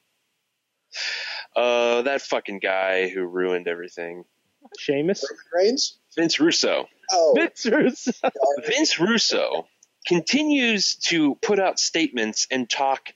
Uh, 1.55 2.03
that 2.03 2.21
fucking 2.21 2.59
guy 2.59 3.09
who 3.09 3.25
ruined 3.25 3.67
everything. 3.67 4.25
Sheamus. 4.77 5.23
Reigns? 5.53 5.97
Vince 6.15 6.39
Russo. 6.39 6.87
Oh, 7.11 7.33
Vince 7.35 7.65
Russo. 7.65 8.11
Vince 8.65 8.99
Russo 8.99 9.67
continues 10.05 10.95
to 10.95 11.35
put 11.35 11.59
out 11.59 11.79
statements 11.79 12.47
and 12.49 12.69
talk 12.69 13.13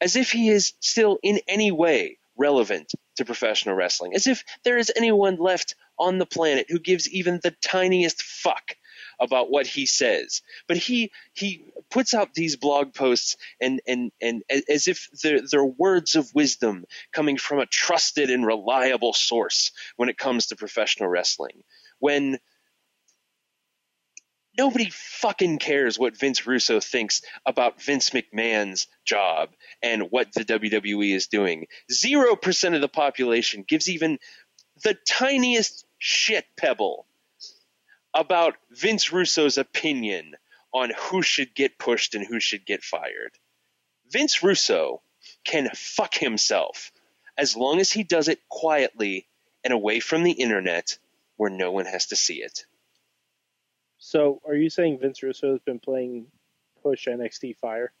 as 0.00 0.16
if 0.16 0.32
he 0.32 0.48
is 0.48 0.72
still 0.80 1.18
in 1.22 1.40
any 1.46 1.70
way 1.70 2.18
relevant 2.36 2.92
to 3.16 3.24
professional 3.24 3.74
wrestling, 3.74 4.14
as 4.14 4.26
if 4.26 4.44
there 4.64 4.78
is 4.78 4.90
anyone 4.96 5.36
left 5.36 5.74
on 5.98 6.18
the 6.18 6.26
planet 6.26 6.66
who 6.70 6.78
gives 6.78 7.08
even 7.10 7.38
the 7.42 7.54
tiniest 7.60 8.22
fuck 8.22 8.76
about 9.20 9.50
what 9.50 9.66
he 9.66 9.86
says. 9.86 10.42
But 10.66 10.78
he 10.78 11.12
he 11.32 11.64
puts 11.90 12.14
out 12.14 12.34
these 12.34 12.56
blog 12.56 12.94
posts 12.94 13.36
and 13.60 13.80
and 13.86 14.10
and 14.20 14.42
as 14.68 14.88
if 14.88 15.08
they're, 15.22 15.40
they're 15.48 15.64
words 15.64 16.16
of 16.16 16.34
wisdom 16.34 16.84
coming 17.12 17.36
from 17.36 17.58
a 17.58 17.66
trusted 17.66 18.30
and 18.30 18.46
reliable 18.46 19.12
source 19.12 19.72
when 19.96 20.08
it 20.08 20.18
comes 20.18 20.46
to 20.46 20.56
professional 20.56 21.08
wrestling. 21.08 21.62
When 21.98 22.38
nobody 24.56 24.90
fucking 24.90 25.58
cares 25.58 25.98
what 25.98 26.18
Vince 26.18 26.46
Russo 26.46 26.80
thinks 26.80 27.22
about 27.46 27.82
Vince 27.82 28.10
McMahon's 28.10 28.88
job 29.04 29.50
and 29.82 30.10
what 30.10 30.32
the 30.32 30.44
WWE 30.44 31.14
is 31.14 31.28
doing. 31.28 31.66
Zero 31.92 32.36
percent 32.36 32.74
of 32.74 32.80
the 32.80 32.88
population 32.88 33.64
gives 33.66 33.88
even 33.88 34.18
the 34.82 34.96
tiniest 35.06 35.84
shit 35.98 36.46
pebble 36.56 37.06
about 38.14 38.56
Vince 38.70 39.12
Russo's 39.12 39.58
opinion 39.58 40.34
on 40.72 40.92
who 40.96 41.22
should 41.22 41.54
get 41.54 41.78
pushed 41.78 42.14
and 42.14 42.26
who 42.26 42.40
should 42.40 42.64
get 42.64 42.82
fired. 42.82 43.32
Vince 44.08 44.42
Russo 44.42 45.02
can 45.44 45.70
fuck 45.74 46.14
himself 46.14 46.92
as 47.36 47.56
long 47.56 47.80
as 47.80 47.92
he 47.92 48.02
does 48.02 48.28
it 48.28 48.40
quietly 48.48 49.26
and 49.64 49.72
away 49.72 50.00
from 50.00 50.22
the 50.22 50.32
internet 50.32 50.98
where 51.36 51.50
no 51.50 51.70
one 51.72 51.86
has 51.86 52.06
to 52.06 52.16
see 52.16 52.42
it. 52.42 52.66
So, 53.98 54.40
are 54.46 54.54
you 54.54 54.70
saying 54.70 54.98
Vince 54.98 55.22
Russo 55.22 55.52
has 55.52 55.60
been 55.60 55.78
playing 55.78 56.26
Push 56.82 57.06
NXT 57.06 57.56
Fire? 57.58 57.92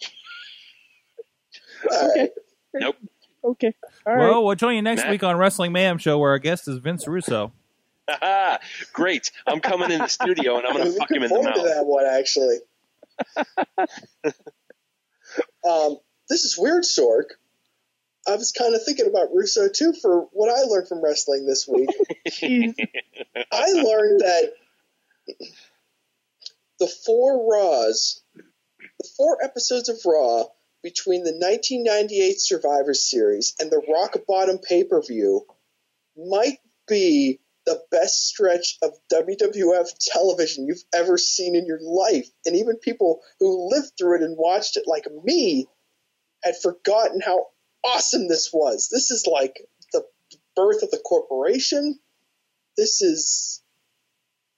okay. 1.92 2.30
Nope. 2.74 2.96
Okay. 3.42 3.74
All 4.06 4.14
right. 4.14 4.28
well, 4.28 4.44
we'll 4.44 4.54
join 4.54 4.76
you 4.76 4.82
next 4.82 5.02
Matt? 5.02 5.10
week 5.10 5.22
on 5.22 5.36
Wrestling 5.36 5.72
Mayhem 5.72 5.98
Show, 5.98 6.18
where 6.18 6.30
our 6.30 6.38
guest 6.38 6.68
is 6.68 6.78
Vince 6.78 7.06
Russo. 7.06 7.52
Haha, 8.08 8.58
Great. 8.92 9.30
I'm 9.46 9.60
coming 9.60 9.90
in 9.90 9.98
the 9.98 10.08
studio 10.08 10.58
and 10.58 10.66
I'm 10.66 10.74
going 10.74 10.92
to 10.92 10.98
fuck 10.98 11.10
him 11.10 11.22
in 11.22 11.28
the 11.28 11.28
forward 11.28 11.54
to 11.54 11.62
that 11.62 11.86
one, 11.86 12.04
actually. 12.06 12.58
um, 15.68 15.98
this 16.28 16.44
is 16.44 16.56
weird, 16.58 16.84
Sorg. 16.84 17.24
I 18.28 18.36
was 18.36 18.52
kind 18.52 18.74
of 18.74 18.84
thinking 18.84 19.06
about 19.06 19.34
Russo 19.34 19.68
too 19.68 19.92
for 19.92 20.28
what 20.32 20.50
I 20.50 20.62
learned 20.62 20.88
from 20.88 21.02
wrestling 21.02 21.46
this 21.46 21.66
week. 21.66 21.88
I 23.52 23.72
learned 23.72 24.20
that 24.20 24.52
the 26.78 26.86
four 26.86 27.50
Raws, 27.50 28.22
the 28.36 29.08
four 29.16 29.42
episodes 29.42 29.88
of 29.88 29.98
Raw 30.04 30.44
between 30.82 31.24
the 31.24 31.32
1998 31.32 32.40
Survivor 32.40 32.94
Series 32.94 33.54
and 33.58 33.70
the 33.70 33.82
Rock 33.88 34.16
Bottom 34.26 34.58
pay 34.58 34.84
per 34.84 35.02
view 35.02 35.46
might 36.16 36.58
be 36.88 37.40
the 37.66 37.82
best 37.90 38.26
stretch 38.26 38.78
of 38.82 38.98
WWF 39.12 39.88
television 40.00 40.66
you've 40.66 40.82
ever 40.94 41.18
seen 41.18 41.54
in 41.54 41.66
your 41.66 41.80
life. 41.80 42.28
And 42.46 42.56
even 42.56 42.76
people 42.76 43.20
who 43.38 43.70
lived 43.70 43.92
through 43.98 44.16
it 44.16 44.22
and 44.22 44.36
watched 44.36 44.76
it, 44.76 44.84
like 44.86 45.06
me, 45.22 45.66
had 46.42 46.56
forgotten 46.60 47.20
how 47.20 47.48
awesome 47.84 48.28
this 48.28 48.50
was. 48.52 48.88
This 48.90 49.10
is 49.10 49.26
like 49.30 49.60
the 49.92 50.04
birth 50.56 50.82
of 50.82 50.90
the 50.90 50.98
corporation. 50.98 51.98
This 52.76 53.02
is 53.02 53.62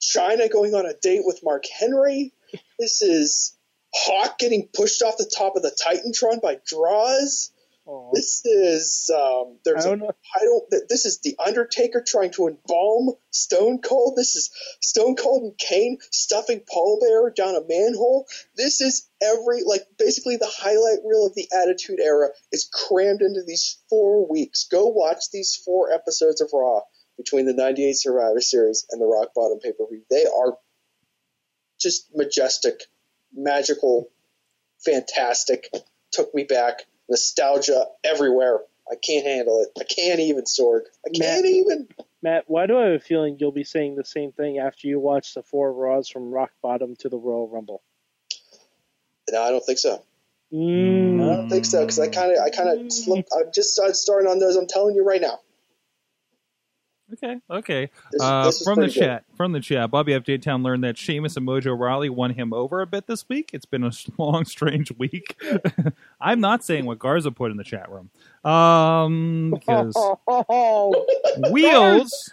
China 0.00 0.48
going 0.48 0.74
on 0.74 0.86
a 0.86 0.94
date 0.94 1.22
with 1.24 1.42
Mark 1.42 1.64
Henry. 1.66 2.32
This 2.78 3.02
is 3.02 3.56
Hawk 3.94 4.38
getting 4.38 4.68
pushed 4.72 5.02
off 5.02 5.16
the 5.16 5.30
top 5.36 5.56
of 5.56 5.62
the 5.62 5.70
Titantron 5.70 6.40
by 6.40 6.58
Droz. 6.66 7.52
Aw. 7.84 8.10
This 8.14 8.46
is 8.46 9.10
um, 9.12 9.58
there's 9.64 9.84
I 9.84 9.88
don't. 9.88 10.02
I 10.02 10.44
don't. 10.44 10.88
This 10.88 11.04
is 11.04 11.18
the 11.18 11.36
Undertaker 11.44 12.02
trying 12.06 12.30
to 12.32 12.46
embalm 12.46 13.14
Stone 13.30 13.80
Cold. 13.80 14.14
This 14.16 14.36
is 14.36 14.50
Stone 14.80 15.16
Cold 15.16 15.42
and 15.42 15.58
Kane 15.58 15.98
stuffing 16.12 16.60
Paul 16.60 17.00
Bearer 17.00 17.30
down 17.30 17.56
a 17.56 17.60
manhole. 17.68 18.26
This 18.56 18.80
is 18.80 19.08
every 19.20 19.64
like 19.64 19.82
basically 19.98 20.36
the 20.36 20.50
highlight 20.50 21.00
reel 21.04 21.26
of 21.26 21.34
the 21.34 21.48
Attitude 21.52 21.98
Era 21.98 22.28
is 22.52 22.70
crammed 22.72 23.20
into 23.20 23.42
these 23.44 23.78
four 23.90 24.30
weeks. 24.30 24.68
Go 24.70 24.86
watch 24.86 25.30
these 25.32 25.56
four 25.56 25.90
episodes 25.90 26.40
of 26.40 26.50
Raw 26.52 26.82
between 27.16 27.46
the 27.46 27.52
'98 27.52 27.94
Survivor 27.94 28.40
Series 28.40 28.86
and 28.90 29.00
the 29.00 29.06
Rock 29.06 29.30
Bottom 29.34 29.58
pay 29.58 29.72
per 29.72 29.88
view. 29.88 30.02
They 30.08 30.24
are 30.24 30.56
just 31.80 32.14
majestic, 32.14 32.84
magical, 33.34 34.08
fantastic. 34.84 35.68
Took 36.12 36.34
me 36.34 36.44
back. 36.44 36.82
Nostalgia 37.08 37.86
everywhere. 38.04 38.60
I 38.90 38.96
can't 38.96 39.24
handle 39.26 39.60
it. 39.60 39.68
I 39.80 39.84
can't 39.84 40.20
even, 40.20 40.44
Sorg. 40.44 40.82
I 41.06 41.10
can't 41.10 41.44
Matt- 41.44 41.50
even. 41.50 41.88
Matt, 42.22 42.44
why 42.46 42.66
do 42.66 42.78
I 42.78 42.84
have 42.86 42.94
a 42.94 42.98
feeling 43.00 43.36
you'll 43.38 43.52
be 43.52 43.64
saying 43.64 43.96
the 43.96 44.04
same 44.04 44.32
thing 44.32 44.58
after 44.58 44.86
you 44.86 45.00
watch 45.00 45.34
the 45.34 45.42
four 45.42 45.72
Raws 45.72 46.08
from 46.08 46.30
Rock 46.30 46.50
Bottom 46.62 46.96
to 46.96 47.08
the 47.08 47.16
Royal 47.16 47.48
Rumble? 47.48 47.82
No, 49.30 49.42
I 49.42 49.50
don't 49.50 49.64
think 49.64 49.78
so. 49.78 50.04
Mm. 50.52 51.22
I 51.22 51.36
don't 51.36 51.48
think 51.48 51.64
so 51.64 51.80
because 51.80 51.98
I 51.98 52.08
kind 52.08 52.32
of, 52.32 52.44
I 52.44 52.50
kind 52.50 52.68
of 52.68 52.92
slipped. 52.92 53.30
I 53.32 53.44
just 53.52 53.74
starting 53.94 54.30
on 54.30 54.38
those. 54.38 54.56
I'm 54.56 54.66
telling 54.66 54.94
you 54.94 55.04
right 55.04 55.20
now. 55.20 55.40
Okay, 57.12 57.36
okay. 57.50 57.90
This, 58.10 58.22
Uh, 58.22 58.44
this 58.46 58.62
from 58.62 58.76
the 58.76 58.86
good. 58.86 58.92
chat, 58.92 59.24
from 59.36 59.52
the 59.52 59.60
chat, 59.60 59.90
Bobby 59.90 60.14
F. 60.14 60.22
J 60.22 60.38
Town 60.38 60.62
learned 60.62 60.82
that 60.84 60.96
Sheamus 60.96 61.36
and 61.36 61.46
Mojo 61.46 61.78
Rawley 61.78 62.08
won 62.08 62.30
him 62.30 62.52
over 62.54 62.80
a 62.80 62.86
bit 62.86 63.06
this 63.06 63.28
week. 63.28 63.50
It's 63.52 63.66
been 63.66 63.84
a 63.84 63.90
long, 64.18 64.44
strange 64.44 64.90
week. 64.98 65.40
I'm 66.20 66.40
not 66.40 66.64
saying 66.64 66.86
what 66.86 66.98
Garza 66.98 67.30
put 67.30 67.50
in 67.50 67.56
the 67.56 67.64
chat 67.64 67.88
room, 67.90 68.10
um, 68.50 69.50
because 69.50 69.94
Oh, 69.96 71.06
wheels. 71.50 72.30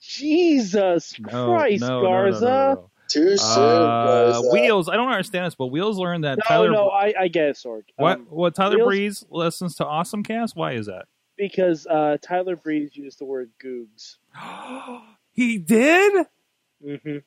Jesus 0.00 1.14
No, 1.18 1.46
Christ, 1.46 1.80
no, 1.82 2.00
no, 2.02 2.02
no, 2.02 2.08
Garza. 2.08 2.44
no, 2.44 2.50
no, 2.50 2.74
no. 2.74 2.90
Too 3.08 3.36
soon, 3.38 3.56
Uh, 3.56 4.02
Garza. 4.04 4.50
wheels. 4.52 4.88
I 4.88 4.96
don't 4.96 5.08
understand 5.08 5.46
this, 5.46 5.54
but 5.54 5.66
wheels 5.66 5.96
learned 5.98 6.24
that 6.24 6.38
No, 6.38 6.44
Tyler. 6.46 6.70
no, 6.72 6.88
I, 6.90 7.14
I 7.18 7.28
get 7.28 7.46
it, 7.50 7.56
Sorg. 7.56 7.84
what? 7.96 8.18
Um, 8.18 8.26
what? 8.28 8.54
Tyler 8.54 8.76
Wheels- 8.76 8.86
Breeze 8.86 9.24
listens 9.30 9.76
to 9.76 9.86
Awesome 9.86 10.22
Cast. 10.22 10.56
Why 10.56 10.72
is 10.72 10.86
that? 10.86 11.06
Because 11.38 11.86
uh, 11.86 12.18
Tyler 12.20 12.56
Breeze 12.56 12.90
used 12.94 13.18
the 13.18 13.24
word 13.24 13.50
googs. 13.62 14.16
he 15.32 15.56
did. 15.58 16.26
Mm-hmm. 16.84 17.18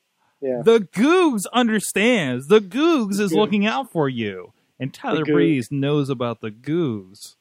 Yeah. 0.42 0.62
The 0.64 0.80
Googs 0.80 1.44
understands. 1.54 2.48
The 2.48 2.60
Googs 2.62 3.20
is 3.20 3.32
looking 3.32 3.66
out 3.66 3.92
for 3.92 4.10
you. 4.10 4.54
and 4.80 4.92
Tyler. 4.94 5.24
Breeze 5.24 5.72
knows 5.72 6.10
about 6.10 6.42
the 6.42 6.50
Googs. 6.52 7.36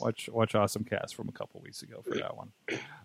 Watch 0.00 0.28
watch 0.32 0.54
Awesome 0.54 0.84
Cast 0.84 1.14
from 1.14 1.28
a 1.28 1.32
couple 1.32 1.60
weeks 1.60 1.82
ago 1.82 2.02
for 2.02 2.14
that 2.16 2.36
one. 2.36 2.50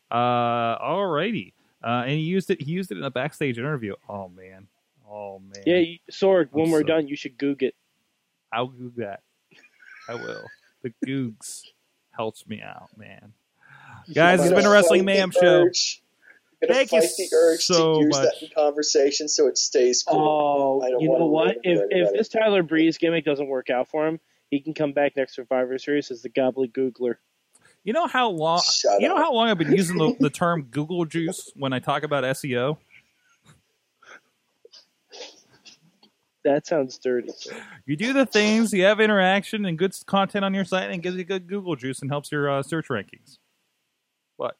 Uh, 0.09 0.79
alrighty, 0.79 1.53
uh, 1.83 2.03
and 2.05 2.11
he 2.11 2.21
used 2.21 2.49
it. 2.49 2.61
He 2.61 2.71
used 2.71 2.91
it 2.91 2.97
in 2.97 3.03
a 3.03 3.11
backstage 3.11 3.57
interview. 3.59 3.95
Oh 4.07 4.29
man, 4.29 4.67
oh 5.09 5.39
man. 5.39 5.63
Yeah, 5.65 5.77
you, 5.77 5.97
Sorg. 6.11 6.47
When 6.51 6.65
I'm 6.67 6.71
we're 6.71 6.81
so- 6.81 6.87
done, 6.87 7.07
you 7.07 7.15
should 7.15 7.37
Goog 7.37 7.63
it. 7.63 7.75
I'll 8.53 8.67
Goog 8.67 8.95
that. 8.97 9.21
I 10.07 10.15
will. 10.15 10.45
The 10.83 10.93
Googs 11.05 11.61
helps 12.15 12.45
me 12.47 12.61
out, 12.61 12.89
man. 12.97 13.33
Guys, 14.13 14.39
it's 14.41 14.49
I'm 14.49 14.55
been 14.55 14.65
a 14.65 14.69
Wrestling 14.69 15.01
fight 15.01 15.05
Mayhem 15.05 15.31
show. 15.31 15.63
urge- 15.63 16.01
I'm 16.61 16.69
gonna 16.69 16.73
Thank 16.79 16.91
you 16.93 17.01
fight 17.01 17.09
the 17.17 17.35
urge 17.35 17.61
so 17.61 17.95
to 17.95 17.99
use 18.01 18.09
much. 18.09 18.23
that 18.23 18.43
in 18.43 18.49
conversation 18.55 19.27
so 19.27 19.47
it 19.47 19.57
stays 19.57 20.03
cool. 20.03 20.81
Oh, 20.83 20.99
you 20.99 21.09
know 21.09 21.25
what? 21.25 21.57
If 21.63 21.81
if 21.91 22.13
this 22.13 22.29
Tyler 22.29 22.63
Breeze 22.63 22.97
gimmick 22.97 23.25
doesn't 23.25 23.47
work 23.47 23.69
out 23.69 23.89
for 23.89 24.07
him, 24.07 24.19
he 24.49 24.61
can 24.61 24.73
come 24.73 24.93
back 24.93 25.15
next 25.17 25.35
Survivor 25.35 25.77
Series 25.77 26.11
as 26.11 26.21
the 26.21 26.29
Gobbly 26.29 26.67
Googler. 26.69 27.15
You 27.83 27.93
know 27.93 28.07
how 28.07 28.29
long? 28.29 28.61
Shut 28.63 28.99
you 29.01 29.07
know 29.09 29.17
how 29.17 29.33
long 29.33 29.49
I've 29.49 29.57
been 29.57 29.71
using 29.73 29.97
the, 29.97 30.15
the 30.19 30.29
term 30.29 30.63
Google 30.71 31.05
juice 31.05 31.51
when 31.55 31.73
I 31.73 31.79
talk 31.79 32.03
about 32.03 32.23
SEO. 32.23 32.77
That 36.45 36.67
sounds 36.67 36.99
dirty. 36.99 37.31
You 37.87 37.95
do 37.95 38.13
the 38.13 38.27
things, 38.27 38.71
you 38.71 38.83
have 38.83 38.99
interaction 38.99 39.65
and 39.65 39.79
good 39.79 39.95
content 40.05 40.45
on 40.45 40.53
your 40.53 40.63
site, 40.63 40.91
and 40.91 41.01
gives 41.01 41.17
you 41.17 41.23
good 41.23 41.47
Google 41.47 41.75
juice 41.75 42.01
and 42.01 42.11
helps 42.11 42.31
your 42.31 42.47
uh, 42.47 42.61
search 42.61 42.87
rankings. 42.87 43.39
But 44.37 44.55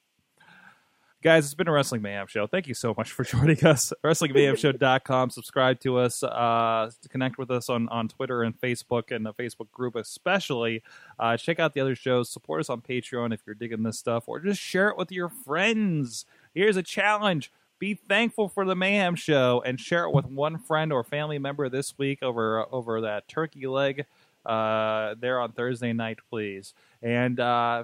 guys, 1.22 1.46
it's 1.46 1.54
been 1.54 1.68
a 1.68 1.72
Wrestling 1.72 2.02
Mayhem 2.02 2.26
show. 2.26 2.48
Thank 2.48 2.68
you 2.68 2.74
so 2.74 2.96
much 2.98 3.12
for 3.12 3.24
joining 3.24 3.64
us. 3.64 3.94
WrestlingMayhemShow.com. 4.04 5.30
Subscribe 5.30 5.80
to 5.82 6.00
us. 6.00 6.24
Uh, 6.24 6.90
to 7.04 7.08
connect 7.08 7.38
with 7.38 7.52
us 7.52 7.70
on, 7.70 7.88
on 7.90 8.08
Twitter 8.08 8.42
and 8.42 8.60
Facebook 8.60 9.16
and 9.16 9.24
the 9.24 9.36
Facebook 9.36 9.70
group 9.70 9.96
especially. 9.96 10.82
Uh, 11.20 11.38
check 11.38 11.60
out 11.60 11.76
the 11.76 11.82
other 11.82 11.96
shows. 11.96 12.32
Support 12.32 12.62
us 12.62 12.70
on 12.72 12.82
Patreon 12.82 13.32
if 13.32 13.42
you're 13.46 13.54
digging 13.54 13.84
this 13.84 14.00
stuff, 14.00 14.24
or 14.26 14.40
just 14.40 14.60
share 14.60 14.90
it 14.90 14.98
with 14.98 15.12
your 15.12 15.30
friends. 15.30 16.26
Here's 16.56 16.78
a 16.78 16.84
challenge. 16.84 17.52
Be 17.78 17.94
thankful 17.94 18.48
for 18.48 18.66
the 18.66 18.76
Mayhem 18.76 19.16
Show 19.16 19.62
and 19.66 19.80
share 19.80 20.06
it 20.06 20.14
with 20.14 20.26
one 20.26 20.58
friend 20.60 20.94
or 20.94 21.04
family 21.04 21.40
member 21.40 21.68
this 21.68 21.98
week 21.98 22.24
over 22.24 22.66
over 22.74 23.02
that 23.02 23.28
turkey 23.28 23.68
leg 23.68 24.06
uh, 24.46 25.16
there 25.20 25.42
on 25.42 25.52
Thursday 25.52 25.92
night, 25.92 26.20
please. 26.30 26.74
And 27.02 27.38
uh, 27.38 27.84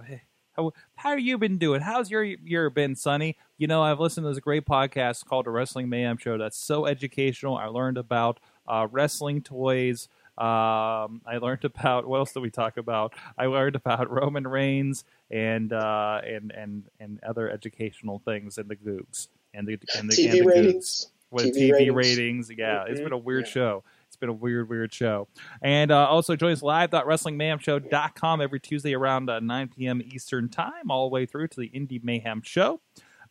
how 0.56 0.72
how 0.96 1.14
you 1.16 1.38
been 1.38 1.58
doing? 1.58 1.82
How's 1.82 2.10
your 2.10 2.24
year 2.24 2.70
been, 2.70 2.96
Sonny? 2.96 3.38
You 3.58 3.68
know, 3.68 3.84
I've 3.84 4.00
listened 4.00 4.24
to 4.26 4.30
this 4.30 4.40
great 4.40 4.66
podcast 4.66 5.26
called 5.26 5.46
The 5.46 5.52
Wrestling 5.52 5.90
Mayhem 5.90 6.18
Show. 6.18 6.38
That's 6.38 6.58
so 6.58 6.86
educational. 6.86 7.58
I 7.58 7.66
learned 7.66 7.98
about 7.98 8.40
uh, 8.68 8.88
wrestling 8.90 9.42
toys. 9.42 10.08
Um, 10.38 11.22
I 11.26 11.38
learned 11.42 11.66
about 11.66 12.08
what 12.08 12.20
else 12.20 12.32
did 12.32 12.44
we 12.44 12.50
talk 12.50 12.78
about? 12.78 13.14
I 13.38 13.48
learned 13.48 13.76
about 13.76 14.10
Roman 14.10 14.48
Reigns 14.48 15.04
and 15.30 15.74
uh, 15.74 16.22
and 16.26 16.52
and 16.52 16.84
and 17.00 17.20
other 17.24 17.50
educational 17.50 18.20
things 18.20 18.58
in 18.58 18.70
the 18.70 18.78
Googs 18.78 19.28
and 19.54 19.68
the 19.68 19.74
and 19.98 20.10
the, 20.10 20.24
and 20.24 20.32
TV 20.34 20.40
the 20.40 20.42
ratings. 20.42 21.12
with 21.32 21.46
TV 21.56 21.70
TV, 21.72 21.96
ratings. 21.96 21.96
ratings. 22.50 22.52
Yeah, 22.58 22.86
it's 22.88 23.00
Mhm. 23.00 23.04
been 23.06 23.14
a 23.14 23.18
weird 23.18 23.46
Yeah. 23.46 23.52
show. 23.52 23.84
It's 24.08 24.18
been 24.18 24.30
a 24.30 24.34
weird, 24.34 24.68
weird 24.70 24.94
show. 24.94 25.28
And 25.62 25.90
uh, 25.92 26.08
also 26.10 26.36
join 26.36 26.52
us 26.52 26.62
live 26.62 26.94
at 26.94 27.06
WrestlingMayhemShow.com 27.06 28.42
every 28.42 28.60
Tuesday 28.60 28.94
around 28.94 29.30
uh, 29.30 29.40
9 29.40 29.70
p.m. 29.70 30.02
Eastern 30.14 30.50
Time, 30.50 30.90
all 30.92 31.10
the 31.10 31.14
way 31.14 31.26
through 31.26 31.48
to 31.50 31.60
the 31.60 31.70
Indie 31.70 32.04
Mayhem 32.04 32.42
Show. 32.44 32.82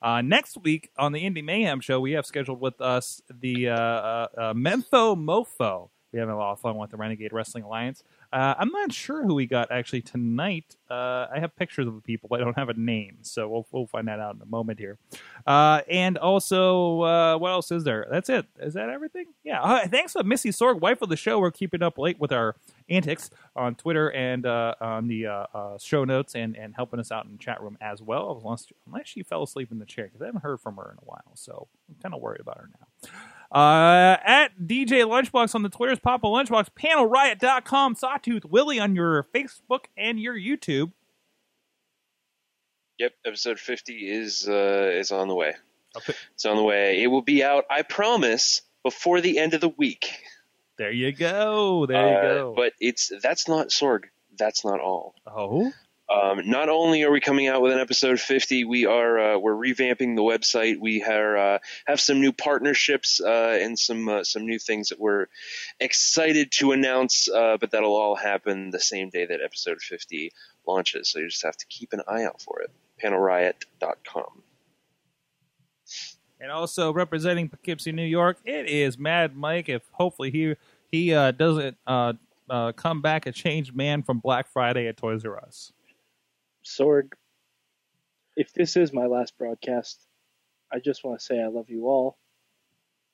Uh, 0.02 0.22
next 0.22 0.56
week 0.62 0.90
on 0.96 1.12
the 1.12 1.22
Indie 1.22 1.44
Mayhem 1.44 1.80
Show, 1.80 2.00
we 2.00 2.12
have 2.12 2.24
scheduled 2.24 2.60
with 2.60 2.80
us 2.80 3.20
the 3.30 3.68
uh, 3.68 3.74
uh, 3.76 4.26
uh, 4.38 4.54
Mentho 4.54 5.14
Mofo. 5.16 5.90
We 6.12 6.18
having 6.18 6.34
a 6.34 6.38
lot 6.38 6.52
of 6.52 6.60
fun 6.60 6.76
with 6.76 6.90
the 6.90 6.96
Renegade 6.96 7.32
Wrestling 7.32 7.64
Alliance. 7.64 8.02
Uh, 8.32 8.54
I'm 8.58 8.70
not 8.70 8.92
sure 8.92 9.24
who 9.24 9.34
we 9.34 9.46
got 9.46 9.72
actually 9.72 10.02
tonight. 10.02 10.76
Uh, 10.88 11.26
I 11.34 11.40
have 11.40 11.56
pictures 11.56 11.88
of 11.88 11.94
the 11.94 12.00
people, 12.00 12.28
but 12.28 12.40
I 12.40 12.44
don't 12.44 12.56
have 12.56 12.68
a 12.68 12.74
name, 12.74 13.18
so 13.22 13.48
we'll, 13.48 13.66
we'll 13.72 13.86
find 13.86 14.06
that 14.08 14.20
out 14.20 14.36
in 14.36 14.42
a 14.42 14.46
moment 14.46 14.78
here. 14.78 14.98
Uh, 15.46 15.80
and 15.90 16.16
also, 16.16 17.02
uh, 17.02 17.38
what 17.38 17.50
else 17.50 17.72
is 17.72 17.84
there? 17.84 18.06
That's 18.10 18.28
it. 18.28 18.46
Is 18.60 18.74
that 18.74 18.88
everything? 18.88 19.26
Yeah. 19.42 19.60
Uh, 19.62 19.88
thanks 19.88 20.12
to 20.12 20.22
Missy 20.22 20.50
Sorg, 20.50 20.80
wife 20.80 21.02
of 21.02 21.08
the 21.08 21.16
show. 21.16 21.40
We're 21.40 21.50
keeping 21.50 21.82
up 21.82 21.98
late 21.98 22.20
with 22.20 22.32
our 22.32 22.56
antics 22.88 23.30
on 23.56 23.74
Twitter 23.74 24.10
and 24.12 24.46
uh, 24.46 24.74
on 24.80 25.08
the 25.08 25.46
show 25.80 26.04
notes 26.04 26.34
and, 26.34 26.56
and 26.56 26.74
helping 26.74 27.00
us 27.00 27.10
out 27.10 27.24
in 27.24 27.32
the 27.32 27.38
chat 27.38 27.60
room 27.60 27.76
as 27.80 28.00
well, 28.00 28.40
unless, 28.44 28.66
unless 28.86 29.08
she 29.08 29.22
fell 29.22 29.42
asleep 29.42 29.72
in 29.72 29.78
the 29.78 29.86
chair, 29.86 30.06
because 30.06 30.22
I 30.22 30.26
haven't 30.26 30.42
heard 30.42 30.60
from 30.60 30.76
her 30.76 30.90
in 30.92 30.98
a 30.98 31.04
while, 31.04 31.32
so 31.34 31.68
I'm 31.88 31.96
kind 32.00 32.14
of 32.14 32.20
worried 32.20 32.40
about 32.40 32.58
her 32.58 32.68
now. 32.78 33.10
Uh, 33.52 34.16
at 34.24 34.48
DJ 34.60 35.02
Lunchbox 35.04 35.54
on 35.56 35.62
the 35.62 35.68
Twitters, 35.68 35.98
Papa 35.98 36.26
Lunchbox, 36.26 36.68
PanelRiot.com, 36.78 37.96
Sawtooth 37.96 38.44
Willie 38.44 38.78
on 38.78 38.94
your 38.94 39.24
Facebook 39.34 39.86
and 39.96 40.20
your 40.20 40.34
YouTube. 40.34 40.92
Yep, 42.98 43.12
episode 43.26 43.58
50 43.58 43.92
is 44.10 44.48
uh, 44.48 44.90
is 44.94 45.10
on 45.10 45.28
the 45.28 45.34
way. 45.34 45.54
Okay. 45.96 46.12
It's 46.34 46.44
on 46.44 46.56
the 46.56 46.62
way. 46.62 47.02
It 47.02 47.08
will 47.08 47.22
be 47.22 47.42
out, 47.42 47.64
I 47.70 47.82
promise, 47.82 48.62
before 48.84 49.20
the 49.20 49.38
end 49.38 49.54
of 49.54 49.60
the 49.60 49.70
week. 49.70 50.20
There 50.78 50.92
you 50.92 51.10
go. 51.12 51.86
There 51.86 52.08
you 52.08 52.16
Uh, 52.16 52.22
go. 52.22 52.54
But 52.56 52.74
it's 52.78 53.10
that's 53.22 53.48
not 53.48 53.68
Sorg. 53.68 54.04
That's 54.38 54.64
not 54.64 54.80
all. 54.80 55.14
oh, 55.26 55.72
Um, 56.10 56.50
not 56.50 56.68
only 56.68 57.04
are 57.04 57.12
we 57.12 57.20
coming 57.20 57.46
out 57.46 57.62
with 57.62 57.72
an 57.72 57.78
episode 57.78 58.18
50, 58.18 58.64
we 58.64 58.84
are 58.84 59.34
uh, 59.34 59.38
we're 59.38 59.54
revamping 59.54 60.16
the 60.16 60.22
website. 60.22 60.80
We 60.80 61.04
are, 61.04 61.36
uh, 61.36 61.58
have 61.86 62.00
some 62.00 62.20
new 62.20 62.32
partnerships 62.32 63.20
uh, 63.20 63.58
and 63.60 63.78
some 63.78 64.08
uh, 64.08 64.24
some 64.24 64.44
new 64.44 64.58
things 64.58 64.88
that 64.88 64.98
we're 64.98 65.26
excited 65.78 66.50
to 66.52 66.72
announce. 66.72 67.28
Uh, 67.28 67.58
but 67.60 67.70
that'll 67.70 67.94
all 67.94 68.16
happen 68.16 68.70
the 68.70 68.80
same 68.80 69.10
day 69.10 69.24
that 69.24 69.40
episode 69.40 69.80
50 69.80 70.32
launches. 70.66 71.08
So 71.08 71.20
you 71.20 71.28
just 71.28 71.44
have 71.44 71.56
to 71.58 71.66
keep 71.66 71.92
an 71.92 72.00
eye 72.08 72.24
out 72.24 72.42
for 72.42 72.60
it. 72.60 72.72
PanelRiot.com. 73.00 74.42
and 76.40 76.50
also 76.50 76.92
representing 76.92 77.48
Poughkeepsie, 77.48 77.92
New 77.92 78.02
York, 78.02 78.38
it 78.44 78.66
is 78.68 78.98
Mad 78.98 79.36
Mike. 79.36 79.68
If 79.68 79.82
hopefully 79.92 80.32
he 80.32 80.56
he 80.90 81.14
uh, 81.14 81.30
doesn't 81.30 81.76
come 81.86 83.00
back 83.00 83.26
a 83.26 83.32
changed 83.32 83.76
man 83.76 84.02
from 84.02 84.18
Black 84.18 84.48
Friday 84.48 84.88
at 84.88 84.96
Toys 84.96 85.24
R 85.24 85.38
Us. 85.38 85.72
Sorg, 86.64 87.12
if 88.36 88.52
this 88.52 88.76
is 88.76 88.92
my 88.92 89.06
last 89.06 89.36
broadcast, 89.38 90.00
I 90.72 90.78
just 90.78 91.04
want 91.04 91.18
to 91.18 91.24
say 91.24 91.40
I 91.40 91.48
love 91.48 91.68
you 91.68 91.86
all, 91.88 92.16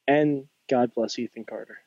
and 0.07 0.47
God 0.69 0.93
bless 0.95 1.19
Ethan 1.19 1.45
Carter. 1.45 1.79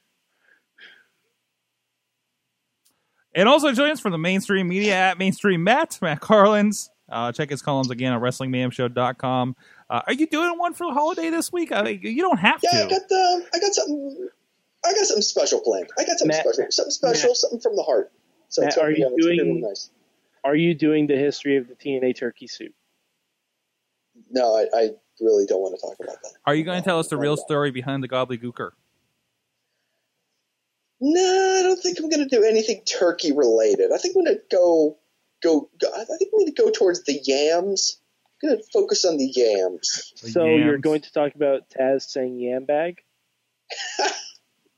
And 3.36 3.48
also 3.48 3.72
join 3.72 3.91
us 3.91 3.99
from 3.99 4.11
the 4.11 4.18
mainstream 4.18 4.68
media 4.68 4.95
at 4.95 5.19
mainstream 5.19 5.64
Matt, 5.64 5.99
Matt 6.02 6.19
Carlins. 6.19 6.90
Uh, 7.07 7.31
check 7.31 7.49
his 7.49 7.61
columns 7.61 7.90
again 7.90 8.14
at 8.14 8.22
WrestlingMayhemShow.com. 8.22 9.56
Uh, 9.90 10.02
are 10.06 10.14
you 10.14 10.27
doing 10.27 10.57
one 10.57 10.73
for 10.73 10.88
the 10.88 10.94
holiday 10.94 11.30
this 11.30 11.52
week? 11.52 11.72
I 11.72 11.81
mean, 11.84 11.99
you 12.03 12.22
don't 12.22 12.38
have 12.40 12.60
Yeah, 12.64 12.72
to. 12.72 12.77
Yeah, 12.77 12.86
I 12.86 12.90
got 12.90 13.10
the. 13.10 13.45
I 13.53 13.60
got 13.60 13.73
something. 13.73 14.30
I 14.86 14.94
got 14.94 15.06
something 15.06 15.22
special 15.22 15.60
planned. 15.61 15.90
I 15.98 16.03
got 16.06 16.18
something 16.19 16.27
Matt- 16.36 16.45
special. 16.45 16.72
Something 16.72 16.91
special. 16.91 17.30
Matt- 17.30 17.38
something 17.38 17.60
from 17.60 17.76
the 17.76 17.84
heart. 17.84 18.11
So 18.49 18.61
Matt, 18.61 18.69
it's 18.69 18.77
are 18.77 18.91
you 18.91 19.06
uh, 19.06 19.10
it's 19.15 19.26
gonna 19.26 19.31
be 19.31 19.38
doing- 19.38 19.61
nice. 19.61 19.90
Are 20.44 20.56
you 20.56 20.74
doing 20.74 21.07
the 21.07 21.16
history 21.16 21.57
of 21.57 21.68
the 21.68 21.76
TNA 21.76 22.18
turkey 22.18 22.48
suit? 22.48 22.74
No, 24.30 24.56
I, 24.56 24.68
I 24.78 24.90
really 25.22 25.45
don't 25.45 25.61
want 25.61 25.76
to 25.76 25.82
talk 25.82 25.95
about 25.99 26.22
that. 26.22 26.34
Are 26.45 26.56
you 26.56 26.64
going 26.64 26.82
to 26.82 26.86
tell 26.86 26.99
us 26.99 27.07
the 27.07 27.18
real 27.18 27.38
story 27.38 27.72
behind 27.72 28.03
the 28.03 28.07
gobbledygooker? 28.07 28.72
No, 31.02 31.56
I 31.60 31.64
don't 31.64 31.82
think 31.82 31.99
I'm 31.99 32.10
going 32.10 32.28
to 32.28 32.36
do 32.36 32.44
anything 32.44 32.82
turkey 32.82 33.32
related. 33.32 33.91
I 33.94 33.98
think 33.98 34.16
I'm 34.16 34.26
going 34.26 34.36
to 34.36 34.41
go, 34.52 34.98
go, 35.41 35.70
go. 35.80 35.88
I 35.94 36.03
think 36.03 36.32
I'm 36.34 36.40
going 36.40 36.53
to 36.53 36.61
go 36.61 36.70
towards 36.72 37.03
the 37.03 37.20
yams. 37.24 37.99
I'm 38.44 38.49
going 38.49 38.60
to 38.60 38.68
focus 38.72 39.06
on 39.06 39.18
the 39.18 39.32
yams. 39.34 40.14
The 40.22 40.30
so 40.32 40.45
you're 40.45 40.78
going 40.78 41.02
to 41.02 41.11
talk 41.11 41.36
about 41.36 41.70
Taz 41.70 42.03
saying 42.03 42.40
yam 42.40 42.66
bag? 42.66 43.02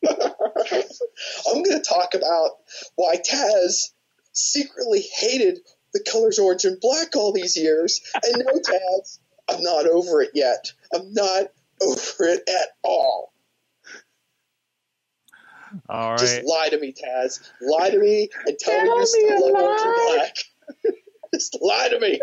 I'm 0.08 1.64
going 1.64 1.78
to 1.78 1.84
talk 1.88 2.14
about 2.14 2.52
why 2.96 3.18
Taz 3.18 3.92
secretly 4.34 5.04
hated 5.18 5.60
the 5.94 6.04
colors 6.10 6.40
orange 6.40 6.66
and 6.66 6.80
black 6.80 7.16
all 7.16 7.34
these 7.34 7.58
years. 7.58 8.02
And 8.24 8.44
no, 8.46 8.54
Taz, 8.54 9.20
I'm 9.50 9.62
not 9.62 9.88
over 9.88 10.22
it 10.22 10.32
yet. 10.34 10.72
I'm 10.94 11.14
not 11.14 11.48
over 11.82 12.24
it 12.26 12.44
at 12.48 12.70
all. 12.84 13.34
All 15.90 16.18
Just 16.18 16.44
lie 16.44 16.70
to 16.70 16.80
me, 16.80 16.94
Taz. 16.94 17.50
Lie 17.62 17.92
to 17.92 18.00
me 18.00 18.30
and 18.46 18.58
tell, 18.60 18.80
Tell 18.80 18.96
me 18.96 19.00
you 19.00 19.06
still 19.06 19.38
a 19.38 19.52
love 19.52 19.64
orange 19.64 19.82
and 19.84 19.96
black. 20.06 20.96
Just 21.34 21.58
lie 21.62 21.90
to 21.90 22.00
me. 22.00 22.20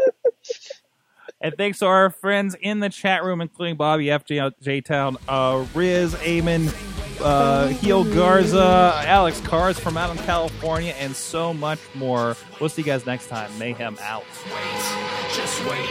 And 1.41 1.55
thanks 1.57 1.79
to 1.79 1.87
our 1.87 2.11
friends 2.11 2.57
in 2.61 2.81
the 2.81 2.89
chat 2.89 3.25
room, 3.25 3.41
including 3.41 3.77
Bobby 3.77 4.07
FJ 4.07 4.53
J 4.61 4.81
Town, 4.81 5.17
uh, 5.29 5.65
Riz, 5.75 6.15
Eamon, 6.17 6.67
uh, 7.21 7.69
Heel 7.69 8.05
Garza, 8.05 8.93
Alex 9.07 9.41
Cars 9.41 9.79
from 9.79 9.97
out 9.97 10.11
in 10.11 10.23
California, 10.25 10.95
and 10.99 11.15
so 11.15 11.53
much 11.55 11.79
more. 11.95 12.37
We'll 12.61 12.69
see 12.69 12.83
you 12.83 12.87
guys 12.87 13.07
next 13.07 13.29
time. 13.29 13.51
Mayhem 13.59 13.99
out. 14.03 14.25
Just 15.35 15.65
wait, 15.65 15.89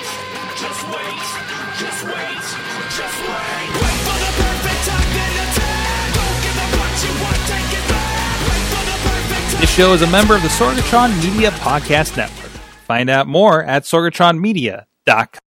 just 0.57 0.83
wait, 0.87 1.21
just 1.77 2.03
wait, 2.03 2.43
just 2.95 3.19
wait. 3.23 3.67
Wait 3.77 3.99
for 4.03 4.17
the 4.17 4.31
perfect 4.37 4.81
time 4.87 5.09
then 5.13 5.33
attack. 5.45 6.13
Don't 6.13 6.37
give 6.43 6.57
up 6.57 6.71
what 6.79 6.93
you 7.03 7.13
want, 7.21 7.41
take 7.47 7.71
it 7.77 7.85
back. 7.87 8.41
Wait 8.47 8.65
for 8.71 8.83
the 8.85 8.97
perfect 9.07 9.51
time. 9.51 9.61
This 9.61 9.71
show 9.73 9.93
is 9.93 10.01
a 10.01 10.07
member 10.07 10.35
of 10.35 10.41
the 10.41 10.49
Sorgatron 10.49 11.15
Media 11.23 11.51
Podcast 11.51 12.17
Network. 12.17 12.51
Find 12.85 13.09
out 13.09 13.27
more 13.27 13.63
at 13.63 13.83
sorgatronmedia.com. 13.83 15.41